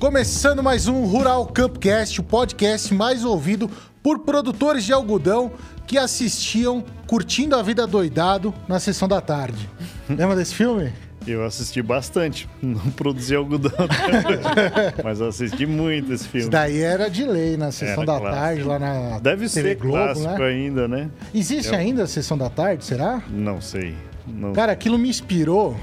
Começando 0.00 0.62
mais 0.62 0.88
um 0.88 1.04
Rural 1.04 1.44
Campcast, 1.46 2.20
o 2.22 2.24
podcast 2.24 2.94
mais 2.94 3.22
ouvido 3.22 3.70
por 4.02 4.20
produtores 4.20 4.82
de 4.84 4.94
algodão 4.94 5.52
que 5.86 5.98
assistiam 5.98 6.82
Curtindo 7.06 7.54
a 7.54 7.62
Vida 7.62 7.86
Doidado 7.86 8.54
na 8.66 8.80
sessão 8.80 9.06
da 9.06 9.20
tarde. 9.20 9.68
Lembra 10.08 10.34
desse 10.34 10.54
filme? 10.54 10.90
Eu 11.26 11.44
assisti 11.44 11.82
bastante. 11.82 12.48
Não 12.62 12.90
produzi 12.92 13.36
algodão, 13.36 13.70
mas 15.04 15.20
eu 15.20 15.28
assisti 15.28 15.66
muito 15.66 16.14
esse 16.14 16.24
filme. 16.26 16.40
Isso 16.44 16.50
daí 16.50 16.80
era 16.80 17.10
de 17.10 17.24
lei 17.24 17.58
na 17.58 17.70
sessão 17.70 18.02
Era 18.02 18.06
da 18.06 18.18
clássico. 18.20 18.40
tarde, 18.42 18.62
lá 18.62 18.78
na 18.78 19.18
Deve 19.18 19.48
TV 19.50 19.68
ser 19.68 19.74
Globo, 19.76 19.96
clássico 19.98 20.38
né? 20.38 20.44
ainda, 20.48 20.88
né? 20.88 21.10
Existe 21.34 21.72
Eu- 21.74 21.78
ainda 21.78 22.04
a 22.04 22.06
sessão 22.06 22.38
da 22.38 22.48
tarde, 22.48 22.86
será? 22.86 23.22
Não 23.28 23.60
sei. 23.60 23.94
Não... 24.26 24.54
Cara, 24.54 24.72
aquilo 24.72 24.96
me 24.96 25.10
inspirou 25.10 25.76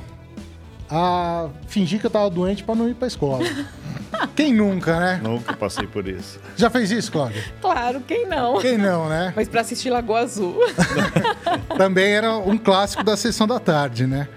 a 0.90 1.50
fingir 1.68 2.00
que 2.00 2.06
eu 2.08 2.10
tava 2.10 2.30
doente 2.32 2.64
pra 2.64 2.74
não 2.74 2.90
ir 2.90 2.96
pra 2.96 3.08
escola. 3.08 3.44
Quem 4.36 4.54
nunca, 4.54 5.00
né? 5.00 5.20
Nunca 5.24 5.56
passei 5.56 5.88
por 5.88 6.08
isso. 6.08 6.40
Já 6.56 6.70
fez 6.70 6.92
isso, 6.92 7.12
Cláudia? 7.12 7.44
Claro, 7.62 8.02
quem 8.02 8.28
não? 8.28 8.60
Quem 8.60 8.78
não, 8.78 9.10
né? 9.10 9.34
Mas 9.36 9.48
pra 9.48 9.62
assistir 9.62 9.90
Lagoa 9.90 10.20
Azul. 10.20 10.58
Também 11.78 12.12
era 12.14 12.38
um 12.38 12.58
clássico 12.58 13.04
da 13.04 13.18
sessão 13.18 13.48
da 13.48 13.60
tarde, 13.60 14.06
né? 14.06 14.28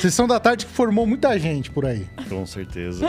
Sessão 0.00 0.26
da 0.26 0.40
tarde 0.40 0.66
que 0.66 0.72
formou 0.72 1.06
muita 1.06 1.38
gente 1.38 1.70
por 1.70 1.84
aí. 1.86 2.06
Com 2.28 2.46
certeza. 2.46 3.06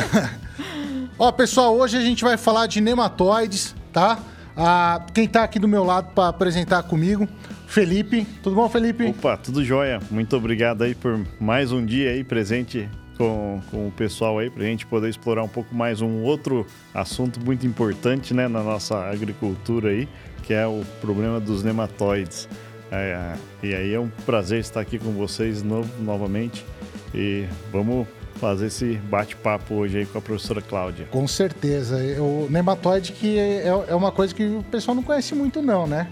Ó, 1.17 1.31
pessoal, 1.31 1.75
hoje 1.77 1.97
a 1.97 2.01
gente 2.01 2.23
vai 2.23 2.37
falar 2.37 2.67
de 2.67 2.81
nematóides, 2.81 3.75
tá? 3.93 4.19
Ah, 4.55 5.05
quem 5.13 5.27
tá 5.27 5.43
aqui 5.43 5.59
do 5.59 5.67
meu 5.67 5.83
lado 5.83 6.13
para 6.13 6.29
apresentar 6.29 6.83
comigo, 6.83 7.27
Felipe. 7.67 8.25
Tudo 8.43 8.55
bom, 8.55 8.67
Felipe? 8.67 9.05
Opa, 9.05 9.37
tudo 9.37 9.63
jóia. 9.63 9.99
Muito 10.09 10.35
obrigado 10.35 10.83
aí 10.83 10.93
por 10.93 11.19
mais 11.39 11.71
um 11.71 11.85
dia 11.85 12.11
aí 12.11 12.23
presente 12.23 12.89
com, 13.21 13.61
com 13.69 13.87
o 13.87 13.91
pessoal 13.91 14.39
aí, 14.39 14.49
pra 14.49 14.63
gente 14.63 14.87
poder 14.87 15.07
explorar 15.07 15.43
um 15.43 15.47
pouco 15.47 15.75
mais 15.75 16.01
um 16.01 16.23
outro 16.23 16.65
assunto 16.91 17.39
muito 17.39 17.67
importante, 17.67 18.33
né, 18.33 18.47
na 18.47 18.63
nossa 18.63 18.97
agricultura 18.97 19.89
aí, 19.89 20.09
que 20.41 20.55
é 20.55 20.65
o 20.65 20.83
problema 20.99 21.39
dos 21.39 21.63
nematóides. 21.63 22.49
É, 22.91 23.35
e 23.61 23.75
aí 23.75 23.93
é 23.93 23.99
um 23.99 24.09
prazer 24.25 24.59
estar 24.59 24.81
aqui 24.81 24.97
com 24.97 25.11
vocês 25.11 25.61
no, 25.61 25.85
novamente 25.99 26.65
e 27.13 27.45
vamos 27.71 28.07
fazer 28.37 28.65
esse 28.65 28.95
bate-papo 28.95 29.75
hoje 29.75 29.99
aí 29.99 30.05
com 30.07 30.17
a 30.17 30.21
professora 30.21 30.59
Cláudia. 30.59 31.05
Com 31.11 31.27
certeza. 31.27 31.97
O 32.19 32.47
nematóide 32.49 33.11
que 33.11 33.37
é, 33.37 33.67
é 33.67 33.95
uma 33.95 34.11
coisa 34.11 34.33
que 34.33 34.43
o 34.43 34.63
pessoal 34.63 34.95
não 34.95 35.03
conhece 35.03 35.35
muito, 35.35 35.61
não, 35.61 35.85
né? 35.85 36.07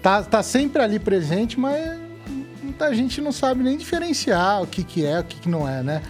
Tá, 0.00 0.22
tá 0.22 0.42
sempre 0.44 0.80
ali 0.80 1.00
presente, 1.00 1.58
mas 1.58 1.98
muita 2.62 2.94
gente 2.94 3.20
não 3.20 3.32
sabe 3.32 3.64
nem 3.64 3.76
diferenciar 3.76 4.62
o 4.62 4.66
que, 4.66 4.84
que 4.84 5.04
é, 5.04 5.18
o 5.18 5.24
que, 5.24 5.40
que 5.40 5.48
não 5.48 5.68
é, 5.68 5.82
né? 5.82 6.02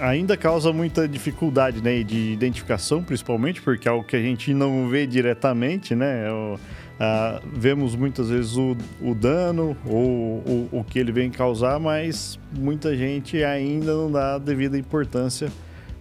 Ainda 0.00 0.36
causa 0.36 0.72
muita 0.72 1.06
dificuldade, 1.06 1.82
né, 1.82 2.02
de 2.02 2.32
identificação, 2.32 3.02
principalmente, 3.02 3.60
porque 3.62 3.86
é 3.88 3.90
algo 3.90 4.04
que 4.04 4.16
a 4.16 4.20
gente 4.22 4.52
não 4.54 4.88
vê 4.88 5.06
diretamente, 5.06 5.94
né? 5.94 6.26
É 6.28 6.32
o- 6.32 6.58
ah, 7.02 7.40
vemos 7.54 7.94
muitas 7.96 8.28
vezes 8.28 8.56
o, 8.56 8.76
o 9.00 9.14
dano 9.14 9.74
ou 9.86 10.02
o, 10.02 10.68
o 10.72 10.84
que 10.84 10.98
ele 10.98 11.10
vem 11.12 11.30
causar, 11.30 11.78
mas 11.80 12.38
muita 12.54 12.94
gente 12.96 13.42
ainda 13.42 13.94
não 13.94 14.10
dá 14.12 14.34
a 14.34 14.38
devida 14.38 14.76
importância 14.78 15.50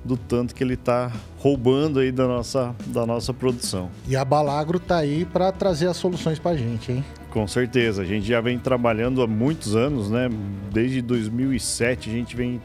do 0.03 0.15
tanto 0.17 0.53
que 0.55 0.63
ele 0.63 0.73
está 0.73 1.11
roubando 1.37 1.99
aí 1.99 2.11
da 2.11 2.25
nossa, 2.27 2.75
da 2.87 3.05
nossa 3.05 3.33
produção. 3.33 3.89
E 4.07 4.15
a 4.15 4.23
Balagro 4.25 4.79
tá 4.79 4.97
aí 4.97 5.25
para 5.25 5.51
trazer 5.51 5.87
as 5.87 5.97
soluções 5.97 6.37
pra 6.39 6.55
gente, 6.55 6.91
hein? 6.91 7.05
Com 7.31 7.45
certeza, 7.47 8.01
a 8.01 8.05
gente 8.05 8.25
já 8.27 8.41
vem 8.41 8.57
trabalhando 8.57 9.21
há 9.21 9.27
muitos 9.27 9.75
anos, 9.75 10.09
né? 10.09 10.29
Desde 10.71 11.01
2007 11.01 12.09
a 12.09 12.13
gente 12.13 12.35
vem 12.35 12.59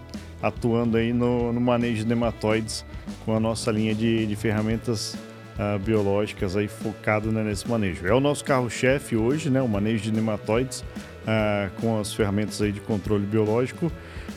atuando 0.45 0.99
aí 0.99 1.11
no, 1.11 1.53
no 1.55 1.61
manejo 1.61 2.03
de 2.03 2.07
nematóides 2.07 2.85
com 3.25 3.35
a 3.35 3.41
nossa 3.41 3.71
linha 3.71 3.95
de, 3.95 4.27
de 4.27 4.37
ferramentas 4.37 5.17
ah, 5.59 5.79
biológicas 5.79 6.55
aí 6.55 6.69
focado 6.69 7.33
né, 7.33 7.43
nesse 7.43 7.67
manejo. 7.67 8.07
É 8.07 8.13
o 8.13 8.21
nosso 8.21 8.45
carro-chefe 8.45 9.17
hoje, 9.17 9.49
né? 9.49 9.63
O 9.63 9.69
manejo 9.69 10.03
de 10.05 10.13
nematóides 10.13 10.85
ah, 11.27 11.71
com 11.81 11.99
as 11.99 12.13
ferramentas 12.13 12.61
aí 12.61 12.73
de 12.73 12.81
controle 12.81 13.25
biológico 13.25 13.91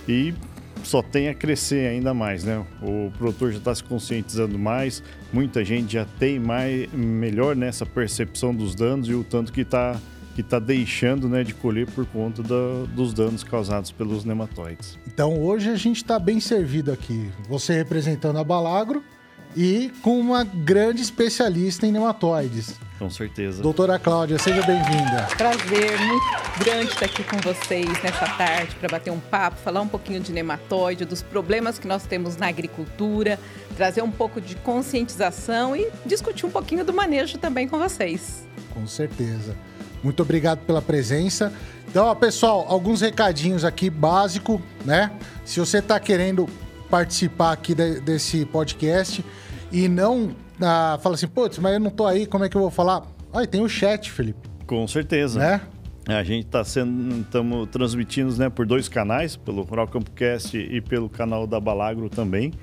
e 0.07 0.33
só 0.81 1.01
tem 1.01 1.27
a 1.27 1.33
crescer 1.33 1.89
ainda 1.89 2.13
mais, 2.13 2.45
né? 2.45 2.65
O 2.81 3.11
produtor 3.17 3.51
já 3.51 3.57
está 3.57 3.75
se 3.75 3.83
conscientizando 3.83 4.57
mais, 4.57 5.03
muita 5.33 5.65
gente 5.65 5.91
já 5.91 6.05
tem 6.17 6.39
mais, 6.39 6.89
melhor 6.93 7.53
nessa 7.53 7.85
percepção 7.85 8.55
dos 8.55 8.73
danos 8.73 9.09
e 9.09 9.13
o 9.13 9.25
tanto 9.25 9.51
que 9.51 9.61
está 9.61 9.99
que 10.37 10.43
tá 10.43 10.59
deixando 10.59 11.27
né, 11.27 11.43
de 11.43 11.51
colher 11.51 11.87
por 11.87 12.05
conta 12.05 12.43
da- 12.43 12.85
dos 12.93 13.11
danos 13.11 13.43
causados 13.43 13.89
pelos 13.91 14.23
nematóides. 14.23 14.95
Então 15.07 15.41
hoje 15.41 15.67
a 15.67 15.75
gente 15.75 15.97
está 15.97 16.19
bem 16.19 16.39
servido 16.39 16.91
aqui. 16.91 17.31
Você 17.49 17.73
representando 17.73 18.37
a 18.37 18.43
Balagro 18.43 19.03
e 19.55 19.91
com 20.03 20.19
uma 20.19 20.43
grande 20.43 21.01
especialista 21.01 21.87
em 21.87 21.91
nematóides. 21.91 22.75
Com 22.99 23.09
certeza. 23.09 23.63
Doutora 23.63 23.97
Cláudia, 23.97 24.37
seja 24.37 24.61
bem-vinda. 24.61 25.27
Prazer 25.35 25.99
muito 25.99 26.59
grande 26.63 26.91
estar 26.91 27.05
aqui 27.05 27.23
com 27.23 27.37
vocês 27.37 27.87
nessa 28.03 28.27
tarde 28.37 28.75
para 28.75 28.89
bater 28.89 29.09
um 29.09 29.19
papo, 29.19 29.57
falar 29.57 29.81
um 29.81 29.87
pouquinho 29.87 30.19
de 30.19 30.31
nematóide, 30.31 31.03
dos 31.03 31.23
problemas 31.23 31.79
que 31.79 31.87
nós 31.87 32.03
temos 32.05 32.37
na 32.37 32.47
agricultura, 32.47 33.39
trazer 33.75 34.03
um 34.03 34.11
pouco 34.11 34.39
de 34.39 34.55
conscientização 34.57 35.75
e 35.75 35.87
discutir 36.05 36.45
um 36.45 36.51
pouquinho 36.51 36.85
do 36.85 36.93
manejo 36.93 37.39
também 37.39 37.67
com 37.67 37.79
vocês. 37.79 38.47
Com 38.71 38.85
certeza. 38.85 39.55
Muito 40.07 40.23
obrigado 40.23 40.59
pela 40.59 40.81
presença. 40.81 41.51
Então, 41.85 42.05
ó, 42.05 42.15
pessoal, 42.15 42.65
alguns 42.69 43.01
recadinhos 43.01 43.65
aqui 43.65 43.89
básico, 43.89 44.61
né? 44.85 45.11
Se 45.43 45.59
você 45.59 45.79
está 45.79 45.99
querendo 45.99 46.47
participar 46.89 47.51
aqui 47.51 47.75
de- 47.75 47.99
desse 47.99 48.45
podcast 48.45 49.23
e 49.69 49.89
não 49.89 50.33
ah, 50.61 50.97
fala 51.03 51.15
assim, 51.15 51.27
putz, 51.27 51.57
mas 51.59 51.73
eu 51.73 51.79
não 51.81 51.89
tô 51.89 52.05
aí, 52.07 52.25
como 52.25 52.45
é 52.45 52.49
que 52.49 52.55
eu 52.55 52.61
vou 52.61 52.71
falar? 52.71 53.03
Aí 53.33 53.45
tem 53.45 53.61
o 53.61 53.67
chat, 53.67 54.09
Felipe, 54.09 54.39
Com 54.65 54.87
certeza. 54.87 55.37
né? 55.39 55.61
A 56.07 56.23
gente 56.23 56.45
está 56.45 56.63
sendo, 56.63 57.19
estamos 57.21 57.67
transmitindo 57.69 58.33
né, 58.37 58.49
por 58.49 58.65
dois 58.65 58.87
canais, 58.87 59.35
pelo 59.35 59.61
Rural 59.63 59.87
Campcast 59.89 60.57
e 60.57 60.79
pelo 60.79 61.09
canal 61.09 61.45
da 61.45 61.59
Balagro 61.59 62.09
também. 62.09 62.53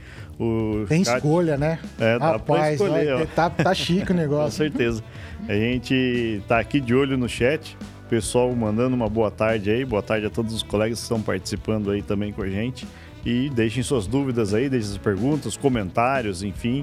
O 0.41 0.87
Tem 0.89 1.05
chat- 1.05 1.17
escolha, 1.17 1.57
né? 1.59 1.79
É, 1.99 2.13
dá 2.19 2.39
pra 2.39 2.57
Rapaz, 2.57 2.81
escolher, 2.81 3.15
ó. 3.15 3.27
tá, 3.27 3.51
tá 3.51 3.75
chique 3.75 4.03
o 4.05 4.07
Com 4.09 4.15
negócio. 4.15 4.57
certeza. 4.57 5.05
A 5.47 5.53
gente 5.53 6.43
tá 6.49 6.59
aqui 6.59 6.81
de 6.81 6.95
olho 6.95 7.19
no 7.19 7.29
chat. 7.29 7.77
O 8.07 8.09
pessoal 8.09 8.51
mandando 8.55 8.97
uma 8.97 9.09
boa 9.11 9.31
tarde 9.31 9.71
aí. 9.71 9.85
Boa 9.85 10.03
tarde 10.03 10.27
a 10.27 10.31
todos 10.31 10.55
os 10.55 10.63
colegas 10.63 10.99
que 10.99 11.03
estão 11.03 11.21
participando 11.21 11.91
aí 11.91 12.01
também 12.01 12.33
com 12.33 12.43
a 12.43 12.49
gente. 12.49 12.87
E 13.27 13.51
deixem 13.51 13.83
suas 13.83 14.07
dúvidas 14.07 14.55
aí, 14.55 14.71
deixem 14.71 14.89
suas 14.89 14.99
perguntas, 14.99 15.55
comentários, 15.57 16.43
enfim. 16.43 16.83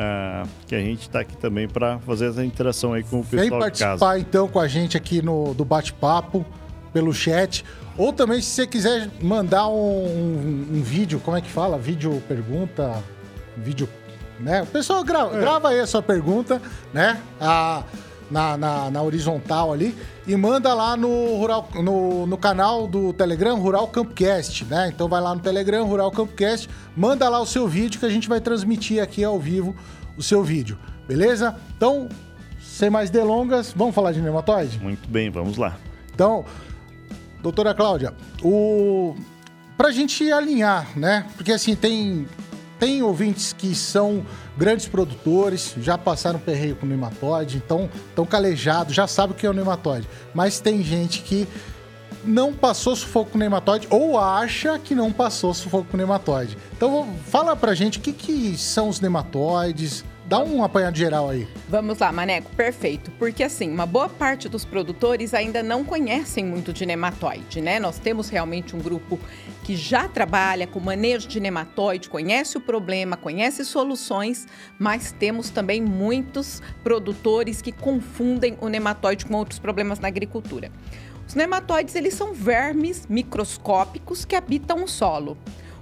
Ah, 0.00 0.44
que 0.66 0.74
a 0.76 0.80
gente 0.80 1.10
tá 1.10 1.20
aqui 1.20 1.36
também 1.36 1.66
para 1.66 1.98
fazer 2.00 2.26
essa 2.28 2.44
interação 2.44 2.92
aí 2.92 3.02
com 3.02 3.18
o 3.18 3.22
Vem 3.22 3.40
pessoal 3.50 3.60
casa. 3.62 3.70
participar 3.80 4.18
então 4.20 4.46
com 4.48 4.60
a 4.60 4.68
gente 4.68 4.96
aqui 4.96 5.20
no 5.20 5.52
do 5.54 5.64
bate-papo 5.64 6.46
pelo 6.92 7.12
chat. 7.12 7.64
Ou 7.96 8.12
também, 8.12 8.40
se 8.40 8.50
você 8.50 8.66
quiser 8.66 9.10
mandar 9.20 9.66
um, 9.68 9.72
um- 9.74 10.66
um 10.76 10.82
vídeo, 10.82 11.20
como 11.24 11.36
é 11.36 11.40
que 11.40 11.50
fala? 11.50 11.76
Vídeo 11.76 12.22
pergunta, 12.28 13.02
vídeo. 13.56 13.88
Né? 14.38 14.62
O 14.62 14.66
pessoal 14.66 15.02
grava, 15.02 15.36
É. 15.36 15.40
grava 15.40 15.68
aí 15.70 15.80
a 15.80 15.86
sua 15.86 16.00
pergunta, 16.00 16.62
né? 16.94 17.20
A- 17.40 17.82
na, 18.30 18.56
na, 18.56 18.90
na 18.90 19.02
horizontal 19.02 19.72
ali 19.72 19.96
e 20.28 20.36
manda 20.36 20.74
lá 20.74 20.94
no, 20.94 21.36
Rural, 21.36 21.66
no, 21.76 22.26
no 22.26 22.36
canal 22.36 22.86
do 22.86 23.14
Telegram 23.14 23.58
Rural 23.58 23.88
Campcast, 23.88 24.66
né? 24.66 24.92
Então 24.94 25.08
vai 25.08 25.22
lá 25.22 25.34
no 25.34 25.40
Telegram 25.40 25.86
Rural 25.86 26.10
Campcast, 26.10 26.68
manda 26.94 27.26
lá 27.30 27.40
o 27.40 27.46
seu 27.46 27.66
vídeo 27.66 27.98
que 27.98 28.04
a 28.04 28.10
gente 28.10 28.28
vai 28.28 28.38
transmitir 28.38 29.02
aqui 29.02 29.24
ao 29.24 29.40
vivo 29.40 29.74
o 30.18 30.22
seu 30.22 30.44
vídeo, 30.44 30.78
beleza? 31.06 31.56
Então, 31.74 32.10
sem 32.60 32.90
mais 32.90 33.08
delongas, 33.08 33.72
vamos 33.74 33.94
falar 33.94 34.12
de 34.12 34.20
nematóide? 34.20 34.78
Muito 34.78 35.08
bem, 35.08 35.30
vamos 35.30 35.56
lá. 35.56 35.78
Então, 36.14 36.44
doutora 37.42 37.72
Cláudia, 37.72 38.12
o... 38.42 39.16
pra 39.78 39.90
gente 39.90 40.30
alinhar, 40.30 40.86
né? 40.94 41.24
Porque 41.36 41.52
assim, 41.52 41.74
tem, 41.74 42.28
tem 42.78 43.02
ouvintes 43.02 43.52
que 43.52 43.74
são 43.74 44.24
grandes 44.56 44.86
produtores, 44.86 45.74
já 45.78 45.98
passaram 45.98 46.38
perreio 46.38 46.76
com 46.76 46.86
nematóide, 46.86 47.56
então 47.56 47.88
estão 48.08 48.24
calejados, 48.24 48.94
já 48.94 49.06
sabem 49.06 49.34
o 49.34 49.38
que 49.38 49.46
é 49.46 49.50
o 49.50 49.54
nematóide. 49.54 50.08
Mas 50.34 50.60
tem 50.60 50.82
gente 50.82 51.22
que 51.22 51.46
não 52.24 52.52
passou 52.52 52.94
sufoco 52.94 53.32
com 53.32 53.38
nematóide 53.38 53.86
ou 53.90 54.18
acha 54.18 54.78
que 54.78 54.94
não 54.94 55.12
passou 55.12 55.54
sufoco 55.54 55.86
com 55.90 55.96
nematóide. 55.96 56.56
Então, 56.76 57.08
fala 57.26 57.56
pra 57.56 57.74
gente 57.74 57.98
o 57.98 58.00
que, 58.00 58.12
que 58.12 58.56
são 58.56 58.88
os 58.88 59.00
nematóides, 59.00 60.04
dá 60.28 60.38
um 60.40 60.62
apanhado 60.62 60.96
geral 60.96 61.30
aí. 61.30 61.48
Vamos 61.68 61.98
lá, 61.98 62.12
Maneco, 62.12 62.54
perfeito. 62.54 63.10
Porque 63.12 63.42
assim, 63.42 63.70
uma 63.70 63.86
boa 63.86 64.10
parte 64.10 64.48
dos 64.48 64.64
produtores 64.64 65.32
ainda 65.32 65.62
não 65.62 65.82
conhecem 65.82 66.44
muito 66.44 66.70
de 66.70 66.84
nematóide, 66.84 67.62
né? 67.62 67.80
Nós 67.80 67.98
temos 67.98 68.28
realmente 68.28 68.76
um 68.76 68.78
grupo 68.78 69.18
que 69.64 69.74
já 69.74 70.06
trabalha 70.06 70.66
com 70.66 70.78
manejo 70.78 71.26
de 71.26 71.40
nematóide, 71.40 72.10
conhece 72.10 72.58
o 72.58 72.60
problema, 72.60 73.16
conhece 73.16 73.64
soluções, 73.64 74.46
mas 74.78 75.12
temos 75.12 75.48
também 75.48 75.80
muitos 75.80 76.62
produtores 76.84 77.62
que 77.62 77.72
confundem 77.72 78.58
o 78.60 78.68
nematóide 78.68 79.24
com 79.24 79.34
outros 79.34 79.58
problemas 79.58 79.98
na 79.98 80.08
agricultura. 80.08 80.70
Os 81.26 81.34
nematóides, 81.34 81.94
eles 81.94 82.14
são 82.14 82.34
vermes 82.34 83.06
microscópicos 83.06 84.24
que 84.24 84.36
habitam 84.36 84.84
o 84.84 84.88
solo. 84.88 85.36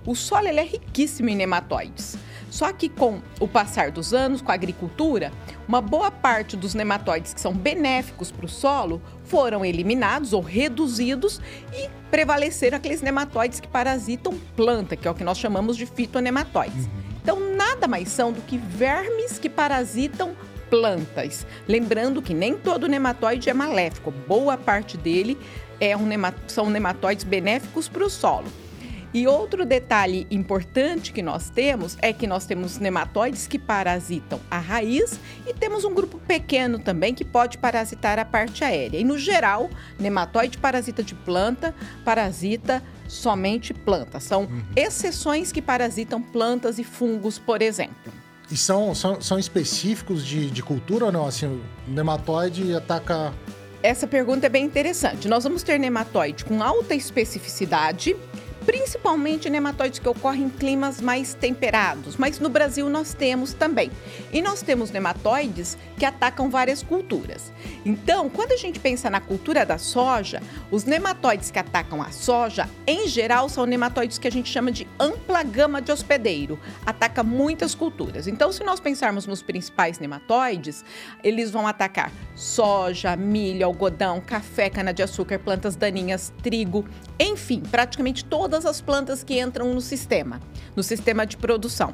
O 0.07 0.15
solo 0.15 0.47
é 0.47 0.63
riquíssimo 0.63 1.29
em 1.29 1.35
nematóides. 1.35 2.17
Só 2.49 2.73
que 2.73 2.89
com 2.89 3.21
o 3.41 3.49
passar 3.49 3.91
dos 3.91 4.15
anos, 4.15 4.41
com 4.41 4.53
a 4.53 4.55
agricultura, 4.55 5.33
uma 5.67 5.81
boa 5.81 6.13
parte 6.13 6.57
dos 6.57 6.75
nematóides 6.75 7.35
que 7.35 7.41
são 7.41 7.53
benéficos 7.53 8.31
para 8.31 8.47
o 8.47 8.49
solo 8.49 9.03
foram 9.25 9.65
eliminados 9.65 10.33
ou 10.33 10.41
reduzidos 10.41 11.41
e 11.73 11.91
prevaleceram 12.11 12.77
aqueles 12.77 13.03
nematóides 13.03 13.59
que 13.59 13.67
parasitam 13.67 14.39
planta, 14.55 14.95
que 14.95 15.09
é 15.09 15.11
o 15.11 15.15
que 15.15 15.25
nós 15.25 15.39
chamamos 15.39 15.77
de 15.77 15.87
fitonematóides. 15.87 16.87
Uhum. 16.87 16.91
Então, 17.21 17.41
nada 17.57 17.89
mais 17.89 18.09
são 18.09 18.33
do 18.33 18.41
que 18.43 18.57
vermes 18.57 19.39
que 19.39 19.51
parasitam 19.51 20.37
plantas. 20.71 21.45
Lembrando 21.67 22.23
que 22.23 22.33
nem 22.33 22.55
todo 22.55 22.87
nematóide 22.87 23.51
é 23.51 23.55
maléfico, 23.55 24.13
boa 24.27 24.57
parte 24.57 24.97
dele 24.97 25.37
é 25.81 25.97
um 25.97 26.07
são 26.47 26.71
nematóides 26.71 27.25
benéficos 27.25 27.89
para 27.89 28.05
o 28.05 28.09
solo. 28.09 28.47
E 29.17 29.27
outro 29.27 29.65
detalhe 29.65 30.27
importante 30.31 31.11
que 31.11 31.23
nós 31.23 31.49
temos 31.49 31.97
é 32.03 32.13
que 32.13 32.27
nós 32.27 32.45
temos 32.45 32.77
nematóides 32.77 33.47
que 33.47 33.59
parasitam 33.59 34.39
a 34.51 34.59
raiz 34.59 35.19
e 35.47 35.55
temos 35.55 35.87
um 35.87 35.95
grupo 35.95 36.19
pequeno 36.19 36.79
também 36.79 37.15
que 37.15 37.25
pode 37.25 37.57
parasitar 37.57 38.19
a 38.19 38.27
parte 38.27 38.63
aérea. 38.63 38.99
E 38.99 39.05
no 39.05 39.17
geral, 39.17 39.71
nematóide 39.99 40.59
parasita 40.59 41.03
de 41.03 41.15
planta, 41.15 41.75
parasita 42.05 42.83
somente 43.09 43.73
planta. 43.73 44.21
São 44.21 44.43
uhum. 44.43 44.63
exceções 44.77 45.51
que 45.51 45.63
parasitam 45.63 46.21
plantas 46.21 46.79
e 46.79 46.85
fungos, 46.85 47.39
por 47.39 47.63
exemplo. 47.63 48.13
E 48.51 48.57
são, 48.57 48.95
são, 48.95 49.19
são 49.23 49.39
específicos 49.39 50.27
de, 50.27 50.51
de 50.51 50.63
cultura 50.63 51.07
ou 51.07 51.13
não? 51.13 51.27
Assim, 51.27 51.47
o 51.47 51.63
nematóide 51.91 52.75
ataca. 52.75 53.33
Essa 53.83 54.07
pergunta 54.07 54.45
é 54.45 54.51
bem 54.51 54.67
interessante. 54.67 55.27
Nós 55.27 55.43
vamos 55.43 55.63
ter 55.63 55.81
nematóide 55.81 56.45
com 56.45 56.63
alta 56.63 56.95
especificidade 56.95 58.15
principalmente 58.67 59.49
nematóides 59.49 60.01
que 60.01 60.09
ocorrem 60.09 60.43
em 60.43 60.51
climas 60.51 61.01
mais 61.01 61.33
temperados, 61.33 62.17
mas 62.17 62.41
no 62.41 62.49
Brasil 62.49 62.91
nós 62.91 63.15
temos 63.15 63.55
também. 63.55 63.91
E 64.33 64.43
nós 64.43 64.61
temos 64.61 64.91
nematóides 64.91 65.79
que 65.97 66.05
atacam 66.05 66.51
várias 66.51 66.83
culturas. 66.83 67.53
Então, 67.85 68.29
quando 68.29 68.53
a 68.53 68.57
gente 68.57 68.81
pensa 68.81 69.09
na 69.09 69.21
cultura 69.21 69.65
da 69.65 69.79
soja, 69.79 70.43
os 70.71 70.85
nematóides 70.85 71.51
que 71.51 71.59
atacam 71.59 72.03
a 72.03 72.11
soja, 72.11 72.69
em 72.87 73.07
geral, 73.07 73.49
são 73.49 73.65
nematóides 73.65 74.19
que 74.19 74.27
a 74.27 74.33
gente 74.33 74.51
chama 74.51 74.73
de 74.73 74.87
ampla 74.99 75.45
gama 75.45 75.81
de 75.81 75.93
hospedeiro, 75.93 76.59
ataca 76.85 77.23
muitas 77.23 77.75
culturas. 77.75 78.27
Então, 78.27 78.51
se 78.51 78.65
nós 78.65 78.81
pensarmos 78.81 79.27
nos 79.27 79.43
principais 79.43 80.01
nematóides, 80.01 80.85
eles 81.23 81.53
vão 81.53 81.69
atacar 81.69 82.11
soja, 82.35 83.15
milho, 83.15 83.65
algodão, 83.65 84.21
café, 84.21 84.69
cana-de-açúcar, 84.69 85.39
plantas 85.39 85.77
daninhas, 85.77 86.33
trigo, 86.43 86.85
enfim, 87.19 87.63
praticamente 87.71 88.25
todas 88.25 88.56
as 88.65 88.81
plantas 88.81 89.23
que 89.23 89.41
entram 89.41 89.75
no 89.75 89.81
sistema, 89.81 90.41
no 90.75 90.83
sistema 90.83 91.27
de 91.27 91.37
produção. 91.37 91.93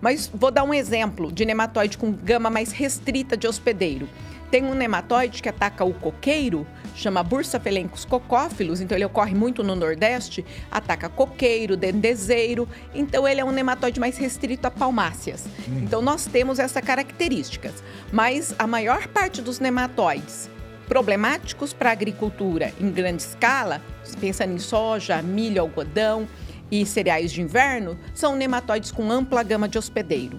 Mas 0.00 0.30
vou 0.32 0.50
dar 0.50 0.62
um 0.62 0.72
exemplo 0.72 1.30
de 1.32 1.44
nematóide 1.44 1.98
com 1.98 2.12
gama 2.12 2.48
mais 2.48 2.70
restrita 2.70 3.36
de 3.36 3.46
hospedeiro. 3.46 4.08
Tem 4.50 4.64
um 4.64 4.74
nematóide 4.74 5.42
que 5.42 5.48
ataca 5.48 5.84
o 5.84 5.92
coqueiro, 5.92 6.66
chama 6.94 7.22
Bursapelencos 7.22 8.06
cocófilos, 8.06 8.80
então 8.80 8.96
ele 8.96 9.04
ocorre 9.04 9.34
muito 9.34 9.62
no 9.62 9.76
Nordeste, 9.76 10.44
ataca 10.70 11.08
coqueiro, 11.08 11.76
dendezeiro, 11.76 12.66
então 12.94 13.28
ele 13.28 13.40
é 13.42 13.44
um 13.44 13.52
nematóide 13.52 14.00
mais 14.00 14.16
restrito 14.16 14.66
a 14.66 14.70
palmáceas. 14.70 15.44
Hum. 15.68 15.80
Então 15.82 16.00
nós 16.00 16.24
temos 16.24 16.58
essas 16.58 16.82
características, 16.82 17.74
mas 18.10 18.54
a 18.58 18.66
maior 18.66 19.06
parte 19.08 19.42
dos 19.42 19.60
nematóides 19.60 20.48
problemáticos 20.88 21.74
para 21.74 21.90
a 21.90 21.92
agricultura 21.92 22.72
em 22.80 22.90
grande 22.90 23.22
escala, 23.22 23.82
pensando 24.16 24.52
em 24.52 24.58
soja, 24.58 25.20
milho, 25.22 25.60
algodão 25.60 26.28
e 26.70 26.84
cereais 26.84 27.32
de 27.32 27.40
inverno, 27.40 27.98
são 28.14 28.36
nematóides 28.36 28.90
com 28.90 29.10
ampla 29.10 29.42
gama 29.42 29.68
de 29.68 29.78
hospedeiro. 29.78 30.38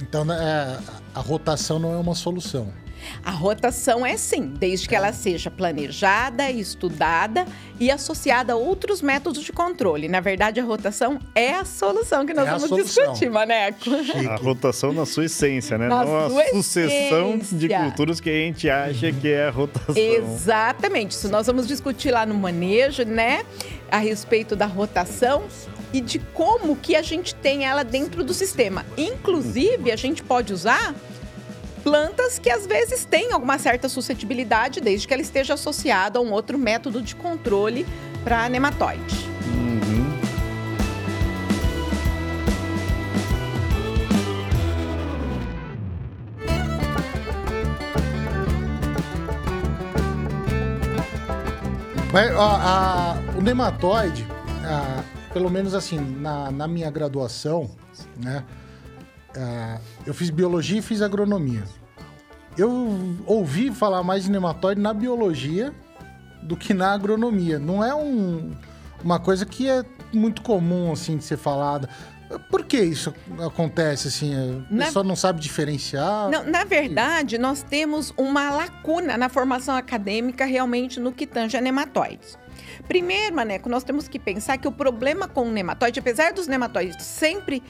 Então, 0.00 0.30
é, 0.30 0.78
a 1.14 1.20
rotação 1.20 1.78
não 1.78 1.92
é 1.92 1.96
uma 1.96 2.14
solução. 2.14 2.68
A 3.24 3.30
rotação 3.30 4.04
é 4.04 4.16
sim, 4.16 4.52
desde 4.58 4.88
que 4.88 4.94
ela 4.94 5.12
seja 5.12 5.50
planejada, 5.50 6.50
estudada 6.50 7.46
e 7.78 7.90
associada 7.90 8.52
a 8.52 8.56
outros 8.56 9.02
métodos 9.02 9.42
de 9.42 9.52
controle. 9.52 10.08
Na 10.08 10.20
verdade, 10.20 10.60
a 10.60 10.64
rotação 10.64 11.18
é 11.34 11.54
a 11.54 11.64
solução 11.64 12.24
que 12.24 12.34
nós 12.34 12.48
é 12.48 12.50
vamos 12.52 12.70
discutir, 12.70 13.30
Maneco. 13.30 13.90
A 14.30 14.36
rotação 14.36 14.92
na 14.92 15.06
sua 15.06 15.24
essência, 15.24 15.76
né? 15.76 15.88
Na 15.88 16.04
Não 16.04 16.18
a 16.18 16.30
sucessão 16.52 17.34
essência. 17.34 17.58
de 17.58 17.68
culturas 17.68 18.20
que 18.20 18.30
a 18.30 18.32
gente 18.32 18.68
acha 18.70 19.12
que 19.12 19.28
é 19.28 19.48
a 19.48 19.50
rotação. 19.50 19.94
Exatamente. 19.96 21.12
Isso 21.12 21.28
nós 21.28 21.46
vamos 21.46 21.66
discutir 21.66 22.10
lá 22.10 22.24
no 22.24 22.34
manejo, 22.34 23.04
né? 23.04 23.44
A 23.90 23.98
respeito 23.98 24.54
da 24.54 24.66
rotação 24.66 25.44
e 25.92 26.00
de 26.00 26.18
como 26.18 26.74
que 26.74 26.96
a 26.96 27.02
gente 27.02 27.34
tem 27.36 27.64
ela 27.64 27.84
dentro 27.84 28.24
do 28.24 28.34
sistema. 28.34 28.84
Inclusive, 28.96 29.92
a 29.92 29.96
gente 29.96 30.22
pode 30.22 30.52
usar 30.52 30.94
plantas 31.84 32.38
que 32.38 32.48
às 32.48 32.66
vezes 32.66 33.04
têm 33.04 33.30
alguma 33.30 33.58
certa 33.58 33.90
suscetibilidade, 33.90 34.80
desde 34.80 35.06
que 35.06 35.12
ela 35.12 35.22
esteja 35.22 35.52
associada 35.52 36.18
a 36.18 36.22
um 36.22 36.32
outro 36.32 36.58
método 36.58 37.02
de 37.02 37.14
controle 37.14 37.86
para 38.24 38.48
nematóide. 38.48 39.28
Uhum. 39.54 40.18
Mas, 52.10 52.30
a, 52.34 53.16
o 53.36 53.42
nematóide, 53.42 54.26
a, 54.64 55.02
pelo 55.34 55.50
menos 55.50 55.74
assim, 55.74 55.98
na, 55.98 56.50
na 56.50 56.66
minha 56.66 56.90
graduação, 56.90 57.70
né? 58.16 58.42
Uh, 59.36 59.80
eu 60.06 60.14
fiz 60.14 60.30
biologia 60.30 60.78
e 60.78 60.82
fiz 60.82 61.02
agronomia. 61.02 61.64
Eu 62.56 62.70
ouvi 63.26 63.72
falar 63.72 64.02
mais 64.02 64.24
de 64.24 64.30
nematóide 64.30 64.80
na 64.80 64.94
biologia 64.94 65.74
do 66.42 66.56
que 66.56 66.72
na 66.72 66.92
agronomia. 66.92 67.58
Não 67.58 67.84
é 67.84 67.94
um, 67.94 68.52
uma 69.02 69.18
coisa 69.18 69.44
que 69.44 69.68
é 69.68 69.84
muito 70.12 70.42
comum, 70.42 70.92
assim, 70.92 71.16
de 71.16 71.24
ser 71.24 71.36
falada. 71.36 71.88
Por 72.50 72.64
que 72.64 72.78
isso 72.78 73.14
acontece 73.44 74.08
assim? 74.08 74.34
A 74.34 74.72
na... 74.72 74.86
pessoa 74.86 75.04
não 75.04 75.16
sabe 75.16 75.40
diferenciar? 75.40 76.30
Não, 76.30 76.44
na 76.44 76.64
verdade, 76.64 77.38
nós 77.38 77.62
temos 77.62 78.12
uma 78.16 78.50
lacuna 78.50 79.16
na 79.16 79.28
formação 79.28 79.76
acadêmica 79.76 80.44
realmente 80.44 80.98
no 80.98 81.12
que 81.12 81.26
tange 81.26 81.56
a 81.56 81.60
nematóides. 81.60 82.38
Primeiro, 82.86 83.34
Maneco, 83.34 83.68
nós 83.68 83.82
temos 83.82 84.08
que 84.08 84.18
pensar 84.18 84.58
que 84.58 84.68
o 84.68 84.72
problema 84.72 85.26
com 85.26 85.48
o 85.48 85.50
nematóide, 85.50 85.98
apesar 85.98 86.32
dos 86.32 86.46
nematóides 86.46 87.04
sempre, 87.04 87.62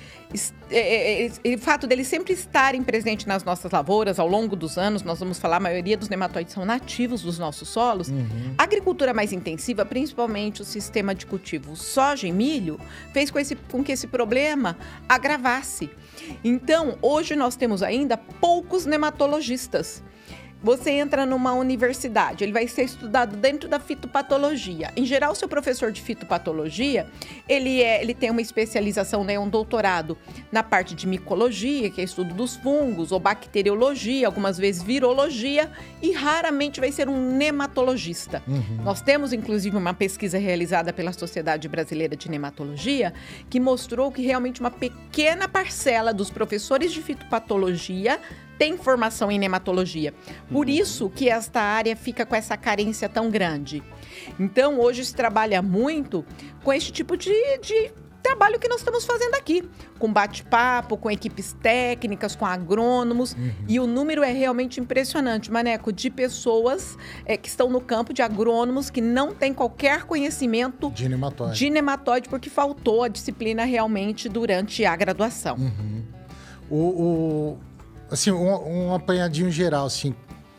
é, 0.70 1.26
é, 1.26 1.30
é, 1.44 1.54
o 1.54 1.58
fato 1.58 1.86
deles 1.86 2.08
sempre 2.08 2.32
estarem 2.32 2.82
presentes 2.82 3.24
nas 3.24 3.44
nossas 3.44 3.70
lavouras 3.70 4.18
ao 4.18 4.26
longo 4.26 4.56
dos 4.56 4.76
anos, 4.76 5.02
nós 5.02 5.20
vamos 5.20 5.38
falar, 5.38 5.56
a 5.56 5.60
maioria 5.60 5.96
dos 5.96 6.08
nematóides 6.08 6.52
são 6.52 6.64
nativos 6.64 7.22
dos 7.22 7.38
nossos 7.38 7.68
solos. 7.68 8.08
Uhum. 8.08 8.54
A 8.58 8.64
agricultura 8.64 9.14
mais 9.14 9.32
intensiva, 9.32 9.84
principalmente 9.84 10.62
o 10.62 10.64
sistema 10.64 11.14
de 11.14 11.26
cultivo 11.26 11.76
soja 11.76 12.26
e 12.26 12.32
milho, 12.32 12.80
fez 13.12 13.30
com, 13.30 13.38
esse, 13.38 13.54
com 13.54 13.84
que 13.84 13.92
esse 13.92 14.08
problema 14.08 14.76
agravasse. 15.08 15.90
Então, 16.42 16.98
hoje 17.00 17.36
nós 17.36 17.54
temos 17.54 17.82
ainda 17.82 18.16
poucos 18.16 18.84
nematologistas. 18.84 20.02
Você 20.64 20.92
entra 20.92 21.26
numa 21.26 21.52
universidade, 21.52 22.42
ele 22.42 22.52
vai 22.52 22.66
ser 22.66 22.84
estudado 22.84 23.36
dentro 23.36 23.68
da 23.68 23.78
fitopatologia. 23.78 24.90
Em 24.96 25.04
geral, 25.04 25.34
seu 25.34 25.46
professor 25.46 25.92
de 25.92 26.00
fitopatologia, 26.00 27.06
ele, 27.46 27.82
é, 27.82 28.00
ele 28.00 28.14
tem 28.14 28.30
uma 28.30 28.40
especialização, 28.40 29.22
né, 29.24 29.38
um 29.38 29.46
doutorado 29.46 30.16
na 30.50 30.62
parte 30.62 30.94
de 30.94 31.06
micologia, 31.06 31.90
que 31.90 32.00
é 32.00 32.04
estudo 32.04 32.32
dos 32.32 32.56
fungos, 32.56 33.12
ou 33.12 33.20
bacteriologia, 33.20 34.26
algumas 34.26 34.56
vezes 34.56 34.82
virologia, 34.82 35.70
e 36.00 36.12
raramente 36.12 36.80
vai 36.80 36.90
ser 36.90 37.10
um 37.10 37.36
nematologista. 37.36 38.42
Uhum. 38.48 38.82
Nós 38.82 39.02
temos, 39.02 39.34
inclusive, 39.34 39.76
uma 39.76 39.92
pesquisa 39.92 40.38
realizada 40.38 40.94
pela 40.94 41.12
Sociedade 41.12 41.68
Brasileira 41.68 42.16
de 42.16 42.30
Nematologia 42.30 43.12
que 43.50 43.60
mostrou 43.60 44.10
que 44.10 44.22
realmente 44.22 44.60
uma 44.60 44.70
pequena 44.70 45.46
parcela 45.46 46.14
dos 46.14 46.30
professores 46.30 46.90
de 46.90 47.02
fitopatologia 47.02 48.18
tem 48.58 48.76
formação 48.78 49.30
em 49.30 49.38
nematologia. 49.38 50.14
Por 50.54 50.68
isso 50.68 51.10
que 51.10 51.28
esta 51.28 51.60
área 51.60 51.96
fica 51.96 52.24
com 52.24 52.36
essa 52.36 52.56
carência 52.56 53.08
tão 53.08 53.28
grande. 53.28 53.82
Então, 54.38 54.78
hoje 54.78 55.04
se 55.04 55.12
trabalha 55.12 55.60
muito 55.60 56.24
com 56.62 56.72
esse 56.72 56.92
tipo 56.92 57.16
de, 57.16 57.32
de 57.58 57.90
trabalho 58.22 58.56
que 58.60 58.68
nós 58.68 58.78
estamos 58.78 59.04
fazendo 59.04 59.34
aqui, 59.34 59.68
com 59.98 60.12
bate-papo, 60.12 60.96
com 60.96 61.10
equipes 61.10 61.56
técnicas, 61.60 62.36
com 62.36 62.46
agrônomos, 62.46 63.32
uhum. 63.32 63.50
e 63.66 63.80
o 63.80 63.86
número 63.88 64.22
é 64.22 64.30
realmente 64.30 64.78
impressionante, 64.78 65.50
Maneco, 65.50 65.92
de 65.92 66.08
pessoas 66.08 66.96
é, 67.26 67.36
que 67.36 67.48
estão 67.48 67.68
no 67.68 67.80
campo, 67.80 68.14
de 68.14 68.22
agrônomos 68.22 68.90
que 68.90 69.00
não 69.00 69.34
têm 69.34 69.52
qualquer 69.52 70.04
conhecimento 70.04 70.88
de 70.92 71.08
nematóide, 71.08 71.58
de 71.58 71.68
nematóide 71.68 72.28
porque 72.28 72.48
faltou 72.48 73.02
a 73.02 73.08
disciplina 73.08 73.64
realmente 73.64 74.28
durante 74.28 74.84
a 74.84 74.94
graduação. 74.94 75.56
Uhum. 75.56 76.04
O, 76.70 76.76
o, 76.76 77.58
assim, 78.08 78.30
um, 78.30 78.86
um 78.86 78.94
apanhadinho 78.94 79.50
geral, 79.50 79.86
assim, 79.86 80.14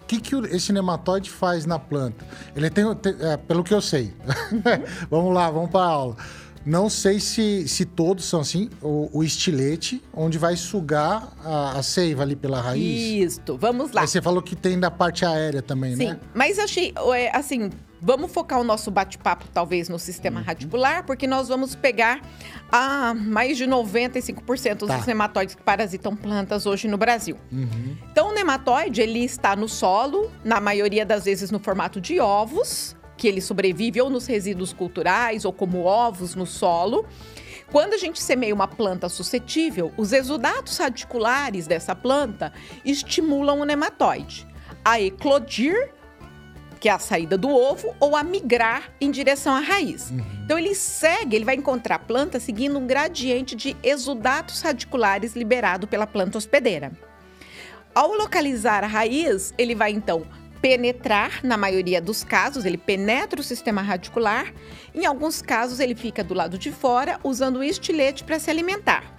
que, 0.08 0.20
que 0.20 0.36
esse 0.56 0.72
nematóide 0.72 1.30
faz 1.30 1.66
na 1.66 1.80
planta? 1.80 2.26
Ele 2.56 2.70
tem, 2.70 2.96
tem 2.96 3.16
é, 3.20 3.38
pelo 3.38 3.64
que 3.64 3.74
eu 3.74 3.82
sei. 3.82 4.14
vamos 5.10 5.34
lá, 5.34 5.50
vamos 5.50 5.70
para 5.70 5.82
a 5.82 5.90
aula. 5.90 6.18
Não 6.66 6.90
sei 6.90 7.20
se, 7.20 7.68
se 7.68 7.86
todos 7.86 8.26
são 8.26 8.42
assim. 8.42 8.70
O, 8.82 9.20
o 9.20 9.24
estilete, 9.24 10.02
onde 10.12 10.40
vai 10.40 10.56
sugar 10.56 11.32
a, 11.44 11.78
a, 11.78 11.84
seiva 11.84 12.24
ali 12.24 12.36
pela 12.36 12.60
raiz. 12.60 13.34
Isso, 13.34 13.58
vamos 13.60 13.92
lá. 13.92 14.02
Aí 14.02 14.08
você 14.08 14.20
falou 14.20 14.42
que 14.42 14.56
tem 14.56 14.80
da 14.80 14.90
parte 14.90 15.24
aérea 15.24 15.62
também, 15.62 15.96
Sim, 15.96 16.10
né? 16.10 16.20
mas 16.34 16.58
achei, 16.58 16.92
é, 17.14 17.38
assim, 17.38 17.70
vamos 18.02 18.32
focar 18.32 18.60
o 18.60 18.64
nosso 18.64 18.92
bate-papo 18.92 19.46
talvez 19.54 19.90
no 19.90 19.98
sistema 19.98 20.40
uhum. 20.40 20.46
radicular, 20.46 21.06
porque 21.06 21.28
nós 21.28 21.48
vamos 21.48 21.76
pegar 21.76 22.22
a 22.72 23.14
mais 23.14 23.58
de 23.58 23.66
95% 23.66 24.88
tá. 24.88 24.98
dos 24.98 25.06
nematóides 25.06 25.56
que 25.56 25.64
parasitam 25.64 26.16
plantas 26.16 26.66
hoje 26.66 26.88
no 26.88 26.98
Brasil. 26.98 27.38
Uhum. 27.52 27.98
Então, 28.12 28.30
o 28.30 28.34
nematóide, 28.34 29.02
ele 29.02 29.24
está 29.24 29.56
no 29.56 29.68
solo, 29.68 30.32
na 30.44 30.60
maioria 30.60 31.06
das 31.06 31.26
vezes 31.26 31.52
no 31.52 31.60
formato 31.60 32.00
de 32.00 32.20
ovos, 32.20 32.96
que 33.18 33.28
ele 33.28 33.42
sobrevive 33.42 34.02
ou 34.02 34.10
nos 34.10 34.26
resíduos 34.26 34.74
culturais 34.74 35.46
ou 35.46 35.54
como 35.54 35.84
ovos 35.84 36.36
no 36.36 36.46
solo. 36.46 37.06
Quando 37.72 37.94
a 37.94 37.98
gente 37.98 38.22
semeia 38.22 38.54
uma 38.54 38.68
planta 38.68 39.10
suscetível, 39.10 39.92
os 39.98 40.14
exudatos 40.14 40.78
radiculares 40.78 41.66
dessa 41.66 41.96
planta 41.96 42.54
estimulam 42.84 43.60
o 43.60 43.66
nematóide 43.66 44.48
a 44.86 45.02
eclodir, 45.02 45.92
que 46.80 46.90
é 46.90 46.92
a 46.92 47.00
saída 47.00 47.38
do 47.38 47.50
ovo, 47.50 47.96
ou 48.00 48.16
a 48.16 48.24
migrar 48.24 48.92
em 49.00 49.12
direção 49.12 49.56
à 49.56 49.60
raiz. 49.60 50.10
Uhum. 50.12 50.26
Então 50.44 50.58
ele 50.58 50.76
segue, 50.76 51.36
ele 51.36 51.46
vai 51.46 51.56
encontrar 51.56 51.96
a 51.96 52.00
planta 52.00 52.40
seguindo 52.40 52.78
um 52.78 52.86
gradiente 52.86 53.56
de 53.56 53.76
exudatos 53.84 54.62
radiculares 54.62 55.36
liberado 55.36 55.88
pela 55.88 56.06
planta 56.06 56.38
hospedeira. 56.38 56.92
Ao 57.94 58.14
localizar 58.14 58.84
a 58.84 58.88
raiz, 58.88 59.54
ele 59.58 59.74
vai 59.74 59.92
então 59.92 60.26
penetrar, 60.62 61.42
na 61.44 61.58
maioria 61.58 62.02
dos 62.02 62.24
casos, 62.24 62.66
ele 62.66 62.78
penetra 62.78 63.40
o 63.40 63.44
sistema 63.44 63.82
radicular. 63.82 64.52
Em 64.94 65.06
alguns 65.06 65.42
casos, 65.42 65.80
ele 65.80 65.94
fica 65.94 66.24
do 66.24 66.34
lado 66.34 66.58
de 66.58 66.72
fora, 66.72 67.20
usando 67.24 67.58
o 67.58 67.64
estilete 67.64 68.24
para 68.24 68.40
se 68.40 68.50
alimentar. 68.50 69.15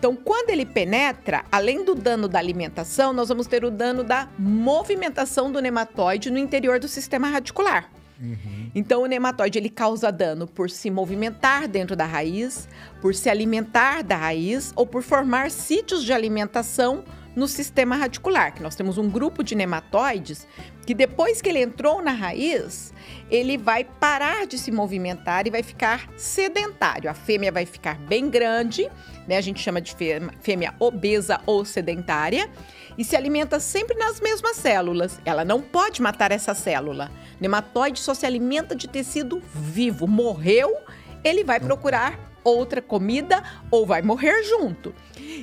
Então, 0.00 0.16
quando 0.16 0.48
ele 0.48 0.64
penetra, 0.64 1.44
além 1.52 1.84
do 1.84 1.94
dano 1.94 2.26
da 2.26 2.38
alimentação, 2.38 3.12
nós 3.12 3.28
vamos 3.28 3.46
ter 3.46 3.66
o 3.66 3.70
dano 3.70 4.02
da 4.02 4.30
movimentação 4.38 5.52
do 5.52 5.60
nematóide 5.60 6.30
no 6.30 6.38
interior 6.38 6.80
do 6.80 6.88
sistema 6.88 7.28
radicular. 7.28 7.90
Uhum. 8.18 8.70
Então, 8.74 9.02
o 9.02 9.06
nematóide 9.06 9.58
ele 9.58 9.68
causa 9.68 10.10
dano 10.10 10.46
por 10.46 10.70
se 10.70 10.90
movimentar 10.90 11.68
dentro 11.68 11.94
da 11.94 12.06
raiz, 12.06 12.66
por 13.02 13.14
se 13.14 13.28
alimentar 13.28 14.02
da 14.02 14.16
raiz 14.16 14.72
ou 14.74 14.86
por 14.86 15.02
formar 15.02 15.50
sítios 15.50 16.02
de 16.02 16.14
alimentação 16.14 17.04
no 17.34 17.46
sistema 17.46 17.96
radicular, 17.96 18.52
que 18.54 18.62
nós 18.62 18.74
temos 18.74 18.98
um 18.98 19.08
grupo 19.08 19.42
de 19.42 19.54
nematóides 19.54 20.46
que 20.86 20.94
depois 20.94 21.40
que 21.40 21.48
ele 21.48 21.60
entrou 21.60 22.02
na 22.02 22.10
raiz, 22.10 22.92
ele 23.30 23.56
vai 23.56 23.84
parar 23.84 24.46
de 24.46 24.58
se 24.58 24.72
movimentar 24.72 25.46
e 25.46 25.50
vai 25.50 25.62
ficar 25.62 26.08
sedentário. 26.16 27.08
A 27.08 27.14
fêmea 27.14 27.52
vai 27.52 27.64
ficar 27.64 27.96
bem 27.96 28.28
grande, 28.28 28.90
né? 29.28 29.36
A 29.36 29.40
gente 29.40 29.60
chama 29.60 29.80
de 29.80 29.94
fêmea 30.40 30.74
obesa 30.80 31.40
ou 31.46 31.64
sedentária 31.64 32.50
e 32.98 33.04
se 33.04 33.14
alimenta 33.14 33.60
sempre 33.60 33.96
nas 33.96 34.20
mesmas 34.20 34.56
células. 34.56 35.20
Ela 35.24 35.44
não 35.44 35.60
pode 35.60 36.02
matar 36.02 36.32
essa 36.32 36.54
célula. 36.54 37.10
nematóide 37.40 38.00
só 38.00 38.12
se 38.12 38.26
alimenta 38.26 38.74
de 38.74 38.88
tecido 38.88 39.40
vivo. 39.54 40.08
Morreu, 40.08 40.74
ele 41.22 41.44
vai 41.44 41.60
procurar 41.60 42.29
outra 42.44 42.80
comida 42.80 43.42
ou 43.70 43.86
vai 43.86 44.02
morrer 44.02 44.42
junto. 44.44 44.94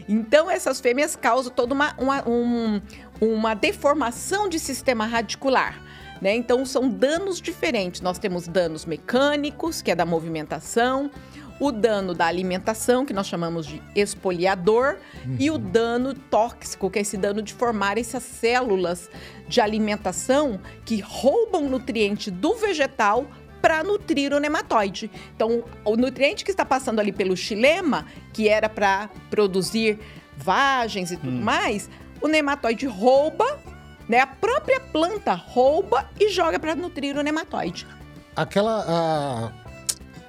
Então, 0.08 0.50
essas 0.50 0.80
fêmeas 0.80 1.16
causam 1.16 1.52
toda 1.52 1.74
uma, 1.74 1.94
uma, 1.98 2.28
um, 2.28 2.82
uma 3.20 3.54
deformação 3.54 4.48
de 4.50 4.60
sistema 4.60 5.06
radicular. 5.06 5.82
Né? 6.22 6.36
Então, 6.36 6.66
são 6.66 6.90
danos 6.90 7.40
diferentes. 7.40 8.02
Nós 8.02 8.18
temos 8.18 8.48
danos 8.48 8.86
mecânicos, 8.86 9.82
que 9.82 9.92
é 9.92 9.96
da 9.96 10.06
movimentação, 10.06 11.12
o 11.60 11.72
dano 11.72 12.14
da 12.14 12.26
alimentação, 12.26 13.06
que 13.06 13.14
nós 13.14 13.28
chamamos 13.28 13.66
de 13.66 13.82
espoliador, 13.96 14.98
uhum. 15.26 15.38
e 15.40 15.50
o 15.50 15.54
uhum. 15.54 15.60
dano 15.60 16.14
tóxico, 16.14 16.90
que 16.90 17.00
é 17.00 17.02
esse 17.02 17.18
dano 17.18 17.42
de 17.42 17.54
formar 17.54 17.98
essas 17.98 18.24
células 18.24 19.10
de 19.48 19.60
alimentação 19.60 20.60
que 20.86 21.00
roubam 21.00 21.68
nutriente 21.70 22.30
do 22.30 22.56
vegetal 22.56 23.26
para 23.62 23.84
nutrir 23.84 24.34
o 24.34 24.40
nematóide. 24.40 25.10
Então, 25.36 25.64
o 25.84 25.96
nutriente 25.96 26.46
que 26.46 26.52
está 26.52 26.66
passando 26.66 27.00
ali 27.00 27.12
pelo 27.12 27.36
xilema, 27.36 28.06
que 28.34 28.48
era 28.48 28.70
para 28.70 29.10
produzir 29.30 30.00
vagens 30.36 31.12
e 31.12 31.18
tudo 31.18 31.38
hum. 31.38 31.42
mais, 31.42 31.90
o 32.22 32.28
nematóide 32.28 32.86
rouba, 32.86 33.60
né? 34.08 34.20
A 34.20 34.28
própria 34.28 34.80
planta 34.80 35.34
rouba 35.34 36.10
e 36.20 36.30
joga 36.30 36.60
para 36.60 36.76
nutrir 36.76 37.18
o 37.18 37.22
nematóide. 37.22 37.88
Aquela 38.36 38.86
a... 38.88 39.67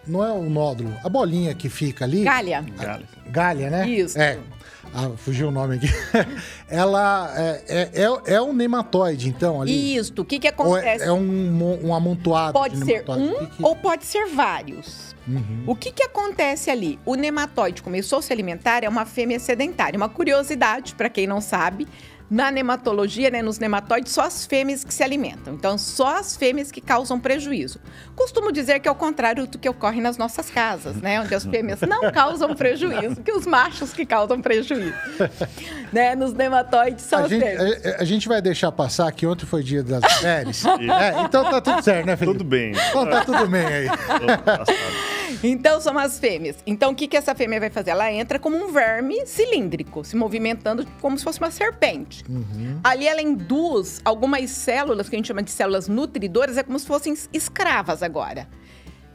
não 0.08 0.24
é 0.24 0.32
o 0.32 0.48
nódulo, 0.48 0.92
a 1.04 1.08
bolinha 1.08 1.54
que 1.54 1.68
fica 1.68 2.04
ali. 2.04 2.24
Galha. 2.24 2.64
Galha, 2.76 3.02
galha 3.26 3.70
né? 3.70 3.88
Isso. 3.88 4.18
É. 4.18 4.38
Ah, 4.94 5.10
fugiu 5.16 5.48
o 5.48 5.50
nome 5.50 5.76
aqui. 5.76 5.86
ela 6.68 7.32
é, 7.36 7.64
é, 7.68 7.90
é, 8.02 8.34
é, 8.34 8.42
um 8.42 8.52
nematóide, 8.52 9.28
então, 9.28 9.60
ali? 9.60 9.96
Isso. 9.96 10.14
O 10.16 10.24
que, 10.24 10.38
que 10.38 10.48
acontece? 10.48 11.04
É, 11.04 11.08
é, 11.08 11.12
um, 11.12 11.86
um 11.88 11.94
amontoado 11.94 12.54
Pode 12.54 12.78
ser 12.78 13.04
um 13.08 13.34
que 13.34 13.46
que... 13.56 13.62
ou 13.62 13.76
pode 13.76 14.04
ser 14.04 14.26
vários. 14.28 15.14
Uhum. 15.26 15.64
O 15.66 15.76
que, 15.76 15.92
que 15.92 16.02
acontece 16.02 16.70
ali? 16.70 16.98
O 17.04 17.14
nematóide 17.14 17.82
começou 17.82 18.20
a 18.20 18.22
se 18.22 18.32
alimentar, 18.32 18.82
é 18.82 18.88
uma 18.88 19.04
fêmea 19.04 19.38
sedentária. 19.38 19.96
Uma 19.96 20.08
curiosidade, 20.08 20.94
para 20.94 21.10
quem 21.10 21.26
não 21.26 21.40
sabe, 21.40 21.86
na 22.30 22.50
nematologia, 22.50 23.30
né, 23.30 23.40
nos 23.40 23.58
nematóides, 23.58 24.12
só 24.12 24.22
as 24.22 24.44
fêmeas 24.44 24.84
que 24.84 24.92
se 24.92 25.02
alimentam. 25.02 25.54
Então, 25.54 25.78
só 25.78 26.18
as 26.18 26.36
fêmeas 26.36 26.70
que 26.70 26.80
causam 26.80 27.18
prejuízo. 27.18 27.80
Costumo 28.14 28.52
dizer 28.52 28.80
que 28.80 28.88
é 28.88 28.90
o 28.90 28.94
contrário 28.94 29.46
do 29.46 29.58
que 29.58 29.68
ocorre 29.68 30.00
nas 30.00 30.18
nossas 30.18 30.50
casas, 30.50 30.96
né? 30.96 31.20
Onde 31.20 31.34
as 31.34 31.44
fêmeas 31.44 31.80
não 31.82 32.12
causam 32.12 32.54
prejuízo, 32.54 33.22
que 33.22 33.32
os 33.32 33.46
machos 33.46 33.92
que 33.92 34.04
causam 34.04 34.42
prejuízo. 34.42 34.94
né? 35.92 36.14
Nos 36.14 36.34
nematóides 36.34 37.04
são 37.04 37.20
a 37.20 37.22
as 37.22 37.30
gente, 37.30 37.42
fêmeas. 37.42 37.86
A, 37.86 38.02
a, 38.02 38.04
gente 38.04 38.28
vai 38.28 38.42
deixar 38.42 38.70
passar 38.72 39.10
que 39.12 39.26
ontem 39.26 39.46
foi 39.46 39.62
dia 39.62 39.82
das 39.82 40.02
mulheres. 40.16 40.64
é, 40.66 41.22
então 41.22 41.50
tá 41.50 41.60
tudo 41.60 41.82
certo, 41.82 42.06
né, 42.06 42.16
Felipe? 42.16 42.38
Tudo 42.38 42.48
bem. 42.48 42.72
Então 42.72 43.08
tá 43.08 43.24
tudo 43.24 43.46
bem 43.46 43.64
aí. 43.64 43.88
Então 45.42 45.80
são 45.80 45.98
as 45.98 46.18
fêmeas. 46.18 46.56
Então 46.66 46.92
o 46.92 46.94
que, 46.94 47.06
que 47.06 47.16
essa 47.16 47.34
fêmea 47.34 47.60
vai 47.60 47.70
fazer? 47.70 47.90
Ela 47.90 48.12
entra 48.12 48.38
como 48.38 48.56
um 48.56 48.72
verme 48.72 49.26
cilíndrico, 49.26 50.04
se 50.04 50.16
movimentando 50.16 50.86
como 51.00 51.18
se 51.18 51.24
fosse 51.24 51.38
uma 51.38 51.50
serpente. 51.50 52.24
Uhum. 52.28 52.80
Ali 52.82 53.06
ela 53.06 53.22
induz 53.22 54.00
algumas 54.04 54.50
células, 54.50 55.08
que 55.08 55.16
a 55.16 55.18
gente 55.18 55.28
chama 55.28 55.42
de 55.42 55.50
células 55.50 55.88
nutridoras, 55.88 56.56
é 56.56 56.62
como 56.62 56.78
se 56.78 56.86
fossem 56.86 57.14
escravas 57.32 58.02
agora, 58.02 58.48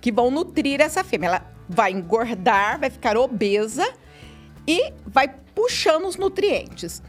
que 0.02 0.12
vão 0.12 0.30
nutrir 0.30 0.82
essa 0.82 1.04
fêmea. 1.04 1.28
Ela 1.28 1.54
vai 1.68 1.92
engordar, 1.92 2.80
vai 2.80 2.90
ficar 2.90 3.18
obesa 3.18 3.88
e 4.68 4.92
vai 5.06 5.28
puxando 5.56 6.08
os 6.08 6.16
nutrientes. 6.16 7.02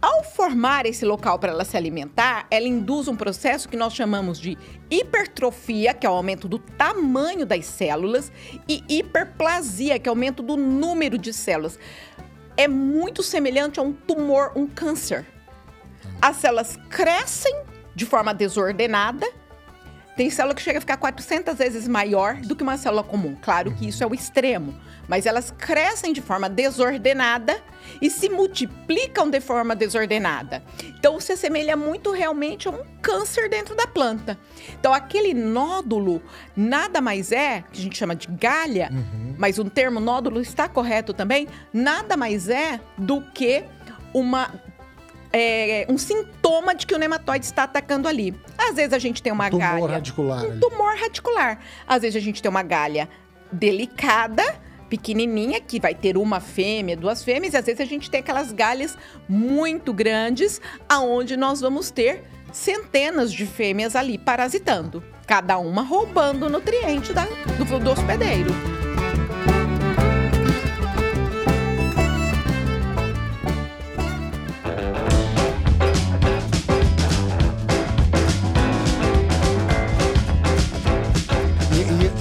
Ao 0.00 0.24
formar 0.24 0.86
esse 0.86 1.04
local 1.04 1.38
para 1.38 1.52
ela 1.52 1.64
se 1.64 1.76
alimentar, 1.76 2.46
ela 2.50 2.66
induz 2.66 3.06
um 3.06 3.14
processo 3.14 3.68
que 3.68 3.76
nós 3.76 3.92
chamamos 3.92 4.40
de 4.40 4.56
hipertrofia, 4.90 5.92
que 5.92 6.06
é 6.06 6.10
o 6.10 6.14
aumento 6.14 6.48
do 6.48 6.58
tamanho 6.58 7.44
das 7.44 7.66
células, 7.66 8.32
e 8.66 8.82
hiperplasia, 8.88 9.98
que 9.98 10.08
é 10.08 10.10
o 10.10 10.14
aumento 10.14 10.42
do 10.42 10.56
número 10.56 11.18
de 11.18 11.34
células. 11.34 11.78
É 12.56 12.66
muito 12.66 13.22
semelhante 13.22 13.78
a 13.78 13.82
um 13.82 13.92
tumor, 13.92 14.52
um 14.56 14.66
câncer. 14.66 15.26
As 16.20 16.36
células 16.36 16.78
crescem 16.88 17.54
de 17.94 18.06
forma 18.06 18.32
desordenada. 18.32 19.30
Tem 20.20 20.28
célula 20.28 20.54
que 20.54 20.60
chega 20.60 20.76
a 20.76 20.80
ficar 20.82 20.98
400 20.98 21.56
vezes 21.56 21.88
maior 21.88 22.34
do 22.42 22.54
que 22.54 22.62
uma 22.62 22.76
célula 22.76 23.02
comum. 23.02 23.34
Claro 23.40 23.72
que 23.72 23.88
isso 23.88 24.04
é 24.04 24.06
o 24.06 24.12
extremo 24.12 24.78
mas 25.10 25.26
elas 25.26 25.50
crescem 25.50 26.12
de 26.12 26.20
forma 26.20 26.48
desordenada 26.48 27.60
e 28.00 28.08
se 28.08 28.28
multiplicam 28.28 29.28
de 29.28 29.40
forma 29.40 29.74
desordenada. 29.74 30.62
Então 30.84 31.18
se 31.18 31.32
assemelha 31.32 31.76
muito 31.76 32.12
realmente 32.12 32.68
a 32.68 32.70
um 32.70 32.84
câncer 33.02 33.48
dentro 33.48 33.74
da 33.74 33.88
planta. 33.88 34.38
Então 34.78 34.94
aquele 34.94 35.34
nódulo 35.34 36.22
nada 36.56 37.00
mais 37.00 37.32
é, 37.32 37.64
que 37.72 37.80
a 37.80 37.82
gente 37.82 37.98
chama 37.98 38.14
de 38.14 38.28
galha, 38.28 38.88
uhum. 38.92 39.34
mas 39.36 39.58
um 39.58 39.68
termo 39.68 39.98
nódulo 39.98 40.40
está 40.40 40.68
correto 40.68 41.12
também, 41.12 41.48
nada 41.72 42.16
mais 42.16 42.48
é 42.48 42.78
do 42.96 43.20
que 43.20 43.64
uma 44.14 44.48
é, 45.32 45.86
um 45.88 45.96
sintoma 45.96 46.74
de 46.74 46.86
que 46.86 46.94
o 46.94 46.98
nematóide 46.98 47.44
está 47.44 47.64
atacando 47.64 48.08
ali. 48.08 48.34
Às 48.58 48.76
vezes 48.76 48.92
a 48.92 48.98
gente 48.98 49.22
tem 49.22 49.32
uma 49.32 49.46
um 49.46 49.50
tumor 49.50 49.80
galha. 49.80 49.92
Radicular 49.94 50.44
um 50.44 50.60
tumor 50.60 50.96
radicular. 50.96 51.58
Às 51.86 52.02
vezes 52.02 52.16
a 52.16 52.20
gente 52.20 52.42
tem 52.42 52.48
uma 52.48 52.62
galha 52.62 53.08
delicada 53.52 54.60
pequenininha, 54.88 55.60
que 55.60 55.78
vai 55.78 55.94
ter 55.94 56.16
uma 56.16 56.40
fêmea, 56.40 56.96
duas 56.96 57.22
fêmeas, 57.22 57.54
e 57.54 57.56
às 57.56 57.64
vezes 57.64 57.80
a 57.80 57.84
gente 57.84 58.10
tem 58.10 58.18
aquelas 58.18 58.52
galhas 58.52 58.98
muito 59.28 59.94
grandes, 59.94 60.60
aonde 60.88 61.36
nós 61.36 61.60
vamos 61.60 61.92
ter 61.92 62.24
centenas 62.52 63.32
de 63.32 63.46
fêmeas 63.46 63.94
ali 63.94 64.18
parasitando, 64.18 65.02
cada 65.28 65.58
uma 65.58 65.82
roubando 65.82 66.50
nutriente 66.50 67.12
da, 67.12 67.24
do, 67.24 67.78
do 67.78 67.90
hospedeiro. 67.90 68.50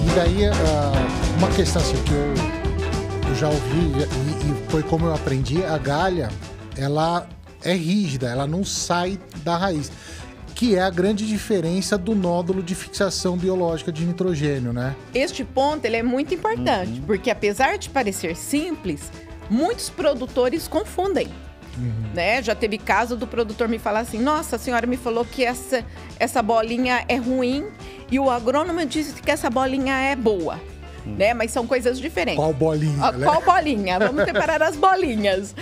E, 0.09 0.15
daí, 0.15 0.49
uh, 0.49 1.37
uma 1.37 1.49
questão 1.51 1.79
assim 1.79 2.01
que 2.03 2.11
eu, 2.11 3.29
eu 3.29 3.35
já 3.35 3.47
ouvi 3.47 3.77
e, 3.77 4.65
e 4.65 4.71
foi 4.71 4.81
como 4.81 5.05
eu 5.05 5.13
aprendi, 5.13 5.63
a 5.63 5.77
galha, 5.77 6.29
ela 6.75 7.27
é 7.63 7.73
rígida, 7.73 8.27
ela 8.27 8.47
não 8.47 8.65
sai 8.65 9.19
da 9.43 9.55
raiz. 9.55 9.91
Que 10.55 10.75
é 10.75 10.81
a 10.81 10.89
grande 10.89 11.27
diferença 11.27 11.95
do 11.95 12.15
nódulo 12.15 12.63
de 12.63 12.73
fixação 12.73 13.37
biológica 13.37 13.91
de 13.91 14.03
nitrogênio, 14.03 14.73
né? 14.73 14.95
Este 15.13 15.45
ponto 15.45 15.85
ele 15.85 15.97
é 15.97 16.03
muito 16.03 16.33
importante, 16.33 17.01
porque 17.05 17.29
apesar 17.29 17.77
de 17.77 17.87
parecer 17.87 18.35
simples, 18.35 19.11
muitos 19.47 19.89
produtores 19.89 20.67
confundem. 20.67 21.27
Né? 22.13 22.41
Já 22.43 22.53
teve 22.55 22.77
caso 22.77 23.15
do 23.15 23.25
produtor 23.27 23.67
me 23.67 23.79
falar 23.79 23.99
assim: 24.01 24.19
Nossa, 24.19 24.55
a 24.55 24.59
senhora 24.59 24.85
me 24.87 24.97
falou 24.97 25.23
que 25.25 25.43
essa, 25.43 25.83
essa 26.19 26.41
bolinha 26.41 27.03
é 27.07 27.15
ruim 27.15 27.65
e 28.11 28.19
o 28.19 28.29
agrônomo 28.29 28.85
disse 28.85 29.21
que 29.21 29.31
essa 29.31 29.49
bolinha 29.49 29.95
é 29.99 30.15
boa. 30.15 30.59
Né? 31.05 31.33
Mas 31.33 31.51
são 31.51 31.65
coisas 31.65 31.99
diferentes. 31.99 32.35
Qual 32.39 32.53
bolinha? 32.53 32.97
Ah, 33.01 33.11
né? 33.11 33.25
Qual 33.25 33.41
bolinha? 33.41 33.97
Vamos 33.99 34.25
separar 34.25 34.61
as 34.61 34.75
bolinhas. 34.75 35.55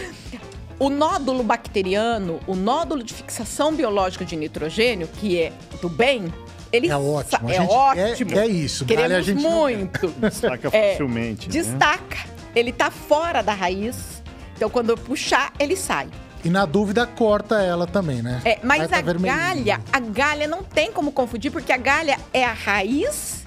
O 0.80 0.90
nódulo 0.90 1.44
bacteriano, 1.44 2.40
o 2.46 2.56
nódulo 2.56 3.02
de 3.04 3.14
fixação 3.14 3.74
biológica 3.74 4.24
de 4.26 4.36
nitrogênio, 4.36 5.08
que 5.08 5.40
é 5.40 5.52
do 5.82 5.90
bem, 5.90 6.32
ele 6.72 6.88
É 6.90 6.96
ótimo. 6.98 7.50
É 7.50 7.62
ótimo. 7.62 8.30
quer- 8.32 8.42
quer 8.42 8.50
isso. 8.50 8.86
Queremos 8.86 9.12
a 9.14 9.22
gente 9.22 9.42
não 9.42 9.50
muito. 9.52 10.08
Destaca 10.18 10.70
É, 10.72 10.92
facilmente. 10.92 11.48
né? 11.48 11.54
Destaca. 11.54 12.18
Ele 12.56 12.72
tá 12.72 12.92
fora 12.92 13.42
da 13.42 13.54
raiz. 13.54 14.17
Então, 14.58 14.70
quando 14.70 14.90
eu 14.90 14.98
puxar, 14.98 15.54
ele 15.60 15.76
sai. 15.78 16.10
E 16.44 16.50
na 16.50 16.66
dúvida, 16.66 17.06
corta 17.06 17.62
ela 17.62 17.86
também, 17.88 18.22
né? 18.22 18.42
É, 18.44 18.60
mas 18.64 18.88
tá 18.90 18.98
a 18.98 19.02
galha, 19.02 19.80
a 19.94 20.00
galha 20.00 20.48
não 20.48 20.64
tem 20.64 20.92
como 20.92 21.12
confundir, 21.12 21.52
porque 21.52 21.72
a 21.72 21.78
galha 21.78 22.18
é 22.34 22.44
a 22.44 22.54
raiz 22.54 23.44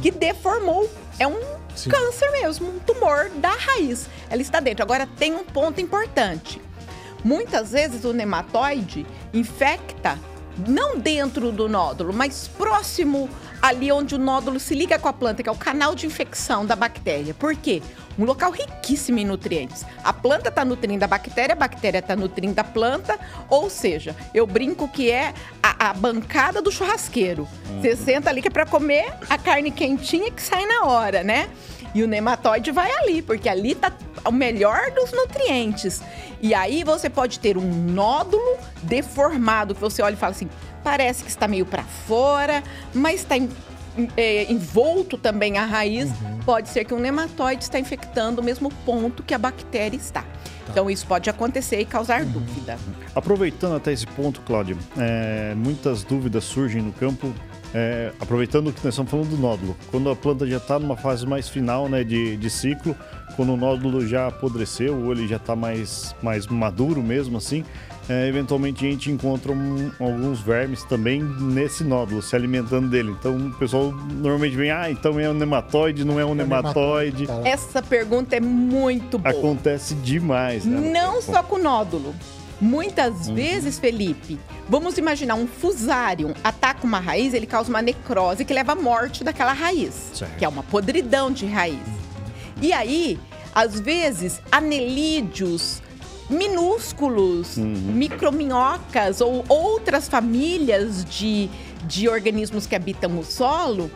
que 0.00 0.10
deformou. 0.10 0.90
É 1.18 1.26
um 1.26 1.32
Uhum. 1.32 1.58
Sim. 1.74 1.90
câncer 1.90 2.30
mesmo, 2.32 2.68
um 2.68 2.78
tumor 2.80 3.30
da 3.36 3.50
raiz. 3.50 4.08
Ela 4.28 4.42
está 4.42 4.60
dentro. 4.60 4.82
Agora, 4.82 5.08
tem 5.18 5.34
um 5.34 5.44
ponto 5.44 5.80
importante. 5.80 6.60
Muitas 7.24 7.70
vezes 7.72 8.04
o 8.04 8.12
nematóide 8.12 9.06
infecta 9.32 10.18
não 10.68 10.98
dentro 10.98 11.50
do 11.50 11.68
nódulo, 11.68 12.12
mas 12.12 12.46
próximo 12.48 13.28
ali 13.62 13.90
onde 13.90 14.14
o 14.14 14.18
nódulo 14.18 14.60
se 14.60 14.74
liga 14.74 14.98
com 14.98 15.08
a 15.08 15.12
planta, 15.12 15.42
que 15.42 15.48
é 15.48 15.52
o 15.52 15.56
canal 15.56 15.94
de 15.94 16.04
infecção 16.06 16.66
da 16.66 16.76
bactéria. 16.76 17.32
Por 17.32 17.54
quê? 17.56 17.80
Um 18.18 18.24
local 18.24 18.50
riquíssimo 18.50 19.18
em 19.18 19.24
nutrientes. 19.24 19.84
A 20.04 20.12
planta 20.12 20.48
está 20.48 20.64
nutrindo 20.64 21.04
a 21.04 21.08
bactéria, 21.08 21.54
a 21.54 21.56
bactéria 21.56 21.98
está 21.98 22.14
nutrindo 22.14 22.58
a 22.60 22.64
planta, 22.64 23.18
ou 23.48 23.70
seja, 23.70 24.14
eu 24.34 24.46
brinco 24.46 24.86
que 24.88 25.10
é 25.10 25.32
a, 25.62 25.90
a 25.90 25.94
bancada 25.94 26.60
do 26.60 26.70
churrasqueiro. 26.70 27.48
Você 27.80 27.96
senta 27.96 28.30
ali 28.30 28.42
que 28.42 28.48
é 28.48 28.50
para 28.50 28.66
comer 28.66 29.12
a 29.28 29.38
carne 29.38 29.70
quentinha 29.70 30.30
que 30.30 30.42
sai 30.42 30.66
na 30.66 30.84
hora, 30.84 31.22
né? 31.22 31.48
E 31.94 32.02
o 32.02 32.08
nematóide 32.08 32.70
vai 32.70 32.90
ali, 32.90 33.20
porque 33.20 33.48
ali 33.48 33.74
tá 33.74 33.92
o 34.24 34.32
melhor 34.32 34.90
dos 34.92 35.12
nutrientes. 35.12 36.00
E 36.40 36.54
aí 36.54 36.82
você 36.84 37.08
pode 37.10 37.38
ter 37.38 37.56
um 37.56 37.70
nódulo 37.70 38.56
deformado, 38.82 39.74
que 39.74 39.80
você 39.80 40.02
olha 40.02 40.14
e 40.14 40.16
fala 40.16 40.32
assim, 40.32 40.48
parece 40.82 41.22
que 41.22 41.30
está 41.30 41.46
meio 41.46 41.64
para 41.66 41.82
fora, 41.82 42.62
mas 42.94 43.20
está 43.20 43.36
envolto 44.48 45.16
também 45.18 45.58
a 45.58 45.64
raiz. 45.64 46.10
Pode 46.44 46.68
ser 46.68 46.84
que 46.84 46.94
um 46.94 47.00
nematóide 47.00 47.64
está 47.64 47.78
infectando 47.78 48.40
o 48.40 48.44
mesmo 48.44 48.70
ponto 48.84 49.22
que 49.22 49.34
a 49.34 49.38
bactéria 49.38 49.96
está. 49.96 50.24
Então 50.68 50.90
isso 50.90 51.06
pode 51.06 51.28
acontecer 51.28 51.80
e 51.80 51.84
causar 51.84 52.24
dúvida. 52.24 52.78
Aproveitando 53.14 53.76
até 53.76 53.92
esse 53.92 54.06
ponto, 54.06 54.40
Cláudio, 54.40 54.78
é, 54.96 55.54
muitas 55.54 56.02
dúvidas 56.02 56.44
surgem 56.44 56.82
no 56.82 56.92
campo. 56.92 57.32
é, 57.74 58.12
aproveitando 58.20 58.72
que 58.72 58.84
nós 58.84 58.92
estamos 58.92 59.10
falando 59.10 59.30
do 59.30 59.38
nódulo, 59.38 59.76
quando 59.90 60.10
a 60.10 60.16
planta 60.16 60.46
já 60.46 60.58
está 60.58 60.78
numa 60.78 60.96
fase 60.96 61.26
mais 61.26 61.48
final 61.48 61.88
né, 61.88 62.04
de, 62.04 62.36
de 62.36 62.50
ciclo, 62.50 62.94
quando 63.34 63.54
o 63.54 63.56
nódulo 63.56 64.06
já 64.06 64.26
apodreceu 64.26 64.94
ou 64.98 65.12
ele 65.12 65.26
já 65.26 65.36
está 65.36 65.56
mais, 65.56 66.14
mais 66.22 66.46
maduro 66.46 67.02
mesmo 67.02 67.38
assim, 67.38 67.64
é, 68.08 68.26
eventualmente 68.28 68.86
a 68.86 68.90
gente 68.90 69.10
encontra 69.10 69.52
um- 69.52 69.90
alguns 70.00 70.40
vermes 70.40 70.82
também 70.84 71.22
nesse 71.22 71.84
nódulo, 71.84 72.20
se 72.22 72.34
alimentando 72.34 72.88
dele. 72.88 73.10
Então 73.18 73.36
o 73.36 73.52
pessoal 73.54 73.92
normalmente 73.92 74.56
vem, 74.56 74.70
ah, 74.70 74.90
então 74.90 75.18
é 75.20 75.28
um 75.30 75.34
nematóide, 75.34 76.04
não 76.04 76.18
é 76.18 76.24
um 76.24 76.34
nematóide. 76.34 77.26
Tá. 77.26 77.40
Essa 77.44 77.80
pergunta 77.82 78.34
é 78.36 78.40
muito 78.40 79.18
boa. 79.18 79.30
Acontece 79.34 79.94
demais, 79.94 80.64
né? 80.64 80.90
Não 80.92 81.22
só 81.22 81.42
com 81.42 81.58
nódulo. 81.58 82.14
Muitas 82.60 83.26
Uhum. 83.26 83.34
vezes, 83.34 83.76
Felipe, 83.78 84.38
vamos 84.68 84.96
imaginar 84.96 85.34
um 85.34 85.48
fusário 85.48 86.32
ataca 86.44 86.86
uma 86.86 87.00
raiz, 87.00 87.34
ele 87.34 87.46
causa 87.46 87.68
uma 87.68 87.82
necrose 87.82 88.44
que 88.44 88.54
leva 88.54 88.72
à 88.72 88.76
morte 88.76 89.24
daquela 89.24 89.52
raiz, 89.52 90.10
Certo. 90.14 90.36
que 90.38 90.44
é 90.44 90.48
uma 90.48 90.62
podridão 90.62 91.30
de 91.32 91.44
raiz. 91.44 91.80
E 92.60 92.72
aí, 92.72 93.18
às 93.52 93.80
vezes, 93.80 94.40
anelídeos 94.52 95.82
minúsculos, 96.30 97.56
microminhocas 97.56 99.20
ou 99.20 99.44
outras 99.48 100.08
famílias 100.08 101.04
de, 101.04 101.50
de 101.84 102.08
organismos 102.08 102.66
que 102.66 102.74
habitam 102.74 103.18
o 103.18 103.24
solo 103.24 103.90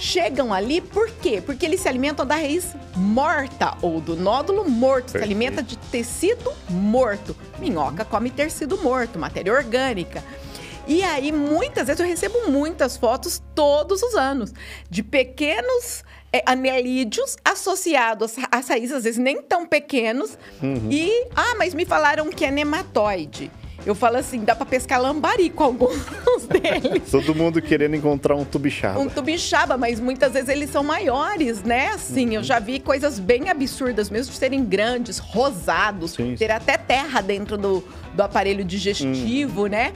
chegam 0.00 0.52
ali 0.52 0.80
por 0.80 1.10
quê? 1.10 1.42
Porque 1.44 1.66
eles 1.66 1.80
se 1.80 1.88
alimentam 1.88 2.26
da 2.26 2.34
raiz 2.34 2.74
morta 2.96 3.76
ou 3.82 4.00
do 4.00 4.16
nódulo 4.16 4.68
morto, 4.68 5.08
se 5.08 5.12
Perfeito. 5.12 5.24
alimenta 5.24 5.62
de 5.62 5.76
tecido 5.76 6.50
morto. 6.70 7.36
Minhoca 7.58 8.04
come 8.04 8.30
tecido 8.30 8.78
morto, 8.78 9.18
matéria 9.18 9.52
orgânica. 9.52 10.24
E 10.88 11.02
aí, 11.02 11.30
muitas 11.30 11.86
vezes, 11.86 12.00
eu 12.00 12.06
recebo 12.06 12.50
muitas 12.50 12.96
fotos 12.96 13.42
todos 13.54 14.02
os 14.02 14.14
anos 14.14 14.52
de 14.88 15.02
pequenos 15.02 16.02
é, 16.32 16.42
anelídeos 16.46 17.36
associados 17.44 18.34
às 18.50 18.68
raízes, 18.68 18.92
às 18.92 19.04
vezes 19.04 19.18
nem 19.18 19.40
tão 19.42 19.66
pequenos. 19.66 20.36
E, 20.90 21.26
ah, 21.34 21.54
mas 21.58 21.74
me 21.74 21.84
falaram 21.84 22.30
que 22.30 22.44
é 22.44 22.50
nematóide. 22.50 23.50
Eu 23.86 23.94
falo 23.94 24.18
assim, 24.18 24.44
dá 24.44 24.54
pra 24.54 24.66
pescar 24.66 25.00
lambari 25.00 25.48
com 25.48 25.64
alguns 25.64 25.96
deles 26.46 27.10
Todo 27.10 27.34
mundo 27.34 27.62
querendo 27.62 27.96
encontrar 27.96 28.36
um 28.36 28.44
tubixaba. 28.44 29.00
um 29.00 29.08
tubixaba, 29.08 29.78
mas 29.78 29.98
muitas 29.98 30.34
vezes 30.34 30.50
eles 30.50 30.68
são 30.68 30.84
maiores, 30.84 31.62
né? 31.62 31.88
Assim, 31.88 32.34
eu 32.34 32.42
já 32.42 32.58
vi 32.58 32.78
coisas 32.78 33.18
bem 33.18 33.48
absurdas, 33.48 34.10
mesmo 34.10 34.32
de 34.34 34.38
serem 34.38 34.62
grandes, 34.62 35.16
rosados, 35.18 36.10
Sim, 36.10 36.32
sim. 36.32 36.36
ter 36.36 36.50
até 36.50 36.76
terra 36.76 37.22
dentro 37.22 37.56
do, 37.56 37.82
do 38.14 38.22
aparelho 38.22 38.62
digestivo, 38.66 39.66
né? 39.66 39.94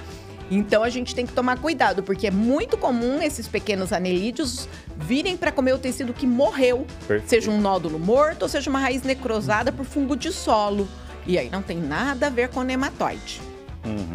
Então 0.50 0.82
a 0.82 0.88
gente 0.88 1.14
tem 1.14 1.26
que 1.26 1.32
tomar 1.34 1.58
cuidado, 1.58 2.02
porque 2.02 2.26
é 2.26 2.30
muito 2.30 2.78
comum 2.78 3.20
esses 3.22 3.46
pequenos 3.48 3.92
anelídeos 3.92 4.66
virem 4.96 5.36
para 5.36 5.52
comer 5.52 5.72
o 5.74 5.78
tecido 5.78 6.12
que 6.12 6.26
morreu, 6.26 6.86
Perfeito. 7.06 7.28
seja 7.28 7.50
um 7.50 7.60
nódulo 7.60 7.98
morto 7.98 8.42
ou 8.42 8.48
seja 8.48 8.70
uma 8.70 8.78
raiz 8.78 9.02
necrosada 9.02 9.72
por 9.72 9.84
fungo 9.84 10.16
de 10.16 10.32
solo. 10.32 10.88
E 11.26 11.38
aí 11.38 11.48
não 11.50 11.62
tem 11.62 11.78
nada 11.78 12.26
a 12.26 12.30
ver 12.30 12.48
com 12.48 12.62
nematóide. 12.62 13.40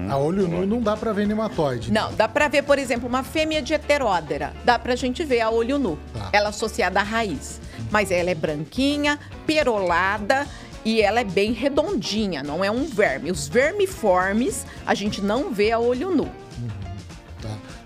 A 0.09 0.17
olho 0.17 0.47
nu 0.47 0.65
não 0.65 0.81
dá 0.81 0.97
pra 0.97 1.13
ver 1.13 1.27
nematóide. 1.27 1.91
Não, 1.91 2.11
dá 2.15 2.27
pra 2.27 2.47
ver, 2.47 2.63
por 2.63 2.79
exemplo, 2.79 3.07
uma 3.07 3.21
fêmea 3.21 3.61
de 3.61 3.73
heteródera. 3.73 4.51
Dá 4.65 4.79
pra 4.79 4.95
gente 4.95 5.23
ver 5.23 5.41
a 5.41 5.51
olho 5.51 5.77
nu. 5.77 5.97
Tá. 6.11 6.29
Ela 6.33 6.49
associada 6.49 6.99
à 6.99 7.03
raiz. 7.03 7.61
Mas 7.91 8.09
ela 8.09 8.31
é 8.31 8.35
branquinha, 8.35 9.19
perolada 9.45 10.47
e 10.83 11.01
ela 11.01 11.19
é 11.19 11.23
bem 11.23 11.51
redondinha, 11.51 12.41
não 12.41 12.63
é 12.65 12.71
um 12.71 12.85
verme. 12.85 13.29
Os 13.29 13.47
vermiformes 13.47 14.65
a 14.85 14.95
gente 14.95 15.21
não 15.21 15.51
vê 15.51 15.71
a 15.71 15.77
olho 15.79 16.09
nu. 16.09 16.31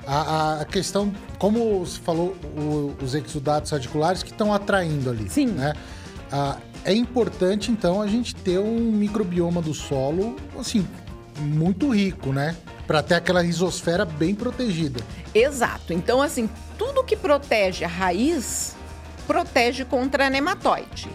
A, 0.05 0.61
a- 0.61 0.65
questão, 0.65 1.13
como 1.37 1.79
você 1.85 1.99
falou, 1.99 2.35
o- 2.57 2.93
os 3.01 3.13
exudados 3.15 3.71
radiculares 3.71 4.21
que 4.23 4.31
estão 4.31 4.53
atraindo 4.53 5.09
ali. 5.09 5.29
Sim. 5.29 5.47
Né? 5.47 5.73
Ah, 6.31 6.57
é 6.83 6.93
importante, 6.93 7.71
então, 7.71 8.01
a 8.01 8.07
gente 8.07 8.35
ter 8.35 8.59
um 8.59 8.91
microbioma 8.91 9.61
do 9.61 9.73
solo, 9.73 10.35
assim, 10.59 10.85
muito 11.39 11.89
rico, 11.89 12.33
né? 12.33 12.55
Pra 12.85 13.01
ter 13.01 13.15
aquela 13.15 13.41
risosfera 13.41 14.03
bem 14.03 14.35
protegida. 14.35 14.99
Exato. 15.33 15.93
Então, 15.93 16.21
assim, 16.21 16.49
tudo 16.77 17.03
que 17.03 17.15
protege 17.15 17.85
a 17.85 17.87
raiz 17.87 18.75
protege 19.25 19.85
contra 19.85 20.27
a 20.27 20.29
nematóide. 20.29 21.07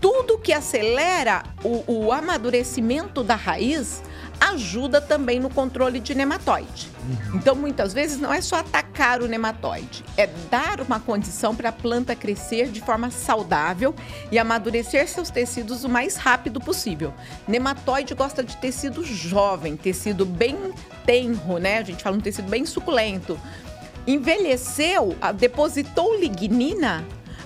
Tudo 0.00 0.38
que 0.38 0.52
acelera 0.52 1.42
o, 1.64 1.82
o 1.86 2.12
amadurecimento 2.12 3.24
da 3.24 3.34
raiz 3.34 4.02
ajuda 4.40 5.00
também 5.00 5.40
no 5.40 5.50
controle 5.50 6.00
de 6.00 6.14
nematóide. 6.14 6.88
Então, 7.34 7.54
muitas 7.54 7.92
vezes, 7.92 8.18
não 8.18 8.32
é 8.32 8.40
só 8.40 8.56
atacar 8.56 9.22
o 9.22 9.26
nematóide, 9.26 10.04
é 10.16 10.26
dar 10.50 10.80
uma 10.80 11.00
condição 11.00 11.54
para 11.54 11.70
a 11.70 11.72
planta 11.72 12.14
crescer 12.14 12.68
de 12.68 12.80
forma 12.80 13.10
saudável 13.10 13.94
e 14.30 14.38
amadurecer 14.38 15.08
seus 15.08 15.30
tecidos 15.30 15.84
o 15.84 15.88
mais 15.88 16.16
rápido 16.16 16.60
possível. 16.60 17.12
Nematóide 17.46 18.14
gosta 18.14 18.42
de 18.44 18.56
tecido 18.58 19.04
jovem, 19.04 19.76
tecido 19.76 20.24
bem 20.26 20.56
tenro, 21.06 21.58
né? 21.58 21.78
A 21.78 21.82
gente 21.84 22.02
fala 22.02 22.16
um 22.16 22.20
tecido 22.20 22.48
bem 22.48 22.64
suculento 22.66 23.38
envelheceu, 24.06 25.14
a- 25.20 25.32
depositou 25.32 26.18
lignina, 26.18 27.04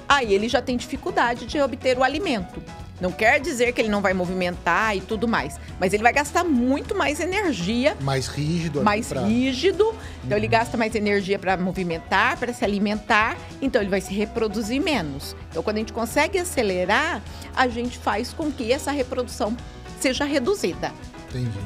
aí 0.08 0.32
ele 0.32 0.48
já 0.48 0.62
tem 0.62 0.76
dificuldade 0.76 1.44
de 1.46 1.60
obter 1.60 1.98
o 1.98 2.04
alimento. 2.04 2.62
Não 3.02 3.10
quer 3.10 3.40
dizer 3.40 3.72
que 3.72 3.80
ele 3.80 3.88
não 3.88 4.00
vai 4.00 4.14
movimentar 4.14 4.96
e 4.96 5.00
tudo 5.00 5.26
mais, 5.26 5.58
mas 5.80 5.92
ele 5.92 6.04
vai 6.04 6.12
gastar 6.12 6.44
muito 6.44 6.94
mais 6.94 7.18
energia. 7.18 7.96
Mais 8.00 8.28
rígido. 8.28 8.80
Mais 8.80 9.08
pra... 9.08 9.22
rígido. 9.22 9.92
Então 10.24 10.38
ele 10.38 10.46
gasta 10.46 10.76
mais 10.76 10.94
energia 10.94 11.36
para 11.36 11.56
movimentar, 11.56 12.36
para 12.36 12.52
se 12.52 12.64
alimentar. 12.64 13.36
Então 13.60 13.82
ele 13.82 13.90
vai 13.90 14.00
se 14.00 14.14
reproduzir 14.14 14.80
menos. 14.80 15.34
Então 15.50 15.64
quando 15.64 15.78
a 15.78 15.80
gente 15.80 15.92
consegue 15.92 16.38
acelerar, 16.38 17.20
a 17.56 17.66
gente 17.66 17.98
faz 17.98 18.32
com 18.32 18.52
que 18.52 18.70
essa 18.70 18.92
reprodução 18.92 19.56
seja 19.98 20.24
reduzida. 20.24 20.92
Entendi. 21.28 21.58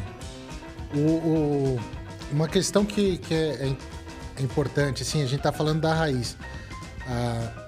O, 0.94 0.99
o, 0.99 1.81
uma 2.33 2.49
questão 2.49 2.83
que, 2.83 3.18
que 3.18 3.35
é, 3.35 3.75
é, 4.38 4.42
importante, 4.42 5.03
assim, 5.03 5.18
a 5.18 5.27
gente 5.27 5.40
está 5.40 5.53
falando 5.53 5.83
da 5.83 5.92
raiz. 5.92 6.35
Ah, 7.07 7.66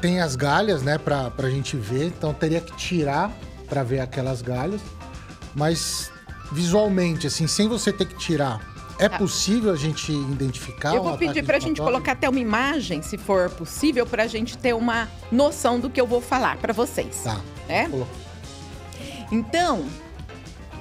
tem 0.00 0.20
as 0.20 0.36
galhas, 0.36 0.82
né, 0.82 0.98
pra, 0.98 1.30
pra 1.30 1.50
gente 1.50 1.76
ver. 1.76 2.06
Então 2.06 2.32
teria 2.32 2.60
que 2.60 2.74
tirar 2.76 3.30
para 3.68 3.82
ver 3.82 4.00
aquelas 4.00 4.42
galhas. 4.42 4.80
Mas 5.54 6.10
visualmente, 6.50 7.26
assim, 7.26 7.46
sem 7.46 7.68
você 7.68 7.92
ter 7.92 8.06
que 8.06 8.16
tirar, 8.16 8.60
é 8.98 9.08
tá. 9.08 9.18
possível 9.18 9.72
a 9.72 9.76
gente 9.76 10.12
identificar? 10.12 10.94
Eu 10.94 11.02
vou 11.02 11.18
pedir 11.18 11.44
para 11.44 11.56
a 11.56 11.60
gente 11.60 11.80
colocar 11.80 12.12
até 12.12 12.28
uma 12.28 12.38
imagem, 12.38 13.02
se 13.02 13.18
for 13.18 13.50
possível, 13.50 14.06
para 14.06 14.24
a 14.24 14.26
gente 14.26 14.56
ter 14.56 14.74
uma 14.74 15.08
noção 15.30 15.80
do 15.80 15.90
que 15.90 16.00
eu 16.00 16.06
vou 16.06 16.20
falar 16.20 16.56
para 16.58 16.72
vocês. 16.72 17.22
Tá. 17.24 17.40
Né? 17.68 17.90
Então, 19.30 19.86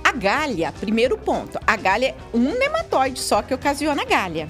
a 0.04 0.12
galha, 0.12 0.74
primeiro 0.74 1.18
ponto, 1.18 1.58
a 1.66 1.76
galha 1.76 2.08
é 2.08 2.16
um 2.34 2.58
nematóide 2.58 3.20
só 3.20 3.42
que 3.42 3.54
ocasiona 3.54 4.04
galha. 4.06 4.48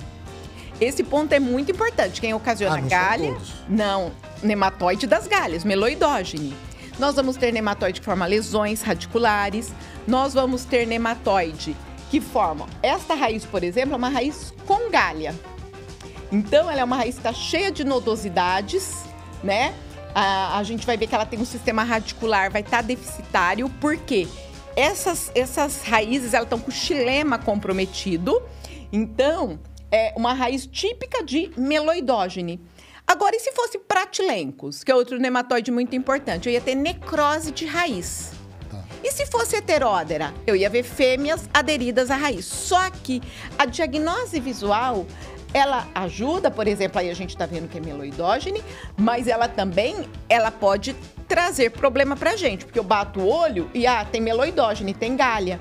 Esse 0.82 1.04
ponto 1.04 1.32
é 1.32 1.40
muito 1.40 1.72
importante. 1.72 2.20
Quem 2.20 2.34
ocasiona 2.34 2.78
ah, 2.78 2.82
não 2.82 2.90
galha, 2.90 3.38
não, 3.70 4.12
nematóide 4.42 5.06
das 5.06 5.28
galhas, 5.28 5.64
meloidógene. 5.64 6.56
Nós 6.98 7.16
vamos 7.16 7.38
ter 7.38 7.54
nematóide 7.54 8.00
que 8.00 8.06
forma 8.06 8.26
lesões 8.26 8.82
radiculares, 8.82 9.72
nós 10.08 10.34
vamos 10.34 10.66
ter 10.66 10.88
nematóide 10.88 11.78
que 12.10 12.20
forma. 12.20 12.68
Esta 12.82 13.14
raiz, 13.14 13.46
por 13.46 13.64
exemplo, 13.64 13.94
é 13.94 13.98
uma 13.98 14.10
raiz 14.10 14.52
com 14.66 14.90
galha. 14.90 15.36
Então, 16.32 16.70
ela 16.70 16.82
é 16.82 16.84
uma 16.84 16.96
raiz 16.96 17.14
que 17.14 17.20
está 17.20 17.34
cheia 17.34 17.72
de 17.72 17.84
nodosidades, 17.84 19.04
né? 19.44 19.76
A, 20.16 20.58
a, 20.58 20.64
gente 20.64 20.86
vai 20.86 20.98
ver 20.98 21.08
que 21.08 21.14
ela 21.14 21.26
tem 21.26 21.40
um 21.40 21.46
sistema 21.46 21.84
radicular, 21.84 22.52
vai 22.52 22.62
estar 22.62 22.78
tá 22.78 22.82
deficitário, 22.82 23.70
porque 23.80 24.28
essas, 24.76 25.32
essas 25.36 25.84
raízes 25.84 26.34
elas 26.34 26.48
estão 26.48 26.60
com 26.60 26.70
o 26.70 26.74
xilema 26.74 27.38
comprometido. 27.38 28.42
Então, 28.92 29.60
é 29.92 30.14
uma 30.16 30.34
raiz 30.34 30.66
típica 30.66 31.24
de 31.24 31.52
meloidógene. 31.58 32.60
Agora, 33.06 33.36
e 33.36 33.40
se 33.40 33.52
fosse 33.52 33.78
pratilencos, 33.78 34.84
que 34.84 34.92
é 34.92 34.96
outro 34.96 35.20
nematóide 35.20 35.70
muito 35.70 35.96
importante? 35.96 36.48
Eu 36.48 36.54
ia 36.54 36.62
ter 36.62 36.76
necrose 36.76 37.52
de 37.52 37.66
raiz. 37.66 38.32
Tá. 38.70 38.82
E 39.04 39.12
se 39.12 39.26
fosse 39.26 39.58
heteródera? 39.58 40.34
Eu 40.48 40.56
ia 40.56 40.70
ver 40.70 40.84
fêmeas 40.84 41.50
aderidas 41.54 42.10
à 42.10 42.16
raiz. 42.16 42.46
Só 42.46 42.90
que 42.90 43.22
a 43.60 43.66
diagnose 43.66 44.40
visual, 44.40 45.06
ela 45.54 45.88
ajuda, 45.94 46.50
por 46.50 46.68
exemplo, 46.68 47.00
aí 47.00 47.10
a 47.10 47.14
gente 47.14 47.32
está 47.32 47.46
vendo 47.46 47.68
que 47.68 47.80
é 47.80 47.82
meloidógene, 47.82 48.64
mas 48.96 49.28
ela 49.28 49.50
também, 49.50 50.08
ela 50.30 50.50
pode 50.50 50.96
trazer 51.28 51.72
problema 51.72 52.16
pra 52.16 52.38
gente, 52.38 52.66
porque 52.66 52.80
eu 52.80 52.84
bato 52.84 53.20
o 53.20 53.28
olho 53.28 53.70
e, 53.74 53.86
ah, 53.86 54.06
tem 54.06 54.22
meloidógene, 54.22 54.94
tem 54.94 55.18
galha. 55.18 55.60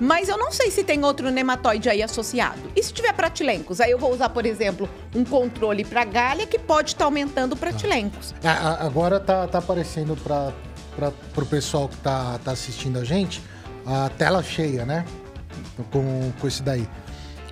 Mas 0.00 0.28
eu 0.28 0.38
não 0.38 0.52
sei 0.52 0.70
se 0.70 0.84
tem 0.84 1.04
outro 1.04 1.30
nematóide 1.30 1.88
aí 1.88 2.02
associado. 2.02 2.60
E 2.76 2.82
se 2.82 2.92
tiver 2.92 3.12
pratilencos? 3.12 3.80
Aí 3.80 3.90
eu 3.90 3.98
vou 3.98 4.12
usar, 4.12 4.28
por 4.28 4.46
exemplo, 4.46 4.88
um 5.14 5.24
controle 5.24 5.84
para 5.84 6.04
galha 6.04 6.46
que 6.46 6.58
pode 6.58 6.90
estar 6.90 7.00
tá 7.00 7.04
aumentando 7.06 7.56
pratilencos. 7.56 8.34
Ah, 8.44 8.84
agora 8.84 9.18
tá, 9.18 9.46
tá 9.48 9.58
aparecendo 9.58 10.16
para 10.16 11.12
o 11.36 11.46
pessoal 11.46 11.88
que 11.88 11.96
tá, 11.96 12.38
tá 12.44 12.52
assistindo 12.52 12.98
a 12.98 13.04
gente 13.04 13.42
a 13.84 14.10
tela 14.10 14.42
cheia, 14.42 14.84
né? 14.84 15.04
Com, 15.90 16.32
com 16.40 16.46
esse 16.46 16.62
daí. 16.62 16.86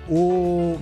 O, 0.09 0.77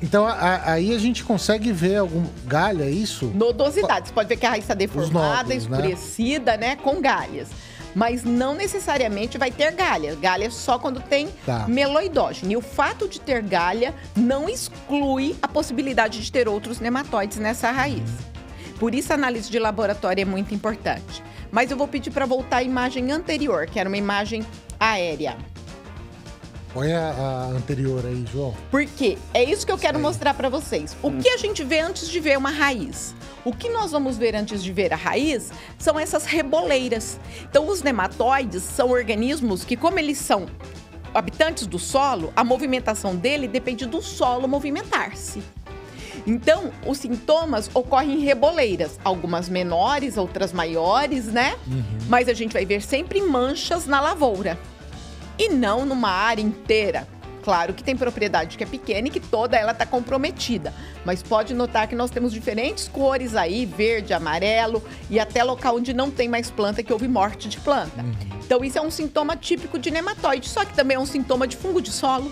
então 0.00 0.24
a, 0.24 0.72
aí 0.72 0.94
a 0.94 0.98
gente 0.98 1.24
consegue 1.24 1.72
ver 1.72 1.96
algum 1.96 2.24
galha, 2.46 2.84
é 2.84 2.90
isso? 2.90 3.26
Nodosidade. 3.34 4.08
Você 4.08 4.14
pode 4.14 4.28
ver 4.28 4.36
que 4.36 4.46
a 4.46 4.50
raiz 4.50 4.64
está 4.64 4.74
deformada, 4.74 5.48
nódulos, 5.48 5.66
né? 5.66 5.78
escurecida, 5.78 6.52
né? 6.56 6.68
né? 6.68 6.76
Com 6.76 7.00
galhas 7.00 7.48
mas 7.98 8.22
não 8.22 8.54
necessariamente 8.54 9.36
vai 9.36 9.50
ter 9.50 9.72
galha. 9.72 10.14
Galha 10.14 10.52
só 10.52 10.78
quando 10.78 11.00
tem 11.00 11.26
tá. 11.44 11.66
meloidógeno. 11.66 12.52
E 12.52 12.56
o 12.56 12.60
fato 12.60 13.08
de 13.08 13.20
ter 13.20 13.42
galha 13.42 13.92
não 14.14 14.48
exclui 14.48 15.34
a 15.42 15.48
possibilidade 15.48 16.22
de 16.22 16.30
ter 16.30 16.48
outros 16.48 16.78
nematóides 16.78 17.38
nessa 17.38 17.72
raiz. 17.72 18.08
Por 18.78 18.94
isso 18.94 19.12
a 19.12 19.16
análise 19.16 19.50
de 19.50 19.58
laboratório 19.58 20.22
é 20.22 20.24
muito 20.24 20.54
importante. 20.54 21.24
Mas 21.50 21.72
eu 21.72 21.76
vou 21.76 21.88
pedir 21.88 22.12
para 22.12 22.24
voltar 22.24 22.58
à 22.58 22.62
imagem 22.62 23.10
anterior, 23.10 23.66
que 23.66 23.80
era 23.80 23.88
uma 23.88 23.98
imagem 23.98 24.46
aérea. 24.78 25.36
Põe 26.72 26.92
a, 26.92 27.10
a, 27.10 27.44
anterior 27.46 28.04
aí, 28.04 28.24
João. 28.30 28.54
Por 28.70 28.84
quê? 28.84 29.16
É 29.32 29.42
isso 29.42 29.64
que 29.64 29.72
eu 29.72 29.78
quero 29.78 29.98
mostrar 29.98 30.34
para 30.34 30.50
vocês. 30.50 30.96
O 31.02 31.08
hum. 31.08 31.18
que 31.18 31.28
a 31.28 31.38
gente 31.38 31.64
vê 31.64 31.80
antes 31.80 32.08
de 32.08 32.20
ver 32.20 32.36
uma 32.36 32.50
raiz? 32.50 33.14
O 33.44 33.52
que 33.52 33.70
nós 33.70 33.92
vamos 33.92 34.18
ver 34.18 34.36
antes 34.36 34.62
de 34.62 34.70
ver 34.70 34.92
a 34.92 34.96
raiz 34.96 35.50
são 35.78 35.98
essas 35.98 36.26
reboleiras. 36.26 37.18
Então, 37.42 37.66
os 37.68 37.82
nematóides 37.82 38.62
são 38.62 38.90
organismos 38.90 39.64
que, 39.64 39.76
como 39.76 39.98
eles 39.98 40.18
são 40.18 40.46
habitantes 41.14 41.66
do 41.66 41.78
solo, 41.78 42.32
a 42.36 42.44
movimentação 42.44 43.16
dele 43.16 43.48
depende 43.48 43.86
do 43.86 44.02
solo 44.02 44.46
movimentar-se. 44.46 45.42
Então, 46.26 46.70
os 46.86 46.98
sintomas 46.98 47.70
ocorrem 47.72 48.16
em 48.16 48.20
reboleiras, 48.20 48.98
algumas 49.02 49.48
menores, 49.48 50.18
outras 50.18 50.52
maiores, 50.52 51.24
né? 51.26 51.56
Uhum. 51.66 51.82
Mas 52.08 52.28
a 52.28 52.34
gente 52.34 52.52
vai 52.52 52.66
ver 52.66 52.82
sempre 52.82 53.22
manchas 53.22 53.86
na 53.86 54.00
lavoura 54.00 54.58
e 55.38 55.48
não 55.48 55.86
numa 55.86 56.10
área 56.10 56.42
inteira. 56.42 57.06
Claro 57.42 57.72
que 57.72 57.82
tem 57.82 57.96
propriedade 57.96 58.58
que 58.58 58.64
é 58.64 58.66
pequena 58.66 59.08
e 59.08 59.10
que 59.10 59.20
toda 59.20 59.56
ela 59.56 59.72
está 59.72 59.86
comprometida, 59.86 60.74
mas 61.04 61.22
pode 61.22 61.54
notar 61.54 61.88
que 61.88 61.94
nós 61.94 62.10
temos 62.10 62.32
diferentes 62.32 62.88
cores 62.88 63.34
aí, 63.34 63.64
verde, 63.64 64.12
amarelo 64.12 64.82
e 65.08 65.18
até 65.18 65.42
local 65.42 65.76
onde 65.76 65.94
não 65.94 66.10
tem 66.10 66.28
mais 66.28 66.50
planta 66.50 66.82
que 66.82 66.92
houve 66.92 67.08
morte 67.08 67.48
de 67.48 67.58
planta. 67.58 68.02
Uhum. 68.02 68.12
Então 68.44 68.62
isso 68.62 68.78
é 68.78 68.82
um 68.82 68.90
sintoma 68.90 69.34
típico 69.36 69.78
de 69.78 69.90
nematóide, 69.90 70.48
só 70.48 70.64
que 70.64 70.74
também 70.74 70.96
é 70.96 71.00
um 71.00 71.06
sintoma 71.06 71.46
de 71.46 71.56
fungo 71.56 71.80
de 71.80 71.90
solo 71.90 72.30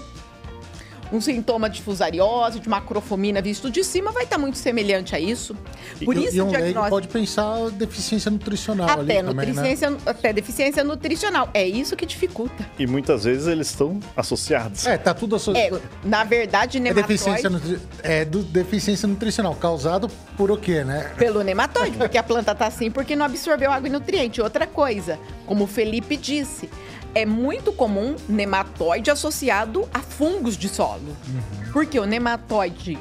um 1.13 1.21
sintoma 1.21 1.69
de 1.71 1.83
fusariose, 1.83 2.61
de 2.61 2.69
macrofomina 2.69 3.41
visto 3.41 3.71
de 3.71 3.85
cima, 3.85 4.11
vai 4.13 4.25
estar 4.25 4.37
tá 4.37 4.43
muito 4.43 4.59
semelhante 4.59 5.15
a 5.15 5.21
isso. 5.21 5.57
Por 6.05 6.17
e, 6.17 6.25
isso, 6.25 6.37
e 6.37 6.41
um 6.41 6.49
diagnóstico... 6.49 6.89
pode 6.89 7.09
pensar 7.09 7.71
deficiência 7.71 8.31
nutricional 8.31 8.89
até 8.89 9.19
ali 9.19 9.29
também, 9.29 9.53
né? 9.53 9.75
Até 10.05 10.33
deficiência 10.33 10.83
nutricional. 10.83 11.49
É 11.55 11.67
isso 11.67 11.97
que 11.97 12.07
dificulta. 12.07 12.69
E 12.79 12.87
muitas 12.87 13.25
vezes 13.25 13.47
eles 13.47 13.69
estão 13.69 14.01
associados. 14.17 14.87
É, 14.87 14.99
tá 14.99 15.15
tudo 15.15 15.37
associado. 15.37 15.77
É, 15.77 16.07
na 16.07 16.25
verdade, 16.25 16.81
nematóide... 16.81 17.05
É 17.05 17.17
deficiência, 17.17 17.51
nutri... 17.51 17.79
é 18.03 18.25
do 18.25 18.43
deficiência 18.43 19.07
nutricional, 19.07 19.55
causado 19.55 20.09
por 20.37 20.51
o 20.51 20.57
quê, 20.57 20.85
né? 20.85 21.13
Pelo 21.17 21.43
nematóide, 21.43 21.97
porque 21.97 22.19
a 22.19 22.23
planta 22.23 22.55
tá 22.55 22.67
assim 22.67 22.91
porque 22.91 23.17
não 23.17 23.27
absorveu 23.27 23.71
água 23.71 23.89
e 23.89 23.93
nutriente. 23.93 24.41
Outra 24.41 24.67
coisa, 24.67 25.19
como 25.47 25.65
o 25.65 25.67
Felipe 25.67 26.17
disse, 26.17 26.69
é 27.15 27.25
muito 27.25 27.73
comum 27.73 28.17
nematóide 28.29 29.11
associado 29.11 29.89
a 29.93 30.01
fungos 30.01 30.57
de 30.57 30.69
solo. 30.69 31.17
Uhum. 31.29 31.73
Porque 31.73 31.99
o 31.99 32.05
nematóide, 32.05 32.99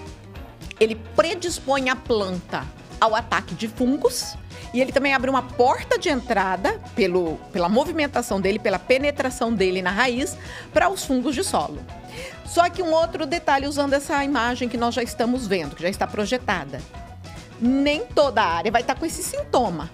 ele 0.80 0.96
predispõe 1.16 1.90
a 1.90 1.96
planta 1.96 2.66
ao 3.00 3.16
ataque 3.16 3.54
de 3.56 3.68
fungos 3.68 4.36
e 4.74 4.82
ele 4.82 4.92
também 4.92 5.14
abre 5.14 5.30
uma 5.30 5.42
porta 5.42 5.98
de 5.98 6.10
entrada 6.10 6.80
pelo, 6.96 7.38
pela 7.52 7.70
movimentação 7.70 8.42
dele, 8.42 8.60
pela 8.60 8.80
penetração 8.80 9.54
dele 9.54 9.82
na 9.82 9.92
raiz 9.92 10.38
para 10.74 10.90
os 10.90 11.06
fungos 11.06 11.36
de 11.36 11.44
solo. 11.44 11.80
Só 12.46 12.70
que 12.70 12.82
um 12.82 12.92
outro 12.92 13.26
detalhe 13.26 13.68
usando 13.68 13.94
essa 13.94 14.24
imagem 14.24 14.68
que 14.68 14.78
nós 14.78 14.96
já 14.96 15.04
estamos 15.04 15.48
vendo, 15.48 15.76
que 15.76 15.82
já 15.82 15.90
está 15.90 16.06
projetada. 16.08 16.82
Nem 17.60 18.06
toda 18.06 18.42
a 18.42 18.56
área 18.56 18.72
vai 18.72 18.82
estar 18.82 18.96
com 18.96 19.06
esse 19.06 19.24
sintoma. 19.24 19.90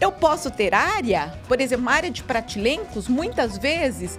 Eu 0.00 0.12
posso 0.12 0.50
ter 0.50 0.74
área, 0.74 1.32
por 1.48 1.60
exemplo, 1.60 1.82
uma 1.84 1.92
área 1.92 2.10
de 2.10 2.22
pratilencos, 2.22 3.08
muitas 3.08 3.56
vezes 3.56 4.18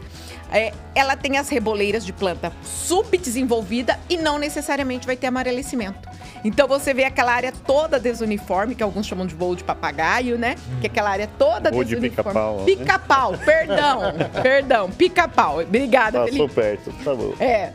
é, 0.51 0.73
ela 0.95 1.15
tem 1.15 1.37
as 1.37 1.49
reboleiras 1.49 2.05
de 2.05 2.11
planta 2.13 2.51
subdesenvolvida 2.63 3.99
e 4.09 4.17
não 4.17 4.39
necessariamente 4.39 5.05
vai 5.05 5.15
ter 5.15 5.27
amarelecimento. 5.27 6.09
Então 6.43 6.67
você 6.67 6.93
vê 6.93 7.03
aquela 7.03 7.33
área 7.33 7.51
toda 7.51 7.99
desuniforme, 7.99 8.73
que 8.73 8.83
alguns 8.83 9.05
chamam 9.05 9.25
de 9.25 9.35
voo 9.35 9.55
de 9.55 9.63
papagaio, 9.63 10.37
né? 10.37 10.55
Que 10.79 10.87
é 10.87 10.89
aquela 10.89 11.09
área 11.09 11.27
toda 11.37 11.71
voo 11.71 11.83
desuniforme. 11.83 12.09
De 12.09 12.15
pica-pau. 12.15 12.63
Pica-pau, 12.65 13.31
né? 13.33 13.37
perdão, 13.45 14.01
perdão, 14.41 14.91
pica-pau. 14.91 15.61
Obrigada, 15.61 16.19
Passou 16.19 16.47
Felipe. 16.49 16.53
perto, 16.55 16.93
tá 17.03 17.13
bom. 17.13 17.33
É, 17.39 17.71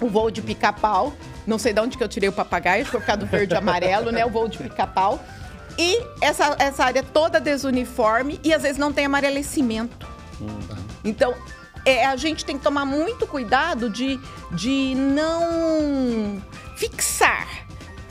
o 0.00 0.08
voo 0.08 0.30
de 0.30 0.40
pica-pau. 0.40 1.12
Não 1.46 1.58
sei 1.58 1.72
de 1.72 1.80
onde 1.80 1.96
que 1.96 2.02
eu 2.02 2.08
tirei 2.08 2.28
o 2.28 2.32
papagaio, 2.32 2.82
acho 2.82 2.90
que 2.90 2.98
por 2.98 3.06
causa 3.06 3.20
do 3.20 3.26
verde 3.26 3.54
e 3.54 3.56
amarelo, 3.56 4.10
né? 4.10 4.24
O 4.26 4.30
voo 4.30 4.48
de 4.48 4.58
pica-pau. 4.58 5.20
E 5.78 6.00
essa, 6.20 6.56
essa 6.58 6.84
área 6.84 7.02
toda 7.02 7.40
desuniforme 7.40 8.40
e 8.42 8.52
às 8.52 8.62
vezes 8.62 8.78
não 8.78 8.92
tem 8.92 9.06
amarelecimento. 9.06 10.06
Então, 11.04 11.34
é, 11.84 12.04
a 12.04 12.16
gente 12.16 12.44
tem 12.44 12.58
que 12.58 12.64
tomar 12.64 12.84
muito 12.84 13.26
cuidado 13.26 13.88
de, 13.88 14.18
de 14.52 14.94
não 14.94 16.42
fixar. 16.76 17.66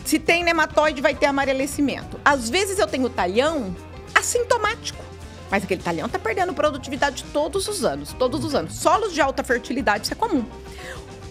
Se 0.05 0.19
tem 0.19 0.43
nematóide, 0.43 1.01
vai 1.01 1.15
ter 1.15 1.25
amarelecimento. 1.25 2.19
Às 2.23 2.49
vezes 2.49 2.77
eu 2.79 2.87
tenho 2.87 3.09
talhão 3.09 3.75
assintomático. 4.13 5.03
Mas 5.49 5.63
aquele 5.63 5.81
talhão 5.81 6.05
está 6.07 6.17
perdendo 6.17 6.53
produtividade 6.53 7.23
todos 7.31 7.67
os 7.67 7.83
anos, 7.83 8.13
todos 8.13 8.43
os 8.43 8.55
anos. 8.55 8.75
Solos 8.75 9.13
de 9.13 9.21
alta 9.21 9.43
fertilidade, 9.43 10.05
isso 10.05 10.13
é 10.13 10.15
comum. 10.15 10.45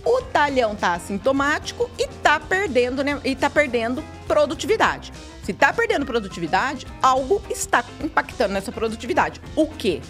O 0.04 0.20
talhão 0.20 0.74
está 0.74 0.94
assintomático 0.94 1.90
e 1.98 2.04
está 2.04 2.38
perdendo, 2.38 3.02
né, 3.02 3.18
e 3.24 3.34
tá 3.34 3.48
perdendo 3.48 4.04
produtividade. 4.26 5.12
Se 5.42 5.52
está 5.52 5.72
perdendo 5.72 6.06
produtividade, 6.06 6.86
algo 7.02 7.42
está 7.50 7.84
impactando 8.02 8.54
nessa 8.54 8.72
produtividade. 8.72 9.40
O 9.54 9.66
que? 9.66 10.02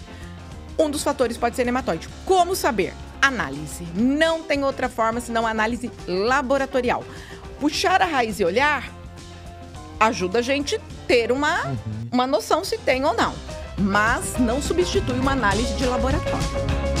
Um 0.77 0.89
dos 0.89 1.03
fatores 1.03 1.37
pode 1.37 1.55
ser 1.55 1.65
nematóide. 1.65 2.09
Como 2.25 2.55
saber? 2.55 2.93
Análise. 3.21 3.87
Não 3.95 4.43
tem 4.43 4.63
outra 4.63 4.89
forma 4.89 5.19
senão 5.19 5.47
análise 5.47 5.91
laboratorial. 6.07 7.03
Puxar 7.59 8.01
a 8.01 8.05
raiz 8.05 8.39
e 8.39 8.45
olhar 8.45 8.89
ajuda 9.99 10.39
a 10.39 10.41
gente 10.41 10.79
ter 11.07 11.31
uma, 11.31 11.65
uhum. 11.65 11.77
uma 12.11 12.27
noção 12.27 12.63
se 12.63 12.77
tem 12.77 13.05
ou 13.05 13.13
não, 13.13 13.33
mas 13.77 14.37
não 14.37 14.61
substitui 14.61 15.17
uma 15.17 15.31
análise 15.31 15.73
de 15.75 15.85
laboratório. 15.85 16.94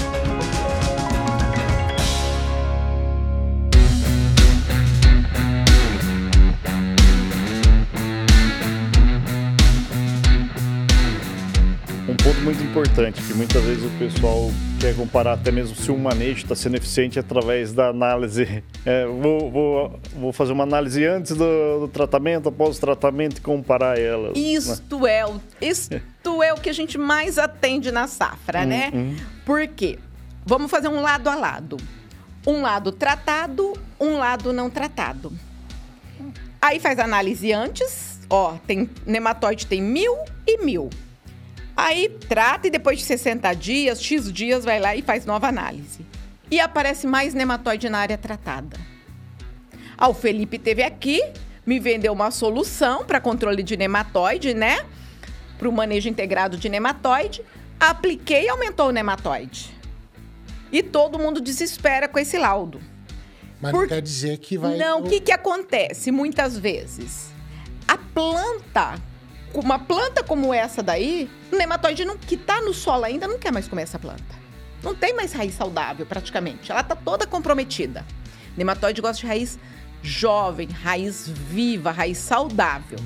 Muito 12.45 12.63
importante, 12.63 13.19
que 13.23 13.33
muitas 13.33 13.63
vezes 13.63 13.83
o 13.83 13.89
pessoal 13.97 14.51
quer 14.79 14.95
comparar 14.95 15.33
até 15.33 15.51
mesmo 15.51 15.75
se 15.75 15.89
um 15.89 15.97
manejo 15.97 16.43
está 16.43 16.53
sendo 16.55 16.77
eficiente 16.77 17.17
através 17.17 17.73
da 17.73 17.87
análise. 17.87 18.63
É, 18.85 19.07
vou, 19.07 19.49
vou, 19.49 19.99
vou, 20.15 20.31
fazer 20.31 20.51
uma 20.53 20.63
análise 20.63 21.03
antes 21.03 21.35
do, 21.35 21.79
do 21.79 21.87
tratamento, 21.87 22.49
após 22.49 22.77
o 22.77 22.79
tratamento 22.79 23.39
e 23.39 23.41
comparar 23.41 23.97
elas. 23.97 24.33
Né? 24.35 24.39
Isto, 24.39 24.99
né? 24.99 25.11
é, 25.11 25.25
o, 25.25 25.41
isto 25.59 26.43
é 26.43 26.53
o 26.53 26.57
que 26.57 26.69
a 26.69 26.73
gente 26.73 26.99
mais 26.99 27.39
atende 27.39 27.91
na 27.91 28.05
safra, 28.05 28.61
hum, 28.61 28.65
né? 28.67 28.91
Hum. 28.93 29.15
Por 29.43 29.65
quê? 29.65 29.97
Vamos 30.45 30.69
fazer 30.69 30.87
um 30.87 31.01
lado 31.01 31.27
a 31.27 31.35
lado. 31.35 31.77
Um 32.45 32.61
lado 32.61 32.91
tratado, 32.91 33.73
um 33.99 34.17
lado 34.19 34.53
não 34.53 34.69
tratado. 34.69 35.33
Aí 36.61 36.79
faz 36.79 36.99
análise 36.99 37.51
antes, 37.51 38.19
ó, 38.29 38.53
tem 38.67 38.87
nematóide 39.03 39.65
tem 39.65 39.81
mil 39.81 40.15
e 40.45 40.63
mil. 40.63 40.91
Aí 41.75 42.09
trata 42.29 42.67
e 42.67 42.69
depois 42.69 42.99
de 42.99 43.05
60 43.05 43.53
dias, 43.53 44.01
X 44.01 44.31
dias, 44.31 44.63
vai 44.63 44.79
lá 44.79 44.95
e 44.95 45.01
faz 45.01 45.25
nova 45.25 45.47
análise. 45.47 46.05
E 46.49 46.59
aparece 46.59 47.05
mais 47.05 47.33
nematóide 47.33 47.89
na 47.89 47.97
área 47.97 48.17
tratada. 48.17 48.77
Ah, 49.97 50.07
o 50.07 50.13
Felipe 50.13 50.57
teve 50.57 50.83
aqui, 50.83 51.21
me 51.65 51.79
vendeu 51.79 52.13
uma 52.13 52.31
solução 52.31 53.03
para 53.03 53.19
controle 53.19 53.63
de 53.63 53.75
nematóide, 53.75 54.53
né? 54.53 54.85
Para 55.57 55.67
o 55.67 55.71
manejo 55.71 56.07
integrado 56.07 56.57
de 56.57 56.69
nematóide. 56.69 57.43
Apliquei 57.79 58.45
e 58.45 58.49
aumentou 58.49 58.89
o 58.89 58.91
nematóide. 58.91 59.73
E 60.71 60.81
todo 60.83 61.19
mundo 61.19 61.41
desespera 61.41 62.07
com 62.07 62.19
esse 62.19 62.37
laudo. 62.37 62.79
Mas 63.61 63.71
Por... 63.71 63.81
não 63.81 63.87
quer 63.87 64.01
dizer 64.01 64.37
que 64.37 64.57
vai. 64.57 64.77
Não, 64.77 65.01
o 65.01 65.09
que, 65.09 65.19
que 65.19 65.31
acontece 65.31 66.11
muitas 66.11 66.57
vezes? 66.57 67.29
A 67.87 67.97
planta 67.97 68.95
uma 69.59 69.79
planta 69.79 70.23
como 70.23 70.53
essa 70.53 70.81
daí, 70.83 71.29
o 71.51 71.55
nematóide 71.55 72.03
não, 72.05 72.17
que 72.17 72.35
está 72.35 72.61
no 72.61 72.73
solo 72.73 73.05
ainda 73.05 73.27
não 73.27 73.37
quer 73.37 73.51
mais 73.51 73.67
comer 73.67 73.83
essa 73.83 73.99
planta. 73.99 74.23
Não 74.83 74.93
tem 74.93 75.15
mais 75.15 75.33
raiz 75.33 75.53
saudável, 75.55 76.05
praticamente. 76.05 76.71
Ela 76.71 76.81
está 76.81 76.95
toda 76.95 77.25
comprometida. 77.25 78.05
O 78.53 78.57
nematóide 78.57 79.01
gosta 79.01 79.21
de 79.21 79.27
raiz 79.27 79.57
jovem, 80.01 80.67
raiz 80.67 81.27
viva, 81.27 81.91
raiz 81.91 82.17
saudável. 82.17 82.99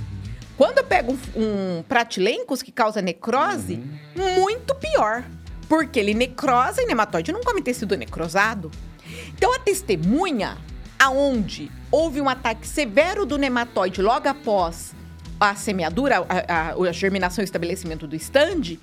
Quando 0.58 0.80
eu 0.80 0.84
pego 0.84 1.14
um, 1.14 1.18
um 1.42 1.84
pratilencos 1.84 2.62
que 2.62 2.72
causa 2.72 3.02
necrose, 3.02 3.82
uhum. 4.16 4.42
muito 4.42 4.76
pior. 4.76 5.24
Porque 5.70 6.00
ele 6.00 6.14
necrosa 6.14 6.82
e 6.82 6.86
nematóide 6.86 7.32
não 7.32 7.42
come 7.42 7.62
tecido 7.62 7.96
necrosado. 7.96 8.70
Então 9.30 9.54
a 9.54 9.60
testemunha, 9.60 10.58
aonde 10.98 11.72
houve 11.90 12.20
um 12.20 12.28
ataque 12.28 12.68
severo 12.68 13.26
do 13.26 13.38
nematóide 13.38 14.02
logo 14.02 14.28
após 14.28 14.94
a 15.40 15.56
semeadura, 15.56 16.26
a, 16.28 16.72
a, 16.72 16.74
a 16.74 16.92
germinação 16.92 17.42
e 17.42 17.46
estabelecimento 17.46 18.06
do 18.06 18.16
stand, 18.16 18.78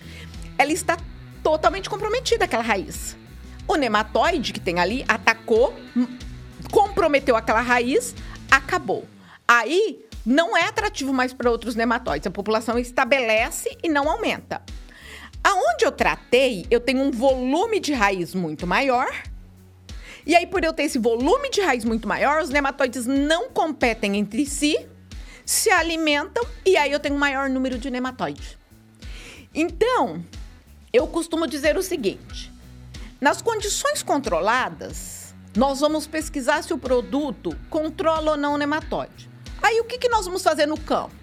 ela 0.57 0.73
está 0.73 0.97
totalmente 1.43 1.91
comprometida, 1.91 2.45
aquela 2.45 2.63
raiz. 2.63 3.17
O 3.69 3.77
nematóide 3.77 4.53
que 4.53 4.61
tem 4.61 4.79
ali 4.79 5.05
atacou, 5.07 5.75
comprometeu 6.71 7.37
aquela 7.37 7.61
raiz, 7.61 8.15
acabou. 8.51 9.07
Aí 9.47 10.05
não 10.25 10.57
é 10.57 10.65
atrativo 10.65 11.13
mais 11.13 11.33
para 11.33 11.51
outros 11.51 11.75
nematóides. 11.75 12.27
A 12.27 12.31
população 12.31 12.79
estabelece 12.79 13.77
e 13.83 13.89
não 13.89 14.09
aumenta. 14.09 14.63
Aonde 15.45 15.85
eu 15.85 15.93
tratei, 15.93 16.67
eu 16.71 16.81
tenho 16.81 17.03
um 17.03 17.11
volume 17.11 17.79
de 17.79 17.93
raiz 17.93 18.35
muito 18.35 18.67
maior. 18.67 19.09
E 20.27 20.35
aí, 20.35 20.45
por 20.45 20.65
eu 20.65 20.73
ter 20.73 20.83
esse 20.85 20.99
volume 20.99 21.51
de 21.51 21.61
raiz 21.61 21.85
muito 21.85 22.09
maior, 22.09 22.43
os 22.43 22.51
nematóides 22.51 23.07
não 23.07 23.49
competem 23.51 24.17
entre 24.17 24.45
si 24.45 24.89
se 25.47 25.71
alimentam 25.71 26.45
e 26.65 26.77
aí 26.77 26.91
eu 26.91 26.99
tenho 26.99 27.17
maior 27.17 27.49
número 27.49 27.79
de 27.79 27.89
nematóides. 27.89 28.59
Então, 29.55 30.23
eu 30.93 31.07
costumo 31.07 31.47
dizer 31.47 31.77
o 31.79 31.83
seguinte: 31.83 32.53
nas 33.21 33.41
condições 33.41 34.03
controladas, 34.03 35.35
nós 35.57 35.81
vamos 35.81 36.07
pesquisar 36.07 36.63
se 36.63 36.75
o 36.75 36.79
produto 36.79 37.57
controla 37.71 38.33
ou 38.33 38.37
não 38.37 38.55
o 38.55 38.59
nematóide. 38.59 39.31
Aí 39.63 39.81
o 39.81 39.85
que, 39.85 39.99
que 39.99 40.09
nós 40.09 40.27
vamos 40.27 40.43
fazer 40.43 40.67
no 40.67 40.79
campo? 40.79 41.15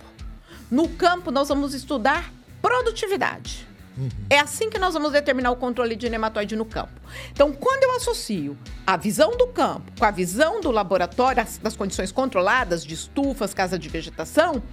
No 0.72 0.88
campo, 0.90 1.30
nós 1.30 1.50
vamos 1.50 1.74
estudar 1.74 2.34
produtividade. 2.62 3.68
Uhum. 3.97 4.10
É 4.29 4.39
assim 4.39 4.69
que 4.69 4.79
nós 4.79 4.93
vamos 4.93 5.12
determinar 5.12 5.51
o 5.51 5.56
controle 5.56 5.95
de 5.95 6.10
nematóide 6.10 6.56
no 6.56 6.65
campo. 6.65 6.99
Então, 7.32 7.51
quando 7.53 7.84
eu 7.84 7.95
associo 7.95 8.58
a 8.86 8.97
visão 8.97 9.38
do 9.38 9.47
campo 9.47 9.91
com 9.97 10.06
a 10.06 10.12
visão 10.12 10.62
do 10.62 10.71
laboratório, 10.71 11.45
das 11.62 11.75
condições 11.75 12.12
controladas, 12.12 12.84
de 12.84 12.93
estufas, 12.93 13.53
casa 13.53 13.77
de 13.77 13.89
vegetação, 13.89 14.63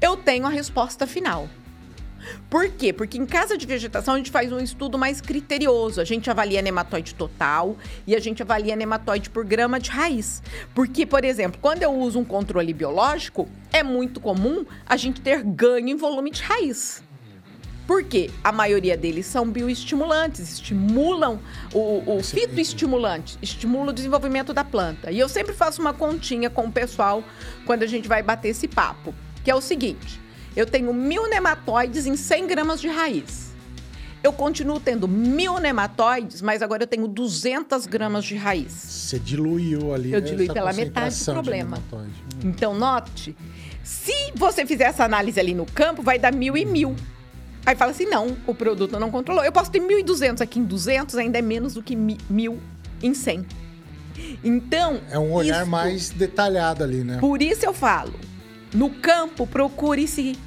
eu 0.00 0.16
tenho 0.16 0.46
a 0.46 0.50
resposta 0.50 1.06
final. 1.06 1.48
Por 2.50 2.68
quê? 2.70 2.92
Porque 2.92 3.18
em 3.18 3.26
casa 3.26 3.56
de 3.56 3.66
vegetação 3.66 4.14
a 4.14 4.16
gente 4.16 4.30
faz 4.30 4.52
um 4.52 4.58
estudo 4.58 4.98
mais 4.98 5.20
criterioso. 5.20 6.00
A 6.00 6.04
gente 6.04 6.30
avalia 6.30 6.62
nematóide 6.62 7.14
total 7.14 7.76
e 8.06 8.14
a 8.14 8.20
gente 8.20 8.42
avalia 8.42 8.74
nematóide 8.74 9.30
por 9.30 9.44
grama 9.44 9.78
de 9.78 9.90
raiz. 9.90 10.42
Porque, 10.74 11.06
por 11.06 11.24
exemplo, 11.24 11.58
quando 11.60 11.82
eu 11.82 11.92
uso 11.92 12.18
um 12.18 12.24
controle 12.24 12.72
biológico, 12.72 13.48
é 13.72 13.82
muito 13.82 14.20
comum 14.20 14.64
a 14.84 14.96
gente 14.96 15.20
ter 15.20 15.42
ganho 15.42 15.88
em 15.88 15.96
volume 15.96 16.30
de 16.30 16.42
raiz. 16.42 17.05
Porque 17.86 18.30
a 18.42 18.50
maioria 18.50 18.96
deles 18.96 19.26
são 19.26 19.48
bioestimulantes, 19.48 20.54
estimulam 20.54 21.38
o, 21.72 22.16
o 22.16 22.22
fitoestimulante, 22.22 23.38
estimula 23.40 23.90
o 23.90 23.94
desenvolvimento 23.94 24.52
da 24.52 24.64
planta. 24.64 25.10
E 25.10 25.18
eu 25.18 25.28
sempre 25.28 25.54
faço 25.54 25.80
uma 25.80 25.92
continha 25.92 26.50
com 26.50 26.66
o 26.66 26.72
pessoal 26.72 27.22
quando 27.64 27.84
a 27.84 27.86
gente 27.86 28.08
vai 28.08 28.22
bater 28.22 28.48
esse 28.48 28.66
papo, 28.66 29.14
que 29.44 29.50
é 29.50 29.54
o 29.54 29.60
seguinte: 29.60 30.20
eu 30.56 30.66
tenho 30.66 30.92
mil 30.92 31.28
nematóides 31.28 32.06
em 32.06 32.16
100 32.16 32.46
gramas 32.46 32.80
de 32.80 32.88
raiz. 32.88 33.46
Eu 34.22 34.32
continuo 34.32 34.80
tendo 34.80 35.06
mil 35.06 35.60
nematóides, 35.60 36.42
mas 36.42 36.60
agora 36.60 36.82
eu 36.82 36.86
tenho 36.88 37.06
200 37.06 37.86
gramas 37.86 38.24
de 38.24 38.34
raiz. 38.34 38.72
Você 38.72 39.20
diluiu 39.20 39.94
ali. 39.94 40.12
Eu 40.12 40.20
diluí 40.20 40.48
pela 40.48 40.72
metade 40.72 41.16
do 41.24 41.32
problema. 41.32 41.78
Então, 42.42 42.74
note, 42.74 43.36
se 43.84 44.32
você 44.34 44.66
fizer 44.66 44.84
essa 44.84 45.04
análise 45.04 45.38
ali 45.38 45.54
no 45.54 45.64
campo, 45.64 46.02
vai 46.02 46.18
dar 46.18 46.32
mil 46.32 46.56
e 46.56 46.64
mil. 46.64 46.96
Aí 47.66 47.74
fala 47.74 47.90
assim: 47.90 48.06
não, 48.06 48.36
o 48.46 48.54
produto 48.54 48.98
não 49.00 49.10
controlou. 49.10 49.44
Eu 49.44 49.50
posso 49.50 49.70
ter 49.72 49.80
1.200 49.80 50.40
aqui 50.40 50.60
em 50.60 50.64
200, 50.64 51.16
ainda 51.16 51.38
é 51.38 51.42
menos 51.42 51.74
do 51.74 51.82
que 51.82 51.96
1.000 51.96 52.56
em 53.02 53.12
100. 53.12 53.44
Então. 54.44 55.00
É 55.10 55.18
um 55.18 55.32
olhar 55.32 55.62
isso, 55.62 55.70
mais 55.70 56.10
detalhado 56.10 56.84
ali, 56.84 57.02
né? 57.02 57.18
Por 57.18 57.42
isso 57.42 57.66
eu 57.66 57.74
falo: 57.74 58.14
no 58.72 58.88
campo, 58.90 59.46
procure-se, 59.46 60.38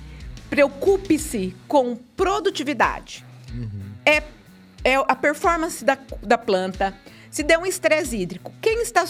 preocupe-se 0.49 1.53
com 1.67 1.97
produtividade. 2.15 3.25
Uhum. 3.53 3.81
É, 4.05 4.23
é 4.83 4.95
a 4.95 5.15
performance 5.15 5.83
da, 5.83 5.97
da 6.23 6.37
planta. 6.37 6.95
Se 7.29 7.43
der 7.43 7.59
um 7.59 7.65
estresse 7.65 8.17
hídrico, 8.17 8.51
quem 8.59 8.81
está 8.81 9.05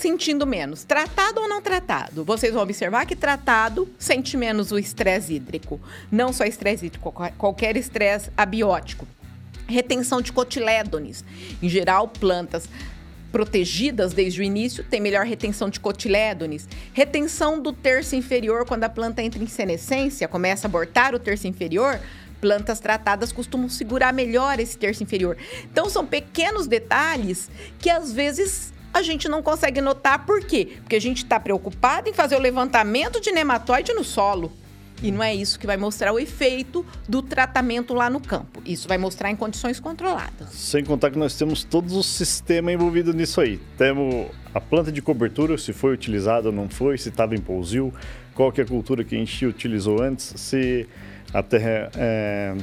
sentindo 0.00 0.46
menos, 0.46 0.82
tratado 0.82 1.42
ou 1.42 1.48
não 1.48 1.60
tratado. 1.60 2.24
Vocês 2.24 2.54
vão 2.54 2.62
observar 2.62 3.04
que 3.04 3.14
tratado 3.14 3.88
sente 3.98 4.36
menos 4.36 4.72
o 4.72 4.78
estresse 4.78 5.34
hídrico. 5.34 5.78
Não 6.10 6.32
só 6.32 6.44
estresse 6.44 6.86
hídrico, 6.86 7.12
qualquer 7.36 7.76
estresse 7.76 8.30
abiótico. 8.36 9.06
Retenção 9.66 10.22
de 10.22 10.32
cotilédones. 10.32 11.22
Em 11.62 11.68
geral, 11.68 12.08
plantas 12.08 12.68
protegidas 13.30 14.12
desde 14.12 14.40
o 14.40 14.42
início 14.42 14.82
têm 14.82 15.00
melhor 15.00 15.24
retenção 15.24 15.68
de 15.68 15.78
cotilédones. 15.78 16.66
Retenção 16.92 17.60
do 17.60 17.72
terço 17.72 18.16
inferior 18.16 18.64
quando 18.64 18.84
a 18.84 18.88
planta 18.88 19.22
entra 19.22 19.42
em 19.42 19.46
senescência, 19.46 20.26
começa 20.26 20.66
a 20.66 20.68
abortar 20.68 21.14
o 21.14 21.18
terço 21.18 21.46
inferior, 21.46 22.00
plantas 22.40 22.80
tratadas 22.80 23.30
costumam 23.30 23.68
segurar 23.68 24.12
melhor 24.12 24.58
esse 24.58 24.76
terço 24.76 25.02
inferior. 25.02 25.36
Então 25.70 25.88
são 25.88 26.06
pequenos 26.06 26.66
detalhes 26.66 27.50
que 27.78 27.90
às 27.90 28.10
vezes 28.10 28.72
a 28.92 29.02
gente 29.02 29.28
não 29.28 29.42
consegue 29.42 29.80
notar 29.80 30.24
por 30.24 30.44
quê? 30.44 30.76
Porque 30.80 30.96
a 30.96 31.00
gente 31.00 31.18
está 31.18 31.38
preocupado 31.38 32.08
em 32.08 32.12
fazer 32.12 32.36
o 32.36 32.40
levantamento 32.40 33.20
de 33.20 33.30
nematóide 33.32 33.92
no 33.92 34.04
solo. 34.04 34.52
E 35.02 35.10
não 35.10 35.22
é 35.22 35.34
isso 35.34 35.58
que 35.58 35.66
vai 35.66 35.78
mostrar 35.78 36.12
o 36.12 36.18
efeito 36.18 36.84
do 37.08 37.22
tratamento 37.22 37.94
lá 37.94 38.10
no 38.10 38.20
campo. 38.20 38.62
Isso 38.66 38.86
vai 38.86 38.98
mostrar 38.98 39.30
em 39.30 39.36
condições 39.36 39.80
controladas. 39.80 40.50
Sem 40.50 40.84
contar 40.84 41.10
que 41.10 41.18
nós 41.18 41.34
temos 41.36 41.64
todos 41.64 41.94
os 41.94 42.06
sistemas 42.06 42.74
envolvidos 42.74 43.14
nisso 43.14 43.40
aí. 43.40 43.58
Temos 43.78 44.26
a 44.54 44.60
planta 44.60 44.92
de 44.92 45.00
cobertura, 45.00 45.56
se 45.56 45.72
foi 45.72 45.94
utilizada 45.94 46.48
ou 46.48 46.54
não 46.54 46.68
foi, 46.68 46.98
se 46.98 47.08
estava 47.08 47.34
em 47.34 47.40
pousio, 47.40 47.94
qual 48.34 48.52
que 48.52 48.60
é 48.60 48.64
a 48.64 48.66
cultura 48.66 49.02
que 49.02 49.14
a 49.14 49.18
gente 49.18 49.46
utilizou 49.46 50.02
antes, 50.02 50.34
se 50.36 50.86
até 51.32 51.88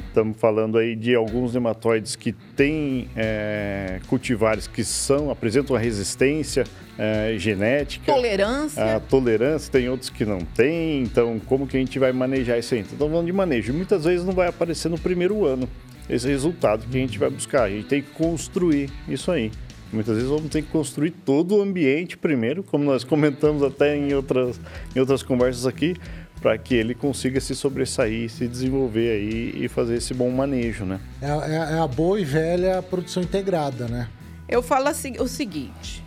estamos 0.06 0.36
é, 0.36 0.38
falando 0.38 0.76
aí 0.76 0.94
de 0.94 1.14
alguns 1.14 1.54
nematóides 1.54 2.14
que 2.16 2.32
têm 2.32 3.08
é, 3.16 4.00
cultivares 4.06 4.66
que 4.66 4.84
são 4.84 5.30
apresentam 5.30 5.74
uma 5.74 5.80
resistência 5.80 6.64
é, 6.98 7.34
genética, 7.38 8.12
tolerância, 8.12 8.96
a 8.96 9.00
tolerância 9.00 9.72
tem 9.72 9.88
outros 9.88 10.10
que 10.10 10.24
não 10.24 10.40
têm. 10.40 11.02
Então, 11.02 11.40
como 11.46 11.66
que 11.66 11.76
a 11.76 11.80
gente 11.80 11.98
vai 11.98 12.12
manejar 12.12 12.58
isso 12.58 12.74
aí? 12.74 12.80
Então, 12.80 12.92
estamos 12.92 13.12
falando 13.12 13.26
de 13.26 13.32
manejo. 13.32 13.72
Muitas 13.72 14.04
vezes 14.04 14.26
não 14.26 14.32
vai 14.32 14.48
aparecer 14.48 14.88
no 14.88 14.98
primeiro 14.98 15.46
ano 15.46 15.68
esse 16.08 16.26
resultado 16.26 16.86
que 16.86 16.96
a 16.96 17.00
gente 17.00 17.18
vai 17.18 17.30
buscar. 17.30 17.64
A 17.64 17.70
gente 17.70 17.86
tem 17.86 18.02
que 18.02 18.10
construir 18.10 18.90
isso 19.08 19.30
aí. 19.30 19.50
Muitas 19.92 20.16
vezes 20.16 20.28
vamos 20.28 20.50
ter 20.50 20.62
que 20.62 20.68
construir 20.68 21.10
todo 21.10 21.56
o 21.56 21.62
ambiente 21.62 22.18
primeiro, 22.18 22.62
como 22.62 22.84
nós 22.84 23.04
comentamos 23.04 23.62
até 23.62 23.96
em 23.96 24.12
outras, 24.12 24.60
em 24.94 25.00
outras 25.00 25.22
conversas 25.22 25.66
aqui, 25.66 25.94
para 26.40 26.56
que 26.56 26.74
ele 26.74 26.94
consiga 26.94 27.40
se 27.40 27.54
sobressair, 27.54 28.30
se 28.30 28.46
desenvolver 28.46 29.10
aí 29.10 29.64
e 29.64 29.68
fazer 29.68 29.96
esse 29.96 30.14
bom 30.14 30.30
manejo, 30.30 30.84
né? 30.84 31.00
É, 31.20 31.26
é, 31.26 31.76
é 31.76 31.78
a 31.78 31.86
boa 31.86 32.20
e 32.20 32.24
velha 32.24 32.82
produção 32.82 33.22
integrada, 33.22 33.88
né? 33.88 34.08
Eu 34.48 34.62
falo 34.62 34.88
assim, 34.88 35.14
o 35.18 35.26
seguinte: 35.26 36.04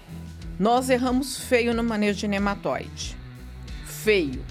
nós 0.60 0.90
erramos 0.90 1.40
feio 1.40 1.74
no 1.74 1.84
manejo 1.84 2.20
de 2.20 2.28
nematóide. 2.28 3.18
Feio. 3.86 4.44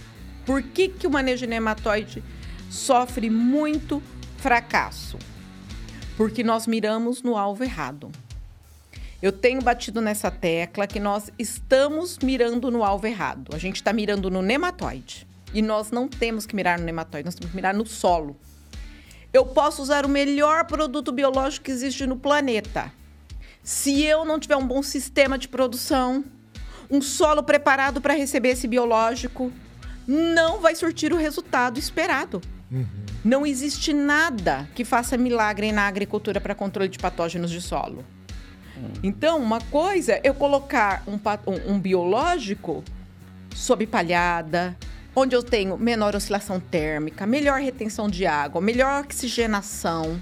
Por 0.45 0.63
que, 0.63 0.89
que 0.89 1.07
o 1.07 1.11
manejo 1.11 1.41
de 1.41 1.47
nematóide 1.47 2.23
sofre 2.69 3.31
muito 3.31 4.03
fracasso? 4.37 5.19
Porque 6.17 6.43
nós 6.43 6.67
miramos 6.67 7.23
no 7.23 7.37
alvo 7.37 7.65
errado. 7.65 8.11
Eu 9.23 9.33
tenho 9.33 9.61
batido 9.61 10.01
nessa 10.01 10.31
tecla 10.31 10.87
que 10.87 10.99
nós 10.99 11.31
estamos 11.39 12.19
mirando 12.19 12.71
no 12.71 12.83
alvo 12.83 13.07
errado. 13.07 13.55
A 13.55 13.59
gente 13.59 13.77
está 13.77 13.93
mirando 13.93 14.31
no 14.31 14.41
nematóide. 14.41 15.30
E 15.53 15.61
nós 15.61 15.91
não 15.91 16.09
temos 16.09 16.47
que 16.47 16.55
mirar 16.55 16.79
no 16.79 16.85
nematóide, 16.85 17.25
nós 17.25 17.35
temos 17.35 17.51
que 17.51 17.57
mirar 17.57 17.75
no 17.75 17.87
solo. 17.87 18.37
Eu 19.33 19.47
posso 19.47 19.83
usar 19.83 20.05
o 20.05 20.09
melhor 20.09 20.65
produto 20.65 21.13
biológico 21.13 21.67
que 21.67 21.71
existe 21.71 22.07
no 22.07 22.17
planeta. 22.17 22.93
Se 23.63 24.03
eu 24.03 24.25
não 24.25 24.41
tiver 24.41 24.57
um 24.57 24.67
bom 24.67 24.83
sistema 24.83 25.39
de 25.39 25.49
produção, 25.49 26.25
um 26.91 27.01
solo 27.01 27.43
preparado 27.43 28.01
para 28.01 28.15
receber 28.15 28.51
esse 28.51 28.67
biológico, 28.67 29.53
não 30.07 30.61
vai 30.61 30.75
surtir 30.75 31.13
o 31.13 31.17
resultado 31.17 31.79
esperado. 31.79 32.41
Uhum. 32.71 32.87
Não 33.25 33.47
existe 33.47 33.93
nada 33.93 34.69
que 34.75 34.85
faça 34.85 35.17
milagre 35.17 35.71
na 35.73 35.87
agricultura 35.87 36.41
para 36.41 36.55
controle 36.55 36.89
de 36.89 36.99
patógenos 36.99 37.51
de 37.51 37.61
solo. 37.61 38.05
Uhum. 38.77 38.93
Então, 39.03 39.39
uma 39.39 39.61
coisa 39.61 40.15
é 40.15 40.21
eu 40.25 40.35
colocar 40.35 41.03
um, 41.07 41.15
um, 41.15 41.75
um 41.75 41.79
biológico 41.79 42.83
sob 43.55 43.87
palhada, 43.87 44.77
onde 45.15 45.35
eu 45.35 45.43
tenho 45.43 45.77
menor 45.77 46.15
oscilação 46.15 46.61
térmica, 46.61 47.27
melhor 47.27 47.61
retenção 47.61 48.09
de 48.09 48.27
água, 48.27 48.61
melhor 48.61 49.05
oxigenação. 49.05 50.21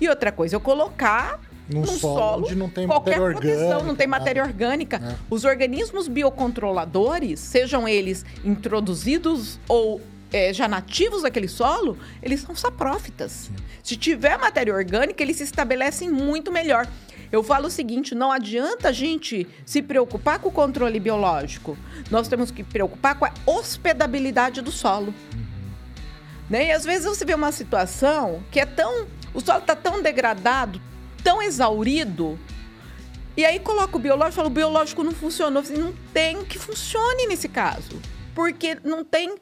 E 0.00 0.08
outra 0.08 0.30
coisa, 0.30 0.56
eu 0.56 0.60
colocar 0.60 1.40
num, 1.68 1.84
solo, 1.86 1.98
solo, 1.98 2.44
onde 2.44 2.54
não 2.54 2.68
tem 2.68 2.86
qualquer 2.86 3.18
matéria 3.18 3.36
orgânica, 3.36 3.82
não 3.82 3.94
tem 3.96 4.06
matéria 4.06 4.42
né? 4.42 4.48
orgânica. 4.48 4.96
É. 4.96 5.14
Os 5.30 5.44
organismos 5.44 6.08
biocontroladores, 6.08 7.40
sejam 7.40 7.88
eles 7.88 8.24
introduzidos 8.44 9.58
ou 9.66 10.00
é, 10.32 10.52
já 10.52 10.68
nativos 10.68 11.22
daquele 11.22 11.48
solo, 11.48 11.96
eles 12.22 12.40
são 12.40 12.54
saprófitas. 12.54 13.32
Sim. 13.32 13.54
Se 13.82 13.96
tiver 13.96 14.36
matéria 14.36 14.74
orgânica, 14.74 15.22
eles 15.22 15.36
se 15.36 15.44
estabelecem 15.44 16.10
muito 16.10 16.52
melhor. 16.52 16.86
Eu 17.30 17.42
falo 17.42 17.66
o 17.66 17.70
seguinte: 17.70 18.14
não 18.14 18.30
adianta 18.30 18.88
a 18.88 18.92
gente 18.92 19.46
se 19.64 19.82
preocupar 19.82 20.38
com 20.38 20.48
o 20.48 20.52
controle 20.52 20.98
biológico. 21.00 21.76
Nós 22.10 22.28
temos 22.28 22.50
que 22.50 22.62
preocupar 22.62 23.18
com 23.18 23.24
a 23.24 23.32
hospedabilidade 23.46 24.60
do 24.60 24.70
solo. 24.70 25.14
Né? 26.48 26.66
E 26.66 26.72
às 26.72 26.84
vezes 26.84 27.06
você 27.06 27.24
vê 27.24 27.34
uma 27.34 27.52
situação 27.52 28.42
que 28.50 28.60
é 28.60 28.66
tão. 28.66 29.06
O 29.32 29.40
solo 29.40 29.60
está 29.60 29.74
tão 29.74 30.02
degradado, 30.02 30.80
tão 31.22 31.42
exaurido. 31.42 32.38
E 33.36 33.44
aí 33.44 33.58
coloca 33.58 33.96
o 33.96 34.00
biológico, 34.00 34.36
fala, 34.36 34.48
o 34.48 34.50
biológico 34.50 35.02
não 35.02 35.12
funcionou. 35.12 35.62
Não 35.62 35.92
tem 36.12 36.44
que 36.44 36.58
funcione 36.58 37.26
nesse 37.26 37.48
caso. 37.48 38.00
Porque 38.34 38.78
não 38.84 39.04
tem 39.04 39.34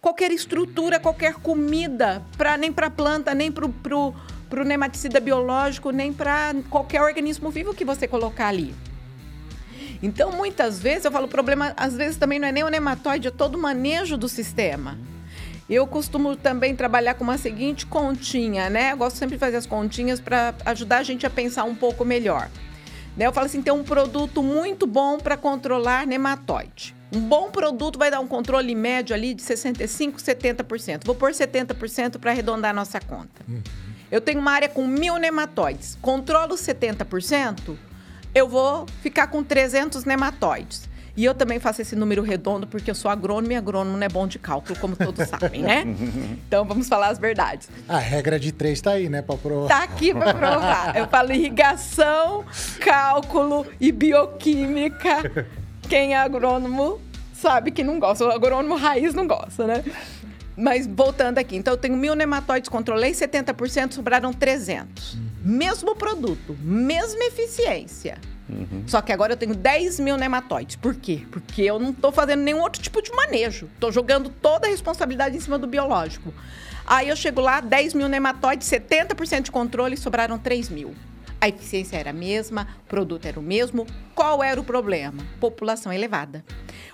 qualquer 0.00 0.30
estrutura, 0.30 0.98
qualquer 0.98 1.34
comida, 1.34 2.22
pra, 2.36 2.56
nem 2.56 2.72
para 2.72 2.86
a 2.86 2.90
planta, 2.90 3.34
nem 3.34 3.52
para 3.52 3.66
o 3.66 4.14
para 4.50 4.60
o 4.60 4.64
nematicida 4.64 5.20
biológico, 5.20 5.92
nem 5.92 6.12
para 6.12 6.52
qualquer 6.68 7.00
organismo 7.00 7.50
vivo 7.50 7.72
que 7.72 7.84
você 7.84 8.08
colocar 8.08 8.48
ali. 8.48 8.74
Então, 10.02 10.32
muitas 10.32 10.80
vezes, 10.80 11.04
eu 11.04 11.12
falo, 11.12 11.26
o 11.26 11.28
problema 11.28 11.72
às 11.76 11.94
vezes 11.94 12.16
também 12.16 12.38
não 12.38 12.48
é 12.48 12.52
nem 12.52 12.64
o 12.64 12.68
nematóide, 12.68 13.28
é 13.28 13.30
todo 13.30 13.54
o 13.54 13.62
manejo 13.62 14.16
do 14.16 14.28
sistema. 14.28 14.98
Eu 15.68 15.86
costumo 15.86 16.34
também 16.34 16.74
trabalhar 16.74 17.14
com 17.14 17.22
uma 17.22 17.38
seguinte 17.38 17.86
continha, 17.86 18.68
né? 18.68 18.92
Eu 18.92 18.96
gosto 18.96 19.16
sempre 19.16 19.36
de 19.36 19.40
fazer 19.40 19.56
as 19.56 19.66
continhas 19.66 20.18
para 20.18 20.52
ajudar 20.64 20.98
a 20.98 21.02
gente 21.04 21.24
a 21.24 21.30
pensar 21.30 21.62
um 21.62 21.76
pouco 21.76 22.04
melhor. 22.04 22.50
Né? 23.16 23.26
Eu 23.26 23.32
falo 23.32 23.46
assim, 23.46 23.62
tem 23.62 23.72
um 23.72 23.84
produto 23.84 24.42
muito 24.42 24.84
bom 24.84 25.18
para 25.18 25.36
controlar 25.36 26.06
nematóide. 26.06 26.94
Um 27.12 27.20
bom 27.20 27.50
produto 27.50 27.98
vai 27.98 28.10
dar 28.10 28.18
um 28.18 28.26
controle 28.26 28.74
médio 28.74 29.14
ali 29.14 29.32
de 29.32 29.42
65%, 29.42 30.16
70%. 30.16 31.04
Vou 31.04 31.14
pôr 31.14 31.30
70% 31.30 32.18
para 32.18 32.32
arredondar 32.32 32.70
a 32.70 32.74
nossa 32.74 33.00
conta. 33.00 33.44
Uhum. 33.48 33.62
Eu 34.10 34.20
tenho 34.20 34.40
uma 34.40 34.52
área 34.52 34.68
com 34.68 34.86
mil 34.86 35.18
nematóides. 35.18 35.96
Controlo 36.02 36.54
70%, 36.56 37.76
eu 38.34 38.48
vou 38.48 38.86
ficar 39.02 39.28
com 39.28 39.42
300 39.42 40.04
nematóides. 40.04 40.88
E 41.16 41.24
eu 41.24 41.34
também 41.34 41.58
faço 41.58 41.82
esse 41.82 41.94
número 41.96 42.22
redondo 42.22 42.66
porque 42.66 42.90
eu 42.90 42.94
sou 42.94 43.10
agrônomo 43.10 43.52
e 43.52 43.56
agrônomo 43.56 43.96
não 43.96 44.06
é 44.06 44.08
bom 44.08 44.26
de 44.26 44.38
cálculo, 44.38 44.78
como 44.78 44.96
todos 44.96 45.26
sabem, 45.28 45.62
né? 45.62 45.84
Então 46.46 46.64
vamos 46.64 46.88
falar 46.88 47.08
as 47.08 47.18
verdades. 47.18 47.68
A 47.88 47.98
regra 47.98 48.38
de 48.38 48.52
três 48.52 48.78
está 48.78 48.92
aí, 48.92 49.08
né, 49.08 49.20
para 49.20 49.36
provar. 49.36 49.68
Tá 49.68 49.82
aqui 49.82 50.14
para 50.14 50.32
provar. 50.32 50.96
Eu 50.96 51.08
falo 51.08 51.32
irrigação, 51.32 52.44
cálculo 52.80 53.66
e 53.80 53.92
bioquímica. 53.92 55.46
Quem 55.88 56.14
é 56.14 56.18
agrônomo 56.18 57.00
sabe 57.34 57.70
que 57.70 57.82
não 57.82 57.98
gosta. 57.98 58.26
O 58.26 58.30
agrônomo 58.30 58.76
raiz 58.76 59.12
não 59.12 59.26
gosta, 59.26 59.66
né? 59.66 59.84
Mas 60.56 60.86
voltando 60.86 61.38
aqui, 61.38 61.56
então 61.56 61.74
eu 61.74 61.78
tenho 61.78 61.96
mil 61.96 62.14
nematóides, 62.14 62.68
controlei 62.68 63.12
70%, 63.12 63.92
sobraram 63.92 64.32
300. 64.32 65.14
Uhum. 65.14 65.20
Mesmo 65.42 65.94
produto, 65.96 66.56
mesma 66.60 67.24
eficiência. 67.24 68.18
Uhum. 68.48 68.82
Só 68.86 69.00
que 69.00 69.12
agora 69.12 69.32
eu 69.32 69.36
tenho 69.36 69.54
10 69.54 70.00
mil 70.00 70.16
nematóides. 70.16 70.76
Por 70.76 70.94
quê? 70.94 71.22
Porque 71.30 71.62
eu 71.62 71.78
não 71.78 71.90
estou 71.90 72.10
fazendo 72.10 72.40
nenhum 72.40 72.60
outro 72.60 72.82
tipo 72.82 73.00
de 73.00 73.12
manejo. 73.12 73.68
Estou 73.74 73.92
jogando 73.92 74.28
toda 74.28 74.66
a 74.66 74.70
responsabilidade 74.70 75.36
em 75.36 75.40
cima 75.40 75.58
do 75.58 75.66
biológico. 75.66 76.34
Aí 76.86 77.08
eu 77.08 77.16
chego 77.16 77.40
lá, 77.40 77.60
10 77.60 77.94
mil 77.94 78.08
nematóides, 78.08 78.68
70% 78.68 79.42
de 79.42 79.50
controle, 79.52 79.96
sobraram 79.96 80.38
3 80.38 80.68
mil. 80.68 80.94
A 81.40 81.48
eficiência 81.48 81.96
era 81.96 82.10
a 82.10 82.12
mesma, 82.12 82.66
o 82.84 82.88
produto 82.88 83.24
era 83.24 83.38
o 83.38 83.42
mesmo. 83.42 83.86
Qual 84.14 84.42
era 84.42 84.60
o 84.60 84.64
problema? 84.64 85.22
População 85.38 85.92
elevada. 85.92 86.44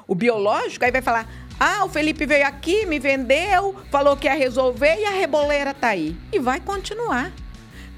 O 0.07 0.15
biológico 0.15 0.85
aí 0.85 0.93
vai 0.93 1.03
falar: 1.03 1.29
ah, 1.59 1.85
o 1.85 1.89
Felipe 1.89 2.27
veio 2.27 2.47
aqui, 2.47 2.87
me 2.87 2.99
vendeu, 2.99 3.77
falou 3.91 4.17
que 4.17 4.27
ia 4.27 4.35
resolver 4.35 4.97
e 4.99 5.05
a 5.05 5.11
reboleira 5.11 5.73
tá 5.73 5.89
aí. 5.89 6.17
E 6.33 6.39
vai 6.39 6.61
continuar. 6.61 7.33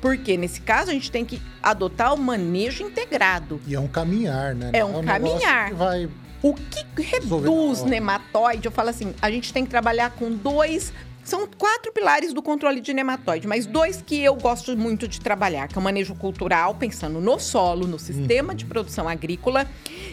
Porque 0.01 0.37
nesse 0.37 0.61
caso 0.61 0.91
a 0.91 0.95
gente 0.95 1.11
tem 1.11 1.25
que 1.25 1.43
adotar 1.63 2.15
o 2.15 2.19
manejo 2.19 2.85
integrado. 2.85 3.61
E 3.67 3.75
é 3.75 3.81
um 3.81 3.89
caminhar, 3.89 4.55
né? 4.55 4.71
É 4.73 4.85
um, 4.85 4.95
é 4.95 4.97
um 4.99 5.05
caminhar. 5.05 5.69
Que 5.71 5.75
vai 5.75 6.09
o 6.41 6.55
que 6.55 6.85
reduz 7.03 7.83
nematóide? 7.83 8.67
Eu 8.67 8.71
falo 8.71 8.91
assim, 8.91 9.13
a 9.21 9.29
gente 9.29 9.53
tem 9.53 9.65
que 9.65 9.71
trabalhar 9.71 10.11
com 10.11 10.31
dois 10.31 10.93
são 11.25 11.47
quatro 11.47 11.93
pilares 11.93 12.33
do 12.33 12.41
controle 12.41 12.81
de 12.81 12.95
nematóide, 12.95 13.47
mas 13.47 13.67
dois 13.67 14.01
que 14.01 14.19
eu 14.19 14.35
gosto 14.35 14.75
muito 14.75 15.07
de 15.07 15.21
trabalhar, 15.21 15.69
que 15.69 15.77
é 15.77 15.79
o 15.79 15.83
manejo 15.83 16.15
cultural, 16.15 16.75
pensando 16.75 17.21
no 17.21 17.39
solo, 17.39 17.87
no 17.87 17.99
sistema 17.99 18.55
de 18.55 18.65
produção 18.65 19.07
agrícola, 19.07 19.69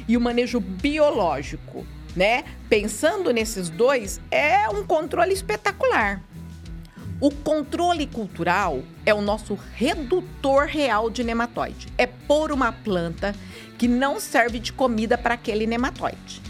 e 0.10 0.18
o 0.18 0.20
manejo 0.20 0.60
biológico, 0.60 1.88
né? 2.16 2.43
Pensando 2.70 3.32
nesses 3.32 3.70
dois, 3.70 4.22
é 4.32 4.70
um 4.70 4.84
controle 4.84 5.34
espetacular. 5.34 6.22
O 7.20 7.32
controle 7.32 8.07
cultural 8.07 8.84
é 9.05 9.13
o 9.13 9.22
nosso 9.22 9.57
redutor 9.74 10.66
real 10.66 11.09
de 11.09 11.24
nematóide. 11.24 11.88
É 11.97 12.05
pôr 12.05 12.51
uma 12.51 12.72
planta 12.72 13.34
que 13.78 13.88
não 13.88 14.20
serve 14.20 14.59
de 14.59 14.74
comida 14.74 15.18
para 15.18 15.34
aquele 15.34 15.66
nematóide. 15.66 16.41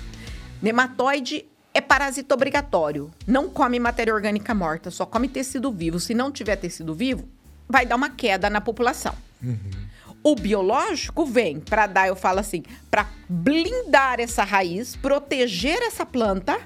Nematóide 0.62 1.46
é 1.74 1.82
parasita 1.82 2.34
obrigatório. 2.34 3.12
Não 3.28 3.50
come 3.50 3.80
matéria 3.80 4.14
orgânica 4.14 4.54
morta, 4.54 4.90
só 4.90 5.06
come 5.06 5.28
tecido 5.28 5.72
vivo. 5.72 6.00
Se 6.00 6.14
não 6.14 6.32
tiver 6.32 6.56
tecido 6.56 6.96
vivo, 6.96 7.28
vai 7.68 7.86
dar 7.86 7.96
uma 7.96 8.10
queda 8.10 8.50
na 8.50 8.62
população. 8.62 9.14
Uhum. 9.44 9.60
O 10.26 10.36
biológico 10.36 11.24
vem 11.24 11.60
para 11.60 11.86
dar, 11.86 12.08
eu 12.08 12.16
falo 12.16 12.40
assim, 12.40 12.64
para 12.90 13.08
blindar 13.30 14.20
essa 14.20 14.44
raiz, 14.44 14.96
proteger 14.96 15.80
essa 15.84 16.04
planta 16.04 16.60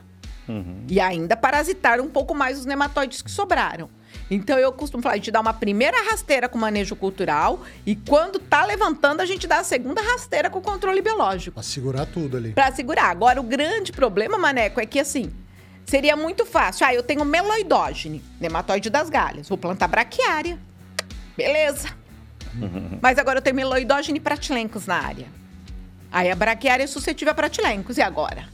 Uhum. 0.50 0.84
E 0.90 1.00
ainda 1.00 1.38
parasitaram 1.38 2.04
um 2.04 2.10
pouco 2.10 2.34
mais 2.34 2.58
os 2.58 2.66
nematóides 2.66 3.22
que 3.22 3.30
sobraram. 3.30 3.88
Então 4.32 4.58
eu 4.58 4.74
costumo 4.74 5.04
falar, 5.04 5.14
a 5.14 5.18
gente 5.18 5.30
dá 5.30 5.40
uma 5.40 5.54
primeira 5.54 6.10
rasteira 6.10 6.50
com 6.50 6.58
manejo 6.58 6.96
cultural 6.96 7.62
e 7.86 7.96
quando 7.96 8.40
tá 8.40 8.66
levantando, 8.66 9.22
a 9.22 9.26
gente 9.26 9.46
dá 9.46 9.60
a 9.60 9.64
segunda 9.64 10.02
rasteira 10.02 10.50
com 10.50 10.60
controle 10.60 11.02
biológico. 11.02 11.54
Pra 11.54 11.64
segurar 11.64 12.08
tudo 12.08 12.36
ali. 12.36 12.54
Pra 12.54 12.72
segurar. 12.72 13.12
Agora, 13.12 13.40
o 13.40 13.44
grande 13.44 13.92
problema, 13.92 14.40
Maneco, 14.40 14.82
é 14.82 14.88
que 14.88 15.00
assim, 15.00 15.32
seria 15.86 16.16
muito 16.16 16.48
fácil. 16.48 16.88
Ah, 16.88 16.94
eu 16.96 17.04
tenho 17.04 17.24
meloidógene, 17.24 18.24
nematóide 18.42 18.90
das 18.90 19.08
galhas. 19.08 19.48
Vou 19.48 19.58
plantar 19.58 19.88
braquiária. 19.88 20.58
Beleza. 21.38 21.99
Uhum. 22.56 23.00
Mas 23.02 23.18
agora 23.18 23.40
eu 23.40 23.42
tenho 23.42 23.56
meloidógene 23.56 24.18
e 24.18 24.22
pratilencos 24.22 24.86
na 24.86 24.96
área. 24.96 25.28
Aí 26.12 26.30
a 26.32 26.36
braquiária 26.36 26.84
é 26.84 26.88
suscetível 26.88 27.32
a 27.32 27.36
pratilencos. 27.36 27.98
E 27.98 28.02
agora? 28.02 28.48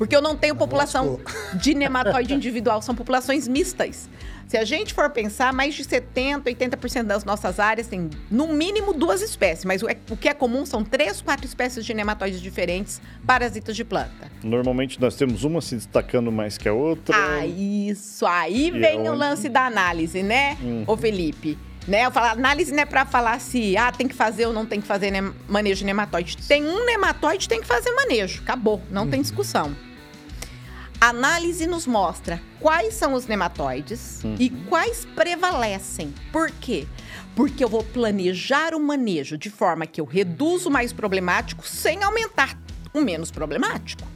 Porque 0.00 0.16
eu 0.16 0.22
não 0.22 0.34
tenho 0.34 0.56
população 0.56 1.20
de 1.54 1.74
nematóide 1.74 2.32
individual, 2.32 2.80
são 2.80 2.94
populações 2.94 3.46
mistas. 3.46 4.08
Se 4.48 4.56
a 4.56 4.64
gente 4.64 4.94
for 4.94 5.10
pensar, 5.10 5.52
mais 5.52 5.74
de 5.74 5.84
70%, 5.84 6.42
80% 6.42 7.02
das 7.04 7.22
nossas 7.22 7.60
áreas 7.60 7.86
tem 7.86 8.08
no 8.30 8.48
mínimo 8.48 8.94
duas 8.94 9.20
espécies, 9.20 9.64
mas 9.64 9.82
é, 9.82 9.96
o 10.10 10.16
que 10.16 10.28
é 10.28 10.34
comum 10.34 10.64
são 10.66 10.82
três, 10.82 11.20
quatro 11.20 11.46
espécies 11.46 11.84
de 11.84 11.92
nematóides 11.92 12.40
diferentes, 12.40 13.00
parasitas 13.26 13.76
de 13.76 13.84
planta. 13.84 14.28
Normalmente 14.42 15.00
nós 15.00 15.14
temos 15.14 15.44
uma 15.44 15.60
se 15.60 15.76
destacando 15.76 16.32
mais 16.32 16.58
que 16.58 16.68
a 16.68 16.72
outra. 16.72 17.14
Ah, 17.14 17.46
isso. 17.46 18.26
Aí 18.26 18.68
e 18.68 18.70
vem 18.70 19.06
é 19.06 19.10
o 19.10 19.14
lance 19.14 19.48
da 19.48 19.66
análise, 19.66 20.22
né, 20.22 20.56
uhum. 20.62 20.84
ô 20.86 20.96
Felipe? 20.96 21.56
Né? 21.88 22.04
Eu 22.06 22.10
falo, 22.10 22.26
análise 22.26 22.72
não 22.72 22.82
é 22.82 22.84
para 22.84 23.04
falar 23.06 23.40
se 23.40 23.76
ah, 23.76 23.90
tem 23.90 24.06
que 24.06 24.14
fazer 24.14 24.46
ou 24.46 24.52
não 24.52 24.66
tem 24.66 24.80
que 24.80 24.86
fazer 24.86 25.10
né, 25.10 25.32
manejo 25.48 25.80
de 25.80 25.84
nematóide. 25.84 26.36
Tem 26.36 26.64
um 26.64 26.84
nematóide, 26.84 27.48
tem 27.48 27.60
que 27.60 27.66
fazer 27.66 27.90
manejo. 27.92 28.42
Acabou, 28.42 28.82
não 28.90 29.04
uhum. 29.04 29.10
tem 29.10 29.22
discussão. 29.22 29.74
Análise 31.00 31.66
nos 31.66 31.86
mostra 31.86 32.42
quais 32.60 32.92
são 32.92 33.14
os 33.14 33.26
nematóides 33.26 34.22
uhum. 34.22 34.36
e 34.38 34.50
quais 34.50 35.06
prevalecem. 35.16 36.12
Por 36.30 36.50
quê? 36.50 36.86
Porque 37.34 37.64
eu 37.64 37.68
vou 37.70 37.82
planejar 37.82 38.74
o 38.74 38.80
manejo 38.80 39.38
de 39.38 39.48
forma 39.48 39.86
que 39.86 40.00
eu 40.00 40.04
reduzo 40.04 40.68
o 40.68 40.72
mais 40.72 40.92
problemático 40.92 41.66
sem 41.66 42.02
aumentar 42.02 42.58
o 42.92 43.00
menos 43.00 43.30
problemático. 43.30 44.06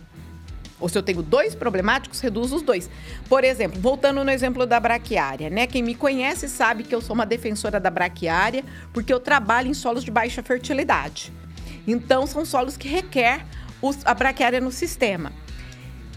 Ou 0.85 0.89
se 0.91 0.99
eu 0.99 1.03
tenho 1.03 1.23
dois 1.23 1.55
problemáticos, 1.55 2.21
reduzo 2.21 2.57
os 2.57 2.61
dois. 2.61 2.91
Por 3.27 3.43
exemplo, 3.43 3.81
voltando 3.81 4.23
no 4.23 4.31
exemplo 4.31 4.67
da 4.67 4.79
braquiária, 4.79 5.49
né? 5.49 5.67
Quem 5.67 5.83
me 5.83 5.95
conhece 5.95 6.47
sabe 6.47 6.85
que 6.85 6.95
eu 6.95 7.01
sou 7.01 7.15
uma 7.15 7.25
defensora 7.25 7.81
da 7.81 7.89
braquiária 7.89 8.63
porque 8.93 9.11
eu 9.11 9.19
trabalho 9.19 9.69
em 9.69 9.73
solos 9.73 10.05
de 10.05 10.11
baixa 10.11 10.43
fertilidade. 10.43 11.33
Então, 11.87 12.27
são 12.27 12.45
solos 12.45 12.77
que 12.77 12.87
requer 12.87 13.47
a 14.05 14.13
braquiária 14.13 14.61
no 14.61 14.71
sistema. 14.71 15.33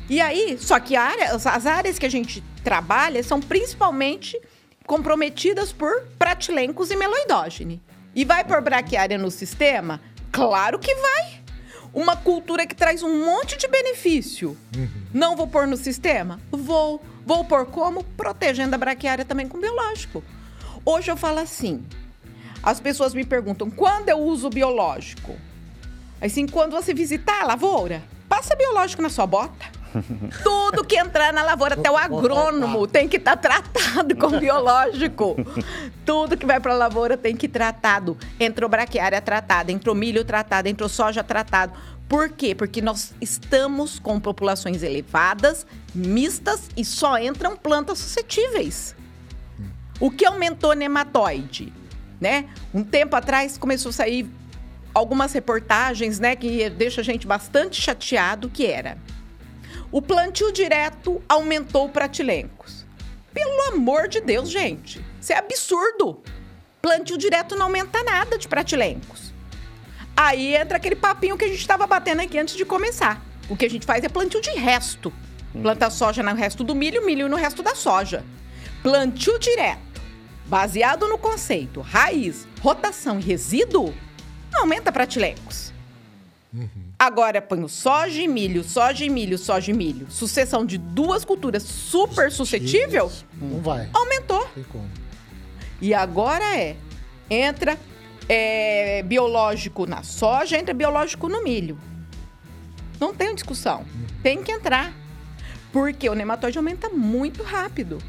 E 0.09 0.19
aí, 0.19 0.57
só 0.59 0.81
que 0.81 0.97
área, 0.97 1.31
as 1.31 1.65
áreas 1.65 1.97
que 1.97 2.05
a 2.05 2.11
gente 2.11 2.43
trabalha 2.61 3.23
são 3.23 3.39
principalmente 3.39 4.37
comprometidas 4.85 5.71
por 5.71 6.03
pratilencos 6.19 6.91
e 6.91 6.97
meloidógene. 6.97 7.81
E 8.13 8.25
vai 8.25 8.43
por 8.43 8.61
braquiária 8.61 9.17
no 9.17 9.31
sistema? 9.31 10.01
Claro 10.29 10.77
que 10.77 10.93
vai. 10.93 11.46
Uma 11.97 12.15
cultura 12.15 12.67
que 12.67 12.75
traz 12.75 13.01
um 13.01 13.25
monte 13.25 13.57
de 13.57 13.67
benefício. 13.67 14.55
Uhum. 14.75 14.87
Não 15.11 15.35
vou 15.35 15.47
pôr 15.47 15.65
no 15.65 15.75
sistema? 15.75 16.39
Vou. 16.51 17.01
Vou 17.25 17.43
pôr 17.43 17.65
como? 17.65 18.03
Protegendo 18.03 18.75
a 18.75 18.77
braquiária 18.77 19.25
também 19.25 19.47
com 19.47 19.59
biológico. 19.59 20.23
Hoje 20.85 21.09
eu 21.09 21.17
falo 21.17 21.39
assim: 21.39 21.83
as 22.61 22.79
pessoas 22.79 23.15
me 23.15 23.25
perguntam 23.25 23.71
quando 23.71 24.09
eu 24.09 24.19
uso 24.19 24.47
biológico. 24.47 25.35
Assim, 26.21 26.45
quando 26.45 26.73
você 26.73 26.93
visitar 26.93 27.41
a 27.41 27.47
lavoura, 27.47 28.03
passa 28.29 28.55
biológico 28.55 29.01
na 29.01 29.09
sua 29.09 29.25
bota. 29.25 29.65
Tudo 30.43 30.83
que 30.83 30.95
entrar 30.95 31.33
na 31.33 31.43
lavoura, 31.43 31.75
até 31.75 31.89
o 31.89 31.97
agrônomo 31.97 32.87
tem 32.87 33.07
que 33.07 33.17
estar 33.17 33.37
tá 33.37 33.61
tratado 33.61 34.15
com 34.15 34.39
biológico. 34.39 35.35
Tudo 36.05 36.37
que 36.37 36.45
vai 36.45 36.59
para 36.59 36.73
a 36.73 36.77
lavoura 36.77 37.17
tem 37.17 37.35
que 37.35 37.45
ir 37.45 37.49
tratado. 37.49 38.17
Entrou 38.39 38.69
braquiária 38.69 39.21
tratada, 39.21 39.71
entrou 39.71 39.95
milho 39.95 40.23
tratado, 40.23 40.67
entrou 40.67 40.89
soja 40.89 41.23
tratado. 41.23 41.73
Por 42.07 42.29
quê? 42.29 42.55
Porque 42.55 42.81
nós 42.81 43.13
estamos 43.19 43.99
com 43.99 44.19
populações 44.19 44.81
elevadas, 44.81 45.67
mistas 45.93 46.69
e 46.77 46.85
só 46.85 47.17
entram 47.17 47.57
plantas 47.57 47.99
suscetíveis. 47.99 48.95
O 49.99 50.09
que 50.09 50.25
aumentou 50.25 50.73
nematóide? 50.73 51.73
Né? 52.19 52.45
Um 52.73 52.83
tempo 52.83 53.15
atrás 53.15 53.57
começou 53.57 53.89
a 53.89 53.93
sair 53.93 54.29
algumas 54.93 55.31
reportagens, 55.33 56.19
né, 56.19 56.35
que 56.35 56.69
deixa 56.71 57.01
a 57.01 57.03
gente 57.03 57.27
bastante 57.27 57.79
chateado, 57.79 58.49
que 58.49 58.65
era 58.65 58.97
o 59.91 60.01
plantio 60.01 60.51
direto 60.51 61.21
aumentou 61.29 61.89
pratilencos. 61.89 62.85
Pelo 63.33 63.73
amor 63.73 64.07
de 64.07 64.19
Deus, 64.19 64.49
gente. 64.49 65.03
Isso 65.21 65.31
é 65.31 65.37
absurdo. 65.37 66.21
Plantio 66.81 67.17
direto 67.17 67.55
não 67.55 67.67
aumenta 67.67 68.03
nada 68.03 68.37
de 68.37 68.47
pratilencos. 68.47 69.33
Aí 70.15 70.55
entra 70.55 70.77
aquele 70.77 70.95
papinho 70.95 71.37
que 71.37 71.45
a 71.45 71.47
gente 71.47 71.59
estava 71.59 71.85
batendo 71.85 72.21
aqui 72.21 72.37
antes 72.37 72.55
de 72.55 72.65
começar. 72.65 73.23
O 73.49 73.55
que 73.55 73.65
a 73.65 73.69
gente 73.69 73.85
faz 73.85 74.03
é 74.03 74.09
plantio 74.09 74.41
de 74.41 74.51
resto. 74.51 75.13
Planta 75.61 75.89
soja 75.89 76.21
no 76.21 76.35
resto 76.35 76.63
do 76.63 76.75
milho, 76.75 77.05
milho 77.05 77.29
no 77.29 77.35
resto 77.35 77.63
da 77.63 77.75
soja. 77.75 78.23
Plantio 78.83 79.39
direto, 79.39 80.01
baseado 80.45 81.07
no 81.07 81.17
conceito 81.17 81.81
raiz, 81.81 82.47
rotação 82.61 83.19
e 83.19 83.23
resíduo, 83.23 83.93
não 84.51 84.61
aumenta 84.61 84.91
pratilencos. 84.91 85.73
Uhum. 86.53 86.86
Agora 86.99 87.41
ponho 87.41 87.69
soja 87.69 88.21
e 88.21 88.27
milho, 88.27 88.63
soja 88.63 89.05
e 89.05 89.09
milho, 89.09 89.37
soja 89.37 89.71
e 89.71 89.73
milho. 89.73 90.07
Sucessão 90.09 90.65
de 90.65 90.79
duas 90.79 91.23
culturas 91.23 91.61
super 91.61 92.31
suscetível. 92.31 93.11
Não 93.39 93.59
vai. 93.61 93.87
Aumentou. 93.93 94.49
E 95.79 95.93
agora 95.93 96.57
é. 96.57 96.75
Entra 97.29 97.77
é, 98.27 99.03
biológico 99.03 99.85
na 99.85 100.01
soja, 100.01 100.57
entra 100.57 100.73
biológico 100.73 101.29
no 101.29 101.43
milho. 101.43 101.77
Não 102.99 103.13
tem 103.13 103.35
discussão. 103.35 103.81
Uhum. 103.81 104.05
Tem 104.23 104.41
que 104.41 104.51
entrar. 104.51 104.91
Porque 105.71 106.09
o 106.09 106.15
nematóide 106.15 106.57
aumenta 106.57 106.89
muito 106.89 107.43
rápido. 107.43 107.99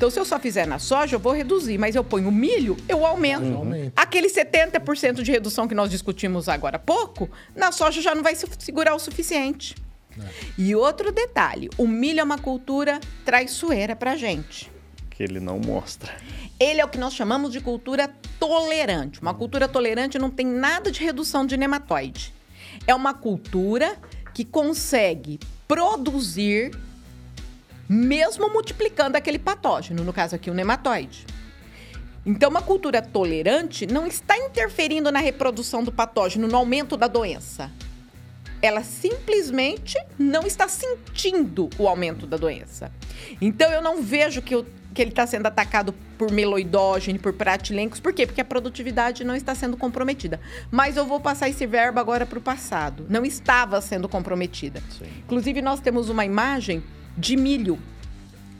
Então, 0.00 0.08
se 0.08 0.18
eu 0.18 0.24
só 0.24 0.40
fizer 0.40 0.66
na 0.66 0.78
soja, 0.78 1.16
eu 1.16 1.20
vou 1.20 1.34
reduzir, 1.34 1.76
mas 1.76 1.94
eu 1.94 2.02
ponho 2.02 2.32
milho, 2.32 2.74
eu 2.88 3.04
aumento. 3.04 3.44
Uhum. 3.44 3.92
Aquele 3.94 4.28
70% 4.28 5.20
de 5.20 5.30
redução 5.30 5.68
que 5.68 5.74
nós 5.74 5.90
discutimos 5.90 6.48
agora 6.48 6.76
há 6.76 6.78
pouco, 6.78 7.28
na 7.54 7.70
soja 7.70 8.00
já 8.00 8.14
não 8.14 8.22
vai 8.22 8.34
segurar 8.34 8.94
o 8.94 8.98
suficiente. 8.98 9.74
É. 10.18 10.24
E 10.56 10.74
outro 10.74 11.12
detalhe: 11.12 11.68
o 11.76 11.86
milho 11.86 12.18
é 12.18 12.22
uma 12.22 12.38
cultura 12.38 12.98
traiçoeira 13.26 13.94
pra 13.94 14.16
gente. 14.16 14.72
Que 15.10 15.22
ele 15.22 15.38
não 15.38 15.58
mostra. 15.58 16.16
Ele 16.58 16.80
é 16.80 16.84
o 16.84 16.88
que 16.88 16.96
nós 16.96 17.12
chamamos 17.12 17.52
de 17.52 17.60
cultura 17.60 18.10
tolerante. 18.38 19.20
Uma 19.20 19.34
cultura 19.34 19.68
tolerante 19.68 20.18
não 20.18 20.30
tem 20.30 20.46
nada 20.46 20.90
de 20.90 21.04
redução 21.04 21.44
de 21.44 21.58
nematóide. 21.58 22.32
É 22.86 22.94
uma 22.94 23.12
cultura 23.12 23.98
que 24.32 24.46
consegue 24.46 25.38
produzir 25.68 26.70
mesmo 27.92 28.48
multiplicando 28.52 29.16
aquele 29.16 29.36
patógeno, 29.36 30.04
no 30.04 30.12
caso 30.12 30.36
aqui 30.36 30.48
o 30.48 30.54
nematóide. 30.54 31.26
Então, 32.24 32.48
uma 32.48 32.62
cultura 32.62 33.02
tolerante 33.02 33.84
não 33.84 34.06
está 34.06 34.38
interferindo 34.38 35.10
na 35.10 35.18
reprodução 35.18 35.82
do 35.82 35.90
patógeno, 35.90 36.46
no 36.46 36.56
aumento 36.56 36.96
da 36.96 37.08
doença. 37.08 37.68
Ela 38.62 38.84
simplesmente 38.84 39.98
não 40.16 40.46
está 40.46 40.68
sentindo 40.68 41.68
o 41.76 41.88
aumento 41.88 42.28
da 42.28 42.36
doença. 42.36 42.92
Então, 43.40 43.72
eu 43.72 43.82
não 43.82 44.00
vejo 44.00 44.40
que, 44.40 44.54
eu, 44.54 44.64
que 44.94 45.02
ele 45.02 45.10
está 45.10 45.26
sendo 45.26 45.46
atacado 45.46 45.92
por 46.16 46.30
meloidógeno, 46.30 47.18
por 47.18 47.32
pratilencos. 47.32 47.98
Por 47.98 48.12
quê? 48.12 48.24
Porque 48.24 48.40
a 48.40 48.44
produtividade 48.44 49.24
não 49.24 49.34
está 49.34 49.52
sendo 49.52 49.76
comprometida. 49.76 50.38
Mas 50.70 50.96
eu 50.96 51.06
vou 51.06 51.18
passar 51.18 51.48
esse 51.48 51.66
verbo 51.66 51.98
agora 51.98 52.24
para 52.24 52.38
o 52.38 52.42
passado. 52.42 53.04
Não 53.08 53.24
estava 53.24 53.80
sendo 53.80 54.08
comprometida. 54.08 54.80
Sim. 54.96 55.06
Inclusive, 55.24 55.60
nós 55.60 55.80
temos 55.80 56.08
uma 56.08 56.24
imagem 56.24 56.84
de 57.20 57.36
milho, 57.36 57.78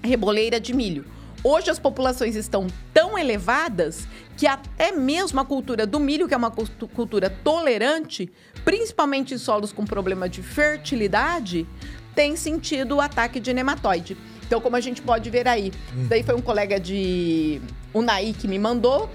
reboleira 0.02 0.60
de 0.60 0.74
milho. 0.74 1.06
Hoje 1.42 1.70
as 1.70 1.78
populações 1.78 2.36
estão 2.36 2.66
tão 2.92 3.18
elevadas 3.18 4.06
que 4.36 4.46
até 4.46 4.92
mesmo 4.92 5.40
a 5.40 5.44
cultura 5.44 5.86
do 5.86 5.98
milho, 5.98 6.28
que 6.28 6.34
é 6.34 6.36
uma 6.36 6.50
cultura 6.50 7.30
tolerante, 7.30 8.30
principalmente 8.62 9.32
em 9.32 9.38
solos 9.38 9.72
com 9.72 9.86
problema 9.86 10.28
de 10.28 10.42
fertilidade, 10.42 11.66
tem 12.14 12.36
sentido 12.36 12.96
o 12.96 13.00
ataque 13.00 13.40
de 13.40 13.54
nematóide. 13.54 14.16
Então, 14.46 14.60
como 14.60 14.76
a 14.76 14.80
gente 14.80 15.00
pode 15.00 15.30
ver 15.30 15.48
aí, 15.48 15.72
hum. 15.96 16.06
daí 16.08 16.22
foi 16.22 16.34
um 16.34 16.42
colega 16.42 16.78
de 16.78 17.62
Unai 17.94 18.34
que 18.38 18.46
me 18.46 18.58
mandou, 18.58 19.08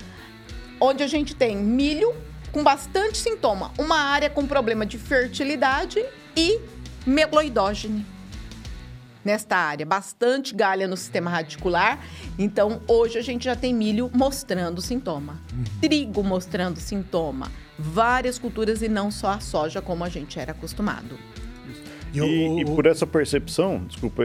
onde 0.82 1.04
a 1.04 1.08
gente 1.08 1.36
tem 1.36 1.56
milho 1.56 2.16
com 2.52 2.64
bastante 2.64 3.20
sintoma, 3.20 3.72
uma 3.78 4.00
área 4.00 4.30
com 4.30 4.48
problema 4.48 4.86
de 4.86 4.98
fertilidade 4.98 6.04
e 6.36 6.60
meloidógene 7.06 8.15
nesta 9.26 9.58
área, 9.58 9.86
bastante 9.86 10.54
galha 10.54 10.88
no 10.88 10.96
sistema 10.96 11.32
radicular. 11.32 12.00
Então, 12.38 12.80
hoje 12.88 13.18
a 13.18 13.22
gente 13.22 13.46
já 13.46 13.56
tem 13.56 13.74
milho 13.74 14.10
mostrando 14.14 14.82
sintoma, 14.82 15.42
trigo 15.82 16.24
mostrando 16.24 16.80
sintoma, 16.80 17.52
várias 17.78 18.38
culturas 18.38 18.82
e 18.84 18.88
não 18.88 19.10
só 19.10 19.32
a 19.32 19.40
soja 19.40 19.82
como 19.82 20.04
a 20.04 20.10
gente 20.10 20.40
era 20.40 20.52
acostumado. 20.52 21.18
E, 22.14 22.20
e, 22.20 22.62
e, 22.62 22.66
por 22.66 22.86
essa 22.86 23.06
percepção, 23.06 23.84
desculpa, 23.88 24.24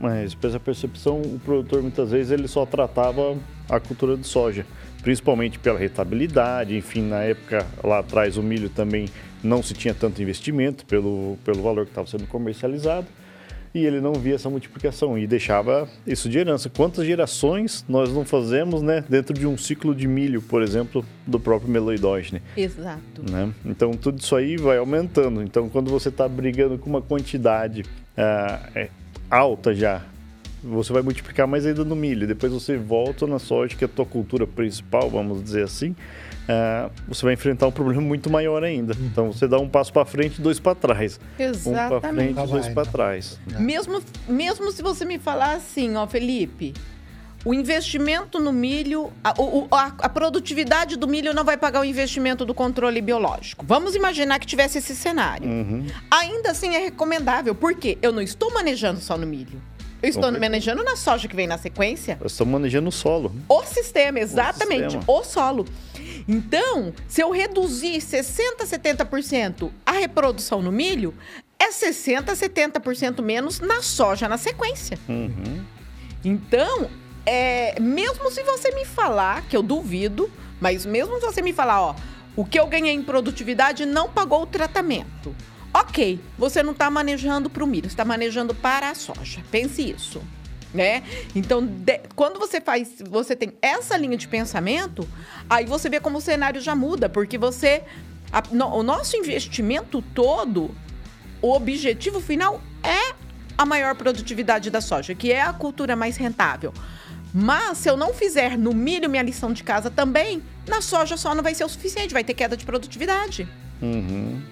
mas 0.00 0.34
por 0.34 0.48
essa 0.48 0.58
percepção, 0.58 1.20
o 1.20 1.38
produtor 1.38 1.80
muitas 1.80 2.10
vezes 2.10 2.32
ele 2.32 2.48
só 2.48 2.66
tratava 2.66 3.36
a 3.68 3.78
cultura 3.78 4.16
de 4.16 4.26
soja, 4.26 4.66
principalmente 5.02 5.56
pela 5.56 5.78
rentabilidade, 5.78 6.76
enfim, 6.76 7.02
na 7.02 7.22
época 7.22 7.64
lá 7.84 8.00
atrás 8.00 8.36
o 8.36 8.42
milho 8.42 8.68
também 8.68 9.08
não 9.44 9.62
se 9.62 9.74
tinha 9.74 9.94
tanto 9.94 10.20
investimento 10.20 10.84
pelo, 10.86 11.38
pelo 11.44 11.62
valor 11.62 11.84
que 11.84 11.92
estava 11.92 12.08
sendo 12.08 12.26
comercializado 12.26 13.06
e 13.74 13.84
ele 13.84 14.00
não 14.00 14.12
via 14.12 14.34
essa 14.34 14.50
multiplicação 14.50 15.16
e 15.16 15.26
deixava 15.26 15.88
isso 16.06 16.28
de 16.28 16.38
herança. 16.38 16.68
Quantas 16.68 17.06
gerações 17.06 17.84
nós 17.88 18.12
não 18.12 18.24
fazemos, 18.24 18.82
né, 18.82 19.04
dentro 19.08 19.32
de 19.34 19.46
um 19.46 19.56
ciclo 19.56 19.94
de 19.94 20.08
milho, 20.08 20.42
por 20.42 20.62
exemplo, 20.62 21.04
do 21.26 21.38
próprio 21.38 21.70
meloidóide, 21.70 22.34
né? 22.34 22.40
Exato. 22.56 23.30
Né? 23.30 23.52
Então 23.64 23.92
tudo 23.92 24.18
isso 24.18 24.34
aí 24.34 24.56
vai 24.56 24.78
aumentando. 24.78 25.42
Então 25.42 25.68
quando 25.68 25.90
você 25.90 26.08
está 26.08 26.28
brigando 26.28 26.78
com 26.78 26.90
uma 26.90 27.02
quantidade 27.02 27.82
uh, 27.82 28.88
alta 29.30 29.74
já, 29.74 30.02
você 30.62 30.92
vai 30.92 31.02
multiplicar 31.02 31.46
mais 31.46 31.64
ainda 31.64 31.84
no 31.84 31.96
milho. 31.96 32.26
Depois 32.26 32.52
você 32.52 32.76
volta 32.76 33.26
na 33.26 33.38
soja, 33.38 33.76
que 33.76 33.84
é 33.84 33.86
a 33.86 33.88
tua 33.88 34.04
cultura 34.04 34.46
principal, 34.46 35.08
vamos 35.08 35.42
dizer 35.42 35.64
assim 35.64 35.94
é, 36.50 36.90
você 37.06 37.24
vai 37.24 37.34
enfrentar 37.34 37.68
um 37.68 37.70
problema 37.70 38.02
muito 38.02 38.28
maior 38.28 38.64
ainda. 38.64 38.92
Uhum. 38.94 39.06
Então 39.06 39.32
você 39.32 39.46
dá 39.46 39.56
um 39.58 39.68
passo 39.68 39.92
para 39.92 40.04
frente, 40.04 40.40
dois 40.42 40.58
para 40.58 40.74
trás. 40.74 41.20
Exatamente. 41.38 41.94
Um 41.94 42.00
para 42.00 42.12
frente, 42.12 42.34
tá 42.34 42.46
dois 42.46 42.68
para 42.68 42.86
trás. 42.90 43.40
É. 43.54 43.58
Mesmo, 43.60 44.02
mesmo 44.28 44.72
se 44.72 44.82
você 44.82 45.04
me 45.04 45.16
falar 45.16 45.54
assim, 45.54 45.94
ó, 45.94 46.08
Felipe, 46.08 46.74
o 47.44 47.54
investimento 47.54 48.40
no 48.40 48.52
milho, 48.52 49.12
a, 49.22 49.30
a, 49.30 49.86
a, 50.00 50.08
produtividade 50.08 50.96
do 50.96 51.06
milho 51.06 51.32
não 51.32 51.44
vai 51.44 51.56
pagar 51.56 51.82
o 51.82 51.84
investimento 51.84 52.44
do 52.44 52.52
controle 52.52 53.00
biológico. 53.00 53.64
Vamos 53.64 53.94
imaginar 53.94 54.40
que 54.40 54.46
tivesse 54.46 54.78
esse 54.78 54.96
cenário. 54.96 55.48
Uhum. 55.48 55.86
Ainda 56.10 56.50
assim 56.50 56.74
é 56.74 56.78
recomendável, 56.80 57.54
porque 57.54 57.96
eu 58.02 58.10
não 58.10 58.20
estou 58.20 58.52
manejando 58.52 59.00
só 59.00 59.16
no 59.16 59.26
milho. 59.26 59.62
Eu 60.02 60.08
estou 60.08 60.32
manejando 60.32 60.82
na 60.82 60.96
soja 60.96 61.28
que 61.28 61.36
vem 61.36 61.46
na 61.46 61.58
sequência. 61.58 62.16
Eu 62.20 62.26
estou 62.26 62.46
manejando 62.46 62.88
o 62.88 62.92
solo. 62.92 63.34
O 63.48 63.62
sistema, 63.64 64.18
exatamente. 64.18 64.96
O, 64.96 65.00
sistema. 65.00 65.04
o 65.06 65.24
solo. 65.24 65.66
Então, 66.26 66.92
se 67.08 67.22
eu 67.22 67.30
reduzir 67.30 67.98
60%, 67.98 68.62
70% 68.64 69.70
a 69.84 69.92
reprodução 69.92 70.62
no 70.62 70.72
milho, 70.72 71.14
é 71.58 71.70
60%, 71.70 72.24
70% 72.24 73.22
menos 73.22 73.60
na 73.60 73.82
soja 73.82 74.28
na 74.28 74.38
sequência. 74.38 74.98
Uhum. 75.08 75.64
Então, 76.24 76.90
é, 77.26 77.78
mesmo 77.78 78.30
se 78.30 78.42
você 78.42 78.70
me 78.72 78.84
falar, 78.84 79.42
que 79.42 79.56
eu 79.56 79.62
duvido, 79.62 80.30
mas 80.60 80.86
mesmo 80.86 81.14
se 81.20 81.26
você 81.26 81.42
me 81.42 81.52
falar, 81.52 81.82
ó, 81.82 81.94
o 82.36 82.44
que 82.44 82.58
eu 82.58 82.66
ganhei 82.66 82.94
em 82.94 83.02
produtividade 83.02 83.84
não 83.84 84.08
pagou 84.08 84.42
o 84.42 84.46
tratamento. 84.46 85.34
Ok, 85.72 86.20
você 86.36 86.62
não 86.62 86.72
está 86.72 86.90
manejando 86.90 87.48
para 87.48 87.62
o 87.62 87.66
milho, 87.66 87.86
está 87.86 88.04
manejando 88.04 88.54
para 88.54 88.90
a 88.90 88.94
soja. 88.94 89.42
Pense 89.50 89.82
isso 89.82 90.20
né? 90.72 91.02
Então, 91.34 91.64
de, 91.64 92.00
quando 92.14 92.38
você 92.38 92.60
faz, 92.60 93.02
você 93.08 93.34
tem 93.34 93.52
essa 93.60 93.96
linha 93.96 94.16
de 94.16 94.28
pensamento, 94.28 95.08
aí 95.48 95.66
você 95.66 95.88
vê 95.88 96.00
como 96.00 96.18
o 96.18 96.20
cenário 96.20 96.60
já 96.60 96.74
muda, 96.74 97.08
porque 97.08 97.36
você 97.36 97.82
a, 98.32 98.42
no, 98.52 98.66
o 98.66 98.82
nosso 98.82 99.16
investimento 99.16 100.02
todo, 100.14 100.74
o 101.42 101.52
objetivo 101.52 102.20
final 102.20 102.60
é 102.82 103.14
a 103.58 103.66
maior 103.66 103.94
produtividade 103.94 104.70
da 104.70 104.80
soja, 104.80 105.14
que 105.14 105.32
é 105.32 105.42
a 105.42 105.52
cultura 105.52 105.96
mais 105.96 106.16
rentável. 106.16 106.72
Mas 107.32 107.78
se 107.78 107.88
eu 107.88 107.96
não 107.96 108.12
fizer 108.12 108.56
no 108.56 108.72
milho 108.72 109.08
minha 109.08 109.22
lição 109.22 109.52
de 109.52 109.62
casa 109.62 109.90
também, 109.90 110.42
na 110.66 110.80
soja 110.80 111.16
só 111.16 111.34
não 111.34 111.42
vai 111.42 111.54
ser 111.54 111.64
o 111.64 111.68
suficiente, 111.68 112.12
vai 112.12 112.24
ter 112.24 112.34
queda 112.34 112.56
de 112.56 112.64
produtividade. 112.64 113.48
Uhum. 113.80 114.42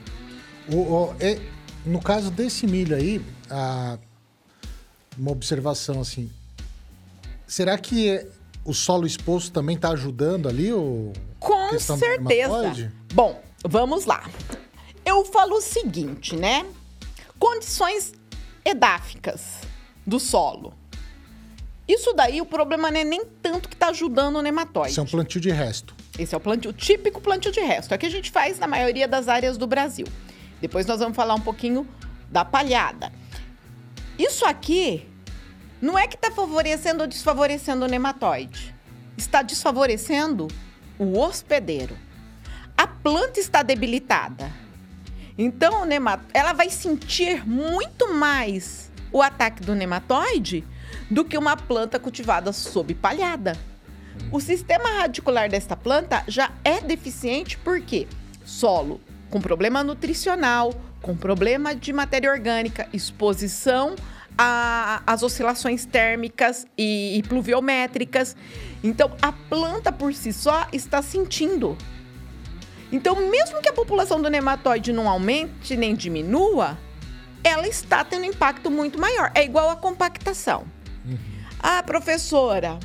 O, 0.72 0.76
o, 0.76 1.16
é, 1.20 1.38
no 1.84 2.00
caso 2.00 2.30
desse 2.30 2.66
milho 2.66 2.94
aí, 2.94 3.24
a, 3.50 3.98
uma 5.16 5.30
observação 5.30 6.00
assim. 6.00 6.30
Será 7.46 7.78
que 7.78 8.26
o 8.64 8.74
solo 8.74 9.06
exposto 9.06 9.50
também 9.52 9.76
está 9.76 9.90
ajudando 9.90 10.48
ali? 10.48 10.72
O... 10.72 11.12
Com 11.40 11.78
certeza. 11.78 12.92
Bom, 13.14 13.40
vamos 13.66 14.04
lá. 14.04 14.28
Eu 15.04 15.24
falo 15.24 15.56
o 15.56 15.60
seguinte, 15.60 16.36
né? 16.36 16.66
Condições 17.38 18.12
edáficas 18.64 19.60
do 20.06 20.20
solo. 20.20 20.74
Isso 21.86 22.12
daí, 22.12 22.42
o 22.42 22.46
problema 22.46 22.90
não 22.90 23.00
é 23.00 23.04
nem 23.04 23.24
tanto 23.42 23.66
que 23.66 23.74
está 23.74 23.88
ajudando 23.88 24.36
o 24.36 24.42
nematóide. 24.42 24.90
Isso 24.90 25.00
é 25.00 25.02
um 25.02 25.06
plantio 25.06 25.40
de 25.40 25.50
resto. 25.50 25.94
Esse 26.18 26.34
é 26.34 26.36
o 26.36 26.40
plantio, 26.40 26.70
típico 26.72 27.20
plantio 27.20 27.50
de 27.50 27.60
resto. 27.60 27.94
É 27.94 27.98
que 27.98 28.04
a 28.04 28.10
gente 28.10 28.30
faz 28.30 28.58
na 28.58 28.66
maioria 28.66 29.08
das 29.08 29.26
áreas 29.26 29.56
do 29.56 29.66
Brasil. 29.66 30.06
Depois 30.60 30.86
nós 30.86 31.00
vamos 31.00 31.16
falar 31.16 31.34
um 31.34 31.40
pouquinho 31.40 31.86
da 32.30 32.44
palhada. 32.44 33.12
Isso 34.18 34.44
aqui 34.44 35.08
não 35.80 35.96
é 35.96 36.06
que 36.06 36.16
está 36.16 36.30
favorecendo 36.30 37.02
ou 37.02 37.08
desfavorecendo 37.08 37.84
o 37.84 37.88
nematóide. 37.88 38.74
Está 39.16 39.42
desfavorecendo 39.42 40.48
o 40.98 41.18
hospedeiro. 41.18 41.96
A 42.76 42.86
planta 42.86 43.38
está 43.38 43.62
debilitada. 43.62 44.52
Então, 45.36 45.84
ela 46.34 46.52
vai 46.52 46.68
sentir 46.68 47.46
muito 47.46 48.12
mais 48.12 48.90
o 49.12 49.22
ataque 49.22 49.62
do 49.62 49.74
nematóide 49.74 50.64
do 51.10 51.24
que 51.24 51.38
uma 51.38 51.56
planta 51.56 51.98
cultivada 51.98 52.52
sob 52.52 52.94
palhada. 52.94 53.56
O 54.32 54.40
sistema 54.40 54.90
radicular 54.98 55.48
desta 55.48 55.76
planta 55.76 56.24
já 56.26 56.50
é 56.64 56.80
deficiente 56.80 57.56
porque 57.58 58.08
solo 58.44 59.00
com 59.30 59.40
problema 59.40 59.84
nutricional, 59.84 60.72
com 61.02 61.16
problema 61.16 61.74
de 61.74 61.92
matéria 61.92 62.30
orgânica, 62.30 62.88
exposição 62.92 63.94
as 64.38 65.24
oscilações 65.24 65.84
térmicas 65.84 66.64
e, 66.76 67.18
e 67.18 67.22
pluviométricas. 67.24 68.36
Então, 68.84 69.10
a 69.20 69.32
planta 69.32 69.90
por 69.90 70.14
si 70.14 70.32
só 70.32 70.68
está 70.72 71.02
sentindo. 71.02 71.76
Então, 72.92 73.28
mesmo 73.28 73.60
que 73.60 73.68
a 73.68 73.72
população 73.72 74.22
do 74.22 74.30
nematóide 74.30 74.92
não 74.92 75.08
aumente 75.08 75.76
nem 75.76 75.94
diminua, 75.94 76.78
ela 77.42 77.66
está 77.66 78.04
tendo 78.04 78.22
um 78.22 78.26
impacto 78.26 78.70
muito 78.70 78.98
maior. 78.98 79.32
É 79.34 79.44
igual 79.44 79.70
a 79.70 79.76
compactação. 79.76 80.64
Uhum. 81.04 81.18
Ah, 81.58 81.82
professora, 81.82 82.78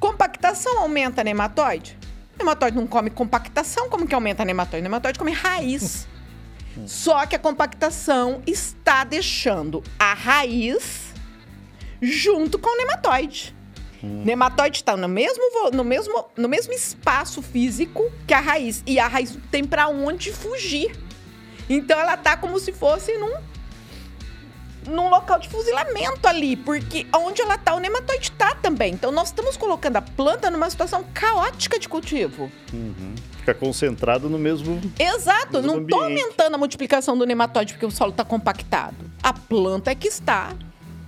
compactação 0.00 0.80
aumenta 0.80 1.22
nematóide? 1.22 1.96
Nematóide 2.38 2.76
não 2.76 2.86
come 2.86 3.10
compactação, 3.10 3.88
como 3.88 4.06
que 4.06 4.14
aumenta 4.14 4.44
nematóide? 4.44 4.82
Nematóide 4.82 5.18
come 5.18 5.32
raiz. 5.32 6.06
Só 6.86 7.26
que 7.26 7.34
a 7.34 7.38
compactação 7.38 8.42
está 8.46 9.02
deixando 9.02 9.82
a 9.98 10.14
raiz 10.14 11.12
junto 12.00 12.58
com 12.58 12.68
o 12.68 12.78
nematóide. 12.78 13.54
Hum. 14.02 14.22
Nematóide 14.24 14.78
está 14.78 14.96
no 14.96 15.08
mesmo, 15.08 15.42
no, 15.72 15.82
mesmo, 15.82 16.26
no 16.36 16.48
mesmo 16.48 16.72
espaço 16.72 17.42
físico 17.42 18.04
que 18.26 18.34
a 18.34 18.40
raiz. 18.40 18.82
E 18.86 18.98
a 18.98 19.08
raiz 19.08 19.36
tem 19.50 19.64
para 19.64 19.88
onde 19.88 20.32
fugir. 20.32 20.96
Então 21.68 21.98
ela 21.98 22.16
tá 22.16 22.36
como 22.36 22.58
se 22.60 22.72
fosse 22.72 23.16
num 23.18 23.34
num 24.88 25.08
local 25.08 25.38
de 25.38 25.48
fuzilamento 25.48 26.26
ali, 26.26 26.56
porque 26.56 27.06
onde 27.14 27.42
ela 27.42 27.58
tá, 27.58 27.74
o 27.74 27.78
nematóide 27.78 28.32
tá 28.32 28.54
também. 28.54 28.94
Então 28.94 29.12
nós 29.12 29.28
estamos 29.28 29.56
colocando 29.56 29.96
a 29.96 30.02
planta 30.02 30.50
numa 30.50 30.68
situação 30.68 31.04
caótica 31.12 31.78
de 31.78 31.88
cultivo. 31.88 32.50
Uhum. 32.72 33.14
Fica 33.38 33.54
concentrado 33.54 34.28
no 34.28 34.38
mesmo. 34.38 34.80
Exato, 34.98 35.54
mesmo 35.54 35.66
não 35.66 35.82
estou 35.82 36.02
aumentando 36.02 36.54
a 36.54 36.58
multiplicação 36.58 37.16
do 37.16 37.24
nematóide 37.24 37.74
porque 37.74 37.86
o 37.86 37.90
solo 37.90 38.10
está 38.10 38.24
compactado. 38.24 38.96
A 39.22 39.32
planta 39.32 39.90
é 39.90 39.94
que 39.94 40.08
está 40.08 40.54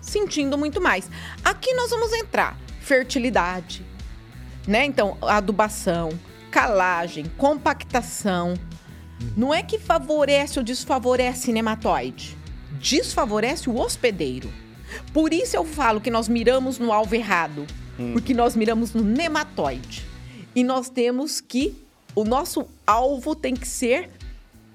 sentindo 0.01 0.57
muito 0.57 0.81
mais. 0.81 1.11
Aqui 1.45 1.73
nós 1.75 1.91
vamos 1.91 2.13
entrar 2.13 2.57
fertilidade, 2.81 3.85
né? 4.67 4.85
Então, 4.85 5.17
adubação, 5.23 6.11
calagem, 6.51 7.27
compactação. 7.37 8.55
Não 9.37 9.53
é 9.53 9.63
que 9.63 9.79
favorece 9.79 10.59
ou 10.59 10.65
desfavorece 10.65 11.53
nematóide 11.53 12.40
desfavorece 12.81 13.69
o 13.69 13.77
hospedeiro. 13.77 14.53
Por 15.13 15.33
isso 15.33 15.57
eu 15.57 15.65
falo 15.65 16.01
que 16.01 16.11
nós 16.11 16.29
miramos 16.29 16.79
no 16.79 16.93
alvo 16.93 17.15
errado, 17.15 17.67
hum. 17.99 18.13
porque 18.13 18.35
nós 18.35 18.57
miramos 18.57 18.93
no 18.93 19.03
nematóide. 19.03 20.05
E 20.55 20.65
nós 20.65 20.89
temos 20.89 21.41
que 21.41 21.77
o 22.15 22.25
nosso 22.25 22.67
alvo 22.87 23.37
tem 23.37 23.55
que 23.55 23.69
ser 23.69 24.11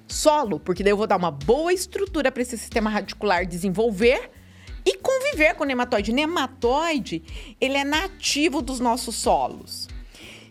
solo, 0.07 0.59
porque 0.59 0.83
daí 0.83 0.91
eu 0.91 0.97
vou 0.97 1.07
dar 1.07 1.17
uma 1.17 1.31
boa 1.31 1.73
estrutura 1.73 2.31
para 2.31 2.41
esse 2.41 2.57
sistema 2.57 2.89
radicular 2.89 3.45
desenvolver 3.45 4.29
e 4.85 4.97
conviver 4.97 5.55
com 5.55 5.63
o 5.63 5.67
nematóide. 5.67 6.13
Nematóide, 6.13 7.23
ele 7.59 7.75
é 7.75 7.83
nativo 7.83 8.61
dos 8.61 8.79
nossos 8.79 9.15
solos. 9.15 9.87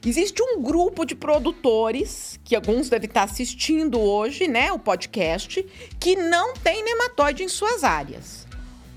Existe 0.06 0.42
um 0.42 0.60
grupo 0.60 1.06
de 1.06 1.14
produtores, 1.14 2.38
que 2.44 2.54
alguns 2.54 2.90
devem 2.90 3.08
estar 3.08 3.22
assistindo 3.22 3.98
hoje, 3.98 4.46
né, 4.46 4.70
o 4.70 4.78
podcast, 4.78 5.64
que 5.98 6.14
não 6.14 6.52
tem 6.52 6.84
nematóide 6.84 7.42
em 7.42 7.48
suas 7.48 7.82
áreas. 7.82 8.46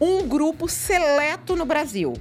Um 0.02 0.28
grupo 0.28 0.68
seleto 0.68 1.56
no 1.56 1.66
Brasil. 1.66 2.14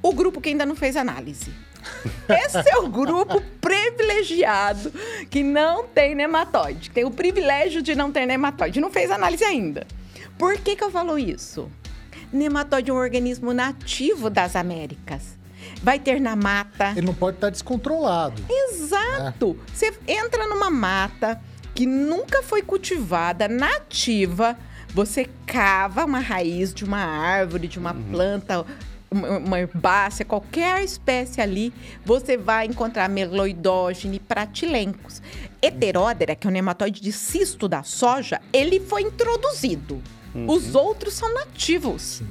O 0.00 0.12
grupo 0.12 0.40
que 0.40 0.50
ainda 0.50 0.64
não 0.64 0.76
fez 0.76 0.96
análise. 0.96 1.52
Esse 2.28 2.70
é 2.70 2.78
o 2.78 2.88
grupo 2.88 3.42
privilegiado 3.60 4.92
que 5.28 5.42
não 5.42 5.88
tem 5.88 6.14
nematóide, 6.14 6.90
que 6.90 6.94
tem 6.94 7.04
o 7.04 7.10
privilégio 7.10 7.82
de 7.82 7.96
não 7.96 8.12
ter 8.12 8.24
nematóide, 8.24 8.80
não 8.80 8.90
fez 8.90 9.10
análise 9.10 9.42
ainda. 9.42 9.84
Por 10.38 10.56
que, 10.58 10.76
que 10.76 10.84
eu 10.84 10.92
falo 10.92 11.18
isso? 11.18 11.68
Nematóide 12.32 12.90
é 12.90 12.94
um 12.94 12.98
organismo 12.98 13.52
nativo 13.52 14.30
das 14.30 14.54
Américas. 14.54 15.37
Vai 15.82 15.98
ter 15.98 16.20
na 16.20 16.34
mata. 16.34 16.92
Ele 16.96 17.06
não 17.06 17.14
pode 17.14 17.36
estar 17.36 17.50
descontrolado. 17.50 18.42
Exato. 18.48 19.56
É. 19.60 19.74
Você 19.74 19.94
entra 20.06 20.46
numa 20.46 20.70
mata 20.70 21.40
que 21.74 21.86
nunca 21.86 22.42
foi 22.42 22.62
cultivada, 22.62 23.46
nativa, 23.46 24.58
você 24.92 25.28
cava 25.46 26.04
uma 26.04 26.18
raiz 26.18 26.74
de 26.74 26.84
uma 26.84 26.98
árvore, 26.98 27.68
de 27.68 27.78
uma 27.78 27.92
uhum. 27.92 28.02
planta, 28.10 28.66
uma 29.10 29.60
herbácea, 29.60 30.24
qualquer 30.24 30.82
espécie 30.82 31.40
ali, 31.40 31.72
você 32.04 32.36
vai 32.36 32.66
encontrar 32.66 33.08
meloidógene, 33.08 34.18
pratilencos. 34.18 35.22
Heteródera, 35.62 36.34
que 36.34 36.46
é 36.46 36.50
o 36.50 36.52
nematóide 36.52 37.00
de 37.00 37.12
cisto 37.12 37.68
da 37.68 37.82
soja, 37.82 38.40
ele 38.52 38.80
foi 38.80 39.02
introduzido. 39.02 40.02
Uhum. 40.34 40.50
Os 40.50 40.74
outros 40.74 41.14
são 41.14 41.32
nativos. 41.32 42.22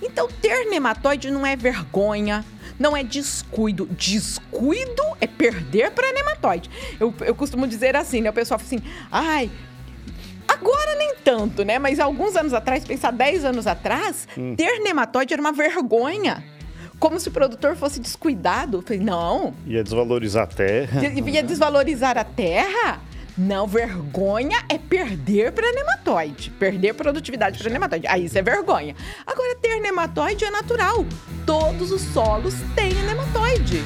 Então, 0.00 0.28
ter 0.28 0.68
nematóide 0.68 1.30
não 1.30 1.46
é 1.46 1.56
vergonha, 1.56 2.44
não 2.78 2.96
é 2.96 3.02
descuido. 3.02 3.86
Descuido 3.86 5.02
é 5.20 5.26
perder 5.26 5.90
para 5.92 6.12
nematóide. 6.12 6.70
Eu, 6.98 7.14
eu 7.20 7.34
costumo 7.34 7.66
dizer 7.66 7.96
assim, 7.96 8.20
né? 8.20 8.30
O 8.30 8.32
pessoal 8.32 8.58
fala 8.58 8.66
assim, 8.66 8.88
ai, 9.10 9.50
Agora 10.48 10.96
nem 10.96 11.14
tanto, 11.24 11.64
né? 11.64 11.78
Mas 11.78 11.98
alguns 11.98 12.36
anos 12.36 12.52
atrás, 12.52 12.84
pensar 12.84 13.10
10 13.10 13.44
anos 13.44 13.66
atrás, 13.66 14.28
hum. 14.36 14.54
ter 14.54 14.80
nematóide 14.80 15.32
era 15.32 15.40
uma 15.40 15.52
vergonha. 15.52 16.44
Como 16.98 17.18
se 17.18 17.28
o 17.28 17.32
produtor 17.32 17.74
fosse 17.74 17.98
descuidado. 17.98 18.78
Eu 18.78 18.82
falei, 18.82 19.00
não. 19.00 19.54
Ia 19.66 19.82
desvalorizar 19.82 20.44
a 20.44 20.46
terra. 20.46 21.02
Ia 21.04 21.42
desvalorizar 21.42 22.18
a 22.18 22.24
terra? 22.24 23.00
Não, 23.36 23.66
vergonha 23.66 24.62
é 24.68 24.76
perder 24.76 25.52
para 25.52 25.70
nematóide. 25.72 26.50
Perder 26.50 26.94
produtividade 26.94 27.58
para 27.58 27.72
nematóide. 27.72 28.06
Aí 28.06 28.26
isso 28.26 28.38
é 28.38 28.42
vergonha. 28.42 28.94
Agora, 29.26 29.56
ter 29.56 29.80
nematóide 29.80 30.44
é 30.44 30.50
natural. 30.50 31.06
Todos 31.46 31.90
os 31.90 32.02
solos 32.02 32.54
têm 32.74 32.92
nematóide. 32.92 33.82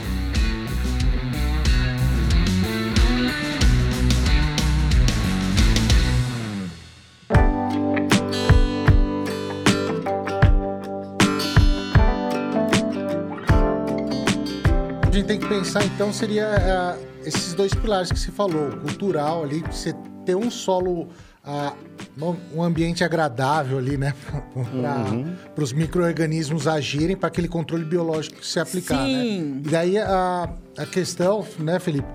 Gente 15.16 15.26
tem 15.26 15.38
que 15.38 15.48
pensar, 15.48 15.84
então, 15.84 16.12
seria 16.12 16.46
uh, 16.46 17.06
esses 17.24 17.54
dois 17.54 17.72
pilares 17.74 18.12
que 18.12 18.18
você 18.18 18.30
falou, 18.30 18.70
cultural 18.78 19.42
ali, 19.44 19.60
você 19.60 19.94
ter 20.24 20.34
um 20.34 20.50
solo, 20.50 21.08
uh, 21.44 22.36
um 22.54 22.62
ambiente 22.62 23.02
agradável 23.02 23.78
ali, 23.78 23.96
né, 23.96 24.14
para 24.52 25.12
uhum. 25.12 25.34
os 25.56 25.72
micro-organismos 25.72 26.66
agirem, 26.66 27.16
para 27.16 27.28
aquele 27.28 27.48
controle 27.48 27.84
biológico 27.84 28.44
se 28.44 28.60
aplicar, 28.60 29.02
né? 29.02 29.22
Sim. 29.22 29.40
né? 29.40 29.62
E 29.64 29.68
daí 29.70 29.98
a, 29.98 30.50
a 30.76 30.86
questão, 30.86 31.46
né, 31.58 31.78
Felipe, 31.78 32.08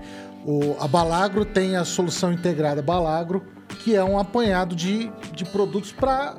o, 0.44 0.76
a 0.80 0.86
Balagro 0.86 1.44
tem 1.44 1.76
a 1.76 1.84
solução 1.84 2.32
integrada 2.32 2.82
Balagro, 2.82 3.42
que 3.80 3.96
é 3.96 4.04
um 4.04 4.18
apanhado 4.18 4.76
de, 4.76 5.10
de 5.34 5.44
produtos 5.44 5.92
para 5.92 6.36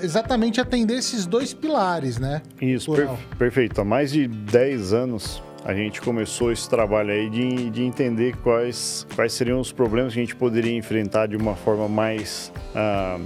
exatamente 0.00 0.60
atender 0.60 0.98
esses 0.98 1.26
dois 1.26 1.54
pilares, 1.54 2.18
né? 2.18 2.42
Isso, 2.60 2.92
per 2.92 3.08
perfeito. 3.38 3.80
Há 3.80 3.84
mais 3.84 4.12
de 4.12 4.26
10 4.26 4.92
anos 4.92 5.42
a 5.64 5.74
gente 5.74 6.00
começou 6.00 6.50
esse 6.50 6.68
trabalho 6.68 7.12
aí 7.12 7.30
de, 7.30 7.70
de 7.70 7.82
entender 7.82 8.36
quais, 8.38 9.06
quais 9.14 9.32
seriam 9.32 9.60
os 9.60 9.70
problemas 9.70 10.12
que 10.12 10.18
a 10.18 10.22
gente 10.22 10.34
poderia 10.34 10.76
enfrentar 10.76 11.26
de 11.26 11.36
uma 11.36 11.54
forma 11.54 11.88
mais, 11.88 12.52
ah, 12.74 13.18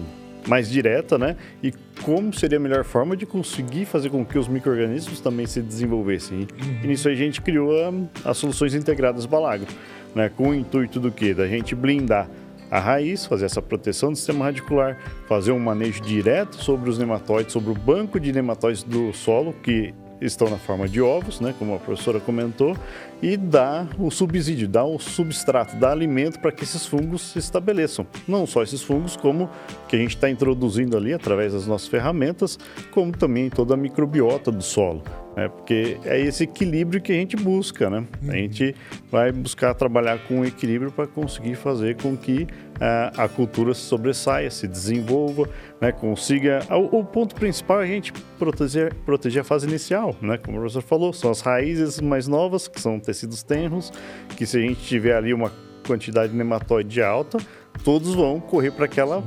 mais 0.47 0.69
direta, 0.69 1.17
né? 1.17 1.37
E 1.63 1.73
como 2.03 2.33
seria 2.35 2.59
a 2.59 2.61
melhor 2.61 2.85
forma 2.85 3.17
de 3.17 3.25
conseguir 3.25 3.87
fazer 3.87 4.11
com 4.11 4.25
que 4.25 4.39
os 4.39 4.49
micro-organismos 4.49 5.21
também 5.21 5.47
se 5.47 5.63
desenvolvessem. 5.63 6.47
E, 6.83 6.85
e 6.85 6.87
nisso 6.87 7.09
a 7.09 7.15
gente 7.15 7.41
criou 7.41 7.73
a, 7.73 8.31
as 8.31 8.37
soluções 8.37 8.75
integradas 8.75 9.25
Balagro, 9.25 9.69
né? 10.15 10.29
Com 10.29 10.51
o 10.51 10.55
intuito 10.55 11.01
do 11.01 11.11
quê? 11.11 11.33
Da 11.33 11.47
gente 11.47 11.75
blindar 11.75 12.29
a 12.71 12.79
raiz, 12.79 13.25
fazer 13.25 13.47
essa 13.47 13.63
proteção 13.63 14.11
do 14.11 14.17
sistema 14.17 14.45
radicular, 14.45 14.99
fazer 15.27 15.53
um 15.53 15.59
manejo 15.59 16.03
direto 16.03 16.57
sobre 16.57 16.91
os 16.91 16.99
nematóides, 16.99 17.53
sobre 17.53 17.71
o 17.71 17.75
banco 17.75 18.21
de 18.21 18.33
nematóides 18.33 18.83
do 18.83 19.13
solo, 19.13 19.55
que 19.63 19.95
estão 20.21 20.49
na 20.49 20.57
forma 20.57 20.89
de 20.89 21.01
ovos, 21.01 21.41
né, 21.41 21.55
como 21.59 21.75
a 21.75 21.79
professora 21.79 22.21
comentou, 22.21 22.77
e 23.23 23.37
dá 23.37 23.87
o 23.99 24.11
subsídio, 24.11 24.69
dá 24.69 24.85
o 24.85 24.99
substrato, 24.99 25.77
dá 25.77 25.91
alimento 25.91 26.39
para 26.41 26.53
que 26.53 26.65
esses 26.65 26.87
fungos 26.87 27.23
se 27.23 27.39
estabeleçam. 27.39 28.07
Não 28.27 28.47
só 28.47 28.63
esses 28.63 28.83
fungos, 28.83 29.17
como 29.17 29.51
que 29.89 29.97
a 29.97 29.99
gente 29.99 30.15
está 30.15 30.31
introduzindo 30.31 30.97
ali 30.97 31.13
através 31.13 31.53
das 31.53 31.67
nossas 31.67 31.89
ferramentas, 31.89 32.59
como 32.91 33.13
também 33.13 33.51
toda 33.51 33.75
a 33.75 33.77
microbiota 33.77 34.51
do 34.51 34.63
solo. 34.63 35.03
Né? 35.37 35.49
Porque 35.49 35.99
é 36.05 36.19
esse 36.19 36.45
equilíbrio 36.45 37.01
que 37.01 37.13
a 37.13 37.15
gente 37.15 37.37
busca, 37.37 37.91
né? 37.91 38.05
A 38.23 38.27
uhum. 38.27 38.33
gente 38.33 38.75
vai 39.11 39.31
buscar 39.31 39.75
trabalhar 39.75 40.19
com 40.27 40.43
equilíbrio 40.45 40.91
para 40.91 41.07
conseguir 41.07 41.55
fazer 41.57 41.97
com 41.97 42.17
que 42.17 42.47
a, 42.81 43.25
a 43.25 43.29
cultura 43.29 43.75
se 43.75 43.83
sobressaia, 43.83 44.51
se 44.51 44.67
desenvolva, 44.67 45.49
né, 45.81 45.93
consiga. 45.93 46.61
O, 46.71 47.01
o, 47.01 47.05
ponto 47.05 47.35
principal 47.35 47.83
é 47.83 47.85
a 47.85 47.87
gente 47.87 48.15
proteger, 48.39 48.95
proteger 49.05 49.43
a 49.43 49.45
fase 49.45 49.69
inicial, 49.69 50.17
né? 50.23 50.39
Como 50.39 50.57
o 50.57 50.61
professor 50.61 50.83
falou, 50.83 51.13
são 51.13 51.31
as 51.31 51.43
raízes 51.43 52.01
mais 52.01 52.27
novas, 52.27 52.67
que 52.67 52.81
são 52.81 52.99
tecidos 52.99 53.43
tenros, 53.43 53.93
que 54.37 54.47
se 54.47 54.57
a 54.57 54.61
gente 54.61 54.81
tiver 54.81 55.15
ali 55.15 55.35
uma 55.35 55.53
quantidade 55.87 56.33
de 56.33 56.39
nematóide 56.39 57.03
alta, 57.03 57.39
todos 57.85 58.15
vão 58.15 58.41
correr 58.41 58.71
para 58.71 58.87
aquela 58.87 59.23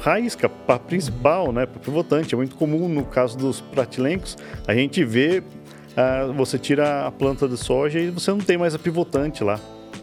raiz, 0.00 0.34
para 0.34 0.74
a 0.74 0.78
principal, 0.78 1.52
né, 1.52 1.66
para 1.66 1.78
pivotante. 1.78 2.34
É 2.34 2.36
muito 2.36 2.56
comum 2.56 2.88
no 2.88 3.04
caso 3.04 3.36
dos 3.36 3.60
pratilencos, 3.60 4.36
a 4.66 4.74
gente 4.74 5.04
vê, 5.04 5.40
uh, 5.40 6.32
você 6.32 6.58
tira 6.58 7.06
a 7.06 7.12
planta 7.12 7.46
de 7.46 7.56
soja 7.56 8.00
e 8.00 8.10
você 8.10 8.30
não 8.30 8.38
tem 8.38 8.58
mais 8.58 8.74
a 8.74 8.78
pivotante 8.78 9.44
lá 9.44 9.60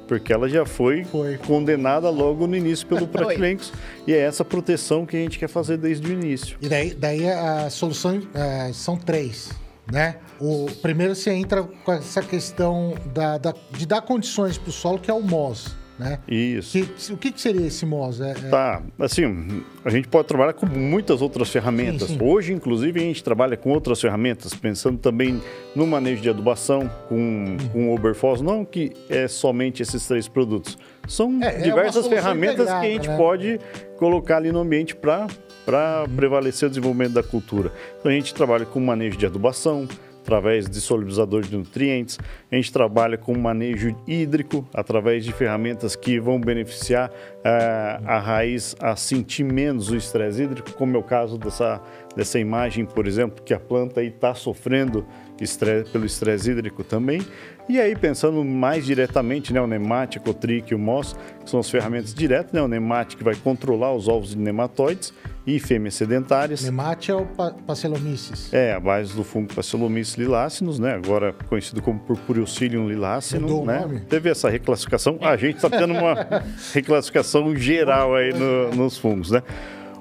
porque 0.08 0.32
ela 0.32 0.48
já 0.48 0.66
foi, 0.66 1.04
foi. 1.04 1.38
condenada 1.38 2.10
logo 2.10 2.48
no 2.48 2.56
início 2.56 2.88
pelo 2.88 3.08
Pratilencos. 3.10 3.74
e 4.08 4.14
é 4.14 4.20
essa 4.20 4.45
proteção 4.45 5.06
que 5.06 5.18
a 5.18 5.20
gente 5.20 5.38
quer 5.38 5.50
fazer 5.50 5.78
desde 5.78 6.08
o 6.08 6.14
início. 6.14 6.58
E 6.62 6.70
daí, 6.70 6.93
daí 6.93 7.30
a 7.30 7.70
solução 7.70 8.22
é, 8.34 8.72
são 8.72 8.95
três. 8.95 9.52
Né? 9.91 10.18
O 10.39 10.68
primeiro 10.82 11.14
você 11.14 11.32
entra 11.32 11.64
com 11.64 11.91
essa 11.91 12.22
questão 12.22 12.93
da, 13.14 13.38
da 13.38 13.54
de 13.72 13.86
dar 13.86 14.02
condições 14.02 14.58
para 14.58 14.70
o 14.70 14.72
solo, 14.72 14.98
que 14.98 15.12
é 15.12 15.14
o 15.14 15.22
MOS 15.22 15.76
né? 15.98 16.20
Isso. 16.28 16.78
Que, 16.78 17.14
o 17.14 17.18
que, 17.18 17.34
seria 17.39 17.66
esse 17.66 17.86
MOS? 17.86 18.22
É, 18.22 18.32
é... 18.32 18.34
Tá, 18.50 18.82
assim, 19.00 19.64
a 19.84 19.89
gente 19.89 20.08
pode 20.08 20.28
trabalhar 20.28 20.54
com 20.54 20.66
muitas 20.66 21.22
outras 21.22 21.50
ferramentas. 21.50 22.10
Sim, 22.10 22.18
sim. 22.18 22.24
Hoje, 22.24 22.54
inclusive, 22.54 23.00
a 23.00 23.04
gente 23.04 23.24
trabalha 23.24 23.58
com 23.58 23.72
outras 23.72 24.00
ferramentas, 24.00 24.54
pensando 24.54 24.98
também 24.98 25.41
no 25.76 25.88
manejo 25.88 26.22
de 26.22 26.30
adubação, 26.30 26.89
com, 27.10 27.16
hum. 27.16 27.58
com 27.72 27.89
o 27.89 27.95
Oberfos, 27.95 28.41
não 28.41 28.64
que 28.64 28.93
é 29.10 29.28
somente 29.28 29.82
esses 29.82 30.06
três 30.08 30.28
produtos. 30.28 30.78
São 31.08 31.41
é, 31.41 31.56
é 31.56 31.62
diversas 31.62 32.06
ferramentas 32.08 32.68
que 32.68 32.72
a 32.74 32.84
gente 32.84 33.08
né? 33.08 33.18
pode 33.18 33.60
colocar 33.98 34.38
ali 34.38 34.52
no 34.52 34.60
ambiente 34.60 34.95
para 34.95 35.28
para 35.66 36.06
hum. 36.08 36.16
prevalecer 36.16 36.68
o 36.68 36.70
desenvolvimento 36.70 37.12
da 37.12 37.24
cultura. 37.24 37.74
Então 38.00 38.10
a 38.10 38.16
gente 38.16 38.34
trabalha 38.34 38.66
com 38.66 38.80
manejo 38.80 39.18
de 39.18 39.26
adubação, 39.26 39.86
através 40.28 40.69
de 40.69 40.82
solubilizadores 40.82 41.49
de 41.49 41.55
nutrientes. 41.55 42.19
A 42.51 42.55
gente 42.55 42.71
trabalha 42.71 43.17
com 43.17 43.34
manejo 43.38 43.95
hídrico 44.05 44.67
através 44.73 45.23
de 45.23 45.32
ferramentas 45.32 45.95
que 45.95 46.19
vão 46.19 46.38
beneficiar 46.38 47.09
uh, 47.09 48.05
a 48.05 48.19
raiz 48.19 48.75
a 48.82 48.93
sentir 48.97 49.45
menos 49.45 49.89
o 49.89 49.95
estresse 49.95 50.43
hídrico, 50.43 50.73
como 50.73 50.97
é 50.97 50.99
o 50.99 51.03
caso 51.03 51.38
dessa, 51.38 51.82
dessa 52.13 52.38
imagem, 52.38 52.86
por 52.86 53.07
exemplo, 53.07 53.41
que 53.41 53.53
a 53.53 53.59
planta 53.59 54.03
está 54.03 54.36
sofrendo 54.36 55.05
estresse, 55.39 55.89
pelo 55.91 56.05
estresse 56.05 56.51
hídrico 56.51 56.84
também. 56.84 57.21
E 57.70 57.82
aí, 57.82 57.95
pensando 57.97 58.45
mais 58.45 58.86
diretamente, 58.86 59.51
né, 59.51 59.59
o 59.59 59.68
Nemate, 59.68 60.18
a 60.18 60.22
Cotric 60.22 60.72
e 60.72 60.76
o 60.76 60.80
MOS, 60.80 61.15
que 61.43 61.49
são 61.49 61.59
as 61.59 61.70
ferramentas 61.70 62.13
diretas, 62.13 62.53
né, 62.53 62.61
o 62.61 62.68
Nemate 62.68 63.18
que 63.18 63.24
vai 63.26 63.36
controlar 63.36 63.93
os 63.93 64.07
ovos 64.07 64.30
de 64.30 64.38
nematóides 64.38 65.13
e 65.45 65.59
fêmeas 65.59 65.95
sedentárias. 65.95 66.63
Nemate 66.63 67.11
é 67.11 67.15
o 67.15 67.26
Pacellomyces. 67.65 68.53
É, 68.53 68.74
a 68.74 68.80
base 68.80 69.13
do 69.13 69.24
fungo 69.24 69.53
Pacellomyces 69.53 70.15
lilacinus, 70.15 70.80
né, 70.80 70.93
agora 70.93 71.34
conhecido 71.49 71.82
como 71.82 71.99
Purpureocilium 71.99 72.88
lilacinum, 72.88 73.65
né? 73.65 73.82
Nome. 73.82 73.99
Teve 74.01 74.30
essa 74.30 74.49
reclassificação, 74.49 75.18
a 75.22 75.36
gente 75.36 75.57
está 75.57 75.70
tendo 75.70 75.93
uma 75.93 76.45
reclassificação 76.74 77.53
geral 77.53 78.15
aí 78.15 78.34
no, 78.34 78.70
nos 78.76 78.97
fungos, 78.97 79.32
né? 79.32 79.43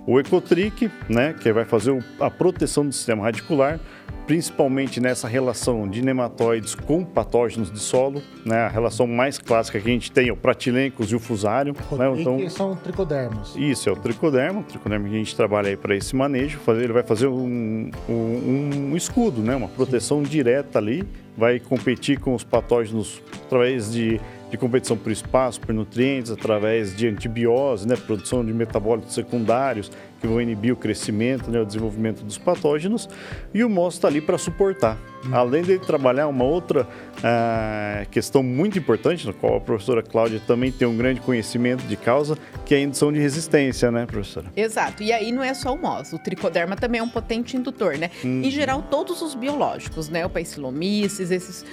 O 0.07 0.21
Ecotric, 0.21 0.89
né, 1.09 1.33
que 1.33 1.53
vai 1.53 1.64
fazer 1.64 2.01
a 2.21 2.31
proteção 2.31 2.87
do 2.87 2.93
sistema 2.93 3.25
radicular, 3.25 3.81
principalmente 4.27 5.01
nessa 5.01 5.29
relação 5.29 5.89
de 5.89 6.03
nematóides 6.03 6.74
com 6.74 7.05
patógenos 7.05 7.70
de 7.70 7.79
solo, 7.79 8.20
né? 8.45 8.59
A 8.59 8.68
relação 8.68 9.07
mais 9.07 9.39
clássica 9.39 9.81
que 9.81 9.89
a 9.89 9.93
gente 9.93 10.11
tem 10.11 10.29
é 10.29 10.33
o 10.33 10.37
pratilencos 10.37 11.11
e 11.12 11.14
o 11.14 11.20
fusário. 11.20 11.74
Né? 11.93 12.20
Então, 12.20 12.49
são 12.51 12.77
tricodermos. 12.77 13.55
Isso, 13.57 13.89
é 13.89 13.93
o 13.93 13.97
tricodermo, 13.97 14.61
o 14.61 14.64
tricodermo 14.64 15.09
que 15.09 15.14
a 15.14 15.18
gente 15.18 15.37
trabalha 15.37 15.68
aí 15.68 15.77
para 15.77 15.95
esse 15.95 16.14
manejo. 16.16 16.59
Ele 16.68 16.93
vai 16.93 17.03
fazer 17.03 17.29
um, 17.29 17.91
um, 18.09 18.91
um 18.93 18.97
escudo, 18.97 19.41
né? 19.41 19.55
Uma 19.55 19.68
proteção 19.68 20.24
Sim. 20.24 20.31
direta 20.31 20.79
ali, 20.79 21.05
vai 21.37 21.61
competir 21.61 22.18
com 22.18 22.35
os 22.35 22.43
patógenos 22.43 23.22
através 23.45 23.93
de 23.93 24.20
de 24.51 24.57
competição 24.57 24.97
por 24.97 25.11
espaço, 25.11 25.61
por 25.61 25.75
nutrientes, 25.75 26.31
através 26.31 26.97
de 26.97 27.09
antibiose, 27.09 27.87
né, 27.87 27.97
produção 27.97 28.45
de 28.45 28.53
metabólitos 28.53 29.15
secundários 29.15 29.91
que 30.21 30.27
vão 30.27 30.41
inibir 30.41 30.73
o 30.73 30.77
crescimento, 30.77 31.51
né, 31.51 31.61
o 31.61 31.65
desenvolvimento 31.65 32.25
dos 32.25 32.39
patógenos, 32.39 33.09
e 33.53 33.63
o 33.63 33.69
MOS 33.69 33.95
está 33.95 34.09
ali 34.09 34.21
para 34.21 34.39
suportar. 34.39 34.97
Hum. 35.25 35.35
Além 35.35 35.63
de 35.63 35.79
trabalhar 35.79 36.29
uma 36.29 36.45
outra 36.45 36.87
ah, 37.23 38.07
questão 38.11 38.43
muito 38.43 38.79
importante, 38.79 39.27
na 39.27 39.33
qual 39.33 39.57
a 39.57 39.61
professora 39.61 40.03
Cláudia 40.03 40.41
também 40.47 40.73
tem 40.73 40.87
um 40.87 40.97
grande 40.97 41.21
conhecimento 41.21 41.83
de 41.85 41.97
causa, 41.97 42.39
que 42.65 42.75
é 42.75 42.79
a 42.79 42.81
indução 42.81 43.13
de 43.13 43.19
resistência, 43.19 43.91
né, 43.91 44.07
professora? 44.07 44.47
Exato. 44.57 45.03
E 45.03 45.13
aí 45.13 45.33
não 45.33 45.43
é 45.43 45.53
só 45.53 45.75
o 45.75 45.79
MOS, 45.79 46.13
o 46.13 46.19
tricoderma 46.19 46.77
também 46.77 47.01
é 47.01 47.05
um 47.05 47.09
potente 47.09 47.57
indutor, 47.57 47.99
né? 47.99 48.11
Hum. 48.25 48.43
Em 48.43 48.51
geral, 48.51 48.83
todos 48.83 49.21
os 49.21 49.35
biológicos, 49.35 50.09
né, 50.09 50.25
o 50.25 50.31
Paecilomyces, 50.31 51.31
esses 51.31 51.65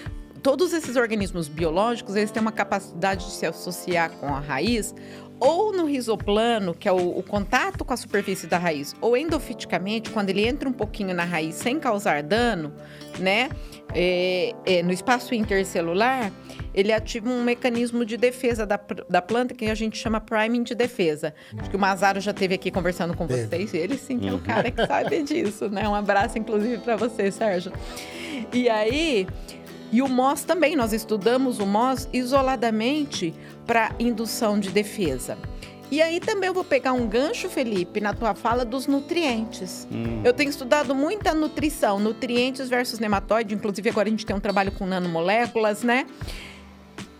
todos 0.43 0.73
esses 0.73 0.97
organismos 0.97 1.47
biológicos, 1.47 2.17
eles 2.17 2.29
têm 2.29 2.41
uma 2.41 2.51
capacidade 2.51 3.25
de 3.25 3.31
se 3.31 3.45
associar 3.45 4.11
com 4.11 4.27
a 4.27 4.39
raiz 4.39 4.93
ou 5.39 5.73
no 5.73 5.85
risoplano, 5.85 6.73
que 6.73 6.87
é 6.87 6.91
o, 6.91 7.17
o, 7.17 7.23
contato 7.23 7.83
com 7.83 7.93
a 7.93 7.97
superfície 7.97 8.47
da 8.47 8.57
raiz, 8.57 8.95
ou 9.01 9.17
endofiticamente, 9.17 10.09
quando 10.09 10.29
ele 10.29 10.45
entra 10.45 10.69
um 10.69 10.73
pouquinho 10.73 11.13
na 11.13 11.23
raiz 11.23 11.55
sem 11.55 11.79
causar 11.79 12.21
dano, 12.23 12.73
né? 13.19 13.49
É, 13.93 14.53
é, 14.65 14.83
no 14.83 14.91
espaço 14.91 15.35
intercelular, 15.35 16.31
ele 16.73 16.93
ativa 16.93 17.29
um 17.29 17.43
mecanismo 17.43 18.05
de 18.05 18.15
defesa 18.15 18.65
da, 18.65 18.79
da 19.09 19.21
planta 19.21 19.53
que 19.53 19.65
a 19.65 19.75
gente 19.75 19.97
chama 19.97 20.21
priming 20.21 20.63
de 20.63 20.75
defesa. 20.75 21.33
Acho 21.57 21.69
que 21.69 21.75
o 21.75 21.79
Mazaro 21.79 22.21
já 22.21 22.31
esteve 22.31 22.55
aqui 22.55 22.71
conversando 22.71 23.15
com 23.15 23.27
vocês, 23.27 23.73
e 23.73 23.77
ele 23.77 23.97
sim 23.97 24.19
que 24.19 24.29
é 24.29 24.33
o 24.33 24.39
cara 24.39 24.71
que 24.71 24.85
sabe 24.85 25.23
disso, 25.23 25.69
né? 25.69 25.87
Um 25.87 25.95
abraço, 25.95 26.37
inclusive, 26.37 26.77
para 26.77 26.95
você, 26.95 27.29
Sérgio. 27.31 27.71
E 28.51 28.69
aí, 28.69 29.27
e 29.93 30.01
o 30.01 30.09
MOS 30.09 30.43
também, 30.43 30.75
nós 30.75 30.91
estudamos 30.91 31.59
o 31.59 31.67
MOS 31.67 32.09
isoladamente 32.11 33.31
para 33.67 33.91
indução 33.99 34.59
de 34.59 34.71
defesa. 34.71 35.37
E 35.91 36.01
aí 36.01 36.19
também 36.19 36.47
eu 36.47 36.53
vou 36.55 36.63
pegar 36.63 36.93
um 36.93 37.05
gancho, 37.05 37.47
Felipe, 37.47 38.01
na 38.01 38.11
tua 38.11 38.33
fala 38.33 38.65
dos 38.65 38.87
nutrientes. 38.87 39.87
Hum. 39.91 40.21
Eu 40.23 40.33
tenho 40.33 40.49
estudado 40.49 40.95
muita 40.95 41.35
nutrição, 41.35 41.99
nutrientes 41.99 42.67
versus 42.67 42.97
nematóide, 42.97 43.53
inclusive 43.53 43.87
agora 43.87 44.07
a 44.07 44.09
gente 44.09 44.25
tem 44.25 44.35
um 44.35 44.39
trabalho 44.39 44.71
com 44.71 44.87
nanomoléculas, 44.87 45.83
né? 45.83 46.07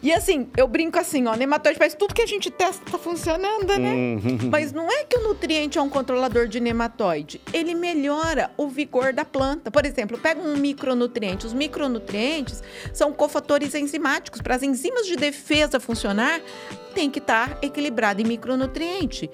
E 0.04 0.12
assim, 0.12 0.50
eu 0.58 0.68
brinco 0.68 1.00
assim, 1.00 1.28
ó, 1.28 1.36
nematóide 1.36 1.80
faz 1.80 1.96
tudo 1.96 2.14
que 2.14 2.22
a 2.22 2.28
gente 2.28 2.52
testa 2.52 2.84
tá 2.92 2.98
funcionando, 2.98 3.78
né? 3.80 3.94
Uhum. 3.94 4.50
Mas 4.52 4.74
não 4.74 4.92
é 4.92 5.06
que 5.06 5.16
o 5.16 5.24
nutriente 5.24 5.78
é 5.78 5.82
um 5.82 5.90
controlador 5.90 6.46
de 6.46 6.60
nematóide. 6.60 7.40
Ele 7.54 7.74
melhora 7.74 8.52
o 8.58 8.68
vigor 8.68 9.14
da 9.14 9.24
planta. 9.24 9.72
Por 9.72 9.86
exemplo, 9.86 10.18
pega 10.18 10.42
um 10.42 10.58
micronutriente. 10.58 11.46
Os 11.46 11.54
micronutrientes 11.54 12.62
são 12.94 13.14
cofatores 13.14 13.74
enzimáticos. 13.74 14.42
Para 14.42 14.56
as 14.56 14.64
enzimas 14.64 15.08
de 15.08 15.16
defesa 15.16 15.80
funcionar, 15.80 16.42
tem 16.94 17.10
que 17.10 17.20
estar 17.20 17.58
equilibrada 17.62 18.22
em 18.22 18.26
micronutriente. 18.26 19.30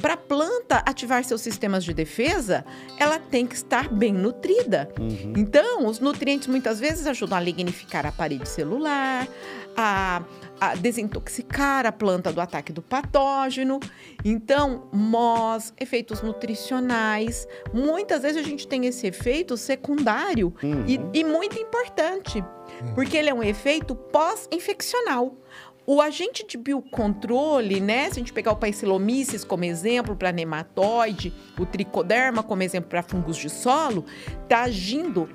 Para 0.00 0.14
a 0.14 0.16
planta 0.16 0.78
ativar 0.86 1.22
seus 1.24 1.40
sistemas 1.40 1.84
de 1.84 1.92
defesa, 1.92 2.64
ela 2.98 3.18
tem 3.18 3.46
que 3.46 3.54
estar 3.54 3.88
bem 3.88 4.12
nutrida. 4.12 4.88
Uhum. 4.98 5.34
Então, 5.36 5.86
os 5.86 6.00
nutrientes 6.00 6.48
muitas 6.48 6.80
vezes 6.80 7.06
ajudam 7.06 7.36
a 7.36 7.40
lignificar 7.40 8.06
a 8.06 8.12
parede 8.12 8.48
celular, 8.48 9.28
a, 9.76 10.22
a 10.60 10.74
desintoxicar 10.74 11.86
a 11.86 11.92
planta 11.92 12.32
do 12.32 12.40
ataque 12.40 12.72
do 12.72 12.82
patógeno. 12.82 13.80
Então, 14.24 14.88
MOS, 14.92 15.72
efeitos 15.78 16.22
nutricionais. 16.22 17.46
Muitas 17.72 18.22
vezes 18.22 18.38
a 18.38 18.48
gente 18.48 18.66
tem 18.66 18.86
esse 18.86 19.06
efeito 19.06 19.56
secundário 19.56 20.54
uhum. 20.62 20.84
e, 20.86 21.20
e 21.20 21.24
muito 21.24 21.58
importante, 21.58 22.38
uhum. 22.38 22.94
porque 22.94 23.16
ele 23.16 23.30
é 23.30 23.34
um 23.34 23.42
efeito 23.42 23.94
pós-infeccional. 23.94 25.36
O 25.84 26.00
agente 26.00 26.46
de 26.46 26.56
biocontrole, 26.56 27.80
né? 27.80 28.04
Se 28.04 28.12
a 28.12 28.14
gente 28.14 28.32
pegar 28.32 28.52
o 28.52 28.56
Paecilomyces 28.56 29.42
como 29.42 29.64
exemplo 29.64 30.14
para 30.14 30.30
nematóide, 30.30 31.34
o 31.58 31.66
tricoderma 31.66 32.40
como 32.40 32.62
exemplo 32.62 32.88
para 32.88 33.02
fungos 33.02 33.36
de 33.36 33.50
solo, 33.50 34.04
está 34.44 34.62
agindo 34.62 35.28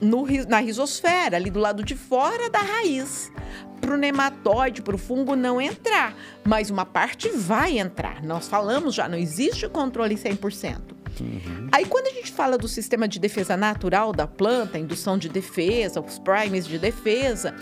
no, 0.00 0.26
na 0.48 0.60
rizosfera, 0.60 1.36
ali 1.36 1.50
do 1.50 1.60
lado 1.60 1.84
de 1.84 1.94
fora 1.94 2.48
da 2.48 2.58
raiz. 2.58 3.30
Para 3.82 3.92
o 3.94 3.96
nematóide, 3.98 4.80
para 4.80 4.94
o 4.94 4.98
fungo 4.98 5.36
não 5.36 5.60
entrar, 5.60 6.16
mas 6.42 6.70
uma 6.70 6.86
parte 6.86 7.28
vai 7.28 7.78
entrar. 7.78 8.22
Nós 8.22 8.48
falamos 8.48 8.94
já, 8.94 9.06
não 9.06 9.18
existe 9.18 9.68
controle 9.68 10.14
100%. 10.14 10.78
Uhum. 11.20 11.68
Aí, 11.70 11.84
quando 11.84 12.06
a 12.06 12.10
gente 12.10 12.32
fala 12.32 12.56
do 12.56 12.66
sistema 12.66 13.06
de 13.06 13.18
defesa 13.18 13.54
natural 13.54 14.14
da 14.14 14.26
planta, 14.26 14.78
indução 14.78 15.18
de 15.18 15.28
defesa, 15.28 16.00
os 16.00 16.18
primes 16.18 16.66
de 16.66 16.78
defesa, 16.78 17.54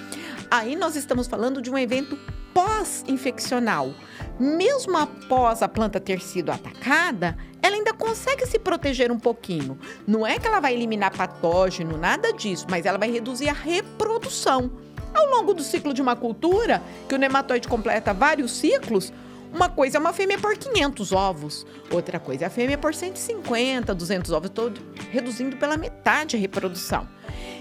Aí 0.51 0.75
nós 0.75 0.97
estamos 0.97 1.29
falando 1.29 1.63
de 1.63 1.71
um 1.71 1.79
evento 1.79 2.19
pós-infeccional. 2.53 3.95
Mesmo 4.39 4.99
após 4.99 5.63
a 5.63 5.69
planta 5.69 6.01
ter 6.01 6.21
sido 6.21 6.51
atacada, 6.51 7.37
ela 7.63 7.77
ainda 7.77 7.95
consegue 7.95 8.45
se 8.47 8.59
proteger 8.59 9.13
um 9.13 9.19
pouquinho. 9.19 9.79
Não 10.09 10.27
é 10.27 10.41
que 10.41 10.49
ela 10.49 10.59
vai 10.59 10.75
eliminar 10.75 11.17
patógeno, 11.17 11.97
nada 11.97 12.33
disso, 12.33 12.67
mas 12.69 12.85
ela 12.85 12.99
vai 12.99 13.13
reduzir 13.13 13.49
a 13.49 13.53
reprodução. 13.53 14.73
Ao 15.13 15.27
longo 15.27 15.55
do 15.55 15.63
ciclo 15.63 15.93
de 15.93 16.01
uma 16.01 16.17
cultura, 16.17 16.83
que 17.09 17.15
o 17.15 17.19
nematóide 17.19 17.69
completa 17.69 18.13
vários 18.15 18.53
ciclos, 18.53 19.13
uma 19.53 19.69
coisa 19.69 19.99
é 19.99 20.01
uma 20.01 20.13
fêmea 20.13 20.39
por 20.39 20.57
500 20.57 21.13
ovos, 21.13 21.67
outra 21.91 22.21
coisa 22.21 22.45
é 22.45 22.47
a 22.47 22.51
fêmea 22.51 22.79
por 22.79 22.95
150, 22.95 23.95
200 23.95 24.33
ovos, 24.33 24.49
estou 24.49 24.73
reduzindo 25.11 25.57
pela 25.57 25.77
metade 25.77 26.37
a 26.37 26.39
reprodução. 26.39 27.09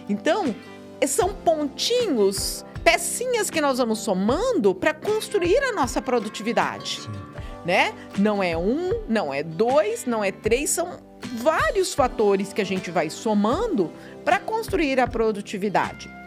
Então, 0.08 0.54
são 1.08 1.34
pontinhos 1.34 2.64
pecinhas 2.84 3.50
que 3.50 3.60
nós 3.60 3.78
vamos 3.80 4.00
somando 4.00 4.76
para 4.76 4.94
construir 4.94 5.64
a 5.64 5.72
nossa 5.72 6.02
produtividade. 6.02 7.02
Sim. 7.02 7.12
Né? 7.66 7.94
Não 8.18 8.42
é 8.42 8.58
um, 8.58 9.04
não 9.08 9.34
é 9.34 9.44
dois, 9.44 10.06
não 10.06 10.24
é 10.24 10.32
três, 10.32 10.70
são 10.70 10.98
vários 11.38 11.94
fatores 11.94 12.54
que 12.54 12.62
a 12.62 12.66
gente 12.66 12.90
vai 12.90 13.10
somando 13.10 13.92
para 14.24 14.40
construir 14.40 15.00
a 15.00 15.08
produtividade. 15.08 16.19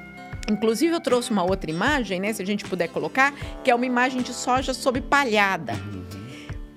Inclusive, 0.53 0.95
eu 0.95 1.01
trouxe 1.01 1.31
uma 1.31 1.43
outra 1.43 1.71
imagem, 1.71 2.21
né? 2.21 2.31
Se 2.33 2.43
a 2.43 2.47
gente 2.47 2.65
puder 2.65 2.89
colocar, 2.89 3.33
que 3.65 3.71
é 3.71 3.75
uma 3.75 3.87
imagem 3.87 4.21
de 4.21 4.35
soja 4.35 4.75
sob 4.75 5.01
palhada. 5.01 5.73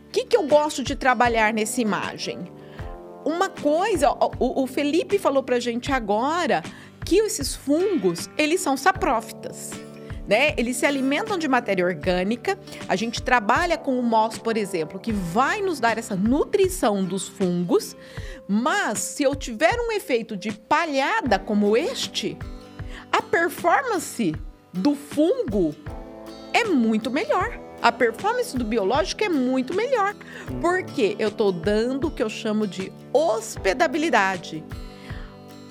O 0.07 0.11
que, 0.11 0.23
que 0.23 0.37
eu 0.37 0.47
gosto 0.47 0.81
de 0.81 0.95
trabalhar 0.95 1.53
nessa 1.53 1.81
imagem? 1.81 2.39
Uma 3.25 3.49
coisa, 3.49 4.11
o, 4.11 4.63
o 4.63 4.67
Felipe 4.67 5.19
falou 5.19 5.43
pra 5.43 5.59
gente 5.59 5.91
agora 5.91 6.63
que 7.03 7.17
esses 7.17 7.53
fungos, 7.53 8.29
eles 8.37 8.61
são 8.61 8.77
saprófitas. 8.77 9.71
Né? 10.25 10.53
Eles 10.57 10.77
se 10.77 10.85
alimentam 10.85 11.37
de 11.37 11.47
matéria 11.47 11.85
orgânica. 11.85 12.57
A 12.87 12.95
gente 12.95 13.21
trabalha 13.21 13.77
com 13.77 13.99
o 13.99 14.01
MOS, 14.01 14.37
por 14.37 14.55
exemplo, 14.55 14.99
que 14.99 15.11
vai 15.11 15.61
nos 15.61 15.79
dar 15.79 15.97
essa 15.97 16.15
nutrição 16.15 17.03
dos 17.03 17.27
fungos. 17.27 17.95
Mas 18.47 18.99
se 18.99 19.23
eu 19.23 19.35
tiver 19.35 19.75
um 19.79 19.91
efeito 19.91 20.37
de 20.37 20.51
palhada 20.51 21.37
como 21.37 21.75
este, 21.75 22.37
a 23.11 23.21
performance 23.21 24.35
do 24.73 24.95
fungo 24.95 25.75
é 26.53 26.63
muito 26.63 27.09
melhor. 27.09 27.59
A 27.81 27.91
performance 27.91 28.57
do 28.57 28.63
biológico 28.63 29.23
é 29.23 29.29
muito 29.29 29.73
melhor, 29.73 30.15
porque 30.61 31.15
eu 31.19 31.27
estou 31.27 31.51
dando 31.51 32.07
o 32.07 32.11
que 32.11 32.23
eu 32.23 32.29
chamo 32.29 32.65
de 32.65 32.91
hospedabilidade 33.13 34.63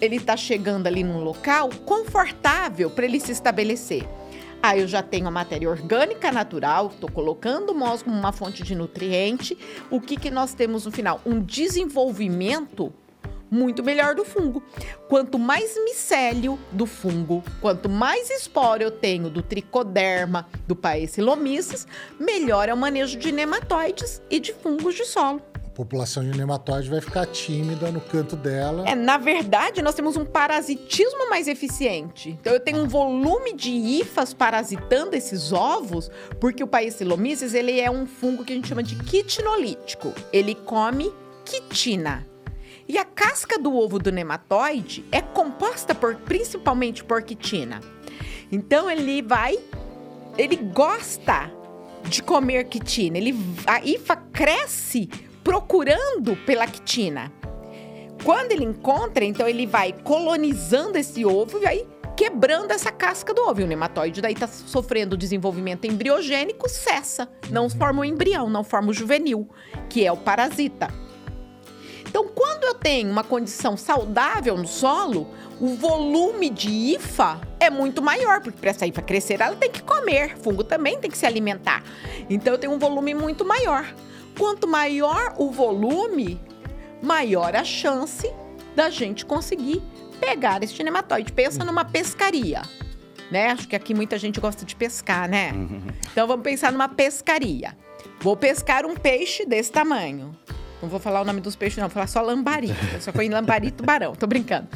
ele 0.04 0.16
está 0.16 0.36
chegando 0.36 0.86
ali 0.86 1.02
num 1.02 1.22
local 1.22 1.70
confortável 1.84 2.90
para 2.90 3.04
ele 3.04 3.20
se 3.20 3.32
estabelecer. 3.32 4.06
Aí 4.62 4.80
eu 4.80 4.88
já 4.88 5.02
tenho 5.02 5.28
a 5.28 5.30
matéria 5.30 5.68
orgânica 5.68 6.32
natural, 6.32 6.86
estou 6.86 7.10
colocando 7.10 7.70
o 7.70 8.02
como 8.02 8.16
uma 8.16 8.32
fonte 8.32 8.62
de 8.62 8.74
nutriente. 8.74 9.56
O 9.90 10.00
que, 10.00 10.16
que 10.16 10.30
nós 10.30 10.54
temos 10.54 10.86
no 10.86 10.92
final? 10.92 11.20
Um 11.26 11.40
desenvolvimento 11.40 12.92
muito 13.54 13.82
melhor 13.84 14.14
do 14.14 14.24
fungo. 14.24 14.62
Quanto 15.08 15.38
mais 15.38 15.76
micélio 15.84 16.58
do 16.72 16.86
fungo, 16.86 17.42
quanto 17.60 17.88
mais 17.88 18.28
esporo 18.28 18.82
eu 18.82 18.90
tenho 18.90 19.30
do 19.30 19.42
tricoderma, 19.42 20.48
do 20.66 20.74
Paecilomyces, 20.74 21.86
melhor 22.18 22.68
é 22.68 22.74
o 22.74 22.76
manejo 22.76 23.16
de 23.16 23.30
nematóides 23.30 24.20
e 24.28 24.40
de 24.40 24.52
fungos 24.52 24.94
de 24.94 25.04
solo 25.04 25.40
população 25.74 26.22
de 26.22 26.38
nematóide 26.38 26.88
vai 26.88 27.00
ficar 27.00 27.26
tímida 27.26 27.90
no 27.90 28.00
canto 28.00 28.36
dela. 28.36 28.88
É, 28.88 28.94
na 28.94 29.18
verdade, 29.18 29.82
nós 29.82 29.94
temos 29.94 30.16
um 30.16 30.24
parasitismo 30.24 31.28
mais 31.28 31.48
eficiente. 31.48 32.30
Então, 32.30 32.52
eu 32.52 32.60
tenho 32.60 32.78
um 32.78 32.86
volume 32.86 33.52
de 33.52 33.70
hifas 33.70 34.32
parasitando 34.32 35.16
esses 35.16 35.52
ovos, 35.52 36.10
porque 36.38 36.62
o 36.62 36.66
Paecilomyces, 36.68 37.54
ele 37.54 37.80
é 37.80 37.90
um 37.90 38.06
fungo 38.06 38.44
que 38.44 38.52
a 38.52 38.56
gente 38.56 38.68
chama 38.68 38.84
de 38.84 38.94
quitinolítico. 38.94 40.14
Ele 40.32 40.54
come 40.54 41.12
quitina. 41.44 42.24
E 42.86 42.98
a 42.98 43.04
casca 43.04 43.58
do 43.58 43.74
ovo 43.74 43.98
do 43.98 44.12
nematóide 44.12 45.04
é 45.10 45.20
composta 45.20 45.94
por 45.94 46.16
principalmente 46.16 47.02
por 47.02 47.22
quitina. 47.22 47.80
Então, 48.50 48.90
ele 48.90 49.22
vai... 49.22 49.58
Ele 50.36 50.56
gosta 50.56 51.50
de 52.04 52.22
comer 52.22 52.64
quitina. 52.64 53.16
Ele, 53.16 53.34
a 53.66 53.80
hifa 53.84 54.16
cresce 54.16 55.08
procurando 55.42 56.36
pela 56.44 56.66
quitina. 56.66 57.32
Quando 58.24 58.52
ele 58.52 58.64
encontra, 58.64 59.24
então 59.24 59.46
ele 59.46 59.66
vai 59.66 59.92
colonizando 59.92 60.96
esse 60.96 61.24
ovo 61.24 61.58
e 61.58 61.60
vai 61.60 61.86
quebrando 62.16 62.70
essa 62.70 62.90
casca 62.90 63.34
do 63.34 63.42
ovo. 63.42 63.60
E 63.60 63.64
o 63.64 63.66
nematóide 63.66 64.20
daí 64.20 64.32
está 64.32 64.46
sofrendo 64.46 65.16
desenvolvimento 65.16 65.86
embriogênico, 65.86 66.68
cessa. 66.68 67.28
Não 67.50 67.68
forma 67.68 68.00
o 68.00 68.04
embrião, 68.04 68.48
não 68.48 68.64
forma 68.64 68.90
o 68.90 68.94
juvenil, 68.94 69.48
que 69.88 70.06
é 70.06 70.12
o 70.12 70.16
parasita. 70.16 70.88
Então, 72.14 72.28
quando 72.28 72.62
eu 72.62 72.74
tenho 72.76 73.10
uma 73.10 73.24
condição 73.24 73.76
saudável 73.76 74.56
no 74.56 74.68
solo, 74.68 75.26
o 75.60 75.74
volume 75.74 76.48
de 76.48 76.70
IFA 76.94 77.40
é 77.58 77.68
muito 77.68 78.00
maior, 78.00 78.40
porque 78.40 78.56
para 78.56 78.70
essa 78.70 78.86
IFA 78.86 79.02
crescer, 79.02 79.40
ela 79.40 79.56
tem 79.56 79.68
que 79.68 79.82
comer. 79.82 80.38
Fungo 80.38 80.62
também 80.62 80.96
tem 80.96 81.10
que 81.10 81.18
se 81.18 81.26
alimentar. 81.26 81.82
Então, 82.30 82.52
eu 82.54 82.58
tenho 82.58 82.72
um 82.72 82.78
volume 82.78 83.14
muito 83.14 83.44
maior. 83.44 83.92
Quanto 84.38 84.68
maior 84.68 85.34
o 85.38 85.50
volume, 85.50 86.40
maior 87.02 87.56
a 87.56 87.64
chance 87.64 88.32
da 88.76 88.88
gente 88.90 89.26
conseguir 89.26 89.82
pegar 90.20 90.62
este 90.62 90.84
nematóide. 90.84 91.32
Pensa 91.32 91.62
uhum. 91.62 91.66
numa 91.66 91.84
pescaria, 91.84 92.62
né? 93.28 93.48
Acho 93.48 93.66
que 93.66 93.74
aqui 93.74 93.92
muita 93.92 94.16
gente 94.18 94.38
gosta 94.38 94.64
de 94.64 94.76
pescar, 94.76 95.28
né? 95.28 95.50
Uhum. 95.52 95.82
Então 96.12 96.28
vamos 96.28 96.44
pensar 96.44 96.70
numa 96.70 96.88
pescaria. 96.88 97.76
Vou 98.20 98.36
pescar 98.36 98.86
um 98.86 98.94
peixe 98.94 99.44
desse 99.44 99.72
tamanho. 99.72 100.32
Não 100.82 100.88
vou 100.88 101.00
falar 101.00 101.22
o 101.22 101.24
nome 101.24 101.40
dos 101.40 101.56
peixes, 101.56 101.78
não, 101.78 101.84
vou 101.88 101.94
falar 101.94 102.06
só 102.06 102.20
lambari. 102.20 102.68
Eu 102.92 103.00
só 103.00 103.12
conheço 103.12 103.34
lambari 103.34 103.70
tubarão, 103.70 104.14
tô 104.14 104.26
brincando. 104.26 104.68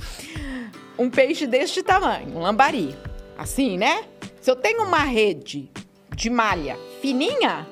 Um 0.99 1.11
peixe 1.11 1.47
deste 1.47 1.83
tamanho, 1.83 2.37
um 2.37 2.41
lambari. 2.41 2.97
Assim, 3.37 3.77
né? 3.77 4.05
Se 4.41 4.51
eu 4.51 4.57
tenho 4.57 4.83
uma 4.83 5.05
rede 5.05 5.71
de 6.15 6.29
malha 6.31 6.77
fininha, 7.01 7.67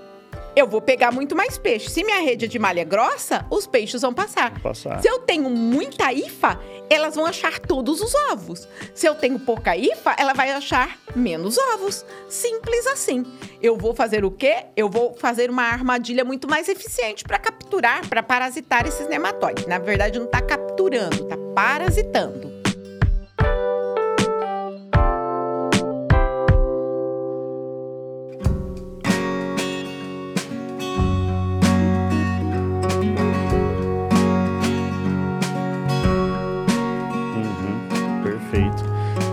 eu 0.57 0.67
vou 0.67 0.81
pegar 0.81 1.13
muito 1.13 1.37
mais 1.37 1.59
peixe. 1.59 1.91
Se 1.91 2.03
minha 2.03 2.21
rede 2.21 2.47
é 2.47 2.49
de 2.49 2.59
malha 2.59 2.83
grossa, 2.83 3.45
os 3.51 3.67
peixes 3.67 4.01
vão 4.01 4.15
passar. 4.15 4.53
Vão 4.53 4.61
passar. 4.61 5.03
Se 5.03 5.09
eu 5.09 5.19
tenho 5.19 5.51
muita 5.51 6.11
IFA, 6.11 6.59
elas 6.89 7.15
vão 7.15 7.27
achar 7.27 7.59
todos 7.59 8.01
os 8.01 8.15
ovos. 8.33 8.67
Se 8.95 9.07
eu 9.07 9.15
tenho 9.15 9.39
pouca 9.39 9.77
IFA, 9.77 10.17
ela 10.19 10.33
vai 10.33 10.51
achar 10.51 10.99
menos 11.15 11.59
ovos. 11.59 12.07
Simples 12.31 12.87
assim. 12.87 13.25
Eu 13.61 13.77
vou 13.77 13.95
fazer 13.95 14.25
o 14.25 14.31
quê? 14.31 14.65
Eu 14.75 14.89
vou 14.89 15.15
fazer 15.15 15.51
uma 15.51 15.65
armadilha 15.65 16.25
muito 16.25 16.49
mais 16.49 16.71
eficiente 16.71 17.23
para 17.23 17.39
capturar, 17.39 18.09
para 18.09 18.23
parasitar 18.23 18.87
esses 18.87 19.07
nematóides. 19.09 19.67
Na 19.67 19.79
verdade, 19.79 20.19
não 20.19 20.25
está 20.25 20.41
capturando, 20.41 21.25
está 21.25 21.37
parasitando. 21.55 22.56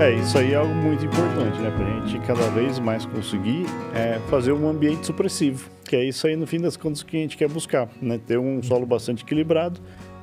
É, 0.04 0.14
isso 0.16 0.38
aí 0.38 0.51
é 0.51 0.56
algo 0.58 0.76
muito 0.76 1.06
importante, 1.06 1.58
né? 1.60 1.72
Pra 1.72 2.06
gente 2.06 2.28
cada 2.28 2.49
vez 2.49 2.78
mais 2.78 3.06
conseguir 3.06 3.66
é, 3.95 4.20
fazer 4.30 4.51
um 4.51 4.68
ambiente 4.68 5.06
supressivo, 5.06 5.70
que 5.86 5.95
é 5.95 6.04
isso 6.04 6.28
aí, 6.28 6.36
no 6.36 6.45
fim 6.45 6.60
das 6.60 6.76
contas, 6.76 7.01
que 7.04 7.16
a 7.16 7.20
gente 7.22 7.38
quer 7.38 7.47
buscar, 7.47 7.88
né? 8.01 8.20
Ter 8.28 8.38
um 8.38 8.62
solo 8.62 8.86
bastante 8.86 9.24
equilibrado 9.24 9.80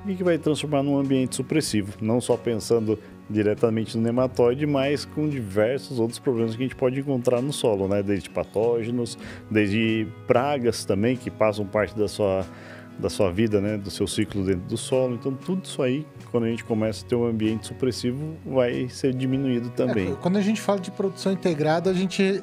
e 0.07 0.15
que 0.15 0.23
vai 0.23 0.37
transformar 0.37 0.83
num 0.83 0.99
ambiente 0.99 1.35
supressivo, 1.35 1.95
não 1.99 2.21
só 2.21 2.37
pensando 2.37 2.99
diretamente 3.31 3.97
no 3.97 4.03
nematóide, 4.03 4.67
mas 4.67 5.07
com 5.07 5.27
diversos 5.27 5.99
outros 5.99 6.19
problemas 6.19 6.55
que 6.55 6.63
a 6.63 6.67
gente 6.67 6.77
pode 6.77 7.01
encontrar 7.01 7.41
no 7.41 7.51
solo, 7.51 7.89
né? 7.89 8.03
Desde 8.03 8.29
patógenos, 8.29 9.17
desde 9.51 10.07
pragas 10.27 10.85
também, 10.85 11.17
que 11.17 11.31
passam 11.31 11.65
parte 11.65 11.97
da 11.97 12.07
sua 12.07 12.45
da 12.99 13.09
sua 13.09 13.31
vida, 13.31 13.61
né, 13.61 13.79
do 13.79 13.91
seu 13.91 14.07
ciclo 14.07 14.45
dentro 14.45 14.69
do 14.69 14.77
solo. 14.77 15.15
Então, 15.15 15.33
tudo 15.33 15.65
isso 15.65 15.83
aí, 15.83 16.07
quando 16.31 16.45
a 16.45 16.49
gente 16.49 16.65
começa 16.65 17.05
a 17.05 17.09
ter 17.09 17.15
um 17.15 17.27
ambiente 17.27 17.67
supressivo, 17.67 18.37
vai 18.45 18.89
ser 18.89 19.15
diminuído 19.15 19.71
também. 19.71 20.13
É, 20.13 20.15
quando 20.17 20.37
a 20.37 20.41
gente 20.41 20.61
fala 20.61 20.81
de 20.81 20.91
produção 20.91 21.33
integrada, 21.33 21.91
a 21.91 21.95
gente 21.95 22.43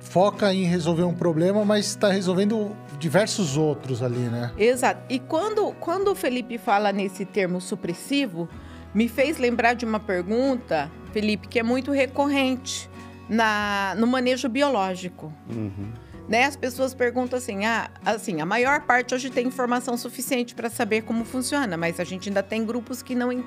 foca 0.00 0.52
em 0.52 0.64
resolver 0.64 1.02
um 1.02 1.14
problema, 1.14 1.64
mas 1.64 1.86
está 1.86 2.10
resolvendo 2.10 2.74
diversos 2.98 3.56
outros 3.56 4.02
ali, 4.02 4.18
né? 4.18 4.50
Exato. 4.56 5.02
E 5.08 5.18
quando, 5.18 5.72
quando 5.74 6.10
o 6.10 6.14
Felipe 6.14 6.56
fala 6.58 6.92
nesse 6.92 7.24
termo 7.24 7.60
supressivo, 7.60 8.48
me 8.94 9.08
fez 9.08 9.38
lembrar 9.38 9.74
de 9.74 9.84
uma 9.84 10.00
pergunta, 10.00 10.90
Felipe, 11.12 11.46
que 11.46 11.58
é 11.58 11.62
muito 11.62 11.92
recorrente 11.92 12.88
na, 13.28 13.94
no 13.98 14.06
manejo 14.06 14.48
biológico. 14.48 15.32
Uhum 15.48 16.07
né? 16.28 16.44
As 16.44 16.56
pessoas 16.56 16.94
perguntam 16.94 17.38
assim: 17.38 17.64
ah, 17.64 17.90
assim, 18.04 18.40
a 18.40 18.46
maior 18.46 18.82
parte 18.82 19.14
hoje 19.14 19.30
tem 19.30 19.46
informação 19.46 19.96
suficiente 19.96 20.54
para 20.54 20.68
saber 20.68 21.02
como 21.02 21.24
funciona, 21.24 21.76
mas 21.76 21.98
a 21.98 22.04
gente 22.04 22.28
ainda 22.28 22.42
tem 22.42 22.64
grupos 22.64 23.02
que 23.02 23.14
não, 23.14 23.44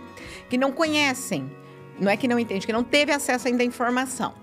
que 0.50 0.58
não 0.58 0.72
conhecem. 0.72 1.50
Não 2.00 2.12
é 2.12 2.18
que 2.18 2.28
não 2.28 2.40
entende, 2.40 2.66
que 2.66 2.74
não 2.74 2.84
teve 2.84 3.12
acesso 3.12 3.48
ainda 3.48 3.62
à 3.62 3.66
informação. 3.66 4.34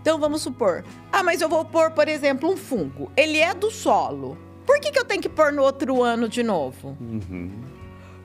Então 0.00 0.18
vamos 0.18 0.40
supor: 0.40 0.84
ah, 1.12 1.22
mas 1.22 1.42
eu 1.42 1.48
vou 1.48 1.64
pôr, 1.64 1.90
por 1.90 2.08
exemplo, 2.08 2.50
um 2.50 2.56
fungo. 2.56 3.12
Ele 3.16 3.38
é 3.38 3.52
do 3.52 3.70
solo. 3.70 4.38
Por 4.64 4.80
que, 4.80 4.90
que 4.90 4.98
eu 4.98 5.04
tenho 5.04 5.22
que 5.22 5.28
pôr 5.28 5.52
no 5.52 5.62
outro 5.62 6.02
ano 6.02 6.28
de 6.28 6.42
novo? 6.42 6.96
Uhum. 7.00 7.50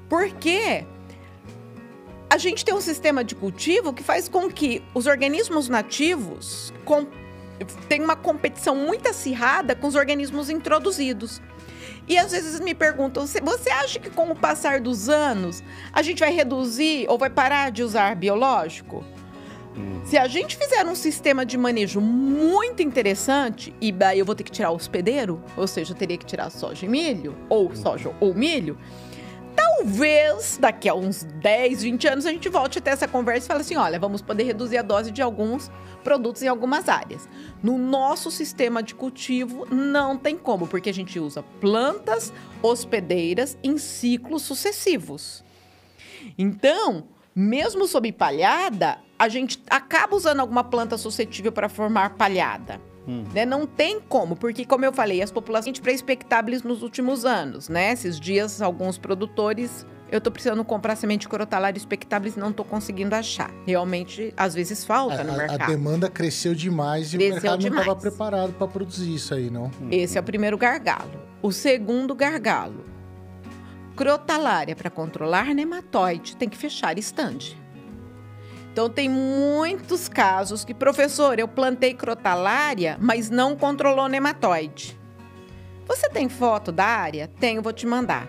Porque 0.10 0.86
a 2.30 2.38
gente 2.38 2.64
tem 2.64 2.74
um 2.74 2.82
sistema 2.82 3.24
de 3.24 3.36
cultivo 3.36 3.94
que 3.94 4.02
faz 4.02 4.28
com 4.28 4.50
que 4.50 4.82
os 4.94 5.06
organismos 5.06 5.68
nativos 5.68 6.74
tem 7.88 8.02
uma 8.02 8.16
competição 8.16 8.76
muito 8.76 9.10
acirrada 9.10 9.76
com 9.76 9.88
os 9.88 9.96
organismos 9.96 10.50
introduzidos. 10.50 11.42
E 12.08 12.18
às 12.18 12.32
vezes 12.32 12.60
me 12.60 12.74
perguntam: 12.74 13.26
você 13.26 13.70
acha 13.70 14.00
que 14.00 14.10
com 14.10 14.32
o 14.32 14.36
passar 14.36 14.80
dos 14.80 15.10
anos 15.10 15.64
a 15.94 16.02
gente 16.02 16.20
vai 16.20 16.34
reduzir 16.34 17.06
ou 17.08 17.18
vai 17.18 17.30
parar 17.30 17.72
de 17.72 17.84
usar 17.84 18.16
biológico? 18.16 19.04
Hum. 19.78 20.02
Se 20.04 20.18
a 20.18 20.28
gente 20.28 20.58
fizer 20.58 20.86
um 20.86 20.96
sistema 20.96 21.46
de 21.46 21.58
manejo 21.58 22.02
muito 22.02 22.82
interessante, 22.82 23.74
e 23.80 23.92
daí 23.92 24.20
eu 24.20 24.26
vou 24.26 24.36
ter 24.36 24.44
que 24.44 24.52
tirar 24.52 24.72
o 24.72 24.76
hospedeiro, 24.76 25.42
ou 25.56 25.68
seja, 25.68 25.94
eu 25.94 25.98
teria 25.98 26.18
que 26.18 26.26
tirar 26.26 26.50
soja 26.50 26.86
e 26.86 26.90
milho, 26.90 27.36
ou 27.48 27.70
hum. 27.70 27.76
soja 27.76 28.12
ou 28.20 28.34
milho, 28.34 28.78
talvez 29.56 30.58
daqui 30.60 30.88
a 30.88 30.94
uns 30.94 31.24
10, 31.24 31.84
20 31.84 32.08
anos 32.08 32.26
a 32.26 32.32
gente 32.32 32.48
volte 32.50 32.80
até 32.80 32.92
essa 32.92 33.08
conversa 33.08 33.46
e 33.46 33.48
fale 33.48 33.62
assim: 33.62 33.76
olha, 33.76 34.00
vamos 34.00 34.22
poder 34.22 34.44
reduzir 34.44 34.78
a 34.78 34.82
dose 34.82 35.12
de 35.12 35.22
alguns 35.22 35.72
produtos 36.04 36.42
em 36.42 36.48
algumas 36.48 36.90
áreas. 36.90 37.28
No 37.62 37.78
nosso 37.78 38.32
sistema 38.32 38.82
de 38.82 38.96
cultivo, 38.96 39.68
não 39.74 40.18
tem 40.18 40.38
como, 40.38 40.68
porque 40.68 40.90
a 40.90 40.94
gente 40.94 41.20
usa 41.20 41.44
plantas 41.60 42.34
hospedeiras 42.62 43.58
em 43.64 43.78
ciclos 43.78 44.42
sucessivos. 44.42 45.44
Então, 46.38 47.06
mesmo 47.36 47.88
sob 47.88 48.12
palhada, 48.12 49.00
a 49.18 49.28
gente 49.30 49.62
acaba 49.70 50.16
usando 50.16 50.40
alguma 50.40 50.64
planta 50.64 50.98
suscetível 50.98 51.52
para 51.52 51.70
formar 51.70 52.16
palhada. 52.16 52.82
Hum. 53.08 53.24
Né? 53.34 53.46
Não 53.46 53.66
tem 53.66 54.00
como, 54.00 54.36
porque, 54.36 54.66
como 54.66 54.86
eu 54.86 54.94
falei, 54.94 55.22
as 55.22 55.32
populações 55.32 55.80
para 55.80 55.92
expectáveis 55.92 56.64
nos 56.64 56.84
últimos 56.84 57.26
anos, 57.26 57.68
né? 57.68 57.92
Esses 57.92 58.20
dias, 58.20 58.62
alguns 58.62 58.98
produtores. 58.98 59.86
Eu 60.12 60.18
estou 60.18 60.32
precisando 60.32 60.64
comprar 60.66 60.98
semente 60.98 61.28
crotalária 61.30 61.78
expectáveis 61.78 62.36
e 62.36 62.40
não 62.40 62.50
estou 62.50 62.66
conseguindo 62.66 63.16
achar. 63.16 63.50
Realmente, 63.66 64.34
às 64.36 64.54
vezes 64.54 64.84
falta 64.84 65.22
a, 65.22 65.24
no 65.24 65.38
mercado. 65.38 65.62
A 65.62 65.68
demanda 65.68 66.10
cresceu 66.10 66.54
demais 66.54 67.14
e 67.14 67.18
cresceu 67.18 67.32
o 67.32 67.34
mercado 67.36 67.60
demais. 67.60 67.86
não 67.88 67.94
estava 67.94 68.00
preparado 68.00 68.54
para 68.54 68.68
produzir 68.68 69.16
isso 69.16 69.34
aí, 69.34 69.50
não? 69.50 69.72
Esse 69.90 70.18
é 70.18 70.22
o 70.22 70.24
primeiro 70.24 70.58
gargalo. 70.58 71.12
O 71.42 71.50
segundo 71.54 72.14
gargalo. 72.14 72.84
Crotalária 73.96 74.76
para 74.76 74.90
controlar 74.90 75.54
nematóide 75.54 76.36
tem 76.36 76.50
que 76.50 76.58
fechar 76.58 76.98
estande. 76.98 77.61
Então 78.72 78.90
tem 78.90 79.10
muitos 79.10 80.08
casos 80.08 80.64
que, 80.64 80.74
professor, 80.74 81.38
eu 81.38 81.48
plantei 81.48 81.94
crotalária, 81.94 82.98
mas 83.02 83.30
não 83.30 83.56
controlou 83.56 84.08
nematóide. 84.08 84.98
Você 85.86 86.10
tem 86.10 86.30
foto 86.30 86.72
da 86.72 86.86
área? 86.86 87.28
Tenho, 87.40 87.62
vou 87.62 87.74
te 87.74 87.86
mandar. 87.86 88.28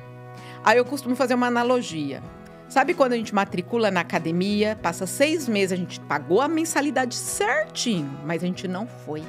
Aí 0.65 0.79
eu 0.79 0.85
costumo 0.85 1.15
fazer 1.15 1.35
uma 1.35 1.47
analogia. 1.47 2.23
Sabe 2.69 2.95
quando 2.95 3.13
a 3.13 3.17
gente 3.17 3.35
matricula 3.35 3.91
na 3.91 4.01
academia, 4.01 4.79
passa 4.83 5.07
seis 5.07 5.47
meses, 5.47 5.73
a 5.73 5.77
gente 5.77 6.01
pagou 6.01 6.41
a 6.41 6.49
mensalidade 6.49 7.15
certinho, 7.15 8.11
mas 8.25 8.43
a 8.43 8.47
gente 8.47 8.67
não 8.67 8.87
foi. 8.87 9.23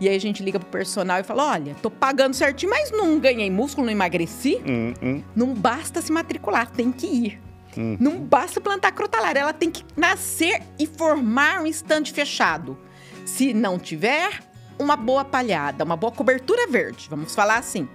E 0.00 0.08
aí 0.08 0.16
a 0.16 0.20
gente 0.20 0.42
liga 0.42 0.58
pro 0.58 0.68
personal 0.68 1.20
e 1.20 1.22
fala: 1.22 1.52
olha, 1.52 1.76
tô 1.80 1.90
pagando 1.90 2.34
certinho, 2.34 2.70
mas 2.70 2.90
não 2.90 3.18
ganhei 3.18 3.50
músculo, 3.50 3.86
não 3.86 3.92
emagreci. 3.92 4.60
Hum, 4.66 4.92
hum. 5.00 5.22
Não 5.36 5.54
basta 5.54 6.02
se 6.02 6.10
matricular, 6.10 6.70
tem 6.70 6.90
que 6.90 7.06
ir. 7.06 7.43
Hum. 7.76 7.96
Não 8.00 8.18
basta 8.18 8.60
plantar 8.60 8.92
crotalária, 8.92 9.40
ela 9.40 9.52
tem 9.52 9.70
que 9.70 9.84
nascer 9.96 10.62
e 10.78 10.86
formar 10.86 11.62
um 11.62 11.66
estande 11.66 12.12
fechado. 12.12 12.78
Se 13.24 13.54
não 13.54 13.78
tiver, 13.78 14.40
uma 14.78 14.96
boa 14.96 15.24
palhada, 15.24 15.84
uma 15.84 15.96
boa 15.96 16.12
cobertura 16.12 16.66
verde, 16.66 17.06
vamos 17.08 17.34
falar 17.34 17.58
assim. 17.58 17.88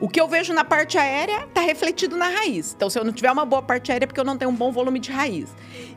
O 0.00 0.08
que 0.08 0.20
eu 0.20 0.26
vejo 0.28 0.52
na 0.52 0.64
parte 0.64 0.98
aérea 0.98 1.44
está 1.44 1.60
refletido 1.60 2.16
na 2.16 2.28
raiz. 2.28 2.74
Então, 2.74 2.90
se 2.90 2.98
eu 2.98 3.04
não 3.04 3.12
tiver 3.12 3.30
uma 3.30 3.44
boa 3.44 3.62
parte 3.62 3.92
aérea, 3.92 4.04
é 4.04 4.06
porque 4.06 4.20
eu 4.20 4.24
não 4.24 4.36
tenho 4.36 4.50
um 4.50 4.54
bom 4.54 4.72
volume 4.72 4.98
de 4.98 5.10
raiz. 5.10 5.48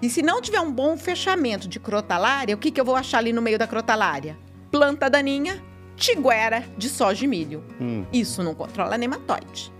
E 0.01 0.09
se 0.09 0.21
não 0.21 0.39
tiver 0.39 0.61
um 0.61 0.71
bom 0.71 0.95
fechamento 0.95 1.67
de 1.67 1.79
crotalária, 1.79 2.53
o 2.55 2.57
que, 2.57 2.71
que 2.71 2.79
eu 2.79 2.85
vou 2.85 2.95
achar 2.95 3.17
ali 3.17 3.33
no 3.33 3.41
meio 3.41 3.57
da 3.57 3.65
crotalária? 3.65 4.37
Planta 4.71 5.09
daninha, 5.09 5.61
tiguera 5.95 6.63
de 6.77 6.89
soja 6.89 7.25
e 7.25 7.27
milho. 7.27 7.63
Hum. 7.81 8.05
Isso 8.13 8.43
não 8.43 8.53
controla 8.53 8.97
nematóide. 8.97 9.73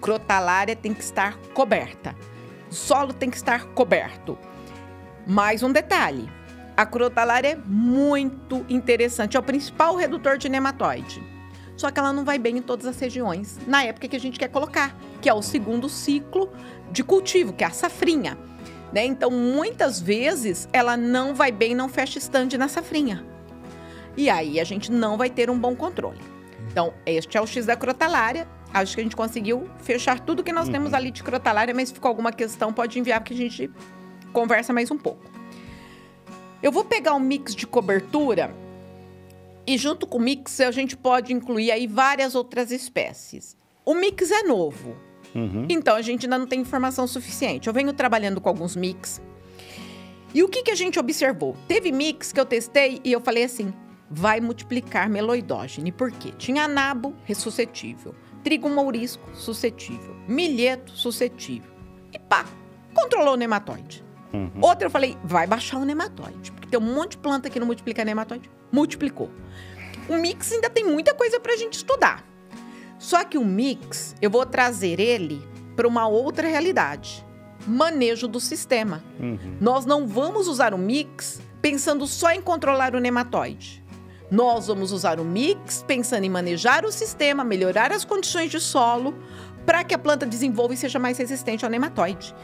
Crotalária 0.00 0.76
tem 0.76 0.92
que 0.92 1.02
estar 1.02 1.36
coberta. 1.54 2.14
O 2.72 2.74
solo 2.74 3.12
tem 3.12 3.28
que 3.28 3.36
estar 3.36 3.66
coberto. 3.74 4.38
Mais 5.26 5.62
um 5.62 5.70
detalhe: 5.70 6.26
A 6.74 6.86
crotalária 6.86 7.48
é 7.48 7.54
muito 7.54 8.64
interessante, 8.66 9.36
é 9.36 9.40
o 9.40 9.42
principal 9.42 9.94
redutor 9.94 10.38
de 10.38 10.48
nematóide. 10.48 11.22
Só 11.76 11.90
que 11.90 12.00
ela 12.00 12.14
não 12.14 12.24
vai 12.24 12.38
bem 12.38 12.56
em 12.56 12.62
todas 12.62 12.86
as 12.86 12.98
regiões, 12.98 13.58
na 13.66 13.84
época 13.84 14.08
que 14.08 14.16
a 14.16 14.18
gente 14.18 14.38
quer 14.38 14.48
colocar, 14.48 14.96
que 15.20 15.28
é 15.28 15.34
o 15.34 15.42
segundo 15.42 15.86
ciclo 15.86 16.50
de 16.90 17.04
cultivo, 17.04 17.52
que 17.52 17.62
é 17.62 17.66
a 17.66 17.70
safrinha. 17.70 18.38
Né? 18.90 19.04
Então, 19.04 19.30
muitas 19.30 20.00
vezes, 20.00 20.66
ela 20.72 20.96
não 20.96 21.34
vai 21.34 21.52
bem, 21.52 21.74
não 21.74 21.90
fecha 21.90 22.18
stand 22.18 22.56
na 22.58 22.68
safrinha. 22.68 23.22
E 24.16 24.30
aí 24.30 24.58
a 24.58 24.64
gente 24.64 24.90
não 24.90 25.18
vai 25.18 25.28
ter 25.28 25.50
um 25.50 25.58
bom 25.58 25.76
controle. 25.76 26.20
Então, 26.70 26.94
este 27.04 27.36
é 27.36 27.40
o 27.42 27.46
X 27.46 27.66
da 27.66 27.76
crotalária. 27.76 28.48
Acho 28.72 28.94
que 28.94 29.00
a 29.00 29.04
gente 29.04 29.16
conseguiu 29.16 29.68
fechar 29.78 30.18
tudo 30.20 30.42
que 30.42 30.52
nós 30.52 30.66
uhum. 30.66 30.72
temos 30.72 30.94
ali 30.94 31.10
de 31.10 31.22
crotalária, 31.22 31.74
mas 31.74 31.88
se 31.88 31.94
ficou 31.94 32.08
alguma 32.08 32.32
questão, 32.32 32.72
pode 32.72 32.98
enviar 32.98 33.22
que 33.22 33.34
a 33.34 33.36
gente 33.36 33.70
conversa 34.32 34.72
mais 34.72 34.90
um 34.90 34.96
pouco. 34.96 35.30
Eu 36.62 36.72
vou 36.72 36.84
pegar 36.84 37.14
um 37.14 37.20
mix 37.20 37.54
de 37.54 37.66
cobertura 37.66 38.54
e 39.66 39.76
junto 39.76 40.06
com 40.06 40.18
o 40.18 40.20
mix 40.20 40.60
a 40.60 40.70
gente 40.70 40.96
pode 40.96 41.32
incluir 41.32 41.70
aí 41.70 41.86
várias 41.86 42.34
outras 42.34 42.70
espécies. 42.70 43.56
O 43.84 43.94
mix 43.94 44.30
é 44.30 44.42
novo, 44.44 44.96
uhum. 45.34 45.66
então 45.68 45.94
a 45.94 46.02
gente 46.02 46.26
ainda 46.26 46.38
não 46.38 46.46
tem 46.46 46.60
informação 46.60 47.06
suficiente. 47.06 47.66
Eu 47.66 47.74
venho 47.74 47.92
trabalhando 47.92 48.40
com 48.40 48.48
alguns 48.48 48.74
mix. 48.74 49.20
E 50.34 50.42
o 50.42 50.48
que, 50.48 50.62
que 50.62 50.70
a 50.70 50.74
gente 50.74 50.98
observou? 50.98 51.56
Teve 51.68 51.92
mix 51.92 52.32
que 52.32 52.40
eu 52.40 52.46
testei 52.46 53.00
e 53.04 53.12
eu 53.12 53.20
falei 53.20 53.44
assim: 53.44 53.72
vai 54.10 54.40
multiplicar 54.40 55.10
meloidógene. 55.10 55.92
Por 55.92 56.10
quê? 56.10 56.32
Tinha 56.38 56.68
nabo 56.68 57.14
ressuscetível, 57.24 58.14
trigo 58.42 58.68
mourisco 58.68 59.22
suscetível, 59.34 60.14
milheto 60.28 60.92
suscetível. 60.92 61.70
E 62.12 62.18
pá, 62.18 62.44
controlou 62.94 63.34
o 63.34 63.36
nematóide. 63.36 64.04
Uhum. 64.32 64.50
Outra 64.60 64.86
eu 64.86 64.90
falei, 64.90 65.16
vai 65.22 65.46
baixar 65.46 65.78
o 65.78 65.84
nematóide. 65.84 66.52
Porque 66.52 66.68
tem 66.68 66.80
um 66.80 66.94
monte 66.94 67.12
de 67.12 67.18
planta 67.18 67.50
que 67.50 67.60
não 67.60 67.66
multiplica 67.66 68.04
nematóide. 68.04 68.50
Multiplicou. 68.70 69.30
O 70.08 70.16
mix 70.16 70.52
ainda 70.52 70.70
tem 70.70 70.84
muita 70.84 71.14
coisa 71.14 71.38
pra 71.38 71.56
gente 71.56 71.74
estudar. 71.74 72.24
Só 72.98 73.24
que 73.24 73.36
o 73.36 73.44
mix, 73.44 74.14
eu 74.20 74.30
vou 74.30 74.46
trazer 74.46 75.00
ele 75.00 75.42
para 75.76 75.86
uma 75.86 76.06
outra 76.06 76.48
realidade. 76.48 77.24
Manejo 77.66 78.26
do 78.26 78.40
sistema. 78.40 79.02
Uhum. 79.20 79.56
Nós 79.60 79.84
não 79.84 80.06
vamos 80.06 80.48
usar 80.48 80.74
o 80.74 80.78
mix 80.78 81.40
pensando 81.60 82.06
só 82.06 82.32
em 82.32 82.42
controlar 82.42 82.94
o 82.94 83.00
nematóide. 83.00 83.81
Nós 84.32 84.66
vamos 84.66 84.92
usar 84.92 85.20
o 85.20 85.24
mix 85.26 85.84
pensando 85.86 86.24
em 86.24 86.30
manejar 86.30 86.86
o 86.86 86.90
sistema, 86.90 87.44
melhorar 87.44 87.92
as 87.92 88.02
condições 88.02 88.50
de 88.50 88.58
solo, 88.58 89.14
para 89.66 89.84
que 89.84 89.94
a 89.94 89.98
planta 89.98 90.24
desenvolva 90.24 90.72
e 90.72 90.76
seja 90.78 90.98
mais 90.98 91.18
resistente 91.18 91.66
ao 91.66 91.70
nematóide. 91.70 92.34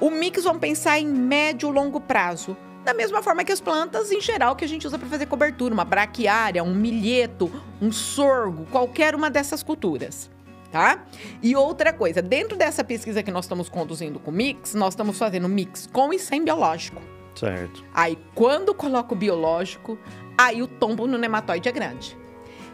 O 0.00 0.08
mix 0.08 0.44
vamos 0.44 0.62
pensar 0.62 0.98
em 0.98 1.06
médio 1.06 1.68
e 1.68 1.72
longo 1.72 2.00
prazo. 2.00 2.56
Da 2.82 2.94
mesma 2.94 3.22
forma 3.22 3.44
que 3.44 3.52
as 3.52 3.60
plantas 3.60 4.10
em 4.10 4.22
geral 4.22 4.56
que 4.56 4.64
a 4.64 4.68
gente 4.68 4.86
usa 4.86 4.98
para 4.98 5.06
fazer 5.06 5.26
cobertura, 5.26 5.74
uma 5.74 5.84
braquiária, 5.84 6.64
um 6.64 6.74
milheto, 6.74 7.52
um 7.78 7.92
sorgo, 7.92 8.64
qualquer 8.72 9.14
uma 9.14 9.28
dessas 9.28 9.62
culturas. 9.62 10.30
Tá? 10.72 11.04
E 11.42 11.54
outra 11.54 11.92
coisa, 11.92 12.22
dentro 12.22 12.56
dessa 12.56 12.82
pesquisa 12.82 13.22
que 13.22 13.30
nós 13.30 13.44
estamos 13.44 13.68
conduzindo 13.68 14.18
com 14.18 14.30
mix, 14.30 14.74
nós 14.74 14.94
estamos 14.94 15.18
fazendo 15.18 15.46
mix 15.46 15.86
com 15.92 16.10
e 16.10 16.18
sem 16.18 16.42
biológico. 16.42 17.02
Certo. 17.34 17.84
Aí, 17.92 18.16
quando 18.34 18.74
coloco 18.74 19.14
o 19.14 19.18
biológico, 19.18 19.98
aí 20.36 20.62
o 20.62 20.66
tombo 20.66 21.06
no 21.06 21.18
nematóide 21.18 21.68
é 21.68 21.72
grande. 21.72 22.16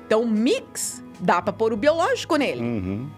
Então, 0.06 0.22
o 0.22 0.28
mix 0.28 1.02
dá 1.20 1.40
para 1.40 1.52
pôr 1.52 1.72
o 1.72 1.76
biológico 1.76 2.36
nele. 2.36 2.60
Uhum. 2.60 3.10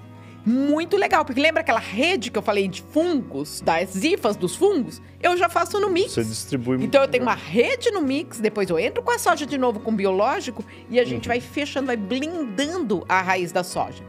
Muito 0.44 0.96
legal, 0.96 1.24
porque 1.24 1.40
lembra 1.40 1.60
aquela 1.60 1.78
rede 1.78 2.28
que 2.30 2.36
eu 2.36 2.42
falei 2.42 2.66
de 2.66 2.82
fungos, 2.82 3.60
das 3.60 4.02
hifas 4.02 4.34
dos 4.34 4.56
fungos? 4.56 5.00
Eu 5.22 5.36
já 5.36 5.48
faço 5.48 5.78
no 5.78 5.88
mix. 5.88 6.14
Você 6.14 6.24
distribui 6.24 6.84
Então 6.84 7.00
eu 7.00 7.06
tenho 7.06 7.22
uma 7.22 7.34
rede 7.34 7.92
no 7.92 8.02
mix, 8.02 8.40
depois 8.40 8.68
eu 8.68 8.76
entro 8.76 9.04
com 9.04 9.12
a 9.12 9.18
soja 9.18 9.46
de 9.46 9.56
novo 9.56 9.78
com 9.78 9.94
biológico 9.94 10.64
e 10.90 10.98
a 10.98 11.04
gente 11.04 11.28
uhum. 11.28 11.28
vai 11.28 11.40
fechando, 11.40 11.86
vai 11.86 11.96
blindando 11.96 13.04
a 13.08 13.22
raiz 13.22 13.52
da 13.52 13.62
soja. 13.62 14.04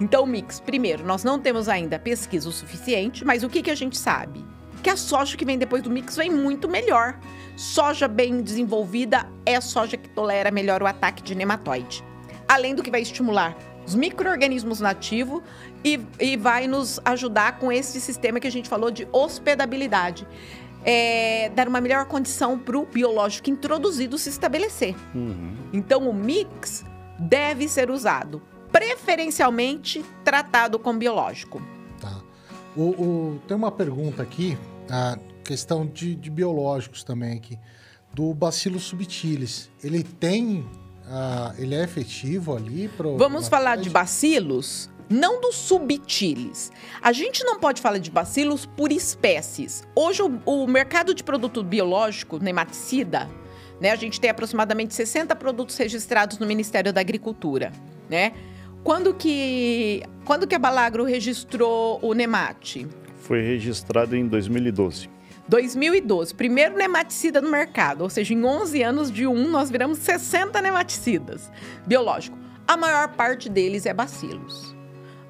Então, 0.00 0.24
o 0.24 0.26
mix, 0.26 0.60
primeiro, 0.60 1.04
nós 1.04 1.24
não 1.24 1.38
temos 1.38 1.68
ainda 1.68 1.98
pesquisa 1.98 2.48
o 2.48 2.52
suficiente, 2.52 3.24
mas 3.24 3.42
o 3.42 3.48
que, 3.48 3.62
que 3.62 3.70
a 3.70 3.74
gente 3.74 3.98
sabe? 3.98 4.44
Que 4.82 4.90
a 4.90 4.96
soja 4.96 5.36
que 5.36 5.44
vem 5.44 5.58
depois 5.58 5.82
do 5.82 5.90
mix 5.90 6.16
vem 6.16 6.30
muito 6.30 6.68
melhor. 6.68 7.18
Soja 7.56 8.08
bem 8.08 8.42
desenvolvida 8.42 9.28
é 9.46 9.60
soja 9.60 9.96
que 9.96 10.08
tolera 10.08 10.50
melhor 10.50 10.82
o 10.82 10.86
ataque 10.86 11.22
de 11.22 11.34
nematóide. 11.34 12.04
Além 12.48 12.74
do 12.74 12.82
que 12.82 12.90
vai 12.90 13.00
estimular 13.00 13.56
os 13.86 13.94
micro-organismos 13.94 14.80
nativos 14.80 15.42
e, 15.84 16.00
e, 16.18 16.36
vai 16.36 16.66
nos 16.66 16.98
ajudar 17.04 17.58
com 17.58 17.70
esse 17.70 18.00
sistema 18.00 18.40
que 18.40 18.46
a 18.46 18.50
gente 18.50 18.68
falou 18.68 18.90
de 18.90 19.06
hospedabilidade. 19.12 20.26
É, 20.86 21.50
dar 21.54 21.66
uma 21.66 21.80
melhor 21.80 22.04
condição 22.06 22.58
para 22.58 22.76
o 22.76 22.84
biológico 22.84 23.48
introduzido 23.48 24.18
se 24.18 24.28
estabelecer. 24.28 24.94
Uhum. 25.14 25.56
Então, 25.72 26.08
o 26.08 26.12
mix 26.12 26.84
deve 27.18 27.68
ser 27.68 27.90
usado, 27.90 28.42
preferencialmente 28.70 30.04
tratado 30.22 30.78
com 30.78 30.96
biológico. 30.96 31.62
Tá. 32.00 32.20
O, 32.76 32.82
o, 32.82 33.40
tem 33.48 33.56
uma 33.56 33.70
pergunta 33.70 34.22
aqui 34.22 34.58
a 34.90 35.16
questão 35.44 35.86
de, 35.86 36.14
de 36.14 36.30
biológicos 36.30 37.04
também 37.04 37.36
aqui. 37.36 37.58
Do 38.12 38.32
bacillus 38.34 38.84
subtilis. 38.84 39.70
Ele 39.82 40.02
tem. 40.02 40.58
Uh, 40.58 41.54
ele 41.58 41.74
é 41.74 41.82
efetivo 41.82 42.56
ali 42.56 42.88
para 42.88 43.10
Vamos 43.10 43.46
falar 43.46 43.76
de 43.76 43.90
bacilos? 43.90 44.90
Não 45.10 45.40
dos 45.40 45.54
subtilis. 45.54 46.72
A 47.02 47.12
gente 47.12 47.44
não 47.44 47.60
pode 47.60 47.82
falar 47.82 47.98
de 47.98 48.10
bacilos 48.10 48.64
por 48.64 48.90
espécies. 48.90 49.84
Hoje, 49.94 50.22
o, 50.22 50.40
o 50.46 50.66
mercado 50.66 51.12
de 51.12 51.22
produto 51.22 51.62
biológico, 51.62 52.38
nematicida, 52.38 53.28
né? 53.80 53.90
A 53.90 53.96
gente 53.96 54.18
tem 54.18 54.30
aproximadamente 54.30 54.94
60 54.94 55.36
produtos 55.36 55.76
registrados 55.76 56.38
no 56.38 56.46
Ministério 56.46 56.90
da 56.92 57.02
Agricultura, 57.02 57.70
né? 58.08 58.32
Quando 58.82 59.12
que, 59.12 60.02
quando 60.24 60.46
que 60.46 60.54
a 60.54 60.58
Balagro 60.58 61.04
registrou 61.04 61.98
o 62.02 62.14
Nemate? 62.14 62.86
foi 63.24 63.40
registrado 63.40 64.14
em 64.14 64.28
2012. 64.28 65.08
2012, 65.48 66.34
primeiro 66.34 66.76
nematicida 66.76 67.40
no 67.40 67.50
mercado, 67.50 68.02
ou 68.02 68.10
seja, 68.10 68.32
em 68.32 68.44
11 68.44 68.82
anos 68.82 69.10
de 69.10 69.26
um 69.26 69.48
nós 69.48 69.70
viramos 69.70 69.98
60 69.98 70.60
nematicidas 70.62 71.50
biológico. 71.86 72.38
A 72.66 72.76
maior 72.76 73.08
parte 73.08 73.48
deles 73.48 73.84
é 73.84 73.92
bacilos. 73.92 74.74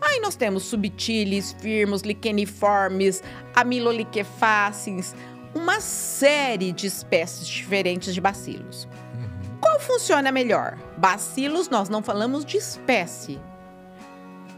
Aí 0.01 0.21
nós 0.21 0.37
temos 0.37 0.65
subtilis, 0.65 1.57
firmos, 1.59 2.03
liqueniformes, 2.03 3.23
amiloliquefaces, 3.55 5.15
uma 5.55 5.81
série 5.81 6.73
de 6.73 6.87
espécies 6.87 7.47
diferentes 7.47 8.15
de 8.15 8.21
bacilos. 8.21 8.85
Uhum. 9.15 9.59
Qual 9.61 9.81
funciona 9.81 10.31
melhor? 10.31 10.79
Bacilos 10.97 11.69
nós 11.69 11.89
não 11.89 12.03
falamos 12.03 12.45
de 12.45 12.57
espécie. 12.57 13.41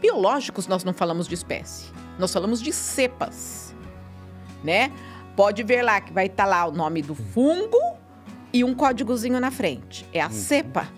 Biológicos 0.01 0.67
nós 0.67 0.83
não 0.83 0.93
falamos 0.93 1.27
de 1.27 1.33
espécie. 1.33 1.85
Nós 2.19 2.33
falamos 2.33 2.61
de 2.61 2.73
cepas, 2.73 3.73
né? 4.63 4.91
Pode 5.37 5.61
ver 5.61 5.83
lá 5.83 6.01
que 6.01 6.11
vai 6.11 6.25
estar 6.25 6.45
tá 6.45 6.49
lá 6.49 6.65
o 6.65 6.71
nome 6.71 7.03
do 7.03 7.13
fungo 7.13 7.77
e 8.51 8.63
um 8.63 8.73
códigozinho 8.73 9.39
na 9.39 9.51
frente. 9.51 10.03
É 10.11 10.19
a 10.19 10.25
uhum. 10.25 10.31
cepa. 10.31 10.91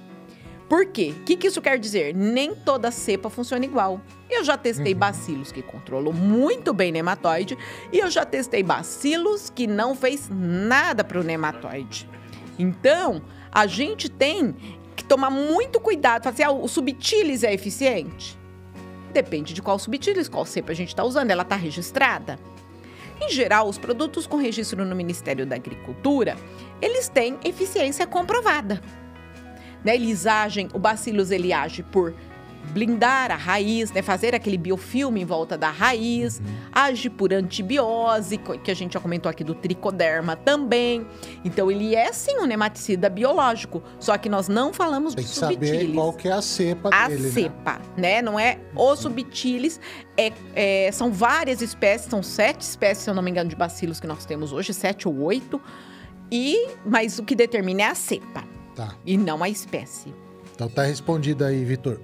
Por 0.69 0.85
quê? 0.85 1.13
O 1.19 1.23
que, 1.25 1.35
que, 1.35 1.47
isso 1.47 1.61
quer 1.61 1.77
dizer? 1.77 2.15
Nem 2.15 2.55
toda 2.55 2.89
cepa 2.89 3.29
funciona 3.29 3.65
igual. 3.65 3.99
Eu 4.29 4.41
já 4.45 4.55
testei 4.55 4.93
uhum. 4.93 4.99
bacilos 4.99 5.51
que 5.51 5.61
controlam 5.61 6.13
muito 6.13 6.73
bem 6.73 6.89
nematóide 6.89 7.57
e 7.91 7.99
eu 7.99 8.09
já 8.09 8.23
testei 8.23 8.63
bacilos 8.63 9.49
que 9.49 9.67
não 9.67 9.93
fez 9.93 10.29
nada 10.31 11.03
para 11.03 11.19
o 11.19 11.23
nematóide. 11.23 12.09
Então, 12.57 13.21
a 13.51 13.67
gente 13.67 14.07
tem 14.07 14.55
que 14.95 15.03
tomar 15.03 15.29
muito 15.29 15.81
cuidado. 15.81 16.23
Fazer, 16.23 16.43
assim, 16.43 16.53
ah, 16.53 16.55
o 16.55 16.67
subtilis 16.69 17.43
é 17.43 17.53
eficiente? 17.53 18.39
Depende 19.11 19.53
de 19.53 19.61
qual 19.61 19.77
subtítulo, 19.77 20.29
qual 20.29 20.45
cepa 20.45 20.71
a 20.71 20.75
gente 20.75 20.89
está 20.89 21.03
usando, 21.03 21.29
ela 21.29 21.43
está 21.43 21.57
registrada. 21.57 22.39
Em 23.21 23.29
geral, 23.29 23.67
os 23.67 23.77
produtos 23.77 24.25
com 24.25 24.37
registro 24.37 24.85
no 24.85 24.95
Ministério 24.95 25.45
da 25.45 25.55
Agricultura, 25.55 26.37
eles 26.81 27.09
têm 27.09 27.37
eficiência 27.43 28.07
comprovada. 28.07 28.81
Né? 29.83 29.95
Eles 29.95 30.25
agem, 30.25 30.69
o 30.73 30.79
Bacillus 30.79 31.31
ele 31.31 31.51
age 31.51 31.83
por 31.83 32.13
blindar 32.71 33.31
a 33.31 33.35
raiz, 33.35 33.91
né? 33.91 34.01
fazer 34.01 34.35
aquele 34.35 34.57
biofilme 34.57 35.21
em 35.21 35.25
volta 35.25 35.57
da 35.57 35.69
raiz, 35.69 36.39
uhum. 36.39 36.45
age 36.71 37.09
por 37.09 37.33
antibiose, 37.33 38.37
que 38.37 38.69
a 38.69 38.73
gente 38.73 38.93
já 38.93 38.99
comentou 38.99 39.29
aqui 39.29 39.43
do 39.43 39.55
tricoderma 39.55 40.35
também. 40.35 41.05
Então 41.43 41.71
ele 41.71 41.95
é 41.95 42.11
sim 42.13 42.37
um 42.37 42.45
nematicida 42.45 43.09
biológico, 43.09 43.81
só 43.99 44.17
que 44.17 44.29
nós 44.29 44.47
não 44.47 44.73
falamos 44.73 45.15
Tem 45.15 45.23
de 45.23 45.29
subtilis. 45.29 45.69
saber 45.69 45.93
qual 45.93 46.13
que 46.13 46.27
é 46.27 46.31
a 46.31 46.41
cepa 46.41 46.89
a 46.91 47.07
dele, 47.07 47.21
A 47.21 47.23
né? 47.23 47.31
cepa, 47.31 47.81
né? 47.97 48.09
né? 48.09 48.21
Não 48.21 48.39
é 48.39 48.59
o 48.75 48.95
subtilis, 48.95 49.79
é, 50.17 50.31
é, 50.55 50.91
são 50.91 51.11
várias 51.11 51.61
espécies, 51.61 52.09
são 52.09 52.23
sete 52.23 52.61
espécies, 52.61 53.03
se 53.03 53.09
eu 53.09 53.13
não 53.13 53.21
me 53.23 53.31
engano, 53.31 53.49
de 53.49 53.55
bacilos 53.55 53.99
que 53.99 54.07
nós 54.07 54.25
temos 54.25 54.51
hoje, 54.51 54.73
sete 54.73 55.07
ou 55.07 55.21
oito. 55.21 55.61
E, 56.31 56.67
mas 56.85 57.17
o 57.17 57.23
que 57.23 57.35
determina 57.35 57.83
é 57.83 57.85
a 57.85 57.95
cepa. 57.95 58.43
Tá. 58.75 58.95
E 59.05 59.17
não 59.17 59.43
a 59.43 59.49
espécie. 59.49 60.13
Então 60.53 60.69
tá 60.69 60.83
respondido 60.83 61.43
aí, 61.43 61.63
Vitor. 61.63 61.99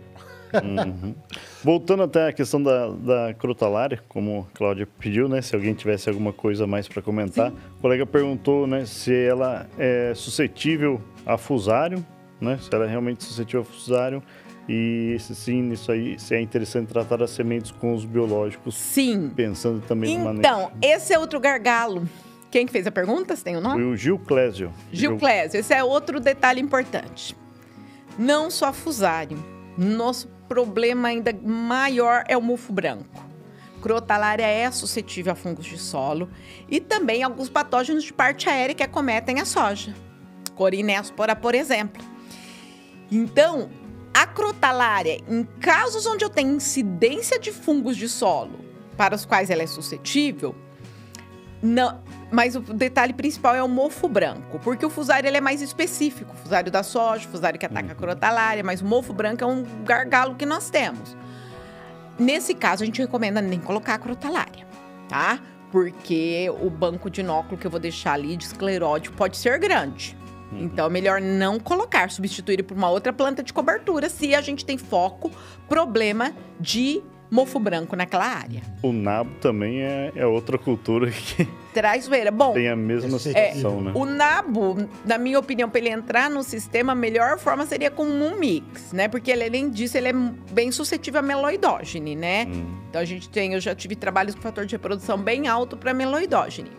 Uhum. 0.63 1.15
Voltando 1.63 2.03
até 2.03 2.27
a 2.27 2.33
questão 2.33 2.61
da, 2.61 2.89
da 2.89 3.33
crotalária, 3.33 4.01
como 4.07 4.47
a 4.51 4.57
Cláudia 4.57 4.87
pediu, 4.99 5.27
né? 5.27 5.41
Se 5.41 5.55
alguém 5.55 5.73
tivesse 5.73 6.09
alguma 6.09 6.31
coisa 6.31 6.67
mais 6.67 6.87
para 6.87 7.01
comentar. 7.01 7.51
Sim. 7.51 7.57
O 7.77 7.81
colega 7.81 8.05
perguntou 8.05 8.67
né, 8.67 8.85
se 8.85 9.13
ela 9.13 9.67
é 9.77 10.13
suscetível 10.15 11.01
a 11.25 11.37
fusário, 11.37 12.05
né? 12.39 12.57
Se 12.61 12.73
ela 12.73 12.85
é 12.85 12.87
realmente 12.87 13.23
suscetível 13.23 13.61
a 13.61 13.65
fusário. 13.65 14.23
E 14.67 15.15
se 15.19 15.35
sim, 15.35 15.71
isso 15.71 15.91
aí, 15.91 16.19
se 16.19 16.33
é 16.33 16.41
interessante 16.41 16.87
tratar 16.87 17.21
as 17.21 17.29
sementes 17.29 17.71
com 17.71 17.93
os 17.93 18.03
biológicos. 18.03 18.75
Sim. 18.75 19.29
Pensando 19.29 19.81
também 19.81 20.11
então, 20.11 20.19
no 20.19 20.25
manejo. 20.25 20.39
Então, 20.39 20.71
esse 20.81 21.13
é 21.13 21.19
outro 21.19 21.39
gargalo. 21.39 22.03
Quem 22.49 22.65
que 22.65 22.71
fez 22.71 22.87
a 22.87 22.91
pergunta? 22.91 23.35
Você 23.35 23.43
tem 23.43 23.55
o 23.55 23.59
um 23.59 23.61
nome? 23.61 23.75
Foi 23.75 23.91
o 23.91 23.97
Gil 23.97 24.17
Clésio. 24.17 24.71
Gil 24.91 25.17
Clésio. 25.17 25.59
Esse 25.59 25.73
é 25.73 25.83
outro 25.83 26.19
detalhe 26.19 26.61
importante. 26.61 27.35
Não 28.17 28.49
só 28.49 28.71
fusário. 28.71 29.37
Nosso 29.77 30.29
problema 30.47 31.09
ainda 31.09 31.33
maior 31.43 32.23
é 32.27 32.37
o 32.37 32.41
mofo 32.41 32.71
branco. 32.71 33.23
Crotalária 33.81 34.45
é 34.45 34.69
suscetível 34.71 35.33
a 35.33 35.35
fungos 35.35 35.65
de 35.65 35.77
solo 35.77 36.29
e 36.69 36.79
também 36.79 37.21
alguns 37.21 37.49
patógenos 37.49 38.03
de 38.03 38.13
parte 38.13 38.49
aérea 38.49 38.73
que 38.73 38.83
acometem 38.83 39.39
a 39.39 39.45
soja. 39.45 39.95
Corinéspora, 40.55 41.35
por 41.35 41.53
exemplo. 41.53 42.03
Então, 43.11 43.69
a 44.13 44.25
crotalária, 44.25 45.19
em 45.27 45.43
casos 45.59 46.05
onde 46.05 46.23
eu 46.25 46.29
tenho 46.29 46.55
incidência 46.55 47.37
de 47.37 47.51
fungos 47.51 47.95
de 47.97 48.09
solo 48.09 48.59
para 48.97 49.13
os 49.13 49.25
quais 49.25 49.49
ela 49.49 49.61
é 49.61 49.67
suscetível, 49.67 50.55
não, 51.61 52.01
mas 52.31 52.55
o 52.55 52.59
detalhe 52.59 53.13
principal 53.13 53.55
é 53.55 53.63
o 53.63 53.67
mofo 53.67 54.07
branco, 54.07 54.59
porque 54.63 54.85
o 54.85 54.89
fusário 54.89 55.27
ele 55.27 55.37
é 55.37 55.41
mais 55.41 55.61
específico. 55.61 56.33
O 56.33 56.37
fusário 56.37 56.71
da 56.71 56.83
soja, 56.83 57.27
o 57.27 57.31
fusário 57.31 57.59
que 57.59 57.65
ataca 57.65 57.87
a 57.87 57.91
uhum. 57.91 57.95
crotalária, 57.95 58.63
mas 58.63 58.81
o 58.81 58.85
mofo 58.85 59.13
branco 59.13 59.43
é 59.43 59.47
um 59.47 59.63
gargalo 59.83 60.35
que 60.35 60.45
nós 60.45 60.69
temos. 60.69 61.15
Nesse 62.17 62.53
caso, 62.53 62.83
a 62.83 62.85
gente 62.85 63.01
recomenda 63.01 63.41
nem 63.41 63.59
colocar 63.59 63.95
a 63.95 63.99
crotalária, 63.99 64.65
tá? 65.07 65.39
Porque 65.71 66.49
o 66.61 66.69
banco 66.69 67.09
de 67.09 67.21
inóculo 67.21 67.57
que 67.57 67.67
eu 67.67 67.71
vou 67.71 67.79
deixar 67.79 68.13
ali 68.13 68.37
de 68.37 68.45
esclerótico 68.45 69.15
pode 69.15 69.37
ser 69.37 69.59
grande. 69.59 70.17
Uhum. 70.51 70.63
Então, 70.63 70.87
é 70.87 70.89
melhor 70.89 71.21
não 71.21 71.59
colocar, 71.59 72.09
substituir 72.09 72.63
por 72.63 72.77
uma 72.77 72.89
outra 72.89 73.11
planta 73.11 73.43
de 73.43 73.51
cobertura 73.51 74.09
se 74.09 74.33
a 74.33 74.41
gente 74.41 74.65
tem 74.65 74.77
foco, 74.77 75.29
problema 75.67 76.33
de 76.59 77.03
mofo 77.29 77.59
branco 77.59 77.95
naquela 77.95 78.25
área. 78.25 78.61
O 78.81 78.93
nabo 78.93 79.31
também 79.41 79.81
é, 79.81 80.11
é 80.15 80.25
outra 80.25 80.57
cultura 80.57 81.11
que 81.11 81.47
traiçoeira. 81.75 82.31
Bom, 82.31 82.53
tem 82.53 82.69
a 82.69 82.75
mesma 82.75 83.19
situação, 83.19 83.79
é, 83.79 83.81
né? 83.81 83.91
O 83.93 84.05
nabo, 84.05 84.77
na 85.05 85.17
minha 85.17 85.37
opinião, 85.37 85.69
para 85.69 85.81
ele 85.81 85.89
entrar 85.89 86.29
no 86.29 86.41
sistema, 86.41 86.93
a 86.93 86.95
melhor 86.95 87.37
forma 87.37 87.65
seria 87.65 87.91
com 87.91 88.05
um 88.05 88.39
mix, 88.39 88.93
né? 88.93 89.09
Porque 89.09 89.29
ele, 89.29 89.43
além 89.43 89.69
disso, 89.69 89.97
ele 89.97 90.07
é 90.07 90.13
bem 90.53 90.71
suscetível 90.71 91.19
a 91.19 91.21
meloidógene, 91.21 92.15
né? 92.15 92.47
Hum. 92.47 92.77
Então 92.89 93.01
a 93.01 93.05
gente 93.05 93.27
tem, 93.27 93.53
eu 93.53 93.59
já 93.59 93.75
tive 93.75 93.93
trabalhos 93.93 94.33
com 94.33 94.41
fator 94.41 94.65
de 94.65 94.73
reprodução 94.73 95.17
bem 95.17 95.49
alto 95.49 95.75
para 95.75 95.93
meloidógene. 95.93 96.71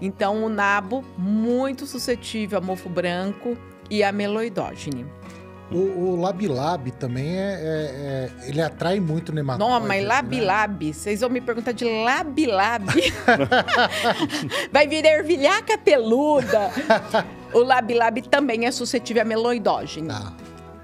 Então 0.00 0.42
o 0.42 0.48
nabo 0.48 1.04
muito 1.18 1.84
suscetível 1.84 2.56
a 2.58 2.62
mofo 2.62 2.88
branco 2.88 3.54
e 3.90 4.02
a 4.02 4.10
meloidógene. 4.10 5.04
O, 5.70 5.76
o 5.76 6.16
Labilab 6.20 6.90
também 6.92 7.36
é, 7.36 7.40
é, 7.40 8.30
é, 8.42 8.48
Ele 8.48 8.60
atrai 8.60 8.98
muito 8.98 9.32
nematóide. 9.32 9.72
Não, 9.72 9.80
mas 9.80 10.04
Labilab, 10.04 10.86
né? 10.86 10.92
vocês 10.92 11.20
vão 11.20 11.30
me 11.30 11.40
perguntar 11.40 11.72
de 11.72 11.84
Labilab. 11.84 12.86
Vai 14.72 14.88
vir 14.88 15.04
ervilhaca 15.04 15.78
peluda. 15.78 16.70
o 17.54 17.60
Labilab 17.60 18.20
também 18.22 18.66
é 18.66 18.72
suscetível 18.72 19.22
a 19.22 19.24
meloidógeno. 19.24 20.08
Tá. 20.08 20.32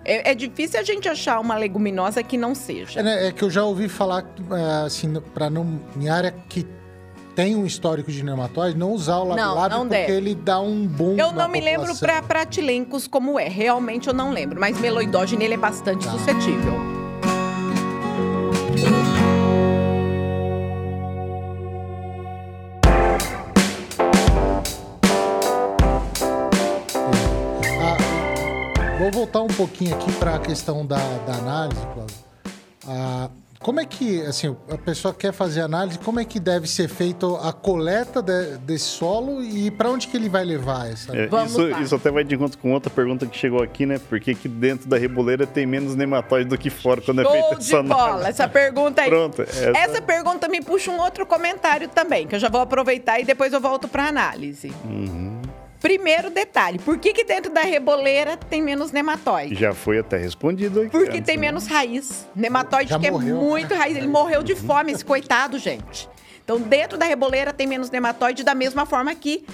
É, 0.05 0.31
é, 0.31 0.35
difícil 0.37 0.79
a 0.79 0.85
gente 0.85 1.09
achar 1.09 1.41
uma 1.41 1.57
leguminosa 1.57 2.23
que 2.23 2.37
não 2.39 2.55
seja. 2.55 3.01
É, 3.01 3.03
né, 3.03 3.27
é 3.27 3.33
que 3.33 3.43
eu 3.43 3.51
já 3.51 3.65
ouvi 3.65 3.89
falar, 3.89 4.25
é, 4.53 4.87
assim, 4.87 5.13
para 5.35 5.51
não. 5.51 5.81
Em 5.97 6.09
área 6.09 6.33
que 6.49 6.65
tem 7.37 7.55
um 7.55 7.67
histórico 7.67 8.11
de 8.11 8.25
nematóide, 8.25 8.79
não 8.79 8.93
usar 8.93 9.19
o 9.19 9.29
Labilab 9.29 9.69
não, 9.71 9.79
não 9.81 9.89
porque 9.89 10.07
deve. 10.07 10.13
ele 10.15 10.35
dá 10.35 10.59
um 10.59 10.87
boom 10.87 11.17
Eu 11.19 11.33
não 11.33 11.47
me 11.49 11.61
população. 11.61 11.85
lembro 11.87 11.97
para 11.99 12.23
pratilencos 12.23 13.07
como 13.07 13.39
é, 13.39 13.47
realmente 13.47 14.09
eu 14.09 14.15
não 14.15 14.31
lembro, 14.33 14.59
mas 14.59 14.81
meloidógeno 14.81 15.43
ele 15.43 15.53
é 15.53 15.59
bastante 15.59 16.07
tá. 16.07 16.13
suscetível. 16.13 16.73
Ah, 27.81 28.99
vou 28.99 29.11
voltar 29.11 29.43
um 29.43 29.49
pouquinho 29.49 29.95
aqui 29.95 30.13
para 30.13 30.37
a 30.37 30.39
questão 30.39 30.85
da, 30.87 30.97
da 31.27 31.35
análise, 31.35 31.81
Cláudio. 31.93 32.17
Ah, 32.89 33.29
como 33.61 33.81
é 33.81 33.85
que, 33.85 34.23
assim, 34.23 34.55
a 34.71 34.79
pessoa 34.79 35.13
quer 35.15 35.33
fazer 35.33 35.61
análise, 35.61 35.99
como 35.99 36.21
é 36.21 36.25
que 36.25 36.39
deve 36.39 36.67
ser 36.67 36.89
feita 36.89 37.27
a 37.43 37.53
coleta 37.53 38.23
de, 38.23 38.59
desse 38.59 38.85
solo 38.85 39.43
e 39.43 39.71
para 39.71 39.91
onde 39.91 40.09
que 40.09 40.17
ele 40.17 40.29
vai 40.29 40.45
levar 40.45 40.91
essa? 40.91 41.17
É, 41.17 41.29
isso, 41.45 41.69
isso, 41.83 41.95
até 41.95 42.11
vai 42.11 42.25
de 42.25 42.35
encontro 42.35 42.59
com 42.59 42.73
outra 42.73 42.91
pergunta 42.91 43.27
que 43.27 43.37
chegou 43.37 43.63
aqui, 43.63 43.87
né? 43.87 43.99
Por 43.99 44.21
que, 44.21 44.35
que 44.35 44.49
dentro 44.49 44.89
da 44.89 44.97
reboleira 44.97 45.47
tem 45.47 45.67
menos 45.67 45.95
nematóide 45.95 46.49
do 46.49 46.59
que 46.59 46.71
fora 46.71 47.01
quando 47.01 47.23
Show 47.23 47.35
é 47.35 47.41
feita 47.41 47.55
essa 47.59 47.79
análise? 47.79 48.09
Bola. 48.11 48.29
Essa 48.29 48.49
pergunta 48.49 49.03
aí. 49.03 49.09
Pronto. 49.09 49.43
Essa... 49.43 49.73
essa... 49.77 50.03
pergunta 50.03 50.49
me 50.49 50.61
puxa 50.61 50.91
um 50.91 51.01
outro 51.01 51.27
comentário 51.27 51.89
também, 51.89 52.27
que 52.27 52.35
eu 52.35 52.39
já 52.39 52.49
vou 52.49 52.61
aproveitar 52.61 53.19
e 53.19 53.25
depois 53.25 53.53
eu 53.53 53.61
volto 53.61 53.89
para 53.89 54.07
análise. 54.07 54.73
Uhum. 54.85 55.46
Primeiro 55.81 56.31
detalhe, 56.31 56.79
por 56.79 56.99
que, 56.99 57.13
que 57.13 57.25
dentro 57.25 57.53
da 57.53 57.61
reboleira 57.61 58.37
tem 58.37 58.63
menos 58.63 58.93
nematóide? 58.93 59.55
Já 59.55 59.75
foi 59.75 59.99
até 59.99 60.17
respondido 60.17 60.81
aqui. 60.81 60.91
Porque 60.91 61.19
antes, 61.19 61.27
tem 61.27 61.37
né? 61.37 61.43
menos 61.43 61.67
raiz. 61.67 62.27
Nematóide 62.35 62.91
Já 62.91 62.99
que 62.99 63.07
é 63.07 63.11
morreu. 63.11 63.37
é 63.37 63.41
muito 63.41 63.75
raiz. 63.75 63.97
Ele 63.97 64.09
morreu 64.09 64.43
de 64.43 64.55
fome, 64.55 64.93
esse 64.93 65.05
coitado, 65.05 65.59
gente. 65.59 66.09
Então, 66.43 66.61
dentro 66.61 66.97
da 66.97 67.05
reboleira 67.05 67.53
tem 67.53 67.67
menos 67.67 67.91
nematóide, 67.91 68.45
da 68.45 68.55
mesma 68.55 68.87
forma 68.87 69.15
que 69.15 69.45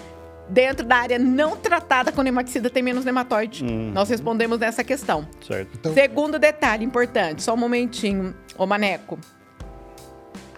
dentro 0.49 0.87
da 0.87 0.97
área 0.97 1.19
não 1.19 1.57
tratada 1.57 2.13
com 2.13 2.23
nematicida 2.23 2.69
tem 2.69 2.83
menos 2.83 3.05
nematóide. 3.05 3.65
Hum. 3.65 3.91
Nós 3.93 4.09
respondemos 4.09 4.59
nessa 4.59 4.85
questão. 4.85 5.27
Certo. 5.47 5.71
Então... 5.75 5.95
Segundo 5.95 6.39
detalhe 6.39 6.85
importante, 6.85 7.43
só 7.43 7.55
um 7.55 7.57
momentinho, 7.57 8.35
ô 8.57 8.67
Maneco. 8.67 9.19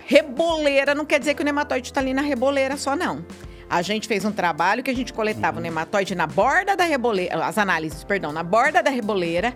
Reboleira 0.06 0.94
não 0.94 1.04
quer 1.06 1.18
dizer 1.18 1.34
que 1.34 1.42
o 1.42 1.44
nematóide 1.44 1.88
está 1.88 2.00
ali 2.00 2.12
na 2.12 2.20
reboleira 2.20 2.76
só, 2.76 2.94
não. 2.94 3.24
A 3.68 3.82
gente 3.82 4.06
fez 4.06 4.24
um 4.24 4.32
trabalho 4.32 4.82
que 4.82 4.90
a 4.90 4.94
gente 4.94 5.12
coletava 5.12 5.56
uhum. 5.56 5.60
o 5.60 5.62
nematóide 5.62 6.14
na 6.14 6.26
borda 6.26 6.76
da 6.76 6.84
reboleira, 6.84 7.44
as 7.44 7.58
análises, 7.58 8.04
perdão, 8.04 8.32
na 8.32 8.42
borda 8.42 8.82
da 8.82 8.90
reboleira 8.90 9.54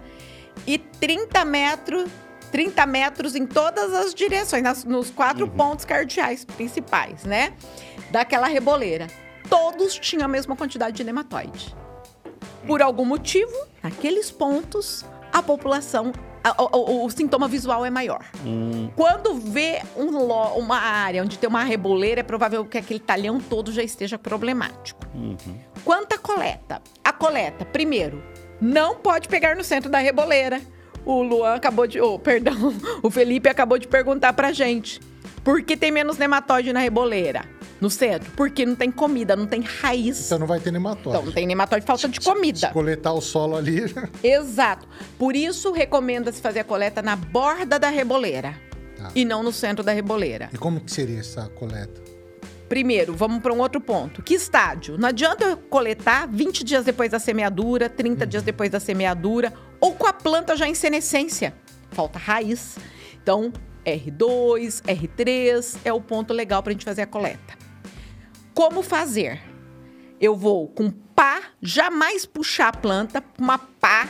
e 0.67 0.79
30 0.79 1.45
metros 1.45 2.11
30 2.51 2.87
metros 2.87 3.35
em 3.35 3.47
todas 3.47 3.93
as 3.93 4.15
direções, 4.15 4.63
nas, 4.63 4.85
nos 4.85 5.11
quatro 5.11 5.45
uhum. 5.45 5.51
pontos 5.51 5.85
cardeais 5.85 6.45
principais, 6.45 7.25
né? 7.25 7.53
Daquela 8.11 8.47
reboleira. 8.47 9.07
Todos 9.49 9.99
tinham 9.99 10.25
a 10.25 10.29
mesma 10.29 10.57
quantidade 10.57 10.97
de 10.97 11.05
nematóide. 11.05 11.75
Por 12.67 12.83
algum 12.83 13.05
motivo, 13.05 13.53
naqueles 13.83 14.31
pontos, 14.31 15.05
a 15.33 15.43
população 15.43 16.13
o, 16.59 16.77
o, 16.77 17.07
o, 17.07 17.11
sintoma 17.11 17.49
visual 17.49 17.85
é 17.85 17.91
maior. 17.91 18.25
Hum. 18.45 18.91
Quando 18.95 19.35
vê 19.35 19.83
um, 19.97 20.17
uma 20.59 20.79
área 20.79 21.23
onde 21.23 21.39
tem 21.39 21.49
uma 21.49 21.65
reboleira, 21.65 22.21
é 22.21 22.23
provável 22.23 22.65
que 22.65 22.79
aquele 22.79 23.01
talhão 23.01 23.41
todo 23.41 23.73
já 23.73 23.83
esteja 23.83 24.19
problemático. 24.19 25.01
Uhum. 25.15 25.59
Quanto 25.85 26.15
à 26.15 26.19
coleta? 26.19 26.83
A 27.05 27.13
coleta, 27.13 27.65
primeiro, 27.65 28.23
não 28.61 28.97
pode 28.97 29.29
pegar 29.29 29.57
no 29.57 29.65
centro 29.65 29.91
da 29.91 29.99
reboleira. 29.99 30.61
O 31.05 31.23
Luan 31.23 31.55
acabou 31.55 31.87
de. 31.87 32.01
Oh, 32.01 32.19
perdão, 32.19 32.75
o 33.03 33.11
Felipe 33.11 33.49
acabou 33.49 33.79
de 33.79 33.89
perguntar 33.89 34.33
pra 34.33 34.53
gente. 34.53 35.01
Por 35.43 35.63
que 35.63 35.77
tem 35.77 35.91
menos 35.91 36.19
nematóide 36.19 36.73
na 36.73 36.81
reboleira? 36.81 37.45
No 37.81 37.89
centro, 37.89 38.31
porque 38.37 38.67
não 38.67 38.75
tem 38.75 38.91
comida, 38.91 39.37
não 39.37 39.47
tem 39.47 39.61
raiz. 39.61 40.27
Então 40.27 40.39
não 40.39 40.47
vai 40.47 40.61
ter 40.61 40.73
nematóide. 40.73 41.09
Então 41.11 41.27
não 41.27 41.33
tem 41.33 41.47
nematóide, 41.47 41.87
falta 41.87 42.09
de 42.09 42.21
comida. 42.21 42.69
Se 42.69 42.73
coletar 42.73 43.13
o 43.13 43.21
solo 43.21 43.57
ali. 43.57 43.83
Exato. 44.23 44.87
Por 45.19 45.37
isso 45.37 45.73
recomenda-se 45.73 46.41
fazer 46.41 46.61
a 46.61 46.65
coleta 46.65 47.03
na 47.03 47.17
borda 47.17 47.79
da 47.79 47.89
reboleira 47.89 48.55
tá. 48.97 49.11
e 49.15 49.25
não 49.25 49.43
no 49.43 49.53
centro 49.53 49.85
da 49.85 49.93
reboleira. 49.93 50.51
E 50.53 50.59
como 50.59 50.81
que 50.81 50.91
seria 50.91 51.21
essa 51.21 51.49
coleta? 51.51 52.09
Primeiro, 52.69 53.15
vamos 53.15 53.41
para 53.41 53.53
um 53.53 53.61
outro 53.61 53.81
ponto. 53.81 54.23
Que 54.23 54.35
estádio? 54.35 54.99
Não 54.99 55.09
adianta 55.09 55.45
eu 55.45 55.57
coletar 55.57 56.29
20 56.29 56.63
dias 56.63 56.85
depois 56.85 57.11
da 57.11 57.19
semeadura, 57.19 57.89
30 57.89 58.25
uhum. 58.25 58.29
dias 58.29 58.43
depois 58.43 58.71
da 58.71 58.79
semeadura, 58.79 59.55
ou 59.81 59.95
com 59.95 60.07
a 60.07 60.13
planta 60.13 60.55
já 60.55 60.69
em 60.69 60.75
senescência. 60.75 61.55
Falta 61.91 62.19
raiz. 62.19 62.77
Então, 63.23 63.51
R2, 63.87 64.83
R3 64.83 65.79
é 65.83 65.93
o 65.93 66.01
ponto 66.01 66.35
legal 66.35 66.63
para 66.63 66.71
a 66.71 66.75
gente 66.75 66.85
fazer 66.85 67.03
a 67.03 67.07
coleta. 67.07 67.58
Como 68.59 68.83
fazer? 68.83 69.41
Eu 70.21 70.35
vou 70.35 70.67
com 70.67 70.91
pá, 70.91 71.43
jamais 71.63 72.27
puxar 72.27 72.71
a 72.71 72.77
planta, 72.77 73.23
uma 73.39 73.57
pá, 73.57 74.09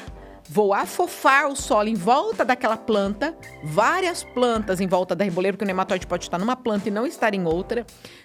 vou 0.48 0.72
afofar 0.72 1.48
o 1.48 1.54
solo 1.54 1.90
em 1.90 1.94
volta 1.94 2.46
daquela 2.46 2.78
planta, 2.78 3.36
várias 3.62 4.24
plantas 4.24 4.80
em 4.80 4.86
volta 4.86 5.14
da 5.14 5.22
reboleira, 5.22 5.54
porque 5.54 5.66
o 5.66 5.66
nematóide 5.66 6.06
pode 6.06 6.24
estar 6.24 6.38
numa 6.38 6.56
planta 6.56 6.88
e 6.88 6.90
não 6.90 7.06
estar 7.06 7.34
em 7.34 7.44
outra, 7.44 7.84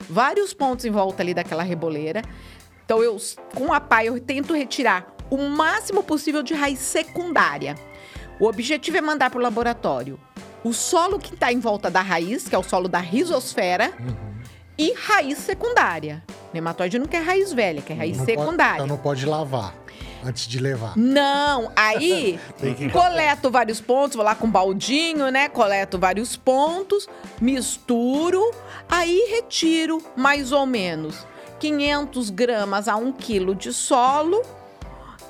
vários 0.09 0.53
pontos 0.53 0.85
em 0.85 0.91
volta 0.91 1.21
ali 1.21 1.33
daquela 1.33 1.61
reboleira. 1.61 2.21
Então 2.85 3.03
eu 3.03 3.17
com 3.53 3.73
a 3.73 3.81
pá 3.81 4.05
eu 4.05 4.17
tento 4.17 4.53
retirar 4.53 5.05
o 5.29 5.49
máximo 5.49 6.01
possível 6.03 6.41
de 6.41 6.53
raiz 6.53 6.79
secundária. 6.79 7.75
O 8.39 8.47
objetivo 8.47 8.95
é 8.95 9.01
mandar 9.01 9.29
para 9.29 9.39
o 9.39 9.43
laboratório 9.43 10.17
o 10.63 10.71
solo 10.71 11.19
que 11.19 11.33
está 11.33 11.51
em 11.51 11.59
volta 11.59 11.91
da 11.91 12.01
raiz, 12.01 12.47
que 12.47 12.55
é 12.55 12.57
o 12.57 12.63
solo 12.63 12.87
da 12.87 12.99
rizosfera, 12.99 13.91
uhum. 13.99 14.32
E 14.77 14.93
raiz 14.93 15.37
secundária. 15.39 16.23
Nematóide 16.53 16.99
não 16.99 17.05
quer 17.05 17.23
raiz 17.23 17.51
velha, 17.51 17.81
quer 17.81 17.95
raiz 17.95 18.17
não 18.17 18.25
secundária. 18.25 18.57
Pode, 18.57 18.83
então 18.83 18.87
não 18.87 18.97
pode 18.97 19.25
lavar 19.25 19.75
antes 20.23 20.47
de 20.47 20.59
levar. 20.59 20.97
Não, 20.97 21.71
aí 21.75 22.39
coleto 22.91 23.51
vários 23.51 23.81
pontos, 23.81 24.15
vou 24.15 24.23
lá 24.25 24.35
com 24.35 24.47
um 24.47 24.51
baldinho, 24.51 25.29
né? 25.29 25.49
Coleto 25.49 25.99
vários 25.99 26.35
pontos, 26.35 27.07
misturo, 27.41 28.51
aí 28.89 29.27
retiro 29.29 30.01
mais 30.15 30.51
ou 30.51 30.65
menos 30.65 31.27
500 31.59 32.29
gramas 32.29 32.87
a 32.87 32.95
1 32.95 33.13
quilo 33.13 33.53
de 33.55 33.73
solo 33.73 34.41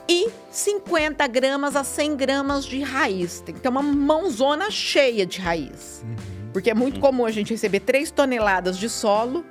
e 0.08 0.30
50 0.52 1.26
gramas 1.28 1.76
a 1.76 1.84
100 1.84 2.16
gramas 2.16 2.66
de 2.66 2.82
raiz. 2.82 3.42
Tem 3.42 3.56
que 3.56 3.62
ter 3.62 3.70
uma 3.70 3.82
mãozona 3.82 4.70
cheia 4.70 5.26
de 5.26 5.40
raiz. 5.40 6.04
Uhum. 6.04 6.33
Porque 6.54 6.70
é 6.70 6.74
muito 6.74 7.00
comum 7.00 7.26
a 7.26 7.32
gente 7.32 7.52
receber 7.52 7.80
3 7.82 8.12
toneladas 8.12 8.78
de 8.78 8.88
solo 8.88 9.44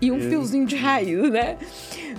e 0.00 0.10
um 0.10 0.20
fiozinho 0.20 0.66
de 0.66 0.76
raiz, 0.76 1.30
né? 1.30 1.56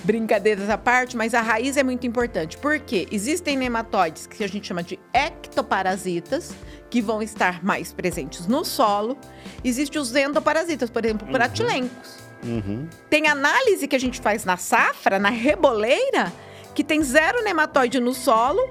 Brincadeiras 0.03 0.69
à 0.69 0.77
parte, 0.77 1.17
mas 1.17 1.33
a 1.33 1.41
raiz 1.41 1.75
é 1.75 1.83
muito 1.83 2.07
importante. 2.07 2.57
Porque 2.57 3.07
existem 3.11 3.57
nematóides 3.57 4.25
que 4.25 4.43
a 4.43 4.47
gente 4.47 4.65
chama 4.65 4.81
de 4.81 4.97
ectoparasitas, 5.13 6.53
que 6.89 7.01
vão 7.01 7.21
estar 7.21 7.63
mais 7.63 7.93
presentes 7.93 8.47
no 8.47 8.63
solo. 8.65 9.17
Existem 9.63 10.01
os 10.01 10.15
endoparasitas, 10.15 10.89
por 10.89 11.03
exemplo, 11.03 11.27
uhum. 11.27 11.33
pratilencos. 11.33 12.17
Uhum. 12.43 12.87
Tem 13.09 13.27
análise 13.27 13.87
que 13.87 13.95
a 13.95 13.99
gente 13.99 14.21
faz 14.21 14.45
na 14.45 14.55
safra, 14.55 15.19
na 15.19 15.29
reboleira, 15.29 16.31
que 16.73 16.83
tem 16.83 17.03
zero 17.03 17.43
nematóide 17.43 17.99
no 17.99 18.13
solo, 18.13 18.61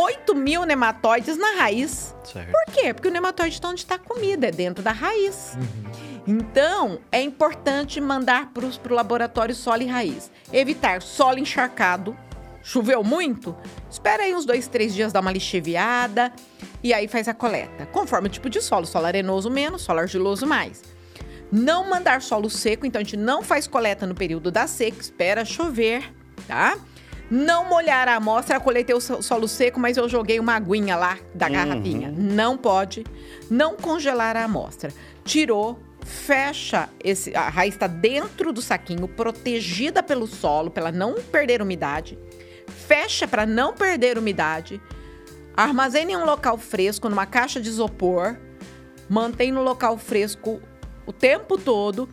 8 0.00 0.32
mil 0.32 0.64
nematóides 0.64 1.36
na 1.36 1.56
raiz. 1.56 2.14
Certo. 2.22 2.52
Por 2.52 2.72
quê? 2.72 2.94
Porque 2.94 3.08
o 3.08 3.10
nematóide 3.10 3.56
está 3.56 3.68
onde 3.68 3.80
está 3.80 3.96
a 3.96 3.98
comida, 3.98 4.46
é 4.46 4.52
dentro 4.52 4.80
da 4.80 4.92
raiz. 4.92 5.56
Uhum. 5.56 6.38
Então, 6.38 7.00
é 7.10 7.20
importante 7.20 8.00
mandar 8.00 8.52
para 8.52 8.64
o 8.64 8.94
laboratório 8.94 9.56
solo 9.56 9.82
e 9.82 9.86
raiz. 9.86 10.30
Evitar 10.52 11.02
solo 11.02 11.40
encharcado. 11.40 12.16
Choveu 12.62 13.02
muito? 13.02 13.56
Espera 13.90 14.22
aí 14.22 14.32
uns 14.36 14.44
dois, 14.44 14.68
três 14.68 14.94
dias, 14.94 15.12
dá 15.12 15.18
uma 15.18 15.32
lixiviada 15.32 16.32
e 16.80 16.94
aí 16.94 17.08
faz 17.08 17.26
a 17.26 17.34
coleta. 17.34 17.86
Conforme 17.86 18.28
o 18.28 18.30
tipo 18.30 18.48
de 18.48 18.60
solo, 18.60 18.86
solo 18.86 19.06
arenoso 19.06 19.50
menos, 19.50 19.82
solo 19.82 19.98
argiloso 19.98 20.46
mais. 20.46 20.80
Não 21.50 21.88
mandar 21.90 22.22
solo 22.22 22.48
seco, 22.48 22.86
então 22.86 23.00
a 23.00 23.02
gente 23.02 23.16
não 23.16 23.42
faz 23.42 23.66
coleta 23.66 24.06
no 24.06 24.14
período 24.14 24.52
da 24.52 24.68
seca, 24.68 25.00
espera 25.00 25.44
chover, 25.44 26.12
tá? 26.46 26.78
Não 27.30 27.68
molhar 27.68 28.08
a 28.08 28.16
amostra, 28.16 28.56
eu 28.56 28.60
coletei 28.60 28.94
o 28.94 29.00
solo 29.00 29.46
seco, 29.46 29.78
mas 29.78 29.96
eu 29.96 30.08
joguei 30.08 30.40
uma 30.40 30.54
aguinha 30.54 30.96
lá 30.96 31.18
da 31.34 31.46
uhum. 31.46 31.52
garrafinha. 31.52 32.14
Não 32.16 32.56
pode. 32.56 33.04
Não 33.50 33.76
congelar 33.76 34.36
a 34.36 34.44
amostra. 34.44 34.90
Tirou, 35.24 35.78
fecha 36.04 36.88
esse. 37.02 37.34
A 37.36 37.48
raiz 37.50 37.74
está 37.74 37.86
dentro 37.86 38.52
do 38.52 38.62
saquinho, 38.62 39.06
protegida 39.06 40.02
pelo 40.02 40.26
solo, 40.26 40.70
para 40.70 40.90
não 40.90 41.14
perder 41.14 41.60
umidade. 41.60 42.18
Fecha 42.66 43.28
para 43.28 43.44
não 43.44 43.74
perder 43.74 44.16
umidade. 44.16 44.80
Armazene 45.54 46.12
em 46.12 46.16
um 46.16 46.24
local 46.24 46.56
fresco, 46.56 47.08
numa 47.08 47.26
caixa 47.26 47.60
de 47.60 47.68
isopor. 47.68 48.36
Mantém 49.08 49.52
no 49.52 49.62
local 49.62 49.98
fresco 49.98 50.60
o 51.06 51.12
tempo 51.12 51.58
todo 51.58 52.08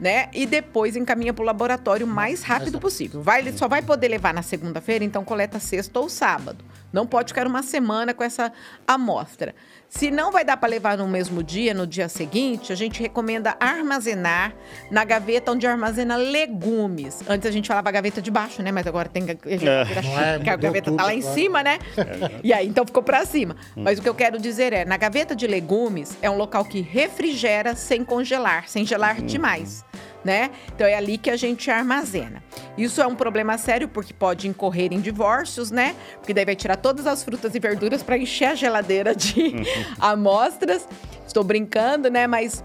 né? 0.00 0.28
E 0.32 0.46
depois 0.46 0.96
encaminha 0.96 1.34
para 1.34 1.42
o 1.42 1.46
laboratório 1.46 2.06
o 2.06 2.08
mais 2.08 2.42
rápido 2.42 2.80
possível. 2.80 3.22
Vai, 3.22 3.40
ele 3.40 3.52
só 3.52 3.68
vai 3.68 3.82
poder 3.82 4.08
levar 4.08 4.32
na 4.32 4.42
segunda-feira, 4.42 5.04
então 5.04 5.22
coleta 5.24 5.60
sexta 5.60 6.00
ou 6.00 6.08
sábado. 6.08 6.64
Não 6.92 7.06
pode 7.06 7.28
ficar 7.28 7.46
uma 7.46 7.62
semana 7.62 8.12
com 8.12 8.24
essa 8.24 8.52
amostra. 8.86 9.54
Se 9.88 10.10
não 10.10 10.30
vai 10.30 10.44
dar 10.44 10.56
para 10.56 10.68
levar 10.68 10.96
no 10.98 11.06
mesmo 11.06 11.42
dia, 11.42 11.74
no 11.74 11.86
dia 11.86 12.08
seguinte, 12.08 12.72
a 12.72 12.76
gente 12.76 13.00
recomenda 13.00 13.56
armazenar 13.60 14.54
na 14.90 15.04
gaveta 15.04 15.52
onde 15.52 15.66
armazena 15.66 16.16
legumes. 16.16 17.22
Antes 17.28 17.48
a 17.48 17.50
gente 17.50 17.68
falava 17.68 17.90
gaveta 17.90 18.22
de 18.22 18.30
baixo, 18.30 18.62
né? 18.62 18.70
Mas 18.72 18.86
agora 18.86 19.08
tem 19.08 19.24
a, 19.24 19.32
é, 19.32 20.44
é, 20.46 20.50
a 20.50 20.56
gaveta 20.56 20.92
tá 20.92 21.04
lá 21.04 21.14
em 21.14 21.22
cima, 21.22 21.62
né? 21.62 21.78
É. 21.96 22.40
E 22.42 22.52
aí 22.52 22.66
então 22.66 22.86
ficou 22.86 23.02
para 23.02 23.24
cima. 23.26 23.56
Hum. 23.76 23.82
Mas 23.82 23.98
o 23.98 24.02
que 24.02 24.08
eu 24.08 24.14
quero 24.14 24.38
dizer 24.38 24.72
é, 24.72 24.84
na 24.84 24.96
gaveta 24.96 25.34
de 25.34 25.46
legumes 25.46 26.16
é 26.22 26.30
um 26.30 26.36
local 26.36 26.64
que 26.64 26.80
refrigera 26.80 27.74
sem 27.74 28.04
congelar, 28.04 28.68
sem 28.68 28.84
gelar 28.86 29.20
hum. 29.20 29.26
demais 29.26 29.84
né? 30.24 30.50
Então 30.74 30.86
é 30.86 30.94
ali 30.94 31.18
que 31.18 31.30
a 31.30 31.36
gente 31.36 31.70
armazena. 31.70 32.42
Isso 32.76 33.00
é 33.00 33.06
um 33.06 33.14
problema 33.14 33.56
sério 33.58 33.88
porque 33.88 34.12
pode 34.12 34.48
incorrer 34.48 34.92
em 34.92 35.00
divórcios, 35.00 35.70
né? 35.70 35.94
Porque 36.16 36.34
daí 36.34 36.44
vai 36.44 36.56
tirar 36.56 36.76
todas 36.76 37.06
as 37.06 37.22
frutas 37.22 37.54
e 37.54 37.60
verduras 37.60 38.02
para 38.02 38.18
encher 38.18 38.46
a 38.46 38.54
geladeira 38.54 39.14
de 39.14 39.54
amostras. 39.98 40.86
Estou 41.26 41.44
brincando, 41.44 42.10
né? 42.10 42.26
Mas 42.26 42.64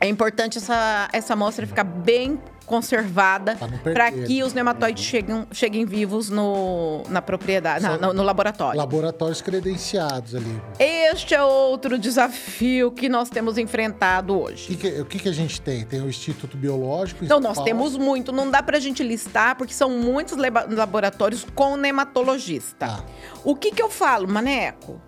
é 0.00 0.08
importante 0.08 0.58
essa, 0.58 1.08
essa 1.12 1.32
amostra 1.32 1.66
ficar 1.66 1.84
bem 1.84 2.38
conservada 2.64 3.56
para 3.82 4.10
que 4.10 4.42
os 4.42 4.52
nematóides 4.52 5.04
cheguem, 5.04 5.46
cheguem 5.52 5.84
vivos 5.84 6.30
no, 6.30 7.02
na 7.08 7.20
propriedade, 7.20 7.82
na, 7.82 7.98
no, 7.98 8.12
no, 8.12 8.22
laboratório. 8.22 8.78
Laboratórios 8.78 9.40
credenciados 9.40 10.34
ali. 10.34 10.62
Este 10.78 11.34
é 11.34 11.42
outro 11.42 11.98
desafio 11.98 12.90
que 12.90 13.08
nós 13.08 13.28
temos 13.28 13.58
enfrentado 13.58 14.38
hoje. 14.40 14.64
O 14.64 14.76
que, 14.76 14.90
que, 14.90 15.00
o 15.00 15.04
que, 15.04 15.18
que 15.18 15.28
a 15.28 15.32
gente 15.32 15.60
tem? 15.60 15.84
Tem 15.84 16.00
o 16.00 16.08
Instituto 16.08 16.56
Biológico? 16.56 17.24
Então, 17.24 17.40
nós 17.40 17.62
temos 17.62 17.96
muito. 17.96 18.32
Não 18.32 18.50
dá 18.50 18.62
para 18.62 18.76
a 18.76 18.80
gente 18.80 19.02
listar, 19.02 19.56
porque 19.56 19.72
são 19.72 19.90
muitos 19.90 20.36
laboratórios 20.36 21.46
com 21.54 21.76
nematologista. 21.76 22.86
Ah. 22.86 23.04
O 23.44 23.54
que, 23.54 23.70
que 23.70 23.82
eu 23.82 23.90
falo, 23.90 24.26
Maneco? 24.28 25.00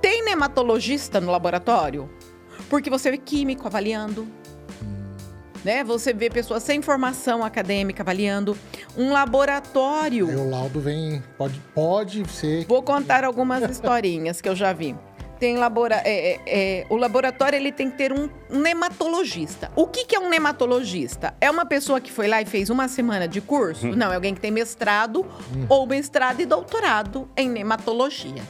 Tem 0.00 0.24
nematologista 0.24 1.20
no 1.20 1.30
laboratório? 1.30 2.08
Porque 2.68 2.90
você 2.90 3.10
vê 3.10 3.18
químico 3.18 3.66
avaliando, 3.66 4.28
né? 5.64 5.84
Você 5.84 6.12
vê 6.12 6.30
pessoas 6.30 6.62
sem 6.62 6.82
formação 6.82 7.44
acadêmica 7.44 8.02
avaliando 8.02 8.56
um 8.96 9.12
laboratório. 9.12 10.28
Aí 10.28 10.36
o 10.36 10.50
laudo 10.50 10.80
vem, 10.80 11.22
pode, 11.36 11.60
pode 11.74 12.28
ser. 12.30 12.66
Vou 12.66 12.82
contar 12.82 13.24
algumas 13.24 13.68
historinhas 13.68 14.40
que 14.40 14.48
eu 14.48 14.56
já 14.56 14.72
vi. 14.72 14.96
Tem 15.38 15.56
labora, 15.56 16.02
é, 16.04 16.32
é, 16.32 16.40
é, 16.46 16.86
o 16.90 16.96
laboratório 16.96 17.56
ele 17.56 17.70
tem 17.70 17.88
que 17.88 17.96
ter 17.96 18.12
um 18.12 18.28
nematologista. 18.50 19.70
O 19.76 19.86
que, 19.86 20.04
que 20.04 20.16
é 20.16 20.18
um 20.18 20.28
nematologista? 20.28 21.32
É 21.40 21.48
uma 21.48 21.64
pessoa 21.64 22.00
que 22.00 22.10
foi 22.10 22.26
lá 22.26 22.42
e 22.42 22.44
fez 22.44 22.70
uma 22.70 22.88
semana 22.88 23.28
de 23.28 23.40
curso? 23.40 23.86
Hum. 23.86 23.94
Não, 23.94 24.10
é 24.10 24.16
alguém 24.16 24.34
que 24.34 24.40
tem 24.40 24.50
mestrado 24.50 25.20
hum. 25.54 25.66
ou 25.68 25.86
mestrado 25.86 26.40
e 26.40 26.46
doutorado 26.46 27.28
em 27.36 27.48
nematologia. 27.48 28.42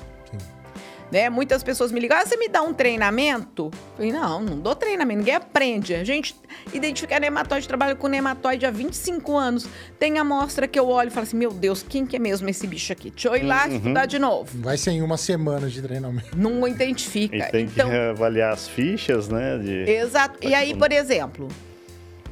Né? 1.10 1.30
Muitas 1.30 1.62
pessoas 1.62 1.90
me 1.90 2.00
ligam, 2.00 2.18
ah, 2.18 2.26
você 2.26 2.36
me 2.36 2.48
dá 2.48 2.60
um 2.62 2.74
treinamento? 2.74 3.70
Eu 3.72 3.96
falei, 3.96 4.12
não, 4.12 4.42
não 4.42 4.58
dou 4.58 4.74
treinamento, 4.74 5.18
ninguém 5.18 5.34
aprende. 5.34 5.94
A 5.94 6.04
gente 6.04 6.36
identifica 6.72 7.18
nematóide, 7.18 7.66
trabalha 7.66 7.94
com 7.94 8.08
nematóide 8.08 8.66
há 8.66 8.70
25 8.70 9.36
anos. 9.36 9.66
Tem 9.98 10.18
amostra 10.18 10.68
que 10.68 10.78
eu 10.78 10.88
olho 10.88 11.08
e 11.08 11.10
falo 11.10 11.24
assim, 11.24 11.36
meu 11.36 11.50
Deus, 11.50 11.82
quem 11.82 12.04
que 12.04 12.16
é 12.16 12.18
mesmo 12.18 12.48
esse 12.48 12.66
bicho 12.66 12.92
aqui? 12.92 13.10
Deixa 13.10 13.28
eu 13.28 13.36
ir 13.36 13.42
lá 13.42 13.66
uhum. 13.66 13.76
estudar 13.76 14.06
de 14.06 14.18
novo. 14.18 14.50
Vai 14.60 14.76
ser 14.76 14.90
em 14.90 15.02
uma 15.02 15.16
semana 15.16 15.68
de 15.68 15.80
treinamento. 15.80 16.36
Não 16.36 16.68
identifica. 16.68 17.36
E 17.36 17.42
tem 17.50 17.64
então, 17.64 17.88
que 17.88 17.96
avaliar 17.96 18.52
as 18.52 18.68
fichas, 18.68 19.28
né? 19.28 19.56
De... 19.58 19.90
Exato. 19.90 20.38
E 20.46 20.54
aí, 20.54 20.74
por 20.74 20.92
exemplo, 20.92 21.48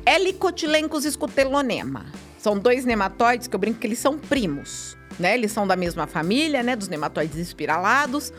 Helicotilencos 0.06 1.04
scutelonema. 1.04 2.06
São 2.38 2.56
dois 2.56 2.84
nematóides 2.84 3.48
que 3.48 3.56
eu 3.56 3.58
brinco 3.58 3.80
que 3.80 3.86
eles 3.88 3.98
são 3.98 4.16
primos. 4.16 4.96
Né? 5.18 5.34
Eles 5.34 5.50
são 5.50 5.66
da 5.66 5.74
mesma 5.74 6.06
família, 6.06 6.62
né? 6.62 6.76
Dos 6.76 6.86
nematóides 6.86 7.38
espiralados. 7.38 8.32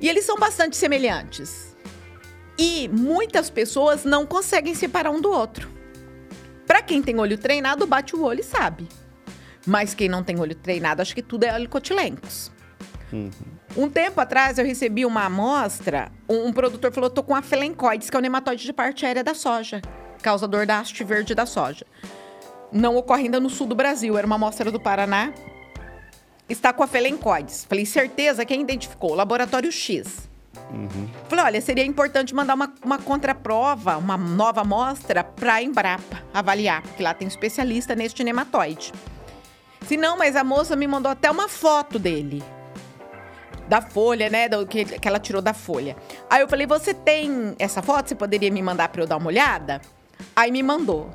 E 0.00 0.08
eles 0.08 0.24
são 0.24 0.36
bastante 0.36 0.76
semelhantes. 0.76 1.76
E 2.58 2.88
muitas 2.88 3.50
pessoas 3.50 4.04
não 4.04 4.26
conseguem 4.26 4.74
separar 4.74 5.10
um 5.10 5.20
do 5.20 5.30
outro. 5.30 5.70
Para 6.66 6.82
quem 6.82 7.02
tem 7.02 7.18
olho 7.18 7.38
treinado, 7.38 7.86
bate 7.86 8.14
o 8.14 8.22
olho 8.22 8.40
e 8.40 8.44
sabe. 8.44 8.88
Mas 9.66 9.94
quem 9.94 10.08
não 10.08 10.22
tem 10.22 10.38
olho 10.40 10.54
treinado, 10.54 11.02
acha 11.02 11.14
que 11.14 11.22
tudo 11.22 11.44
é 11.44 11.54
helicotilencos. 11.54 12.50
Uhum. 13.12 13.30
Um 13.76 13.88
tempo 13.88 14.20
atrás 14.20 14.58
eu 14.58 14.64
recebi 14.64 15.06
uma 15.06 15.24
amostra, 15.24 16.10
um, 16.28 16.46
um 16.46 16.52
produtor 16.52 16.92
falou: 16.92 17.08
tô 17.08 17.22
com 17.22 17.34
a 17.34 17.42
felencoides, 17.42 18.10
que 18.10 18.16
é 18.16 18.18
o 18.18 18.22
nematóide 18.22 18.64
de 18.64 18.72
parte 18.72 19.06
aérea 19.06 19.24
da 19.24 19.34
soja, 19.34 19.80
causador 20.22 20.66
da 20.66 20.78
haste 20.78 21.04
verde 21.04 21.34
da 21.34 21.46
soja. 21.46 21.86
Não 22.72 22.96
ocorre 22.96 23.24
ainda 23.24 23.40
no 23.40 23.48
sul 23.48 23.66
do 23.66 23.74
Brasil, 23.74 24.18
era 24.18 24.26
uma 24.26 24.36
amostra 24.36 24.70
do 24.70 24.80
Paraná 24.80 25.32
está 26.48 26.72
com 26.72 26.82
a 26.82 26.86
felencoides. 26.86 27.64
Falei, 27.64 27.84
certeza, 27.84 28.44
quem 28.44 28.62
identificou? 28.62 29.14
Laboratório 29.14 29.70
X. 29.70 30.28
Uhum. 30.70 31.08
Falei, 31.28 31.44
olha, 31.44 31.60
seria 31.60 31.84
importante 31.84 32.34
mandar 32.34 32.54
uma, 32.54 32.72
uma 32.84 32.98
contraprova, 32.98 33.96
uma 33.96 34.16
nova 34.16 34.62
amostra 34.62 35.22
para 35.22 35.54
a 35.54 35.62
Embrapa 35.62 36.22
avaliar, 36.32 36.82
porque 36.82 37.02
lá 37.02 37.14
tem 37.14 37.26
um 37.26 37.28
especialista 37.28 37.94
neste 37.94 38.24
nematóide. 38.24 38.92
Se 39.86 39.96
não, 39.96 40.18
mas 40.18 40.36
a 40.36 40.44
moça 40.44 40.76
me 40.76 40.86
mandou 40.86 41.10
até 41.10 41.30
uma 41.30 41.48
foto 41.48 41.98
dele. 41.98 42.42
Da 43.68 43.80
folha, 43.80 44.30
né? 44.30 44.48
Do, 44.48 44.66
que, 44.66 44.84
que 44.84 45.08
ela 45.08 45.18
tirou 45.18 45.40
da 45.40 45.52
folha. 45.52 45.96
Aí 46.28 46.40
eu 46.40 46.48
falei, 46.48 46.66
você 46.66 46.92
tem 46.92 47.54
essa 47.58 47.82
foto? 47.82 48.08
Você 48.08 48.14
poderia 48.14 48.50
me 48.50 48.62
mandar 48.62 48.88
para 48.88 49.02
eu 49.02 49.06
dar 49.06 49.16
uma 49.18 49.28
olhada? 49.28 49.80
Aí 50.34 50.50
me 50.50 50.62
mandou. 50.62 51.10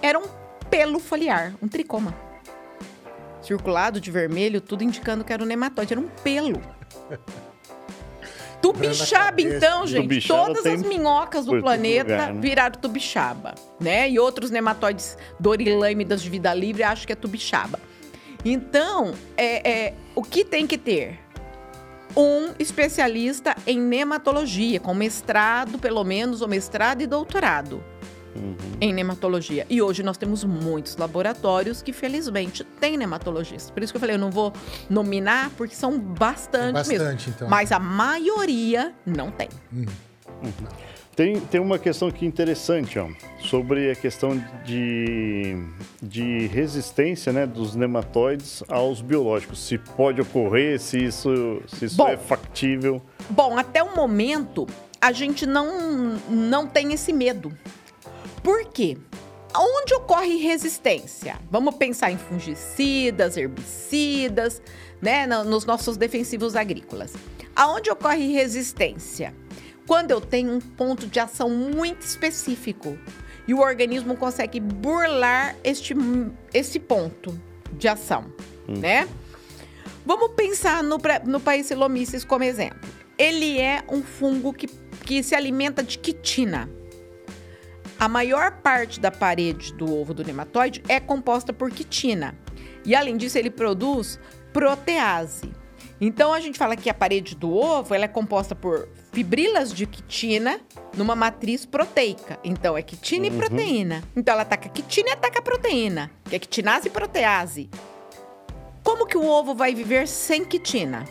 Era 0.00 0.18
um 0.18 0.24
pelo 0.70 0.98
foliar, 0.98 1.54
um 1.62 1.68
tricoma 1.68 2.27
circulado 3.48 3.98
de 3.98 4.10
vermelho, 4.10 4.60
tudo 4.60 4.84
indicando 4.84 5.24
que 5.24 5.32
era 5.32 5.42
um 5.42 5.46
nematóide, 5.46 5.94
era 5.94 6.00
um 6.00 6.08
pelo. 6.22 6.60
Tubixaba, 8.60 9.40
então, 9.40 9.86
gente. 9.86 10.02
Tubixaba 10.02 10.46
todas 10.46 10.66
as 10.66 10.82
minhocas 10.82 11.46
do 11.46 11.60
planeta 11.60 12.12
lugar, 12.12 12.34
né? 12.34 12.40
viraram 12.40 12.78
tubixaba, 12.78 13.54
né? 13.80 14.10
E 14.10 14.18
outros 14.18 14.50
nematóides 14.50 15.16
dorilâmidas 15.38 16.20
de 16.20 16.28
vida 16.28 16.52
livre, 16.52 16.82
acho 16.82 17.06
que 17.06 17.12
é 17.12 17.16
tubixaba. 17.16 17.78
Então, 18.44 19.14
é, 19.36 19.70
é, 19.70 19.94
o 20.14 20.22
que 20.22 20.44
tem 20.44 20.66
que 20.66 20.76
ter? 20.76 21.20
Um 22.16 22.52
especialista 22.58 23.56
em 23.66 23.78
nematologia, 23.78 24.80
com 24.80 24.92
mestrado, 24.92 25.78
pelo 25.78 26.02
menos, 26.02 26.42
ou 26.42 26.48
mestrado 26.48 27.00
e 27.00 27.06
doutorado 27.06 27.82
em 28.80 28.92
nematologia. 28.92 29.66
E 29.68 29.82
hoje 29.82 30.02
nós 30.02 30.16
temos 30.16 30.44
muitos 30.44 30.96
laboratórios 30.96 31.82
que, 31.82 31.92
felizmente, 31.92 32.64
têm 32.64 32.96
nematologistas. 32.96 33.70
Por 33.70 33.82
isso 33.82 33.92
que 33.92 33.96
eu 33.96 34.00
falei, 34.00 34.16
eu 34.16 34.20
não 34.20 34.30
vou 34.30 34.52
nominar, 34.88 35.50
porque 35.56 35.74
são 35.74 35.98
bastante, 35.98 36.88
mesmo. 36.88 37.04
Bastante, 37.04 37.30
então. 37.30 37.48
Mas 37.48 37.72
a 37.72 37.78
maioria 37.78 38.92
não 39.04 39.30
tem. 39.30 39.48
Tem, 41.18 41.40
tem 41.40 41.60
uma 41.60 41.80
questão 41.80 42.06
aqui 42.06 42.24
interessante, 42.24 42.96
ó, 42.96 43.08
sobre 43.40 43.90
a 43.90 43.96
questão 43.96 44.40
de, 44.64 45.56
de 46.00 46.46
resistência 46.46 47.32
né, 47.32 47.44
dos 47.44 47.74
nematóides 47.74 48.62
aos 48.68 49.00
biológicos. 49.00 49.66
Se 49.66 49.78
pode 49.78 50.20
ocorrer, 50.20 50.78
se 50.78 51.02
isso, 51.02 51.60
se 51.66 51.86
isso 51.86 51.96
Bom. 51.96 52.06
é 52.06 52.16
factível. 52.16 53.02
Bom, 53.28 53.58
até 53.58 53.82
o 53.82 53.96
momento, 53.96 54.64
a 55.00 55.10
gente 55.10 55.44
não, 55.44 56.20
não 56.30 56.68
tem 56.68 56.92
esse 56.92 57.12
medo. 57.12 57.52
Por 58.48 58.64
quê? 58.70 58.96
Onde 59.54 59.92
ocorre 59.92 60.38
resistência? 60.38 61.38
Vamos 61.50 61.74
pensar 61.74 62.10
em 62.10 62.16
fungicidas, 62.16 63.36
herbicidas, 63.36 64.62
né, 65.02 65.26
no- 65.26 65.44
nos 65.44 65.66
nossos 65.66 65.98
defensivos 65.98 66.56
agrícolas. 66.56 67.12
Aonde 67.54 67.90
ocorre 67.90 68.32
resistência? 68.32 69.34
Quando 69.86 70.12
eu 70.12 70.20
tenho 70.22 70.50
um 70.54 70.60
ponto 70.62 71.06
de 71.06 71.20
ação 71.20 71.50
muito 71.50 72.00
específico 72.00 72.98
e 73.46 73.52
o 73.52 73.60
organismo 73.60 74.16
consegue 74.16 74.60
burlar 74.60 75.54
este, 75.62 75.94
esse 76.54 76.80
ponto 76.80 77.38
de 77.74 77.86
ação, 77.86 78.32
né? 78.66 79.06
Vamos 80.06 80.30
pensar 80.34 80.82
no, 80.82 80.96
no 81.26 81.38
Paecilomyces 81.38 82.24
como 82.24 82.44
exemplo. 82.44 82.88
Ele 83.18 83.60
é 83.60 83.84
um 83.90 84.02
fungo 84.02 84.54
que, 84.54 84.66
que 85.04 85.22
se 85.22 85.34
alimenta 85.34 85.82
de 85.82 85.98
quitina. 85.98 86.77
A 87.98 88.08
maior 88.08 88.52
parte 88.52 89.00
da 89.00 89.10
parede 89.10 89.74
do 89.74 89.92
ovo 89.92 90.14
do 90.14 90.24
nematóide 90.24 90.82
é 90.88 91.00
composta 91.00 91.52
por 91.52 91.70
quitina. 91.70 92.38
E 92.84 92.94
além 92.94 93.16
disso, 93.16 93.36
ele 93.36 93.50
produz 93.50 94.20
protease. 94.52 95.50
Então 96.00 96.32
a 96.32 96.38
gente 96.38 96.56
fala 96.56 96.76
que 96.76 96.88
a 96.88 96.94
parede 96.94 97.34
do 97.34 97.52
ovo 97.52 97.92
ela 97.92 98.04
é 98.04 98.08
composta 98.08 98.54
por 98.54 98.88
fibrilas 99.12 99.72
de 99.72 99.84
quitina 99.84 100.60
numa 100.96 101.16
matriz 101.16 101.66
proteica. 101.66 102.38
Então 102.44 102.76
é 102.76 102.82
quitina 102.82 103.26
e 103.26 103.30
proteína. 103.32 104.04
Então 104.14 104.32
ela 104.32 104.42
ataca 104.42 104.68
quitina 104.68 105.08
e 105.08 105.12
ataca 105.12 105.42
proteína, 105.42 106.08
que 106.24 106.36
é 106.36 106.38
quitinase 106.38 106.86
e 106.86 106.90
protease. 106.90 107.68
Como 108.84 109.06
que 109.06 109.18
o 109.18 109.26
ovo 109.26 109.56
vai 109.56 109.74
viver 109.74 110.06
sem 110.06 110.44
quitina? 110.44 111.04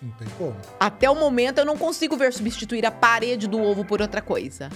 Não 0.00 0.10
tem 0.12 0.28
como. 0.38 0.56
Até 0.78 1.10
o 1.10 1.14
momento 1.14 1.58
eu 1.58 1.64
não 1.64 1.76
consigo 1.76 2.16
ver 2.16 2.32
substituir 2.32 2.86
a 2.86 2.90
parede 2.90 3.48
do 3.48 3.60
ovo 3.60 3.84
por 3.84 4.00
outra 4.00 4.22
coisa. 4.22 4.70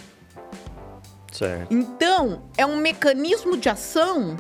Certo. 1.33 1.73
Então, 1.73 2.43
é 2.57 2.67
um 2.67 2.77
mecanismo 2.77 3.57
de 3.57 3.69
ação 3.69 4.37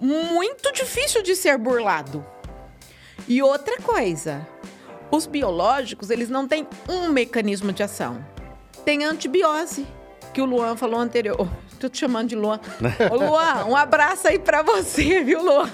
muito 0.00 0.72
difícil 0.72 1.22
de 1.22 1.34
ser 1.34 1.58
burlado. 1.58 2.24
E 3.26 3.42
outra 3.42 3.80
coisa, 3.80 4.46
os 5.10 5.26
biológicos, 5.26 6.10
eles 6.10 6.28
não 6.28 6.46
têm 6.46 6.66
um 6.88 7.08
mecanismo 7.08 7.72
de 7.72 7.82
ação. 7.82 8.24
Tem 8.84 9.04
antibiose, 9.04 9.86
que 10.32 10.40
o 10.40 10.44
Luan 10.44 10.76
falou 10.76 11.00
anterior. 11.00 11.48
Tô 11.78 11.88
te 11.88 11.98
chamando 11.98 12.28
de 12.28 12.36
Luan. 12.36 12.58
Ô, 13.10 13.16
Luan, 13.16 13.64
um 13.66 13.76
abraço 13.76 14.28
aí 14.28 14.38
pra 14.38 14.62
você, 14.62 15.22
viu, 15.22 15.42
Luan? 15.42 15.68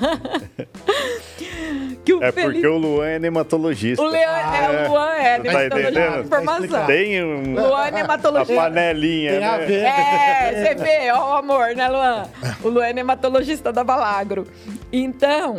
que 2.04 2.12
o 2.14 2.22
É 2.22 2.32
Felipe- 2.32 2.52
porque 2.54 2.66
o 2.66 2.76
Luan 2.76 3.06
é 3.06 3.18
nematologista. 3.18 4.02
o 4.02 4.06
Leão 4.06 4.32
é, 4.34 4.86
o 4.88 4.90
Luan 4.90 5.10
é, 5.12 5.36
Tá 5.38 5.42
nematologista 5.42 6.10
de 6.10 6.20
informação. 6.26 6.86
Tem 6.86 7.24
um, 7.24 7.54
Luan 7.54 7.84
é 7.84 7.88
a 7.88 7.90
nematologista. 7.92 8.54
panelinha, 8.62 9.32
Tem 9.32 9.44
a 9.44 9.58
né? 9.58 9.64
ver. 9.66 9.84
É, 9.84 10.64
você 10.64 10.74
vê, 10.74 11.12
ó 11.12 11.30
o 11.30 11.36
amor, 11.36 11.74
né, 11.76 11.88
Luan? 11.88 12.28
O 12.64 12.68
Luan 12.68 12.86
é 12.86 12.92
nematologista 12.92 13.72
da 13.72 13.84
Balagro. 13.84 14.44
Então, 14.92 15.56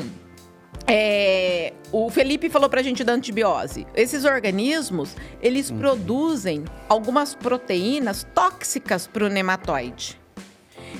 é, 0.85 1.71
o 1.91 2.09
Felipe 2.09 2.49
falou 2.49 2.69
pra 2.69 2.81
gente 2.81 3.03
da 3.05 3.13
antibiose. 3.13 3.87
Esses 3.95 4.25
organismos, 4.25 5.15
eles 5.41 5.71
produzem 5.71 6.65
algumas 6.89 7.33
proteínas 7.33 8.27
tóxicas 8.35 9.07
pro 9.07 9.29
nematóide. 9.29 10.21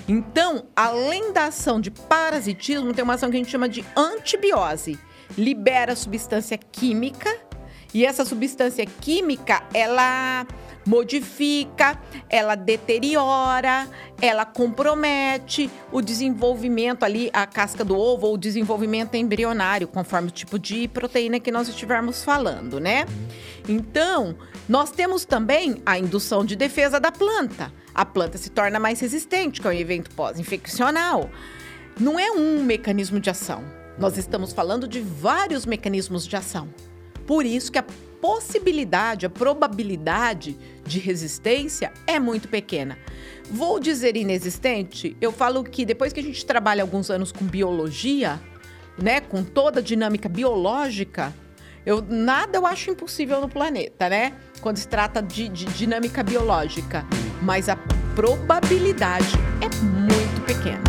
Então, 0.08 0.66
além 0.76 1.32
da 1.32 1.46
ação 1.46 1.80
de 1.80 1.92
parasitismo, 1.92 2.94
tem 2.94 3.04
uma 3.04 3.14
ação 3.14 3.30
que 3.30 3.36
a 3.36 3.40
gente 3.40 3.52
chama 3.52 3.70
de 3.70 3.84
antibiose. 3.96 5.00
Libera 5.38 5.96
substância 5.96 6.58
química 6.58 7.30
e 7.94 8.06
essa 8.06 8.26
substância 8.26 8.84
química, 8.86 9.62
ela 9.72 10.48
modifica, 10.86 11.98
ela 12.28 12.56
deteriora, 12.56 13.88
ela 14.20 14.46
compromete 14.46 15.70
o 15.92 16.02
desenvolvimento 16.02 17.04
ali, 17.04 17.30
a 17.32 17.46
casca 17.46 17.86
do 17.86 17.96
ovo 17.96 18.28
ou 18.28 18.34
o 18.34 18.38
desenvolvimento 18.38 19.16
embrionário, 19.16 19.88
conforme 19.88 20.30
o 20.30 20.32
tipo 20.32 20.58
de 20.58 20.88
proteína 20.88 21.40
que 21.40 21.52
nós 21.52 21.68
estivermos 21.68 22.24
falando, 22.24 22.80
né? 22.80 23.06
Então, 23.70 24.36
nós 24.68 24.92
temos 24.92 25.26
também 25.26 25.82
a 25.86 26.00
indução 26.00 26.46
de 26.46 26.56
defesa 26.56 27.00
da 27.00 27.12
planta. 27.12 27.72
A 27.94 28.06
planta 28.06 28.38
se 28.38 28.50
torna 28.50 28.80
mais 28.80 29.00
resistente 29.00 29.62
com 29.62 29.68
o 29.68 29.74
evento 29.74 30.10
pós-infeccional. 30.12 31.30
Não 32.00 32.20
é 32.20 32.32
um 32.32 32.64
mecanismo 32.64 33.20
de 33.20 33.30
ação. 33.30 33.64
Nós 34.00 34.18
estamos 34.18 34.54
falando 34.54 34.88
de 34.88 35.02
vários 35.02 35.66
mecanismos 35.66 36.26
de 36.26 36.36
ação. 36.36 36.70
Por 37.28 37.46
isso 37.46 37.72
que 37.72 37.78
a 37.78 37.86
possibilidade, 38.22 39.26
a 39.26 39.30
probabilidade 39.30 40.58
de 40.86 40.98
resistência 40.98 41.92
é 42.08 42.18
muito 42.18 42.48
pequena. 42.48 42.98
Vou 43.52 43.82
dizer 43.82 44.16
inexistente? 44.16 45.18
Eu 45.20 45.34
falo 45.34 45.62
que 45.64 45.86
depois 45.86 46.14
que 46.14 46.22
a 46.22 46.24
gente 46.24 46.46
trabalha 46.46 46.82
alguns 46.82 47.12
anos 47.12 47.34
com 47.34 47.46
biologia, 47.46 48.40
né, 48.98 49.20
com 49.20 49.44
toda 49.44 49.82
a 49.82 49.84
dinâmica 49.84 50.30
biológica, 50.30 51.34
eu, 51.86 52.02
nada 52.02 52.58
eu 52.58 52.66
acho 52.66 52.92
impossível 52.92 53.42
no 53.42 53.50
planeta, 53.50 54.08
né? 54.08 54.34
Quando 54.62 54.78
se 54.78 54.88
trata 54.88 55.22
de, 55.22 55.50
de 55.50 55.66
dinâmica 55.66 56.24
biológica. 56.24 57.06
Mas 57.42 57.68
a 57.68 57.76
probabilidade 58.16 59.36
é 59.60 59.84
muito 59.84 60.42
pequena. 60.46 60.82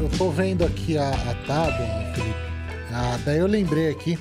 Eu, 0.00 0.08
tô 0.16 0.30
vendo 0.30 0.64
aqui 0.64 0.96
a, 0.96 1.08
a 1.08 1.34
tábua, 1.46 1.86
Felipe. 2.14 2.38
Ah, 2.92 3.18
daí 3.24 3.38
eu 3.38 3.48
lembrei 3.48 3.90
aqui. 3.90 4.16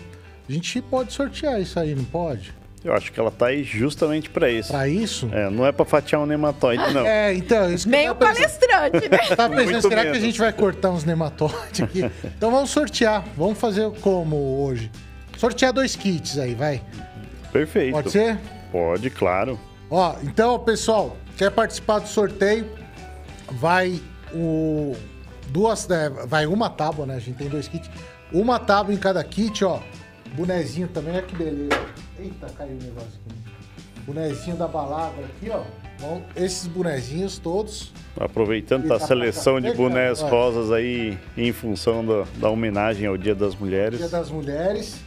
A 0.49 0.52
gente 0.52 0.82
pode 0.82 1.14
sortear 1.14 1.62
isso 1.62 1.80
aí, 1.80 1.94
não 1.94 2.03
pode? 2.06 2.60
Eu 2.84 2.94
acho 2.94 3.12
que 3.12 3.20
ela 3.20 3.30
tá 3.30 3.48
aí 3.48 3.64
justamente 3.64 4.30
pra 4.30 4.49
isso. 4.49 4.72
Pra 4.72 4.88
isso? 4.88 5.30
É, 5.32 5.49
não 5.52 5.66
é 5.66 5.72
pra 5.72 5.86
fatiar 5.86 6.20
um 6.22 6.26
nematóide, 6.26 6.91
não. 6.94 7.06
É, 7.06 7.32
então, 7.34 7.72
isso 7.72 7.86
que 7.86 7.91
Nem 7.91 8.10
o 8.10 8.16
palestrante, 8.16 9.08
né? 9.08 9.18
Tava 9.36 9.56
pensando, 9.56 9.72
Muito 9.72 9.82
será 9.88 10.02
que 10.02 10.08
a 10.08 10.12
menos. 10.14 10.20
gente 10.26 10.40
vai 10.40 10.52
cortar 10.52 10.90
uns 10.90 11.03
nematóides 11.03 11.82
aqui? 11.82 12.10
Então 12.24 12.49
vamos 12.49 12.72
sortear. 12.72 13.24
Vamos 13.38 13.60
fazer 13.60 13.90
como 14.02 14.64
hoje? 14.64 14.90
Sortear 15.38 15.72
dois 15.72 15.95
kits 15.95 16.40
aí, 16.40 16.56
vai. 16.56 16.82
Perfeito. 17.52 17.94
Pode 17.94 18.10
ser? 18.12 18.40
Pode, 18.72 19.10
claro. 19.12 19.60
Ó, 19.90 20.16
então, 20.24 20.58
pessoal, 20.60 21.18
quer 21.38 21.52
participar 21.52 21.99
do 21.99 22.08
sorteio? 22.08 22.68
Vai 23.52 24.02
o 24.34 24.95
duas, 25.49 25.88
é, 25.90 26.10
vai 26.10 26.48
uma 26.48 26.70
tábua, 26.70 27.06
né? 27.06 27.16
A 27.16 27.20
gente 27.20 27.36
tem 27.38 27.48
dois 27.49 27.68
kits. 27.68 27.90
Uma 28.32 28.58
tábua 28.58 28.94
em 28.94 28.98
cada 28.98 29.24
kit, 29.24 29.64
ó. 29.64 29.80
Bonezinho 30.34 30.88
também, 30.88 31.14
olha 31.14 31.22
que 31.24 31.36
beleza. 31.36 31.70
Eita, 32.22 32.48
caiu 32.57 32.73
o 32.77 32.84
negócio 32.84 33.10
aqui. 33.26 33.35
Bonezinho 34.06 34.56
da 34.57 34.68
balada 34.68 35.14
aqui, 35.26 35.49
ó. 35.49 35.61
Bom, 35.99 36.23
esses 36.35 36.65
bonezinhos 36.68 37.38
todos. 37.38 37.93
Aproveitando 38.19 38.88
tá 38.88 38.95
a 38.95 38.99
seleção 38.99 39.61
de 39.61 39.72
bonés 39.73 40.22
Olha. 40.22 40.31
rosas 40.31 40.72
aí 40.72 41.18
em 41.38 41.52
função 41.53 42.03
da, 42.06 42.26
da 42.38 42.49
homenagem 42.49 43.06
ao 43.07 43.18
Dia 43.18 43.35
das 43.35 43.56
Mulheres. 43.56 43.99
Dia 43.99 44.10
das 44.10 44.30
Mulheres. 44.31 44.98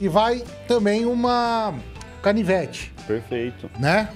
E 0.00 0.08
vai 0.08 0.42
também 0.68 1.04
uma 1.06 1.74
canivete, 2.22 2.92
Perfeito. 3.06 3.68
né? 3.78 4.08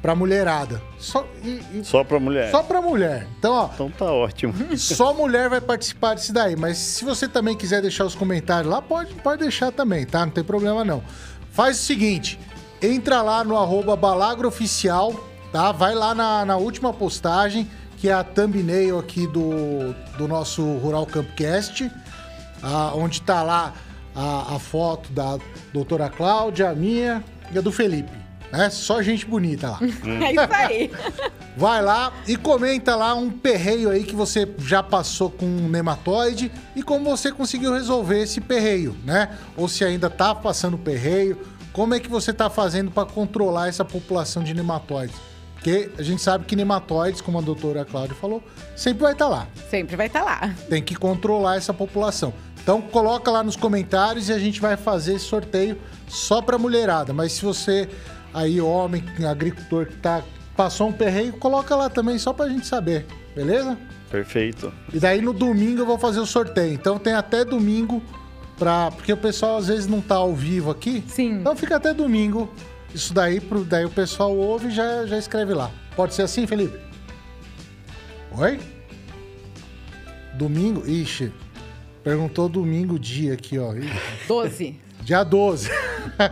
Pra 0.00 0.14
mulherada. 0.14 0.82
Só, 0.98 1.26
e- 1.42 1.62
e- 1.78 1.82
Só 1.82 2.04
pra 2.04 2.20
mulher. 2.20 2.50
só 2.50 2.62
pra 2.62 2.82
mulher. 2.82 3.26
Então, 3.38 3.54
ó, 3.54 3.70
Então 3.72 3.90
tá 3.90 4.04
ótimo. 4.12 4.52
Só 4.76 5.14
mulher 5.14 5.48
vai 5.48 5.62
participar 5.62 6.14
disso 6.14 6.30
daí. 6.30 6.54
Mas 6.56 6.76
se 6.76 7.06
você 7.06 7.26
também 7.26 7.56
quiser 7.56 7.80
deixar 7.80 8.04
os 8.04 8.14
comentários 8.14 8.70
lá, 8.70 8.82
pode, 8.82 9.14
pode 9.14 9.40
deixar 9.40 9.72
também, 9.72 10.04
tá? 10.04 10.26
Não 10.26 10.30
tem 10.32 10.44
problema 10.44 10.84
não. 10.84 11.02
Faz 11.54 11.78
o 11.78 11.82
seguinte: 11.82 12.38
entra 12.82 13.22
lá 13.22 13.44
no 13.44 13.56
arroba 13.56 13.96
balagrooficial, 13.96 15.14
tá? 15.52 15.70
Vai 15.70 15.94
lá 15.94 16.12
na, 16.12 16.44
na 16.44 16.56
última 16.56 16.92
postagem, 16.92 17.70
que 17.96 18.08
é 18.08 18.12
a 18.12 18.24
thumbnail 18.24 18.98
aqui 18.98 19.26
do, 19.28 19.94
do 20.18 20.26
nosso 20.26 20.62
Rural 20.78 21.06
Campcast, 21.06 21.90
ah, 22.60 22.92
onde 22.96 23.22
tá 23.22 23.42
lá 23.42 23.72
a, 24.14 24.56
a 24.56 24.58
foto 24.58 25.12
da 25.12 25.38
doutora 25.72 26.10
Cláudia, 26.10 26.70
a 26.70 26.74
minha 26.74 27.24
e 27.52 27.56
a 27.56 27.60
do 27.60 27.70
Felipe. 27.70 28.23
É 28.62 28.70
só 28.70 29.02
gente 29.02 29.26
bonita 29.26 29.70
lá. 29.70 29.78
É 30.24 30.32
isso 30.32 30.54
aí. 30.54 30.90
Vai 31.56 31.82
lá 31.82 32.12
e 32.26 32.36
comenta 32.36 32.96
lá 32.96 33.14
um 33.14 33.30
perreio 33.30 33.88
aí 33.90 34.02
que 34.02 34.14
você 34.14 34.48
já 34.58 34.82
passou 34.82 35.30
com 35.30 35.46
um 35.46 35.68
nematóide 35.68 36.50
e 36.74 36.82
como 36.82 37.04
você 37.04 37.30
conseguiu 37.30 37.72
resolver 37.72 38.22
esse 38.22 38.40
perreio, 38.40 38.96
né? 39.04 39.30
Ou 39.56 39.68
se 39.68 39.84
ainda 39.84 40.10
tá 40.10 40.34
passando 40.34 40.76
perreio, 40.76 41.38
como 41.72 41.94
é 41.94 42.00
que 42.00 42.08
você 42.08 42.32
tá 42.32 42.50
fazendo 42.50 42.90
para 42.90 43.06
controlar 43.06 43.68
essa 43.68 43.84
população 43.84 44.42
de 44.42 44.52
nematóides? 44.52 45.16
Porque 45.54 45.90
a 45.96 46.02
gente 46.02 46.20
sabe 46.20 46.44
que 46.44 46.54
nematóides, 46.54 47.20
como 47.20 47.38
a 47.38 47.40
doutora 47.40 47.84
Cláudia 47.84 48.14
falou, 48.14 48.42
sempre 48.76 49.02
vai 49.02 49.12
estar 49.12 49.24
tá 49.24 49.30
lá. 49.30 49.48
Sempre 49.70 49.96
vai 49.96 50.08
estar 50.08 50.20
tá 50.20 50.26
lá. 50.26 50.54
Tem 50.68 50.82
que 50.82 50.94
controlar 50.94 51.56
essa 51.56 51.72
população. 51.72 52.34
Então 52.62 52.82
coloca 52.82 53.30
lá 53.30 53.42
nos 53.42 53.56
comentários 53.56 54.28
e 54.28 54.32
a 54.32 54.38
gente 54.38 54.60
vai 54.60 54.76
fazer 54.76 55.14
esse 55.14 55.24
sorteio 55.24 55.78
só 56.08 56.42
para 56.42 56.58
mulherada. 56.58 57.12
Mas 57.12 57.32
se 57.32 57.44
você 57.44 57.88
aí, 58.34 58.60
homem, 58.60 59.02
agricultor 59.28 59.86
que 59.86 59.96
tá, 59.96 60.22
passou 60.56 60.88
um 60.88 60.92
perreio, 60.92 61.32
coloca 61.34 61.74
lá 61.74 61.88
também, 61.88 62.18
só 62.18 62.32
pra 62.32 62.48
gente 62.48 62.66
saber, 62.66 63.06
beleza? 63.34 63.78
Perfeito. 64.10 64.72
E 64.92 64.98
daí 65.00 65.20
no 65.20 65.32
domingo 65.32 65.80
eu 65.80 65.86
vou 65.86 65.98
fazer 65.98 66.20
o 66.20 66.26
sorteio. 66.26 66.72
Então 66.72 66.98
tem 66.98 67.14
até 67.14 67.44
domingo 67.44 68.02
pra. 68.56 68.90
Porque 68.92 69.12
o 69.12 69.16
pessoal 69.16 69.56
às 69.56 69.66
vezes 69.66 69.88
não 69.88 70.00
tá 70.00 70.14
ao 70.14 70.32
vivo 70.32 70.70
aqui. 70.70 71.02
Sim. 71.08 71.32
Então 71.32 71.56
fica 71.56 71.76
até 71.76 71.92
domingo. 71.92 72.52
Isso 72.94 73.12
daí, 73.12 73.40
pro, 73.40 73.64
daí 73.64 73.84
o 73.84 73.90
pessoal 73.90 74.36
ouve 74.36 74.68
e 74.68 74.70
já, 74.70 75.04
já 75.04 75.18
escreve 75.18 75.52
lá. 75.52 75.68
Pode 75.96 76.14
ser 76.14 76.22
assim, 76.22 76.46
Felipe? 76.46 76.78
Oi? 78.38 78.60
Domingo? 80.34 80.88
Ixi. 80.88 81.32
Perguntou 82.04 82.48
domingo 82.48 82.98
dia 82.98 83.34
aqui, 83.34 83.58
ó. 83.58 83.72
12. 84.28 84.78
Dia 85.04 85.22
12. 85.22 85.70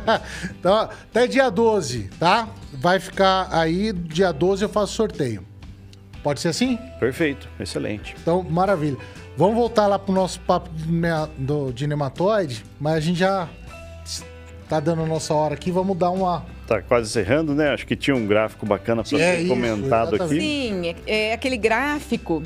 então, 0.59 0.75
até 0.75 1.27
dia 1.27 1.51
12, 1.51 2.11
tá? 2.19 2.49
Vai 2.73 2.99
ficar 2.99 3.49
aí, 3.51 3.93
dia 3.93 4.33
12 4.33 4.65
eu 4.65 4.69
faço 4.69 4.95
sorteio. 4.95 5.45
Pode 6.23 6.41
ser 6.41 6.49
assim? 6.49 6.79
Perfeito, 6.99 7.49
excelente. 7.61 8.17
Então, 8.21 8.43
maravilha. 8.43 8.97
Vamos 9.37 9.57
voltar 9.57 9.87
lá 9.87 9.99
pro 9.99 10.15
nosso 10.15 10.41
papo 10.41 10.71
de, 10.71 11.73
de 11.75 11.87
nematóide, 11.87 12.65
mas 12.81 12.95
a 12.95 13.01
gente 13.01 13.19
já 13.19 13.49
tá 14.69 14.81
dando 14.81 15.03
a 15.03 15.07
nossa 15.07 15.35
hora 15.35 15.55
aqui, 15.55 15.71
vamos 15.71 15.97
dar 15.97 16.11
uma... 16.11 16.47
Tá 16.67 16.81
quase 16.81 17.09
encerrando, 17.09 17.55
né? 17.55 17.71
Acho 17.71 17.87
que 17.87 17.97
tinha 17.97 18.15
um 18.15 18.27
gráfico 18.27 18.65
bacana 18.65 19.03
para 19.03 19.19
é 19.19 19.37
ser 19.37 19.41
isso, 19.41 19.49
comentado 19.49 20.15
exatamente. 20.15 20.39
aqui. 20.39 20.41
Sim, 20.41 20.89
é, 21.07 21.29
é 21.31 21.33
aquele 21.35 21.57
gráfico 21.57 22.43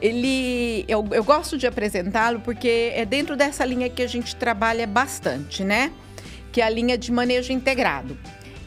ele 0.00 0.84
eu, 0.88 1.06
eu 1.12 1.22
gosto 1.22 1.58
de 1.58 1.66
apresentá-lo 1.66 2.40
porque 2.40 2.92
é 2.94 3.04
dentro 3.04 3.36
dessa 3.36 3.64
linha 3.64 3.88
que 3.88 4.02
a 4.02 4.06
gente 4.06 4.34
trabalha 4.34 4.86
bastante, 4.86 5.62
né? 5.62 5.92
Que 6.50 6.60
é 6.60 6.64
a 6.64 6.70
linha 6.70 6.96
de 6.96 7.12
manejo 7.12 7.52
integrado. 7.52 8.16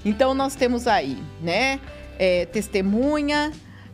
Então 0.06 0.34
nós 0.34 0.56
temos 0.56 0.88
aí, 0.88 1.18
né? 1.42 1.80
É, 2.20 2.46
testemunha, 2.46 3.52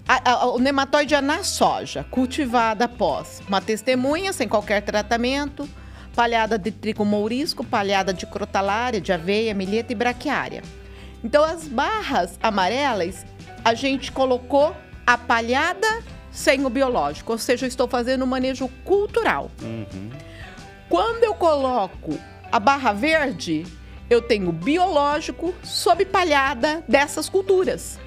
a, 0.07 0.31
a, 0.31 0.45
o 0.48 0.60
nematóide 0.60 1.15
é 1.15 1.22
na 1.22 1.44
soja, 1.44 2.06
cultivada 2.11 2.86
após 2.86 3.41
uma 3.48 3.61
testemunha 3.61 4.34
sem 4.34 4.48
qualquer 4.48 4.81
tratamento, 4.81 5.68
palhada 6.14 6.60
de 6.60 6.72
trigo 6.72 7.06
mourisco, 7.06 7.64
palhada 7.64 8.14
de 8.14 8.26
crotalária, 8.26 8.99
de 8.99 9.14
aveia, 9.14 9.53
milheta 9.53 9.94
e 9.94 9.95
braquiária. 9.95 10.61
Então 11.23 11.43
as 11.43 11.67
barras 11.67 12.37
amarelas 12.41 13.25
a 13.63 13.73
gente 13.73 14.11
colocou 14.11 14.75
a 15.05 15.17
palhada 15.17 16.03
sem 16.31 16.65
o 16.65 16.69
biológico, 16.69 17.31
ou 17.31 17.37
seja, 17.37 17.65
eu 17.65 17.67
estou 17.67 17.87
fazendo 17.87 18.23
um 18.23 18.27
manejo 18.27 18.69
cultural. 18.85 19.51
Uhum. 19.61 20.09
Quando 20.87 21.23
eu 21.23 21.33
coloco 21.33 22.17
a 22.51 22.59
barra 22.59 22.93
verde, 22.93 23.65
eu 24.09 24.21
tenho 24.21 24.51
biológico 24.51 25.53
sob 25.63 26.05
palhada 26.05 26.83
dessas 26.87 27.29
culturas. 27.29 27.99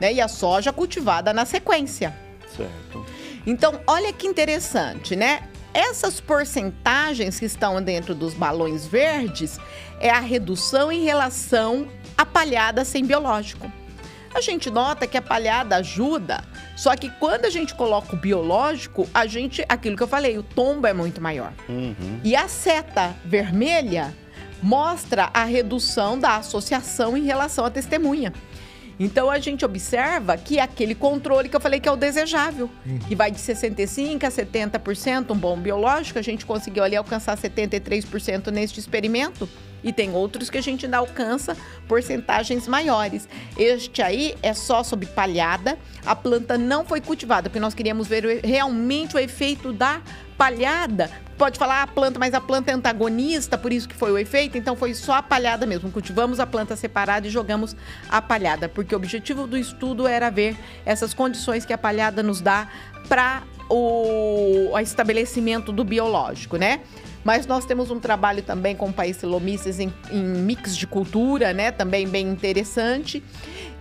Né? 0.00 0.14
E 0.14 0.20
a 0.20 0.28
soja 0.28 0.72
cultivada 0.72 1.32
na 1.32 1.44
sequência. 1.44 2.14
Certo. 2.56 3.04
Então, 3.46 3.80
olha 3.86 4.12
que 4.12 4.26
interessante, 4.26 5.16
né? 5.16 5.48
Essas 5.74 6.20
porcentagens 6.20 7.38
que 7.38 7.46
estão 7.46 7.82
dentro 7.82 8.14
dos 8.14 8.34
balões 8.34 8.86
verdes 8.86 9.58
é 10.00 10.10
a 10.10 10.20
redução 10.20 10.92
em 10.92 11.02
relação 11.02 11.88
à 12.22 12.26
palhada 12.26 12.84
sem 12.84 13.04
biológico. 13.04 13.70
A 14.34 14.40
gente 14.40 14.70
nota 14.70 15.06
que 15.06 15.18
a 15.18 15.22
palhada 15.22 15.76
ajuda, 15.76 16.42
só 16.74 16.96
que 16.96 17.10
quando 17.10 17.44
a 17.44 17.50
gente 17.50 17.74
coloca 17.74 18.14
o 18.14 18.18
biológico, 18.18 19.06
a 19.12 19.26
gente, 19.26 19.62
aquilo 19.68 19.96
que 19.96 20.02
eu 20.02 20.08
falei, 20.08 20.38
o 20.38 20.42
tombo 20.42 20.86
é 20.86 20.92
muito 20.94 21.20
maior. 21.20 21.52
Uhum. 21.68 22.20
E 22.24 22.34
a 22.34 22.48
seta 22.48 23.14
vermelha 23.24 24.14
mostra 24.62 25.28
a 25.34 25.44
redução 25.44 26.18
da 26.18 26.36
associação 26.36 27.16
em 27.16 27.24
relação 27.24 27.64
à 27.64 27.70
testemunha. 27.70 28.32
Então 28.98 29.30
a 29.30 29.38
gente 29.38 29.64
observa 29.64 30.36
que 30.36 30.58
aquele 30.58 30.94
controle 30.94 31.48
que 31.48 31.56
eu 31.56 31.60
falei 31.60 31.80
que 31.80 31.88
é 31.88 31.92
o 31.92 31.96
desejável, 31.96 32.70
uhum. 32.86 32.98
que 33.00 33.14
vai 33.14 33.30
de 33.30 33.40
65 33.40 34.24
a 34.24 34.30
70%, 34.30 35.32
um 35.32 35.36
bom 35.36 35.58
biológico, 35.58 36.18
a 36.18 36.22
gente 36.22 36.46
conseguiu 36.46 36.84
ali 36.84 36.96
alcançar 36.96 37.36
73% 37.36 38.50
neste 38.50 38.78
experimento. 38.78 39.48
E 39.82 39.92
tem 39.92 40.12
outros 40.12 40.48
que 40.48 40.58
a 40.58 40.60
gente 40.60 40.84
ainda 40.84 40.98
alcança 40.98 41.56
porcentagens 41.88 42.68
maiores. 42.68 43.28
Este 43.56 44.02
aí 44.02 44.36
é 44.42 44.54
só 44.54 44.82
sob 44.82 45.06
palhada. 45.06 45.78
A 46.04 46.14
planta 46.14 46.56
não 46.56 46.84
foi 46.84 47.00
cultivada, 47.00 47.48
porque 47.48 47.60
nós 47.60 47.74
queríamos 47.74 48.06
ver 48.06 48.40
realmente 48.44 49.16
o 49.16 49.18
efeito 49.18 49.72
da 49.72 50.00
palhada. 50.36 51.10
Pode 51.36 51.58
falar 51.58 51.80
a 51.80 51.82
ah, 51.82 51.86
planta, 51.86 52.18
mas 52.18 52.34
a 52.34 52.40
planta 52.40 52.70
é 52.70 52.74
antagonista, 52.74 53.58
por 53.58 53.72
isso 53.72 53.88
que 53.88 53.94
foi 53.94 54.12
o 54.12 54.18
efeito. 54.18 54.56
Então 54.56 54.76
foi 54.76 54.94
só 54.94 55.14
a 55.14 55.22
palhada 55.22 55.66
mesmo. 55.66 55.90
Cultivamos 55.90 56.38
a 56.38 56.46
planta 56.46 56.76
separada 56.76 57.26
e 57.26 57.30
jogamos 57.30 57.74
a 58.08 58.22
palhada, 58.22 58.68
porque 58.68 58.94
o 58.94 58.98
objetivo 58.98 59.46
do 59.46 59.56
estudo 59.56 60.06
era 60.06 60.30
ver 60.30 60.56
essas 60.84 61.12
condições 61.12 61.64
que 61.64 61.72
a 61.72 61.78
palhada 61.78 62.22
nos 62.22 62.40
dá 62.40 62.68
para 63.08 63.42
o 63.68 64.78
estabelecimento 64.80 65.72
do 65.72 65.82
biológico, 65.82 66.56
né? 66.56 66.80
Mas 67.24 67.46
nós 67.46 67.64
temos 67.64 67.90
um 67.90 68.00
trabalho 68.00 68.42
também 68.42 68.74
com 68.74 68.90
países 68.90 69.22
em, 69.78 69.92
em 70.10 70.22
mix 70.22 70.76
de 70.76 70.86
cultura, 70.86 71.52
né? 71.52 71.70
Também 71.70 72.08
bem 72.08 72.26
interessante. 72.28 73.22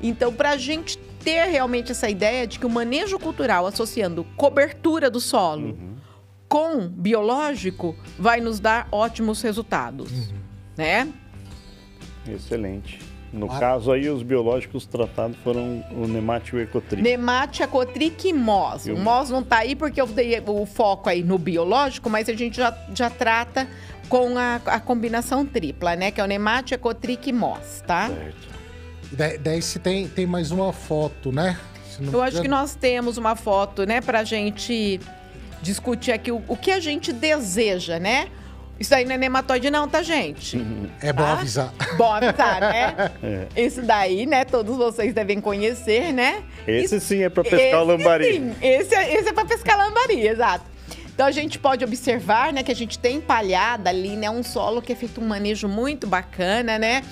Então, 0.01 0.33
para 0.33 0.51
a 0.51 0.57
gente 0.57 0.97
ter 1.23 1.45
realmente 1.45 1.91
essa 1.91 2.09
ideia 2.09 2.47
de 2.47 2.59
que 2.59 2.65
o 2.65 2.69
manejo 2.69 3.17
cultural 3.19 3.65
associando 3.67 4.23
cobertura 4.35 5.09
do 5.09 5.19
solo 5.19 5.69
uhum. 5.69 5.95
com 6.47 6.87
biológico 6.87 7.95
vai 8.17 8.41
nos 8.41 8.59
dar 8.59 8.87
ótimos 8.91 9.41
resultados, 9.41 10.11
uhum. 10.11 10.37
né? 10.77 11.07
Excelente. 12.27 13.10
No 13.33 13.49
ah. 13.49 13.59
caso 13.59 13.91
aí, 13.91 14.09
os 14.09 14.23
biológicos 14.23 14.85
tratados 14.85 15.37
foram 15.43 15.83
o 15.91 16.05
Nemate 16.05 16.53
e 16.53 16.59
o 16.59 16.61
Ecotric. 16.61 17.01
Nemate, 17.01 17.63
Ecotric 17.63 18.27
e 18.27 18.33
MOS. 18.33 18.87
O 18.87 18.97
MOS 18.97 19.29
não 19.29 19.39
está 19.39 19.59
aí 19.59 19.75
porque 19.75 20.01
eu 20.01 20.07
dei 20.07 20.41
o 20.45 20.65
foco 20.65 21.09
aí 21.09 21.23
no 21.23 21.37
biológico, 21.37 22.09
mas 22.09 22.27
a 22.27 22.33
gente 22.33 22.57
já, 22.57 22.77
já 22.93 23.09
trata 23.09 23.67
com 24.09 24.37
a, 24.37 24.55
a 24.65 24.79
combinação 24.79 25.45
tripla, 25.45 25.95
né? 25.95 26.11
Que 26.11 26.19
é 26.19 26.23
o 26.23 26.27
Nemate, 26.27 26.73
Ecotric 26.73 27.29
e 27.29 27.33
MOS, 27.33 27.81
tá? 27.87 28.09
Certo. 28.09 28.51
Daí, 29.13 29.37
daí 29.37 29.61
se 29.61 29.79
tem, 29.79 30.07
tem 30.07 30.25
mais 30.25 30.51
uma 30.51 30.73
foto, 30.73 31.31
né? 31.31 31.57
Eu 32.11 32.21
acho 32.21 32.41
que 32.41 32.47
nós 32.47 32.73
temos 32.75 33.17
uma 33.17 33.35
foto, 33.35 33.85
né, 33.85 34.01
pra 34.01 34.23
gente 34.23 34.99
discutir 35.61 36.11
aqui 36.11 36.31
o, 36.31 36.41
o 36.47 36.57
que 36.57 36.71
a 36.71 36.79
gente 36.79 37.13
deseja, 37.13 37.99
né? 37.99 38.27
Isso 38.81 38.95
aí 38.95 39.05
não 39.05 39.13
é 39.13 39.17
nematóide, 39.19 39.69
não, 39.69 39.87
tá, 39.87 40.01
gente? 40.01 40.57
É 40.99 41.13
bom 41.13 41.21
tá? 41.21 41.33
avisar. 41.33 41.71
Bom 41.97 42.11
avisar, 42.11 42.61
né? 42.61 43.11
É. 43.23 43.47
Isso 43.55 43.83
daí, 43.83 44.25
né? 44.25 44.43
Todos 44.43 44.75
vocês 44.75 45.13
devem 45.13 45.39
conhecer, 45.39 46.11
né? 46.11 46.41
Esse 46.65 46.95
Isso, 46.95 47.07
sim 47.07 47.21
é 47.21 47.29
pra 47.29 47.43
pescar 47.43 47.81
o 47.81 47.85
lambari. 47.85 48.33
Sim, 48.33 48.55
esse, 48.59 48.95
é, 48.95 49.13
esse 49.13 49.29
é 49.29 49.33
pra 49.33 49.45
pescar 49.45 49.77
lambari, 49.77 50.27
exato. 50.27 50.65
Então 51.13 51.27
a 51.27 51.31
gente 51.31 51.59
pode 51.59 51.85
observar, 51.85 52.51
né, 52.51 52.63
que 52.63 52.71
a 52.71 52.75
gente 52.75 52.97
tem 52.97 53.21
palhada 53.21 53.91
ali, 53.91 54.15
né? 54.15 54.31
Um 54.31 54.41
solo 54.41 54.81
que 54.81 54.91
é 54.91 54.95
feito 54.95 55.21
um 55.21 55.27
manejo 55.27 55.67
muito 55.67 56.07
bacana, 56.07 56.79
né? 56.79 57.03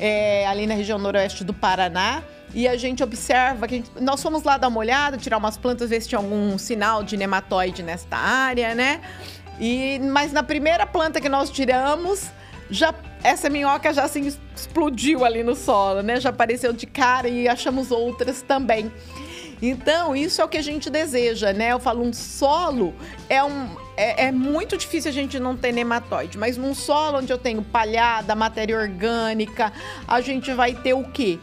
É, 0.00 0.44
ali 0.48 0.66
na 0.66 0.74
região 0.74 0.98
noroeste 0.98 1.44
do 1.44 1.54
Paraná. 1.54 2.24
E 2.54 2.66
a 2.66 2.76
gente 2.76 3.02
observa 3.02 3.68
que 3.68 3.76
gente, 3.76 3.90
nós 4.00 4.22
fomos 4.22 4.42
lá 4.42 4.56
dar 4.56 4.68
uma 4.68 4.80
olhada, 4.80 5.16
tirar 5.16 5.36
umas 5.36 5.56
plantas, 5.56 5.90
ver 5.90 6.00
se 6.00 6.08
tinha 6.08 6.18
algum 6.18 6.56
sinal 6.56 7.04
de 7.04 7.16
nematóide 7.16 7.82
nesta 7.82 8.16
área, 8.16 8.74
né? 8.74 9.00
E, 9.60 9.98
mas 9.98 10.32
na 10.32 10.42
primeira 10.42 10.86
planta 10.86 11.20
que 11.20 11.28
nós 11.28 11.50
tiramos, 11.50 12.30
já 12.70 12.94
essa 13.22 13.50
minhoca 13.50 13.92
já 13.92 14.04
assim 14.04 14.32
explodiu 14.54 15.24
ali 15.24 15.42
no 15.42 15.54
solo, 15.54 16.02
né? 16.02 16.20
Já 16.20 16.30
apareceu 16.30 16.72
de 16.72 16.86
cara 16.86 17.28
e 17.28 17.48
achamos 17.48 17.90
outras 17.90 18.42
também. 18.42 18.92
Então, 19.60 20.14
isso 20.14 20.40
é 20.40 20.44
o 20.44 20.48
que 20.48 20.56
a 20.56 20.62
gente 20.62 20.88
deseja, 20.88 21.52
né? 21.52 21.72
Eu 21.72 21.80
falo, 21.80 22.04
um 22.04 22.12
solo 22.12 22.94
é 23.28 23.42
um, 23.42 23.68
é, 23.96 24.26
é, 24.26 24.32
muito 24.32 24.76
difícil 24.76 25.10
a 25.10 25.14
gente 25.14 25.40
não 25.40 25.56
ter 25.56 25.72
nematóide, 25.72 26.38
mas 26.38 26.56
num 26.56 26.74
solo 26.74 27.18
onde 27.18 27.32
eu 27.32 27.38
tenho 27.38 27.60
palhada, 27.62 28.36
matéria 28.36 28.78
orgânica, 28.78 29.72
a 30.06 30.20
gente 30.20 30.52
vai 30.52 30.74
ter 30.74 30.94
o 30.94 31.02
quê? 31.02 31.40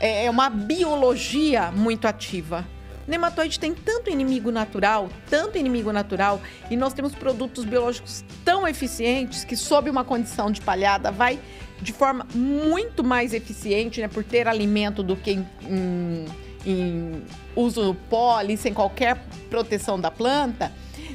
É, 0.00 0.24
é 0.24 0.30
uma 0.30 0.48
biologia 0.48 1.70
muito 1.70 2.08
ativa. 2.08 2.64
Nematóide 3.08 3.58
tem 3.58 3.74
tanto 3.74 4.10
inimigo 4.10 4.50
natural, 4.50 5.08
tanto 5.30 5.56
inimigo 5.56 5.90
natural, 5.90 6.40
e 6.70 6.76
nós 6.76 6.92
temos 6.92 7.14
produtos 7.14 7.64
biológicos 7.64 8.22
tão 8.44 8.68
eficientes 8.68 9.44
que, 9.44 9.56
sob 9.56 9.88
uma 9.88 10.04
condição 10.04 10.50
de 10.50 10.60
palhada, 10.60 11.10
vai 11.10 11.38
de 11.80 11.92
forma 11.92 12.26
muito 12.34 13.02
mais 13.02 13.32
eficiente, 13.32 14.00
né, 14.02 14.08
por 14.08 14.22
ter 14.22 14.46
alimento 14.46 15.02
do 15.02 15.16
que 15.16 15.30
em, 15.30 15.48
em, 15.62 16.26
em 16.66 17.22
uso 17.56 17.96
poli, 18.10 18.58
sem 18.58 18.74
qualquer 18.74 19.16
proteção 19.48 19.98
da 19.98 20.10
planta, 20.10 20.70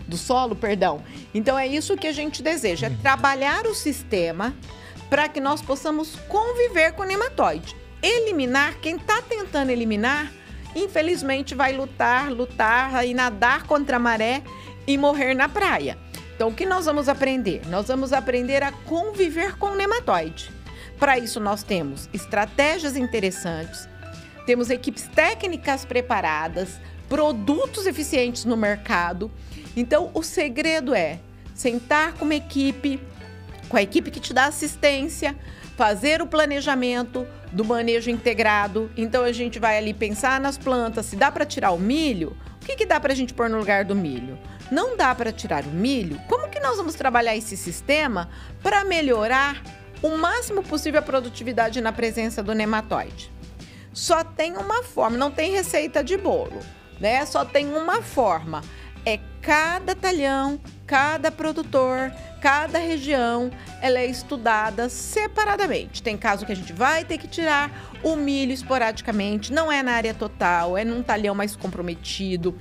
do 0.07 0.17
solo, 0.17 0.55
perdão. 0.55 1.03
Então 1.33 1.59
é 1.59 1.67
isso 1.67 1.95
que 1.95 2.07
a 2.07 2.11
gente 2.11 2.41
deseja, 2.41 2.87
é 2.87 2.89
trabalhar 2.89 3.67
o 3.67 3.75
sistema 3.75 4.55
para 5.09 5.29
que 5.29 5.39
nós 5.39 5.61
possamos 5.61 6.15
conviver 6.27 6.93
com 6.93 7.03
o 7.03 7.05
nematóide. 7.05 7.75
Eliminar, 8.01 8.79
quem 8.81 8.95
está 8.95 9.21
tentando 9.21 9.69
eliminar, 9.69 10.31
infelizmente 10.75 11.55
vai 11.55 11.73
lutar, 11.73 12.31
lutar 12.31 13.05
e 13.05 13.13
nadar 13.13 13.63
contra 13.63 13.97
a 13.97 13.99
maré 13.99 14.43
e 14.87 14.97
morrer 14.97 15.33
na 15.33 15.47
praia. 15.47 15.97
Então, 16.35 16.49
o 16.49 16.53
que 16.53 16.65
nós 16.65 16.85
vamos 16.85 17.07
aprender? 17.07 17.61
Nós 17.67 17.87
vamos 17.87 18.11
aprender 18.11 18.63
a 18.63 18.71
conviver 18.71 19.57
com 19.57 19.67
o 19.67 19.75
nematóide. 19.75 20.51
Para 20.99 21.17
isso, 21.17 21.39
nós 21.39 21.63
temos 21.63 22.09
estratégias 22.13 22.95
interessantes, 22.95 23.87
temos 24.45 24.69
equipes 24.69 25.07
técnicas 25.07 25.85
preparadas, 25.85 26.79
produtos 27.07 27.85
eficientes 27.85 28.45
no 28.45 28.57
mercado. 28.57 29.31
Então, 29.75 30.11
o 30.13 30.23
segredo 30.23 30.93
é 30.93 31.19
sentar 31.53 32.13
com 32.13 32.25
uma 32.25 32.35
equipe, 32.35 32.99
com 33.69 33.77
a 33.77 33.81
equipe 33.81 34.11
que 34.11 34.19
te 34.19 34.33
dá 34.33 34.45
assistência, 34.45 35.35
fazer 35.75 36.21
o 36.21 36.27
planejamento 36.27 37.27
do 37.51 37.63
manejo 37.63 38.09
integrado. 38.09 38.91
Então 38.95 39.23
a 39.23 39.31
gente 39.31 39.59
vai 39.59 39.77
ali 39.77 39.93
pensar 39.93 40.39
nas 40.39 40.57
plantas, 40.57 41.05
se 41.05 41.15
dá 41.15 41.31
para 41.31 41.45
tirar 41.45 41.71
o 41.71 41.79
milho, 41.79 42.35
o 42.61 42.65
que, 42.65 42.75
que 42.75 42.85
dá 42.85 42.99
para 42.99 43.11
a 43.11 43.15
gente 43.15 43.33
pôr 43.33 43.49
no 43.49 43.57
lugar 43.57 43.83
do 43.83 43.93
milho? 43.93 44.39
Não 44.71 44.95
dá 44.95 45.13
para 45.13 45.31
tirar 45.31 45.63
o 45.63 45.69
milho? 45.69 46.19
Como 46.29 46.49
que 46.49 46.59
nós 46.59 46.77
vamos 46.77 46.95
trabalhar 46.95 47.35
esse 47.35 47.57
sistema 47.57 48.29
para 48.61 48.85
melhorar 48.85 49.61
o 50.01 50.17
máximo 50.17 50.63
possível 50.63 50.99
a 50.99 51.03
produtividade 51.03 51.81
na 51.81 51.91
presença 51.91 52.41
do 52.41 52.53
nematóide? 52.53 53.31
Só 53.91 54.23
tem 54.23 54.57
uma 54.57 54.81
forma, 54.81 55.17
não 55.17 55.29
tem 55.29 55.51
receita 55.51 56.03
de 56.03 56.17
bolo, 56.17 56.59
né? 56.99 57.25
Só 57.25 57.45
tem 57.45 57.67
uma 57.67 58.01
forma. 58.01 58.63
É 59.05 59.19
cada 59.41 59.93
talhão, 59.93 60.59
cada 60.93 61.31
produtor, 61.31 62.13
cada 62.39 62.77
região 62.77 63.49
ela 63.81 63.97
é 63.97 64.05
estudada 64.05 64.87
separadamente. 64.89 66.03
Tem 66.03 66.15
caso 66.15 66.45
que 66.45 66.51
a 66.51 66.55
gente 66.55 66.71
vai 66.71 67.03
ter 67.03 67.17
que 67.17 67.27
tirar 67.27 67.71
o 68.03 68.15
milho 68.15 68.51
esporadicamente, 68.51 69.51
não 69.51 69.71
é 69.71 69.81
na 69.81 69.93
área 69.93 70.13
total, 70.13 70.77
é 70.77 70.85
num 70.85 71.01
talhão 71.01 71.33
mais 71.33 71.55
comprometido. 71.55 72.55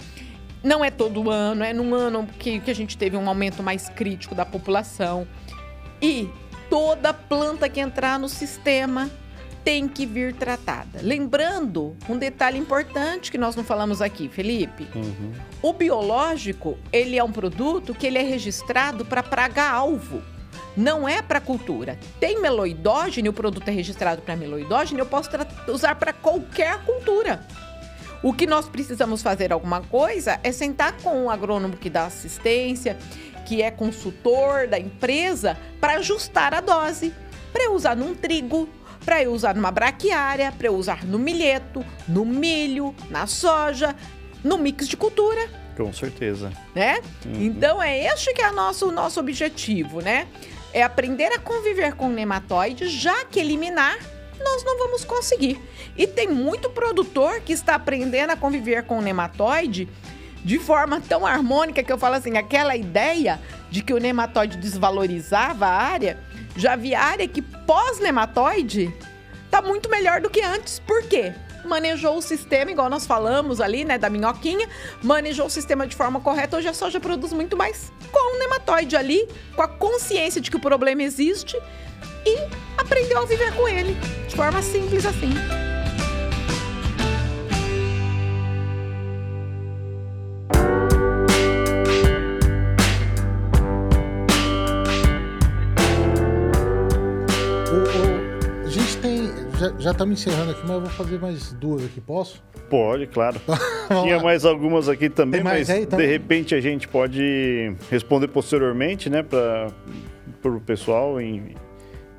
Não 0.65 0.83
é 0.83 0.91
todo 0.91 1.31
ano, 1.31 1.63
é 1.63 1.75
num 1.75 1.95
ano 1.95 2.27
que, 2.39 2.59
que 2.61 2.71
a 2.71 2.75
gente 2.75 2.97
teve 2.97 3.19
um 3.19 3.29
aumento 3.29 3.63
mais 3.63 3.91
crítico 3.91 4.35
da 4.35 4.47
população. 4.47 5.29
E 6.01 6.31
toda 6.71 7.13
planta 7.13 7.69
que 7.69 7.81
entrar 7.81 8.19
no 8.19 8.31
sistema 8.31 9.11
tem 9.65 9.89
que 9.89 10.05
vir 10.05 10.35
tratada. 10.35 11.01
Lembrando 11.03 11.97
um 12.09 12.19
detalhe 12.19 12.59
importante 12.59 13.31
que 13.31 13.39
nós 13.39 13.55
não 13.55 13.65
falamos 13.65 14.03
aqui, 14.03 14.29
Felipe. 14.29 14.89
Uhum. 14.95 15.33
O 15.63 15.73
biológico, 15.73 16.79
ele 16.93 17.19
é 17.19 17.25
um 17.25 17.33
produto 17.33 17.95
que 17.95 18.07
ele 18.07 18.19
é 18.19 18.23
registrado 18.23 19.05
para 19.05 19.23
praga-alvo. 19.23 20.23
Não 20.77 21.09
é 21.09 21.21
para 21.21 21.41
cultura. 21.41 21.99
Tem 22.19 22.41
meloidógeno, 22.41 23.31
o 23.31 23.33
produto 23.33 23.69
é 23.69 23.73
registrado 23.73 24.23
para 24.23 24.35
meloidógeno, 24.35 25.01
eu 25.01 25.07
posso 25.07 25.29
usar 25.69 25.95
para 25.97 26.13
qualquer 26.13 26.79
cultura. 26.85 27.47
O 28.23 28.33
que 28.33 28.47
nós 28.47 28.69
precisamos 28.69 29.23
fazer 29.23 29.53
alguma 29.53 29.81
coisa 29.81 30.39
é 30.43 30.53
sentar 30.53 30.93
com 31.03 31.25
o 31.25 31.31
agrônomo 31.31 31.77
que 31.77 31.91
dá 31.91 32.07
assistência, 32.07 32.97
que 33.45 33.61
é 33.61 33.71
consultor 33.71 34.69
da 34.69 34.79
empresa, 34.79 35.59
para 35.81 35.95
ajustar 35.95 36.55
a 36.55 36.61
dose. 36.61 37.13
Para 37.53 37.71
usar 37.71 37.95
num 37.95 38.15
trigo, 38.15 38.69
para 39.05 39.23
eu 39.23 39.33
usar 39.33 39.55
numa 39.55 39.71
braquiária, 39.71 40.53
para 40.53 40.67
eu 40.67 40.75
usar 40.75 41.05
no 41.05 41.19
milheto, 41.19 41.85
no 42.09 42.25
milho, 42.25 42.95
na 43.11 43.27
soja, 43.27 43.95
no 44.43 44.59
mix 44.59 44.89
de 44.89 44.97
cultura. 44.97 45.49
Com 45.77 45.93
certeza. 45.93 46.53
Né? 46.75 47.01
Uhum. 47.25 47.43
Então 47.43 47.83
é 47.83 48.07
este 48.07 48.33
que 48.33 48.43
é 48.43 48.51
o 48.51 48.55
nosso, 48.55 48.91
nosso 48.93 49.19
objetivo, 49.19 50.01
né? 50.01 50.27
É 50.73 50.83
aprender 50.83 51.33
a 51.33 51.39
conviver 51.39 51.95
com 51.95 52.07
o 52.07 52.11
nematóide, 52.11 52.89
já 52.89 53.25
que 53.25 53.39
eliminar 53.41 53.99
nós 54.43 54.65
não 54.65 54.79
vamos 54.79 55.05
conseguir. 55.05 55.61
E 55.97 56.07
tem 56.07 56.29
muito 56.29 56.69
produtor 56.71 57.41
que 57.41 57.53
está 57.53 57.75
aprendendo 57.75 58.31
a 58.31 58.37
conviver 58.37 58.85
com 58.85 58.99
o 58.99 59.03
nematóide 59.03 59.89
de 60.45 60.59
forma 60.59 61.01
tão 61.01 61.25
harmônica 61.25 61.83
que 61.83 61.93
eu 61.93 61.99
falo 61.99 62.17
assim, 62.17 62.37
aquela 62.37 62.75
ideia 62.75 63.41
de 63.71 63.83
que 63.83 63.95
o 63.95 63.99
nematóide 63.99 64.57
desvalorizava 64.57 65.67
a 65.67 65.77
área, 65.77 66.19
já 66.57 66.77
vi 66.77 66.95
área 66.95 67.27
que 67.27 67.43
pós-nematóide 67.43 68.95
tá 69.51 69.61
muito 69.63 69.89
melhor 69.89 70.21
do 70.21 70.31
que 70.31 70.41
antes. 70.41 70.79
Por 70.81 71.03
quê? 71.05 71.33
Manejou 71.65 72.17
o 72.17 72.23
sistema, 72.23 72.71
igual 72.71 72.91
nós 72.91 73.07
falamos 73.07 73.61
ali, 73.61 73.85
né, 73.85 73.97
da 73.97 74.11
minhoquinha, 74.11 74.69
manejou 75.03 75.47
o 75.47 75.51
sistema 75.51 75.87
de 75.87 75.95
forma 75.95 76.21
correta, 76.21 76.57
hoje 76.57 76.69
a 76.69 76.75
soja 76.75 76.99
produz 76.99 77.33
muito 77.33 77.57
mais 77.57 77.93
com 78.11 78.37
o 78.37 78.39
nematóide 78.39 78.97
ali, 78.97 79.29
com 79.55 79.63
a 79.63 79.69
consciência 79.69 80.41
de 80.41 80.51
que 80.51 80.57
o 80.57 80.61
problema 80.61 81.03
existe 81.03 81.57
e 82.27 82.37
aprendeu 82.77 83.23
a 83.23 83.27
viver 83.27 83.55
com 83.55 83.69
ele, 83.69 83.95
de 84.29 84.35
forma 84.35 84.61
simples 84.61 85.07
assim. 85.07 85.33
Já 99.83 99.91
estamos 99.91 100.21
encerrando 100.21 100.53
aqui, 100.53 100.61
mas 100.63 100.71
eu 100.71 100.81
vou 100.81 100.91
fazer 100.91 101.21
mais 101.21 101.53
duas 101.55 101.85
aqui, 101.85 102.01
posso? 102.01 102.43
Pode, 102.71 103.07
claro. 103.09 103.41
Tinha 104.03 104.21
mais 104.21 104.45
algumas 104.45 104.89
aqui 104.89 105.11
também, 105.11 105.43
mas 105.43 105.69
aí, 105.69 105.85
de 105.85 106.07
repente 106.07 106.55
a 106.55 106.61
gente 106.61 106.89
pode 106.89 107.75
responder 107.91 108.29
posteriormente, 108.29 109.11
né, 109.11 109.23
para 109.23 109.71
o 110.45 110.61
pessoal 110.61 111.21
em, 111.21 111.55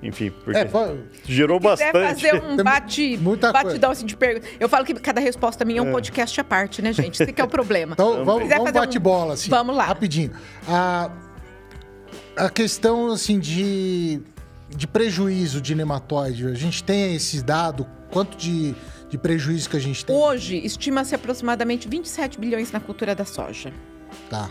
enfim, 0.04 0.30
porque 0.44 0.60
é, 0.60 0.66
pode... 0.66 1.00
gerou 1.26 1.60
bastante. 1.60 1.92
fazer 1.94 2.44
um 2.44 2.58
bate, 2.62 3.18
Muita 3.18 3.54
batidão 3.54 3.92
assim, 3.92 4.06
de 4.06 4.18
perguntas. 4.18 4.50
Eu 4.60 4.68
falo 4.68 4.86
que 4.86 4.94
cada 4.96 5.22
resposta 5.22 5.64
minha 5.64 5.80
é 5.80 5.82
um 5.82 5.90
é. 5.90 5.92
podcast 5.92 6.40
à 6.42 6.44
parte, 6.44 6.82
né, 6.82 6.92
gente? 6.92 7.24
Esse 7.24 7.32
que 7.32 7.42
é 7.42 7.44
o 7.44 7.48
problema. 7.48 7.94
Então, 8.04 8.26
vamos, 8.26 8.50
vamos 8.50 8.72
bate-bola, 8.72 9.28
um... 9.28 9.32
assim. 9.32 9.50
Vamos 9.50 9.76
lá. 9.76 9.86
Rapidinho. 9.86 10.32
A, 10.68 11.10
a 12.36 12.50
questão, 12.50 13.12
assim, 13.12 13.40
de 13.40 14.20
de 14.76 14.88
prejuízo 14.88 15.62
de 15.62 15.76
nematóide? 15.76 16.48
A 16.48 16.54
gente 16.54 16.84
tem 16.84 17.16
esse 17.16 17.42
dado? 17.42 17.88
Quanto 18.12 18.38
de, 18.38 18.76
de 19.10 19.18
prejuízo 19.18 19.70
que 19.70 19.78
a 19.78 19.80
gente 19.80 20.06
tem? 20.06 20.16
Hoje, 20.16 20.58
estima-se 20.58 21.16
aproximadamente 21.16 21.88
27 21.88 22.40
bilhões 22.40 22.72
na 22.72 22.80
cultura 22.80 23.16
da 23.16 23.26
soja. 23.26 23.74
Tá. 24.30 24.50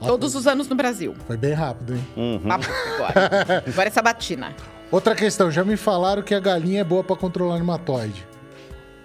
Todos 0.00 0.34
os 0.34 0.46
anos 0.46 0.68
no 0.68 0.76
Brasil. 0.76 1.14
Foi 1.26 1.36
bem 1.36 1.52
rápido, 1.52 1.94
hein? 1.94 2.06
Uhum. 2.16 2.52
Agora. 2.52 3.62
agora 3.66 3.88
é 3.88 3.90
sabatina. 3.90 4.54
Outra 4.90 5.14
questão, 5.14 5.50
já 5.50 5.64
me 5.64 5.76
falaram 5.76 6.22
que 6.22 6.34
a 6.34 6.40
galinha 6.40 6.80
é 6.80 6.84
boa 6.84 7.02
para 7.02 7.16
controlar 7.16 7.58
nematóide. 7.58 8.26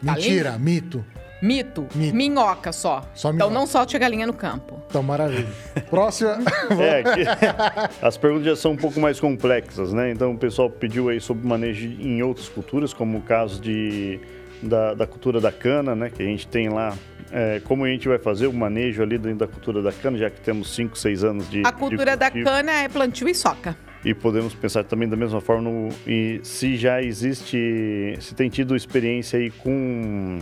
Mentira, 0.01 0.51
galinha? 0.51 0.59
mito. 0.59 1.05
Mito, 1.41 1.87
Mito. 1.95 2.15
minhoca 2.15 2.71
só. 2.71 3.01
só 3.13 3.29
então 3.29 3.49
minhoca. 3.49 3.59
não 3.59 3.67
solte 3.67 3.95
a 3.95 3.99
galinha 3.99 4.27
no 4.27 4.33
campo. 4.33 4.81
Então, 4.87 5.01
maravilha. 5.01 5.47
Próxima. 5.89 6.37
é, 6.79 8.05
as 8.05 8.17
perguntas 8.17 8.45
já 8.45 8.55
são 8.55 8.73
um 8.73 8.77
pouco 8.77 8.99
mais 8.99 9.19
complexas, 9.19 9.91
né? 9.91 10.11
Então 10.11 10.31
o 10.33 10.37
pessoal 10.37 10.69
pediu 10.69 11.09
aí 11.09 11.19
sobre 11.19 11.47
manejo 11.47 11.87
em 11.87 12.21
outras 12.21 12.47
culturas, 12.47 12.93
como 12.93 13.17
o 13.17 13.21
caso 13.21 13.59
de, 13.59 14.19
da, 14.61 14.93
da 14.93 15.07
cultura 15.07 15.41
da 15.41 15.51
cana, 15.51 15.95
né? 15.95 16.09
Que 16.09 16.21
a 16.21 16.25
gente 16.25 16.47
tem 16.47 16.69
lá 16.69 16.93
é, 17.31 17.61
como 17.63 17.85
a 17.85 17.87
gente 17.87 18.07
vai 18.07 18.19
fazer 18.19 18.47
o 18.47 18.53
manejo 18.53 19.01
ali 19.01 19.17
dentro 19.17 19.39
da 19.39 19.47
cultura 19.47 19.81
da 19.81 19.91
cana, 19.91 20.17
já 20.17 20.29
que 20.29 20.41
temos 20.41 20.75
5, 20.75 20.97
6 20.97 21.23
anos 21.23 21.49
de. 21.49 21.63
A 21.65 21.71
cultura 21.71 22.11
de 22.11 22.17
da 22.17 22.29
cana 22.29 22.71
é 22.71 22.89
plantio 22.89 23.27
e 23.27 23.33
soca. 23.33 23.75
E 24.03 24.13
podemos 24.13 24.53
pensar 24.53 24.83
também 24.83 25.07
da 25.07 25.15
mesma 25.15 25.39
forma 25.39 25.69
no, 25.69 25.89
e 26.07 26.39
se 26.43 26.75
já 26.75 27.01
existe, 27.01 28.17
se 28.19 28.33
tem 28.33 28.49
tido 28.49 28.75
experiência 28.75 29.37
aí 29.37 29.51
com 29.51 30.39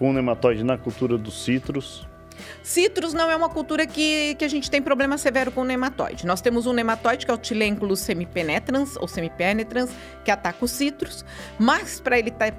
com 0.00 0.14
nematóide 0.14 0.64
na 0.64 0.78
cultura 0.78 1.18
dos 1.18 1.44
citros? 1.44 2.08
Citros 2.62 3.12
não 3.12 3.30
é 3.30 3.36
uma 3.36 3.50
cultura 3.50 3.86
que, 3.86 4.34
que 4.36 4.44
a 4.46 4.48
gente 4.48 4.70
tem 4.70 4.80
problema 4.80 5.18
severo 5.18 5.52
com 5.52 5.60
o 5.60 5.64
nematóide. 5.64 6.26
Nós 6.26 6.40
temos 6.40 6.66
um 6.66 6.72
nematóide 6.72 7.26
que 7.26 7.30
é 7.30 7.34
o 7.34 7.36
Tilenculus 7.36 8.00
semipenetrans 8.00 8.96
ou 8.96 9.06
semipenetrans, 9.06 9.90
que 10.24 10.30
ataca 10.30 10.64
os 10.64 10.70
citros, 10.70 11.22
mas 11.58 12.00
para 12.00 12.18
ele 12.18 12.30
tá 12.30 12.50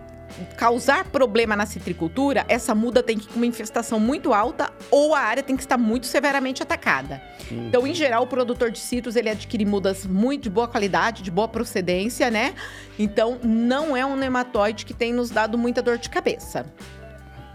causar 0.56 1.04
problema 1.06 1.58
na 1.58 1.66
citricultura, 1.66 2.46
essa 2.48 2.74
muda 2.74 3.04
tem 3.04 3.18
que 3.18 3.26
ir 3.26 3.30
com 3.30 3.36
uma 3.36 3.46
infestação 3.46 4.00
muito 4.00 4.34
alta 4.34 4.72
ou 4.90 5.14
a 5.14 5.20
área 5.20 5.44
tem 5.44 5.58
que 5.58 5.64
estar 5.64 5.78
muito 5.78 6.06
severamente 6.06 6.64
atacada. 6.64 7.22
Hum. 7.52 7.68
Então, 7.68 7.86
em 7.86 7.94
geral, 7.94 8.24
o 8.24 8.28
produtor 8.28 8.72
de 8.72 8.80
citros 8.80 9.18
ele 9.18 9.30
adquire 9.30 9.66
mudas 9.66 10.06
muito 10.06 10.44
de 10.44 10.50
boa 10.50 10.70
qualidade, 10.70 11.22
de 11.22 11.32
boa 11.32 11.50
procedência, 11.50 12.32
né? 12.32 12.54
Então, 12.98 13.40
não 13.44 13.98
é 13.98 14.06
um 14.06 14.16
nematóide 14.16 14.86
que 14.86 14.94
tem 14.94 15.12
nos 15.12 15.32
dado 15.32 15.58
muita 15.58 15.82
dor 15.82 15.98
de 15.98 16.10
cabeça. 16.10 16.66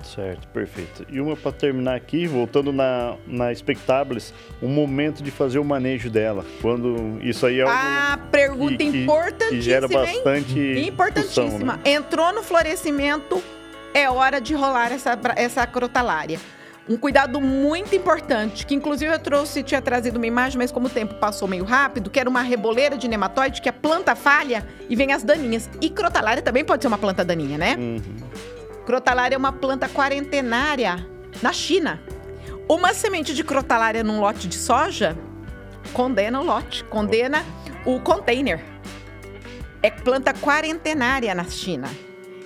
Certo, 0.07 0.47
perfeito. 0.49 1.05
E 1.11 1.20
uma 1.20 1.37
para 1.37 1.53
terminar 1.53 1.95
aqui, 1.97 2.27
voltando 2.27 2.73
na, 2.73 3.16
na 3.27 3.55
Spectables, 3.55 4.33
o 4.62 4.69
momento 4.69 5.23
de 5.23 5.31
fazer 5.31 5.59
o 5.59 5.65
manejo 5.65 6.09
dela. 6.09 6.45
Quando 6.62 7.19
isso 7.20 7.45
aí 7.47 7.59
é 7.59 7.62
algo 7.62 7.74
Ah, 7.74 8.19
pergunta 8.31 8.77
que, 8.77 8.85
importantíssima. 8.85 9.51
Que 9.51 9.61
gera 9.61 9.89
bastante. 9.89 10.59
Hein? 10.59 10.89
Importantíssima. 10.89 11.74
Né? 11.74 11.81
Entrou 11.85 12.33
no 12.33 12.43
florescimento, 12.43 13.43
é 13.93 14.09
hora 14.09 14.41
de 14.41 14.55
rolar 14.55 14.93
essa, 14.93 15.19
essa 15.35 15.66
crotalária. 15.66 16.39
Um 16.89 16.97
cuidado 16.97 17.41
muito 17.41 17.97
importante, 17.97 18.65
que 18.65 18.73
inclusive 18.73 19.12
eu 19.12 19.19
trouxe, 19.19 19.61
tinha 19.65 19.83
trazido 19.83 20.19
uma 20.19 20.27
imagem, 20.27 20.57
mas 20.57 20.70
como 20.70 20.87
o 20.87 20.91
tempo 20.91 21.15
passou 21.15 21.49
meio 21.49 21.65
rápido, 21.65 22.09
que 22.09 22.20
era 22.20 22.31
uma 22.31 22.43
reboleira 22.43 22.97
de 22.97 23.09
nematóide, 23.09 23.61
que 23.61 23.69
a 23.69 23.73
planta 23.73 24.15
falha 24.15 24.65
e 24.89 24.95
vem 24.95 25.12
as 25.12 25.24
daninhas. 25.24 25.69
E 25.81 25.91
crotalária 25.91 26.41
também 26.41 26.65
pode 26.65 26.83
ser 26.83 26.89
uma 26.89 26.97
planta 26.97 27.24
daninha, 27.24 27.59
né? 27.59 27.74
Uhum. 27.77 28.01
Crotalária 28.87 29.35
é 29.35 29.39
uma 29.39 29.51
planta 29.51 29.89
quarentenária 29.89 31.05
na 31.43 31.53
China. 31.53 32.01
Uma 32.69 32.95
semente 32.95 33.35
de 33.35 33.43
crotalária 33.43 34.05
num 34.05 34.21
lote 34.21 34.47
de 34.47 34.55
soja 34.55 35.19
condena 35.93 36.41
o 36.41 36.45
lote, 36.45 36.85
condena 36.85 37.45
o 37.85 37.99
container. 37.99 38.65
É 39.83 39.91
planta 39.91 40.33
quarentenária 40.33 41.35
na 41.35 41.45
China. 41.45 41.89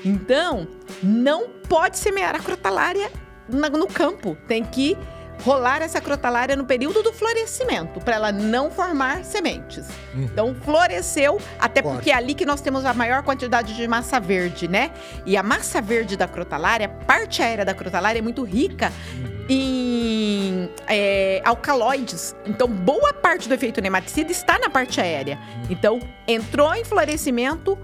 Então, 0.03 0.67
não 1.03 1.51
pode 1.69 1.99
semear 1.99 2.35
a 2.35 2.39
crotalária 2.39 3.12
no 3.47 3.87
campo. 3.87 4.35
Tem 4.49 4.65
que 4.65 4.97
rolar 5.41 5.83
essa 5.83 6.01
crotalária 6.01 6.55
no 6.55 6.65
período 6.65 7.03
do 7.03 7.12
florescimento, 7.12 8.01
para 8.01 8.17
ela 8.17 8.33
não 8.33 8.71
formar 8.71 9.25
sementes. 9.25 9.87
Uhum. 10.15 10.23
Então, 10.23 10.55
floresceu, 10.55 11.41
até 11.59 11.83
porque 11.83 12.11
é 12.11 12.15
ali 12.15 12.35
que 12.35 12.47
nós 12.47 12.61
temos 12.61 12.85
a 12.85 12.95
maior 12.95 13.23
quantidade 13.23 13.75
de 13.75 13.89
massa 13.89 14.21
verde, 14.21 14.69
né? 14.69 14.91
E 15.27 15.37
a 15.37 15.43
massa 15.43 15.81
verde 15.81 16.17
da 16.17 16.29
crotalária, 16.29 16.89
parte 16.89 17.43
aérea 17.43 17.65
da 17.65 17.75
crotalária 17.75 18.19
é 18.19 18.23
muito 18.23 18.43
rica 18.43 18.93
uhum. 19.19 19.47
em 19.49 20.71
é, 20.87 21.41
alcaloides. 21.45 22.37
Então, 22.47 22.69
boa 22.69 23.12
parte 23.12 23.49
do 23.49 23.55
efeito 23.55 23.81
nematicida 23.81 24.31
está 24.31 24.59
na 24.59 24.71
parte 24.71 25.01
aérea. 25.01 25.37
Uhum. 25.37 25.67
Então, 25.71 26.01
entrou 26.27 26.75
em 26.75 26.85
florescimento, 26.85 27.79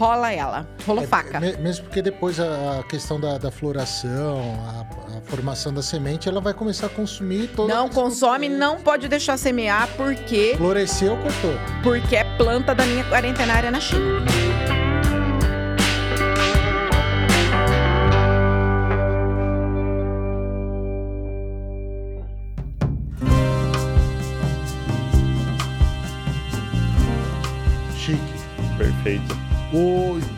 rola 0.00 0.32
ela. 0.32 0.66
Rolou 0.86 1.04
é, 1.04 1.06
faca. 1.06 1.38
Mesmo 1.38 1.84
porque 1.84 2.00
depois 2.00 2.40
a 2.40 2.82
questão 2.88 3.20
da, 3.20 3.36
da 3.36 3.50
floração, 3.50 4.40
a, 4.66 5.18
a, 5.18 5.20
formação 5.26 5.74
da 5.74 5.82
semente, 5.82 6.26
ela 6.26 6.40
vai 6.40 6.54
começar 6.54 6.86
a 6.86 6.88
consumir 6.88 7.48
toda 7.54 7.74
Não 7.74 7.86
consome, 7.90 8.48
não 8.48 8.80
pode 8.80 9.06
deixar 9.08 9.36
semear 9.36 9.88
porque. 9.96 10.54
Floresceu, 10.56 11.18
cortou. 11.18 11.52
Porque 11.82 12.16
é 12.16 12.24
planta 12.38 12.74
da 12.74 12.86
linha 12.86 13.04
quarentenária 13.04 13.70
na 13.70 13.78
China. 13.78 14.24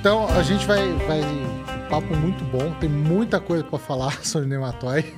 Então 0.02 0.26
a 0.26 0.42
gente 0.42 0.66
vai, 0.66 0.92
vai. 1.06 1.20
Um 1.20 1.88
papo 1.88 2.16
muito 2.16 2.42
bom, 2.46 2.72
tem 2.80 2.88
muita 2.88 3.38
coisa 3.38 3.62
para 3.62 3.78
falar 3.78 4.18
sobre 4.26 4.48
nematóide, 4.48 5.14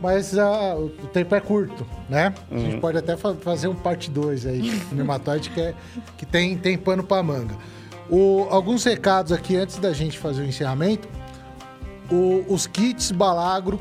mas 0.00 0.32
uh, 0.32 0.78
o 0.78 1.08
tempo 1.08 1.34
é 1.34 1.40
curto, 1.40 1.86
né? 2.08 2.32
Uhum. 2.50 2.56
A 2.56 2.60
gente 2.60 2.74
uhum. 2.76 2.80
pode 2.80 2.96
até 2.96 3.18
fa 3.18 3.34
fazer 3.34 3.68
um 3.68 3.74
parte 3.74 4.10
2 4.10 4.46
aí, 4.46 4.70
do 4.88 4.96
nematóide, 4.96 5.50
que, 5.50 5.60
é, 5.60 5.74
que 6.16 6.24
tem, 6.24 6.56
tem 6.56 6.78
pano 6.78 7.04
para 7.04 7.22
manga. 7.22 7.54
O, 8.08 8.46
alguns 8.48 8.82
recados 8.84 9.30
aqui 9.30 9.56
antes 9.56 9.76
da 9.76 9.92
gente 9.92 10.18
fazer 10.18 10.40
o 10.40 10.46
encerramento. 10.46 11.06
O, 12.10 12.46
os 12.48 12.66
kits 12.66 13.12
Balagro 13.12 13.78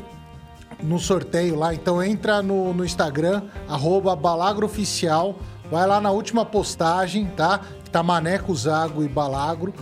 no 0.81 0.99
sorteio 0.99 1.55
lá, 1.55 1.73
então 1.73 2.03
entra 2.03 2.41
no, 2.41 2.73
no 2.73 2.83
Instagram, 2.83 3.43
arroba 3.69 4.13
balagrooficial, 4.13 5.39
vai 5.71 5.87
lá 5.87 6.01
na 6.01 6.11
última 6.11 6.43
postagem, 6.43 7.27
tá? 7.27 7.61
tá 7.93 8.03
Maneco, 8.03 8.53
Zago 8.53 9.03
e 9.03 9.07
Balagro. 9.07 9.73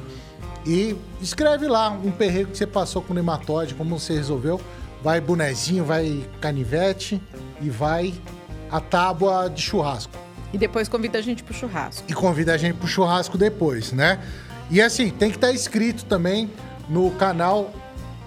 E 0.66 0.96
escreve 1.22 1.68
lá 1.68 1.90
um 1.90 2.12
perrego 2.12 2.52
que 2.52 2.58
você 2.58 2.68
passou 2.68 3.02
com 3.02 3.14
nematóide, 3.14 3.74
como 3.74 3.98
você 3.98 4.14
resolveu. 4.14 4.62
Vai 5.04 5.20
bonezinho, 5.20 5.84
vai 5.84 6.24
canivete 6.40 7.22
e 7.60 7.70
vai 7.70 8.14
a 8.70 8.80
tábua 8.80 9.50
de 9.50 9.62
churrasco. 9.62 10.14
E 10.54 10.58
depois 10.58 10.88
convida 10.88 11.18
a 11.18 11.22
gente 11.22 11.44
pro 11.44 11.54
churrasco. 11.54 12.04
E 12.08 12.14
convida 12.14 12.54
a 12.54 12.58
gente 12.58 12.76
pro 12.76 12.88
churrasco 12.88 13.38
depois, 13.38 13.92
né? 13.92 14.20
E 14.70 14.82
assim, 14.82 15.10
tem 15.10 15.30
que 15.30 15.38
estar 15.38 15.52
inscrito 15.52 16.06
também 16.06 16.50
no 16.88 17.10
canal 17.12 17.72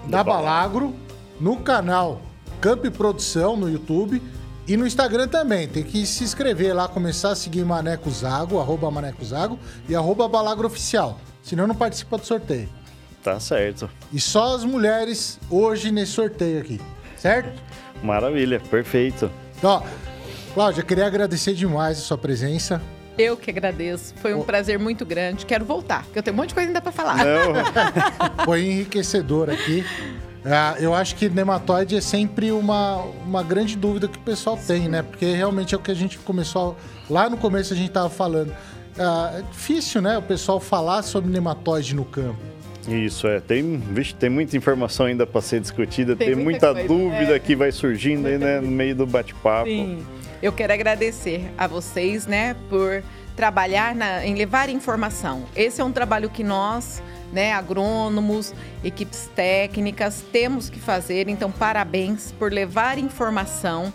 da 0.07 0.23
Balagro, 0.23 0.93
no 1.39 1.57
canal 1.57 2.21
Camp 2.61 2.85
Produção 2.87 3.55
no 3.55 3.69
YouTube 3.69 4.21
e 4.67 4.75
no 4.75 4.87
Instagram 4.87 5.27
também, 5.27 5.67
tem 5.67 5.83
que 5.83 6.05
se 6.07 6.23
inscrever 6.23 6.75
lá, 6.75 6.87
começar 6.87 7.29
a 7.29 7.35
seguir 7.35 7.63
Maneco 7.63 8.09
Zago, 8.09 8.59
arroba 8.59 8.89
Maneco 8.89 9.23
Zago 9.23 9.59
e 9.87 9.95
arroba 9.95 10.27
Balagro 10.27 10.65
Oficial. 10.65 11.19
Senão 11.45 11.67
não 11.67 11.75
participa 11.75 12.17
do 12.17 12.25
sorteio. 12.25 12.67
Tá 13.23 13.39
certo. 13.39 13.87
E 14.11 14.19
só 14.19 14.55
as 14.55 14.65
mulheres 14.65 15.39
hoje 15.49 15.91
nesse 15.91 16.13
sorteio 16.13 16.59
aqui, 16.59 16.81
certo? 17.15 17.61
Maravilha, 18.03 18.59
perfeito. 18.59 19.31
Ó, 19.63 19.83
Cláudia, 20.55 20.81
queria 20.81 21.05
agradecer 21.05 21.53
demais 21.53 21.99
a 21.99 22.01
sua 22.01 22.17
presença. 22.17 22.81
Eu 23.15 23.37
que 23.37 23.51
agradeço. 23.51 24.15
Foi 24.15 24.33
um 24.33 24.39
oh. 24.39 24.43
prazer 24.43 24.79
muito 24.79 25.05
grande. 25.05 25.45
Quero 25.45 25.63
voltar, 25.63 26.03
porque 26.05 26.17
eu 26.17 26.23
tenho 26.23 26.33
um 26.33 26.37
monte 26.37 26.49
de 26.49 26.55
coisa 26.55 26.67
ainda 26.67 26.81
para 26.81 26.91
falar. 26.91 27.17
Foi 28.43 28.65
enriquecedor 28.65 29.49
aqui. 29.49 29.85
É, 30.43 30.83
eu 30.83 30.93
acho 30.93 31.15
que 31.15 31.29
nematóide 31.29 31.95
é 31.95 32.01
sempre 32.01 32.51
uma, 32.51 32.97
uma 33.25 33.43
grande 33.43 33.75
dúvida 33.75 34.07
que 34.07 34.17
o 34.17 34.21
pessoal 34.21 34.57
tem, 34.57 34.89
né? 34.89 35.03
Porque 35.03 35.25
realmente 35.33 35.75
é 35.75 35.77
o 35.77 35.81
que 35.81 35.91
a 35.91 35.95
gente 35.95 36.17
começou. 36.19 36.75
Lá 37.09 37.29
no 37.29 37.37
começo 37.37 37.73
a 37.73 37.75
gente 37.75 37.89
estava 37.89 38.09
falando. 38.09 38.53
É, 38.97 39.39
é 39.39 39.41
difícil, 39.51 40.01
né? 40.01 40.17
O 40.17 40.21
pessoal 40.21 40.59
falar 40.59 41.01
sobre 41.01 41.31
nematóide 41.31 41.95
no 41.95 42.05
campo. 42.05 42.39
Isso, 42.87 43.27
é. 43.27 43.39
Tem, 43.39 43.77
vixe, 43.77 44.13
tem 44.13 44.29
muita 44.29 44.55
informação 44.55 45.07
ainda 45.07 45.25
para 45.25 45.41
ser 45.41 45.59
discutida, 45.59 46.15
tem, 46.15 46.33
tem 46.33 46.35
muita, 46.35 46.73
muita 46.73 46.87
dúvida 46.87 47.35
é. 47.35 47.39
que 47.39 47.55
vai 47.55 47.71
surgindo 47.71 48.27
aí, 48.27 48.37
né, 48.37 48.61
no 48.61 48.69
meio 48.69 48.95
do 48.95 49.05
bate-papo. 49.05 49.67
Sim. 49.67 50.05
Eu 50.41 50.53
quero 50.53 50.71
agradecer 50.71 51.49
a 51.57 51.65
vocês, 51.65 52.27
né, 52.27 52.55
por 52.69 53.03
trabalhar 53.35 53.95
na, 53.95 54.25
em 54.25 54.35
levar 54.35 54.69
informação. 54.69 55.45
Esse 55.55 55.81
é 55.81 55.83
um 55.83 55.91
trabalho 55.91 56.29
que 56.29 56.43
nós 56.43 57.01
né, 57.33 57.51
agrônomos, 57.53 58.53
equipes 58.83 59.29
técnicas, 59.35 60.23
temos 60.31 60.69
que 60.69 60.79
fazer. 60.79 61.27
Então, 61.27 61.51
parabéns 61.51 62.31
por 62.31 62.51
levar 62.51 62.97
informação 62.97 63.91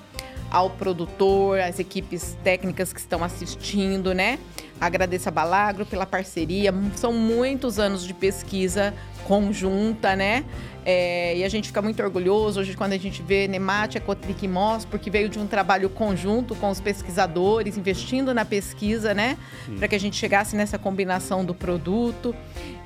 ao 0.51 0.71
produtor, 0.71 1.61
às 1.61 1.79
equipes 1.79 2.37
técnicas 2.43 2.93
que 2.93 3.01
estão 3.01 3.23
assistindo, 3.23 4.13
né? 4.13 4.39
Agradeço 4.81 5.29
a 5.29 5.33
Balagro 5.33 5.85
pela 5.85 6.07
parceria. 6.07 6.73
São 6.97 7.13
muitos 7.13 7.79
anos 7.79 8.05
de 8.05 8.15
pesquisa 8.15 8.95
conjunta, 9.25 10.17
né? 10.17 10.45
É, 10.85 11.37
e 11.37 11.45
a 11.45 11.49
gente 11.49 11.69
fica 11.69 11.83
muito 11.83 12.03
orgulhoso 12.03 12.61
hoje 12.61 12.75
quando 12.75 12.95
a 12.95 12.99
gente 12.99 13.23
vê 13.23 13.47
Nematia, 13.47 14.01
Cotric 14.01 14.45
e 14.45 14.49
Moss, 14.49 14.87
porque 14.87 15.11
veio 15.11 15.29
de 15.29 15.39
um 15.39 15.47
trabalho 15.47 15.91
conjunto 15.91 16.55
com 16.55 16.71
os 16.71 16.81
pesquisadores, 16.81 17.77
investindo 17.77 18.33
na 18.33 18.45
pesquisa, 18.45 19.13
né? 19.13 19.37
Para 19.79 19.87
que 19.87 19.95
a 19.95 20.01
gente 20.01 20.17
chegasse 20.17 20.57
nessa 20.57 20.79
combinação 20.79 21.45
do 21.45 21.55
produto. 21.55 22.35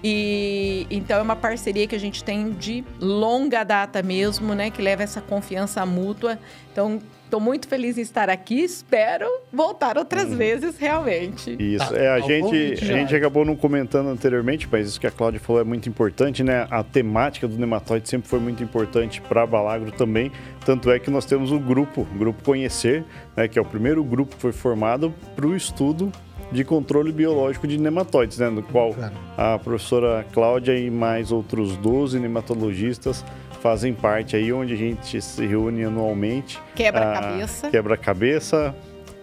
E 0.03 0.87
então 0.91 1.19
é 1.19 1.23
uma 1.23 1.37
parceria 1.37 1.87
que 1.87 1.95
a 1.95 2.01
gente 2.01 2.25
tem 2.25 2.51
de 2.51 2.85
longa 3.01 3.63
data 3.63 4.03
mesmo, 4.03 4.55
né? 4.55 4.71
Que 4.71 4.83
leva 4.83 5.03
essa 5.03 5.21
confiança 5.21 5.87
mútua. 5.87 6.39
Então, 6.73 7.01
Estou 7.35 7.43
muito 7.43 7.67
feliz 7.67 7.99
em 7.99 8.01
estar 8.01 8.31
aqui, 8.31 8.61
espero 8.61 9.27
voltar 9.53 9.99
outras 9.99 10.27
hum. 10.27 10.37
vezes, 10.37 10.79
realmente. 10.79 11.57
Isso, 11.59 11.91
tá, 11.91 11.97
é, 11.97 12.09
a, 12.09 12.21
gente, 12.21 12.75
a 12.75 12.85
gente 12.85 13.17
acabou 13.17 13.45
não 13.45 13.57
comentando 13.57 14.07
anteriormente, 14.09 14.69
mas 14.71 14.87
isso 14.87 15.01
que 15.01 15.07
a 15.09 15.11
Cláudia 15.11 15.41
falou 15.41 15.61
é 15.61 15.65
muito 15.65 15.89
importante, 15.89 16.45
né? 16.45 16.69
A 16.71 16.85
temática 16.85 17.49
do 17.49 17.59
nematóide 17.59 18.09
sempre 18.09 18.29
foi 18.29 18.39
muito 18.39 18.63
importante 18.63 19.21
para 19.21 19.43
a 19.43 19.47
Balagro 19.49 19.91
também, 19.91 20.31
tanto 20.65 20.89
é 20.93 21.01
que 21.01 21.11
nós 21.11 21.25
temos 21.25 21.51
o 21.51 21.59
grupo, 21.59 22.03
o 22.03 22.17
Grupo 22.17 22.41
Conhecer, 22.45 23.05
né, 23.37 23.49
que 23.49 23.59
é 23.59 23.63
o 23.63 23.65
primeiro 23.65 24.05
grupo 24.05 24.37
que 24.37 24.41
foi 24.41 24.53
formado 24.53 25.13
para 25.35 25.45
o 25.45 25.57
estudo 25.57 26.13
de 26.53 26.63
controle 26.63 27.11
biológico 27.11 27.67
de 27.67 27.77
nematóides, 27.79 28.39
né, 28.39 28.49
no 28.49 28.63
qual 28.63 28.95
a 29.37 29.59
professora 29.59 30.25
Cláudia 30.33 30.79
e 30.79 30.89
mais 30.89 31.33
outros 31.33 31.77
12 31.79 32.21
nematologistas 32.21 33.25
fazem 33.65 33.95
parte 33.95 34.37
aí, 34.37 34.53
onde 34.53 34.75
a 34.75 34.77
gente 34.77 35.23
se 35.23 35.47
reúne 35.47 35.85
anualmente. 35.85 36.61
Quebra-cabeça. 36.75 37.67
Ah, 37.67 37.71
quebra-cabeça. 37.71 38.77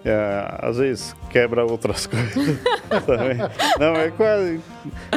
É, 0.03 0.57
às 0.57 0.77
vezes 0.77 1.15
quebra 1.29 1.63
outras 1.63 2.07
coisas. 2.09 2.59
Não, 3.79 3.95
é 3.95 4.09
quase. 4.09 4.59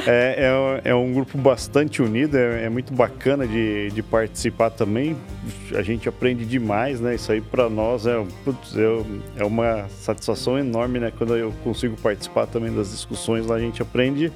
É, 0.06 0.82
é, 0.84 0.90
é, 0.90 0.94
um 0.94 1.10
grupo 1.10 1.38
bastante 1.38 2.02
unido, 2.02 2.36
é, 2.36 2.64
é 2.64 2.68
muito 2.68 2.92
bacana 2.92 3.46
de, 3.46 3.90
de, 3.92 4.02
participar 4.02 4.68
também. 4.68 5.16
A 5.74 5.80
gente 5.80 6.06
aprende 6.06 6.44
demais, 6.44 7.00
né? 7.00 7.14
Isso 7.14 7.32
aí 7.32 7.40
para 7.40 7.70
nós 7.70 8.06
é, 8.06 8.22
putz, 8.44 8.76
é, 8.76 9.40
é 9.40 9.44
uma 9.46 9.88
satisfação 9.88 10.58
enorme, 10.58 11.00
né? 11.00 11.10
Quando 11.16 11.34
eu 11.34 11.50
consigo 11.64 11.96
participar 11.96 12.46
também 12.46 12.74
das 12.74 12.90
discussões 12.90 13.46
lá, 13.46 13.54
a 13.56 13.60
gente 13.60 13.80
aprende 13.80 14.30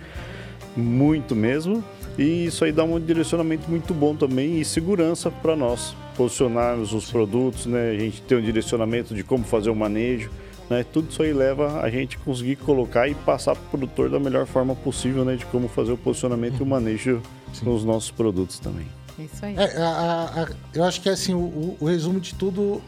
muito 0.74 1.36
mesmo. 1.36 1.84
E 2.18 2.46
isso 2.46 2.64
aí 2.64 2.72
dá 2.72 2.82
um 2.82 2.98
direcionamento 2.98 3.70
muito 3.70 3.94
bom 3.94 4.14
também 4.16 4.60
e 4.60 4.64
segurança 4.64 5.30
para 5.30 5.54
nós 5.54 5.94
posicionarmos 6.16 6.92
os 6.92 7.08
produtos, 7.08 7.64
né? 7.64 7.92
A 7.92 7.98
gente 7.98 8.20
tem 8.22 8.36
um 8.36 8.42
direcionamento 8.42 9.14
de 9.14 9.22
como 9.22 9.44
fazer 9.44 9.70
o 9.70 9.76
manejo, 9.76 10.28
né? 10.68 10.84
Tudo 10.92 11.08
isso 11.10 11.22
aí 11.22 11.32
leva 11.32 11.80
a 11.80 11.88
gente 11.88 12.18
conseguir 12.18 12.56
colocar 12.56 13.06
e 13.06 13.14
passar 13.14 13.54
para 13.54 13.64
o 13.64 13.68
produtor 13.68 14.10
da 14.10 14.18
melhor 14.18 14.46
forma 14.46 14.74
possível, 14.74 15.24
né? 15.24 15.36
De 15.36 15.46
como 15.46 15.68
fazer 15.68 15.92
o 15.92 15.96
posicionamento 15.96 16.54
uhum. 16.54 16.60
e 16.60 16.62
o 16.64 16.66
manejo 16.66 17.22
Sim. 17.52 17.66
nos 17.66 17.84
nossos 17.84 18.10
produtos 18.10 18.58
também. 18.58 18.86
Isso 19.16 19.44
aí. 19.44 19.54
É, 19.56 19.76
a, 19.80 20.42
a, 20.42 20.48
eu 20.74 20.82
acho 20.82 21.00
que 21.00 21.08
assim, 21.08 21.34
o, 21.34 21.76
o, 21.78 21.86
resumo 21.86 22.18
de 22.18 22.34
tudo, 22.34 22.82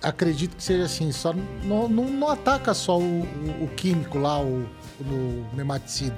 acredito 0.00 0.54
que 0.54 0.62
seja 0.62 0.84
assim, 0.84 1.10
só 1.10 1.34
não, 1.64 1.88
não, 1.88 2.04
não 2.04 2.28
ataca 2.28 2.72
só 2.72 2.96
o, 3.00 3.22
o, 3.60 3.68
químico 3.74 4.16
lá, 4.16 4.40
o, 4.40 4.64
o 5.00 5.44
nematicida 5.56 6.16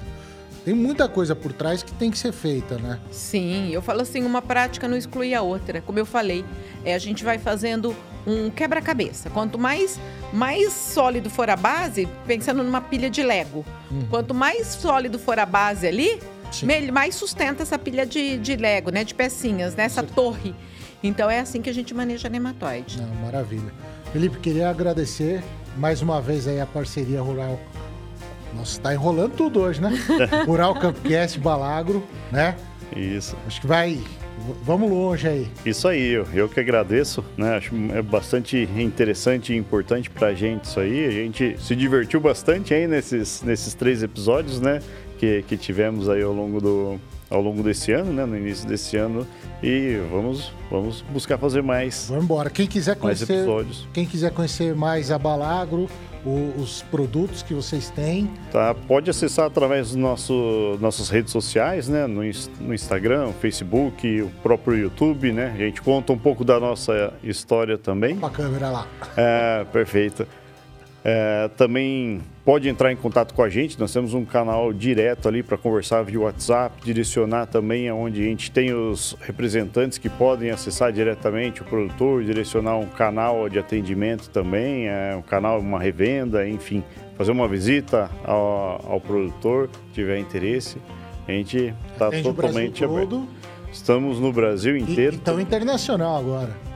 tem 0.63 0.73
muita 0.73 1.09
coisa 1.09 1.35
por 1.35 1.51
trás 1.51 1.83
que 1.83 1.91
tem 1.93 2.09
que 2.09 2.17
ser 2.17 2.31
feita, 2.31 2.77
né? 2.77 2.99
Sim, 3.11 3.69
eu 3.71 3.81
falo 3.81 4.01
assim, 4.01 4.23
uma 4.23 4.41
prática 4.41 4.87
não 4.87 4.95
exclui 4.95 5.33
a 5.33 5.41
outra. 5.41 5.81
Como 5.81 5.99
eu 5.99 6.05
falei, 6.05 6.45
é, 6.85 6.95
a 6.95 6.97
gente 6.97 7.23
vai 7.23 7.37
fazendo 7.37 7.95
um 8.25 8.49
quebra-cabeça. 8.49 9.29
Quanto 9.29 9.59
mais, 9.59 9.99
mais 10.31 10.71
sólido 10.71 11.29
for 11.29 11.49
a 11.49 11.55
base, 11.55 12.07
pensando 12.25 12.63
numa 12.63 12.79
pilha 12.79 13.09
de 13.09 13.21
Lego, 13.21 13.65
uhum. 13.91 14.05
quanto 14.09 14.33
mais 14.33 14.67
sólido 14.67 15.19
for 15.19 15.37
a 15.37 15.45
base 15.45 15.85
ali, 15.85 16.19
mais 16.91 17.15
sustenta 17.15 17.63
essa 17.63 17.77
pilha 17.77 18.05
de, 18.05 18.37
de 18.37 18.55
Lego, 18.55 18.89
né? 18.89 19.03
De 19.03 19.13
pecinhas, 19.13 19.75
nessa 19.75 20.01
né? 20.01 20.07
torre. 20.15 20.55
Então 21.03 21.29
é 21.29 21.39
assim 21.39 21.61
que 21.61 21.69
a 21.69 21.73
gente 21.73 21.93
maneja 21.93 22.29
nematóide. 22.29 23.01
Não, 23.01 23.13
maravilha. 23.15 23.73
Felipe, 24.13 24.37
queria 24.37 24.69
agradecer 24.69 25.43
mais 25.75 26.01
uma 26.01 26.21
vez 26.21 26.47
aí 26.47 26.61
a 26.61 26.65
parceria 26.65 27.21
rural 27.21 27.59
nossa, 28.55 28.79
tá 28.79 28.93
enrolando 28.93 29.33
tudo 29.33 29.61
hoje, 29.61 29.81
né? 29.81 29.91
Rural 30.45 30.75
Campcast, 30.75 31.39
Balagro, 31.39 32.03
né? 32.31 32.55
Isso. 32.95 33.35
Acho 33.47 33.61
que 33.61 33.67
vai. 33.67 33.99
Vamos 34.63 34.89
longe 34.89 35.27
aí. 35.27 35.47
Isso 35.65 35.87
aí, 35.87 36.09
eu, 36.09 36.27
eu 36.33 36.49
que 36.49 36.59
agradeço, 36.59 37.23
né? 37.37 37.55
Acho 37.55 37.73
é 37.93 38.01
bastante 38.01 38.67
interessante 38.77 39.53
e 39.53 39.57
importante 39.57 40.09
pra 40.09 40.33
gente 40.33 40.65
isso 40.65 40.79
aí. 40.79 41.05
A 41.05 41.11
gente 41.11 41.55
se 41.59 41.75
divertiu 41.75 42.19
bastante 42.19 42.73
aí 42.73 42.87
nesses, 42.87 43.41
nesses 43.41 43.73
três 43.73 44.03
episódios, 44.03 44.59
né? 44.59 44.81
Que, 45.17 45.43
que 45.43 45.55
tivemos 45.55 46.09
aí 46.09 46.21
ao 46.21 46.33
longo 46.33 46.59
do, 46.59 46.99
ao 47.33 47.41
longo 47.41 47.63
desse 47.63 47.91
ano, 47.91 48.13
né, 48.13 48.25
no 48.25 48.37
início 48.37 48.67
desse 48.67 48.95
ano, 48.95 49.25
e 49.61 49.97
vamos, 50.11 50.53
vamos 50.69 51.01
buscar 51.01 51.37
fazer 51.37 51.63
mais. 51.63 52.05
Vamos 52.07 52.25
embora. 52.25 52.49
Quem 52.49 52.67
quiser 52.67 52.95
conhecer, 52.95 53.45
quem 53.91 54.05
quiser 54.05 54.31
conhecer 54.31 54.75
mais 54.75 55.09
a 55.09 55.17
Balagro, 55.17 55.89
o, 56.25 56.53
os 56.57 56.81
produtos 56.83 57.43
que 57.43 57.53
vocês 57.53 57.89
têm. 57.89 58.29
Tá, 58.51 58.73
pode 58.73 59.09
acessar 59.09 59.45
através 59.45 59.89
das 59.89 59.95
nosso, 59.95 60.77
nossas 60.79 61.09
redes 61.09 61.31
sociais, 61.31 61.87
né? 61.87 62.07
No, 62.07 62.21
no 62.61 62.73
Instagram, 62.73 63.31
Facebook, 63.33 64.21
o 64.21 64.29
próprio 64.41 64.77
YouTube, 64.77 65.31
né? 65.31 65.51
A 65.53 65.57
gente 65.57 65.81
conta 65.81 66.13
um 66.13 66.17
pouco 66.17 66.43
da 66.43 66.59
nossa 66.59 67.13
história 67.23 67.77
também. 67.77 68.17
Com 68.17 68.25
a 68.25 68.31
câmera 68.31 68.69
lá. 68.69 68.87
É, 69.17 69.65
perfeito. 69.71 70.27
É, 71.03 71.49
também 71.57 72.21
pode 72.45 72.67
entrar 72.67 72.91
em 72.91 72.95
contato 72.95 73.33
com 73.33 73.41
a 73.41 73.49
gente, 73.49 73.79
nós 73.79 73.91
temos 73.93 74.13
um 74.13 74.25
canal 74.25 74.73
direto 74.73 75.27
ali 75.27 75.41
para 75.41 75.57
conversar 75.57 76.03
via 76.03 76.19
WhatsApp, 76.19 76.75
direcionar 76.83 77.47
também 77.47 77.87
aonde 77.87 78.21
a 78.21 78.25
gente 78.25 78.51
tem 78.51 78.73
os 78.73 79.15
representantes 79.21 79.97
que 79.97 80.09
podem 80.09 80.51
acessar 80.51 80.91
diretamente 80.91 81.61
o 81.61 81.65
produtor, 81.65 82.23
direcionar 82.23 82.77
um 82.77 82.87
canal 82.87 83.47
de 83.47 83.59
atendimento 83.59 84.29
também, 84.29 84.87
é, 84.87 85.15
um 85.15 85.21
canal, 85.21 85.59
uma 85.59 85.79
revenda, 85.79 86.47
enfim, 86.47 86.83
fazer 87.17 87.31
uma 87.31 87.47
visita 87.47 88.09
ao, 88.23 88.81
ao 88.87 88.99
produtor, 88.99 89.69
se 89.87 89.93
tiver 89.93 90.19
interesse. 90.19 90.77
A 91.27 91.31
gente 91.31 91.73
está 91.93 92.11
totalmente 92.11 92.83
aberto. 92.83 93.25
Estamos 93.71 94.19
no 94.19 94.31
Brasil 94.31 94.77
inteiro. 94.77 95.15
E, 95.15 95.19
então 95.19 95.39
internacional 95.39 96.17
agora. 96.17 96.72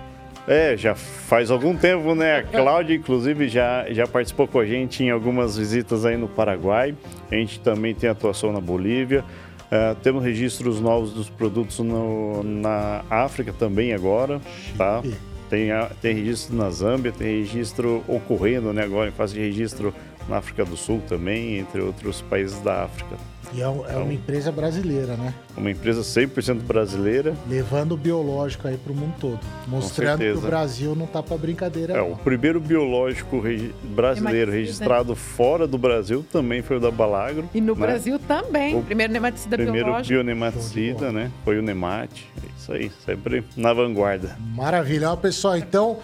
É, 0.48 0.78
já 0.78 0.96
faz 0.96 1.52
algum 1.52 1.76
tempo, 1.76 2.16
né? 2.16 2.38
A 2.38 2.44
Cláudia, 2.44 2.96
inclusive, 2.96 3.50
já, 3.50 3.86
já 3.90 4.08
participou 4.08 4.48
com 4.48 4.60
a 4.60 4.66
gente 4.66 5.04
em 5.04 5.10
algumas 5.10 5.58
visitas 5.58 6.06
aí 6.06 6.16
no 6.16 6.30
Paraguai. 6.30 6.96
A 7.30 7.36
gente 7.36 7.60
também 7.60 7.94
tem 7.94 8.10
atuação 8.10 8.54
na 8.54 8.62
Bolívia. 8.62 9.26
Uh, 9.66 9.94
temos 9.96 10.24
registros 10.24 10.80
novos 10.80 11.12
dos 11.12 11.30
produtos 11.30 11.80
no, 11.80 12.42
na 12.42 13.04
África 13.10 13.52
também 13.52 13.92
agora, 13.92 14.40
tá? 14.78 15.04
Tem, 15.50 15.68
tem 16.02 16.16
registro 16.16 16.56
na 16.56 16.70
Zâmbia, 16.70 17.12
tem 17.12 17.40
registro 17.40 18.02
ocorrendo 18.08 18.72
né, 18.72 18.84
agora 18.84 19.10
em 19.10 19.14
fase 19.14 19.34
de 19.34 19.42
registro 19.42 19.94
na 20.28 20.38
África 20.38 20.66
do 20.66 20.78
Sul 20.78 21.02
também, 21.08 21.58
entre 21.58 21.82
outros 21.82 22.22
países 22.22 22.60
da 22.62 22.84
África. 22.84 23.18
E 23.54 23.62
é, 23.62 23.66
é 23.66 23.70
então, 23.70 24.04
uma 24.04 24.14
empresa 24.14 24.52
brasileira, 24.52 25.16
né? 25.16 25.34
Uma 25.56 25.72
empresa 25.72 26.02
100% 26.02 26.64
brasileira. 26.64 27.34
Levando 27.48 27.94
o 27.94 27.98
biológico 27.98 28.68
aí 28.68 28.78
para 28.78 28.92
o 28.92 28.96
mundo 28.96 29.14
todo. 29.20 29.40
Mostrando 29.68 30.20
que 30.20 30.32
o 30.32 30.42
Brasil 30.42 30.96
não 30.96 31.08
tá 31.08 31.24
para 31.24 31.38
brincadeira. 31.38 31.94
É, 31.94 31.98
não. 31.98 32.12
o 32.12 32.18
primeiro 32.18 32.60
biológico 32.60 33.40
regi 33.40 33.74
brasileiro 33.84 34.52
registrado 34.52 35.16
fora 35.16 35.66
do 35.66 35.78
Brasil 35.78 36.26
também 36.32 36.62
foi 36.62 36.78
o 36.78 36.80
da 36.80 36.92
Balagro. 36.92 37.50
E 37.54 37.62
no 37.62 37.74
né? 37.74 37.80
Brasil 37.80 38.20
também. 38.20 38.76
O 38.76 38.84
primeiro 38.84 39.14
nematicida 39.14 39.56
primeiro 39.56 39.86
biológico. 39.86 40.08
Primeiro 40.08 40.38
bionematicida, 40.38 41.12
né? 41.12 41.32
Foi 41.44 41.58
o 41.58 41.62
Nemate. 41.62 42.30
É 42.44 42.48
isso 42.58 42.72
aí, 42.74 42.92
sempre 43.06 43.44
na 43.56 43.72
vanguarda. 43.74 44.36
Maravilha. 44.40 45.16
pessoal, 45.16 45.58
então... 45.58 46.00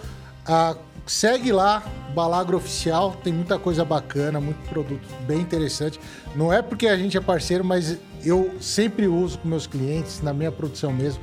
A 0.46 0.76
segue 1.06 1.52
lá, 1.52 1.82
Balagro 2.14 2.56
Oficial, 2.56 3.16
tem 3.22 3.32
muita 3.32 3.58
coisa 3.58 3.84
bacana, 3.84 4.40
muito 4.40 4.68
produto 4.68 5.06
bem 5.26 5.40
interessante. 5.40 6.00
Não 6.34 6.52
é 6.52 6.62
porque 6.62 6.86
a 6.86 6.96
gente 6.96 7.16
é 7.16 7.20
parceiro, 7.20 7.64
mas 7.64 7.98
eu 8.24 8.54
sempre 8.60 9.06
uso 9.06 9.38
com 9.38 9.48
meus 9.48 9.66
clientes, 9.66 10.20
na 10.22 10.32
minha 10.32 10.50
produção 10.50 10.92
mesmo. 10.92 11.22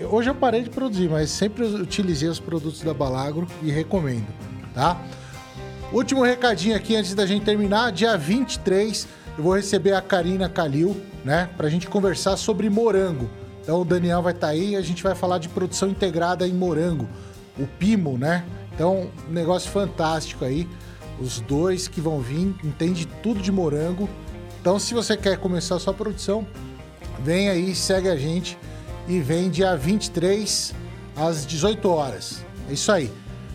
Hoje 0.00 0.30
eu 0.30 0.34
parei 0.34 0.62
de 0.62 0.70
produzir, 0.70 1.08
mas 1.08 1.30
sempre 1.30 1.64
utilizei 1.64 2.28
os 2.28 2.38
produtos 2.38 2.82
da 2.82 2.94
Balagro 2.94 3.46
e 3.62 3.70
recomendo, 3.70 4.26
tá? 4.72 5.00
Último 5.92 6.22
recadinho 6.22 6.76
aqui 6.76 6.94
antes 6.94 7.14
da 7.14 7.26
gente 7.26 7.44
terminar, 7.44 7.90
dia 7.92 8.16
23 8.16 9.08
eu 9.38 9.44
vou 9.44 9.54
receber 9.54 9.92
a 9.92 10.02
Karina 10.02 10.48
Calil, 10.48 10.96
né, 11.24 11.48
pra 11.56 11.68
gente 11.68 11.86
conversar 11.86 12.36
sobre 12.36 12.68
morango. 12.68 13.30
Então 13.62 13.80
o 13.80 13.84
Daniel 13.84 14.20
vai 14.20 14.32
estar 14.32 14.48
tá 14.48 14.52
aí 14.52 14.70
e 14.70 14.76
a 14.76 14.80
gente 14.82 15.02
vai 15.02 15.14
falar 15.14 15.38
de 15.38 15.48
produção 15.48 15.88
integrada 15.88 16.46
em 16.46 16.52
morango, 16.52 17.08
o 17.56 17.66
PIMO, 17.66 18.18
né? 18.18 18.44
Então, 18.78 19.10
um 19.28 19.32
negócio 19.32 19.68
fantástico 19.72 20.44
aí. 20.44 20.68
Os 21.20 21.40
dois 21.40 21.88
que 21.88 22.00
vão 22.00 22.20
vir 22.20 22.54
entende 22.62 23.08
tudo 23.24 23.40
de 23.40 23.50
morango. 23.50 24.08
Então, 24.60 24.78
se 24.78 24.94
você 24.94 25.16
quer 25.16 25.36
começar 25.36 25.74
a 25.74 25.78
sua 25.80 25.92
produção, 25.92 26.46
vem 27.18 27.50
aí, 27.50 27.74
segue 27.74 28.08
a 28.08 28.14
gente 28.14 28.56
e 29.08 29.18
vem 29.18 29.50
dia 29.50 29.76
23 29.76 30.72
às 31.16 31.44
18 31.44 31.90
horas. 31.90 32.44
É 32.70 32.72
isso 32.72 32.92
aí. 32.92 33.10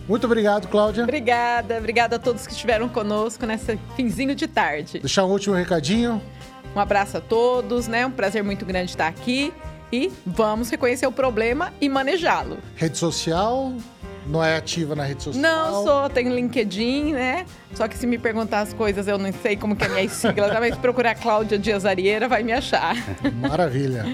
Muito 0.06 0.26
obrigado, 0.26 0.68
Cláudia. 0.68 1.04
Obrigada, 1.04 1.78
obrigada 1.78 2.16
a 2.16 2.18
todos 2.18 2.46
que 2.46 2.52
estiveram 2.52 2.86
conosco 2.86 3.46
nesse 3.46 3.78
finzinho 3.96 4.34
de 4.34 4.46
tarde. 4.46 4.98
Deixar 4.98 5.24
um 5.24 5.30
último 5.30 5.54
recadinho. 5.54 6.20
Um 6.76 6.80
abraço 6.80 7.16
a 7.16 7.20
todos, 7.22 7.88
né? 7.88 8.04
Um 8.04 8.10
prazer 8.10 8.44
muito 8.44 8.66
grande 8.66 8.90
estar 8.90 9.08
aqui 9.08 9.54
e 9.90 10.12
vamos 10.26 10.68
reconhecer 10.68 11.06
o 11.06 11.12
problema 11.12 11.72
e 11.80 11.88
manejá-lo. 11.88 12.58
Rede 12.76 12.98
social, 12.98 13.72
não 14.26 14.42
é 14.42 14.56
ativa 14.56 14.94
na 14.94 15.04
rede 15.04 15.22
social? 15.22 15.42
Não 15.42 15.84
sou, 15.84 16.10
tenho 16.10 16.34
LinkedIn, 16.34 17.12
né? 17.12 17.46
Só 17.74 17.88
que 17.88 17.96
se 17.96 18.06
me 18.06 18.18
perguntar 18.18 18.60
as 18.60 18.72
coisas, 18.72 19.06
eu 19.08 19.18
não 19.18 19.32
sei 19.32 19.56
como 19.56 19.76
que 19.76 19.84
é 19.84 19.88
minha 19.88 20.08
sigla, 20.08 20.48
mas 20.60 20.76
procurar 20.76 21.14
Cláudia 21.14 21.58
Dias 21.58 21.84
Arieira 21.84 22.28
vai 22.28 22.42
me 22.42 22.52
achar. 22.52 22.96
Maravilha. 23.34 24.04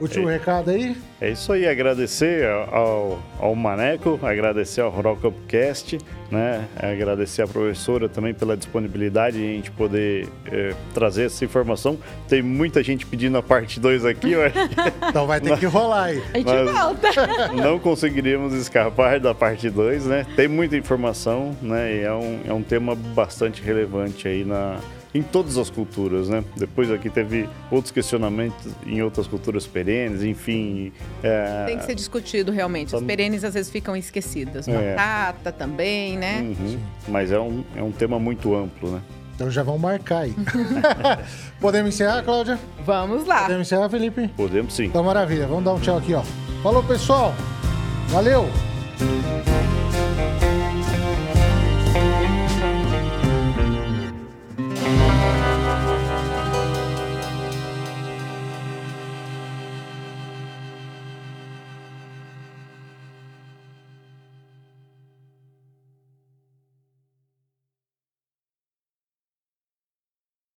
Último 0.00 0.28
é, 0.28 0.34
recado 0.34 0.70
aí? 0.70 0.96
É 1.20 1.30
isso 1.30 1.50
aí, 1.52 1.66
agradecer 1.66 2.46
ao, 2.70 3.18
ao 3.40 3.54
Maneco, 3.54 4.20
agradecer 4.22 4.82
ao 4.82 4.90
Rural 4.90 5.16
Cupcast, 5.16 5.98
né? 6.30 6.66
Agradecer 6.76 7.42
à 7.42 7.46
professora 7.46 8.06
também 8.06 8.34
pela 8.34 8.56
disponibilidade 8.56 9.38
de 9.38 9.44
a 9.44 9.52
gente 9.52 9.70
poder 9.70 10.28
é, 10.52 10.74
trazer 10.92 11.24
essa 11.24 11.44
informação. 11.44 11.98
Tem 12.28 12.42
muita 12.42 12.82
gente 12.82 13.06
pedindo 13.06 13.38
a 13.38 13.42
parte 13.42 13.80
2 13.80 14.04
aqui, 14.04 14.34
então 15.08 15.26
vai 15.26 15.40
ter 15.40 15.58
que 15.58 15.64
rolar 15.64 16.04
aí. 16.04 16.22
A 16.34 16.38
gente 16.38 16.72
volta. 16.72 17.08
Não 17.56 17.78
conseguiríamos 17.78 18.52
escapar 18.52 19.18
da 19.18 19.34
parte 19.34 19.70
2, 19.70 20.04
né? 20.04 20.26
Tem 20.36 20.46
muita 20.46 20.76
informação, 20.76 21.56
né? 21.62 21.96
E 21.96 22.00
é 22.00 22.12
um, 22.12 22.40
é 22.46 22.52
um 22.52 22.62
tema 22.62 22.94
bastante 22.94 23.62
relevante 23.62 24.28
aí 24.28 24.44
na, 24.44 24.78
em 25.16 25.22
todas 25.22 25.56
as 25.56 25.70
culturas, 25.70 26.28
né? 26.28 26.44
Depois 26.56 26.90
aqui 26.90 27.08
teve 27.08 27.48
outros 27.70 27.90
questionamentos 27.90 28.72
em 28.86 29.02
outras 29.02 29.26
culturas 29.26 29.66
perenes, 29.66 30.22
enfim. 30.22 30.92
É... 31.22 31.64
Tem 31.66 31.78
que 31.78 31.84
ser 31.84 31.94
discutido 31.94 32.52
realmente. 32.52 32.94
As 32.94 33.02
perenes 33.02 33.44
às 33.44 33.54
vezes 33.54 33.70
ficam 33.70 33.96
esquecidas. 33.96 34.68
É. 34.68 34.94
Batata 34.94 35.52
também, 35.52 36.16
né? 36.16 36.40
Uhum. 36.42 36.78
Mas 37.08 37.32
é 37.32 37.38
um, 37.38 37.64
é 37.74 37.82
um 37.82 37.92
tema 37.92 38.18
muito 38.18 38.54
amplo, 38.54 38.90
né? 38.90 39.00
Então 39.34 39.50
já 39.50 39.62
vão 39.62 39.76
marcar 39.78 40.20
aí. 40.20 40.34
Podemos 41.60 41.94
encerrar, 41.94 42.22
Cláudia? 42.22 42.58
Vamos 42.84 43.26
lá. 43.26 43.42
Podemos 43.42 43.66
encerrar, 43.66 43.88
Felipe? 43.90 44.28
Podemos 44.28 44.74
sim. 44.74 44.86
Então, 44.86 45.04
maravilha. 45.04 45.46
Vamos 45.46 45.64
dar 45.64 45.74
um 45.74 45.80
tchau 45.80 45.98
aqui, 45.98 46.14
ó. 46.14 46.22
Falou, 46.62 46.82
pessoal. 46.82 47.34
Valeu! 48.08 48.46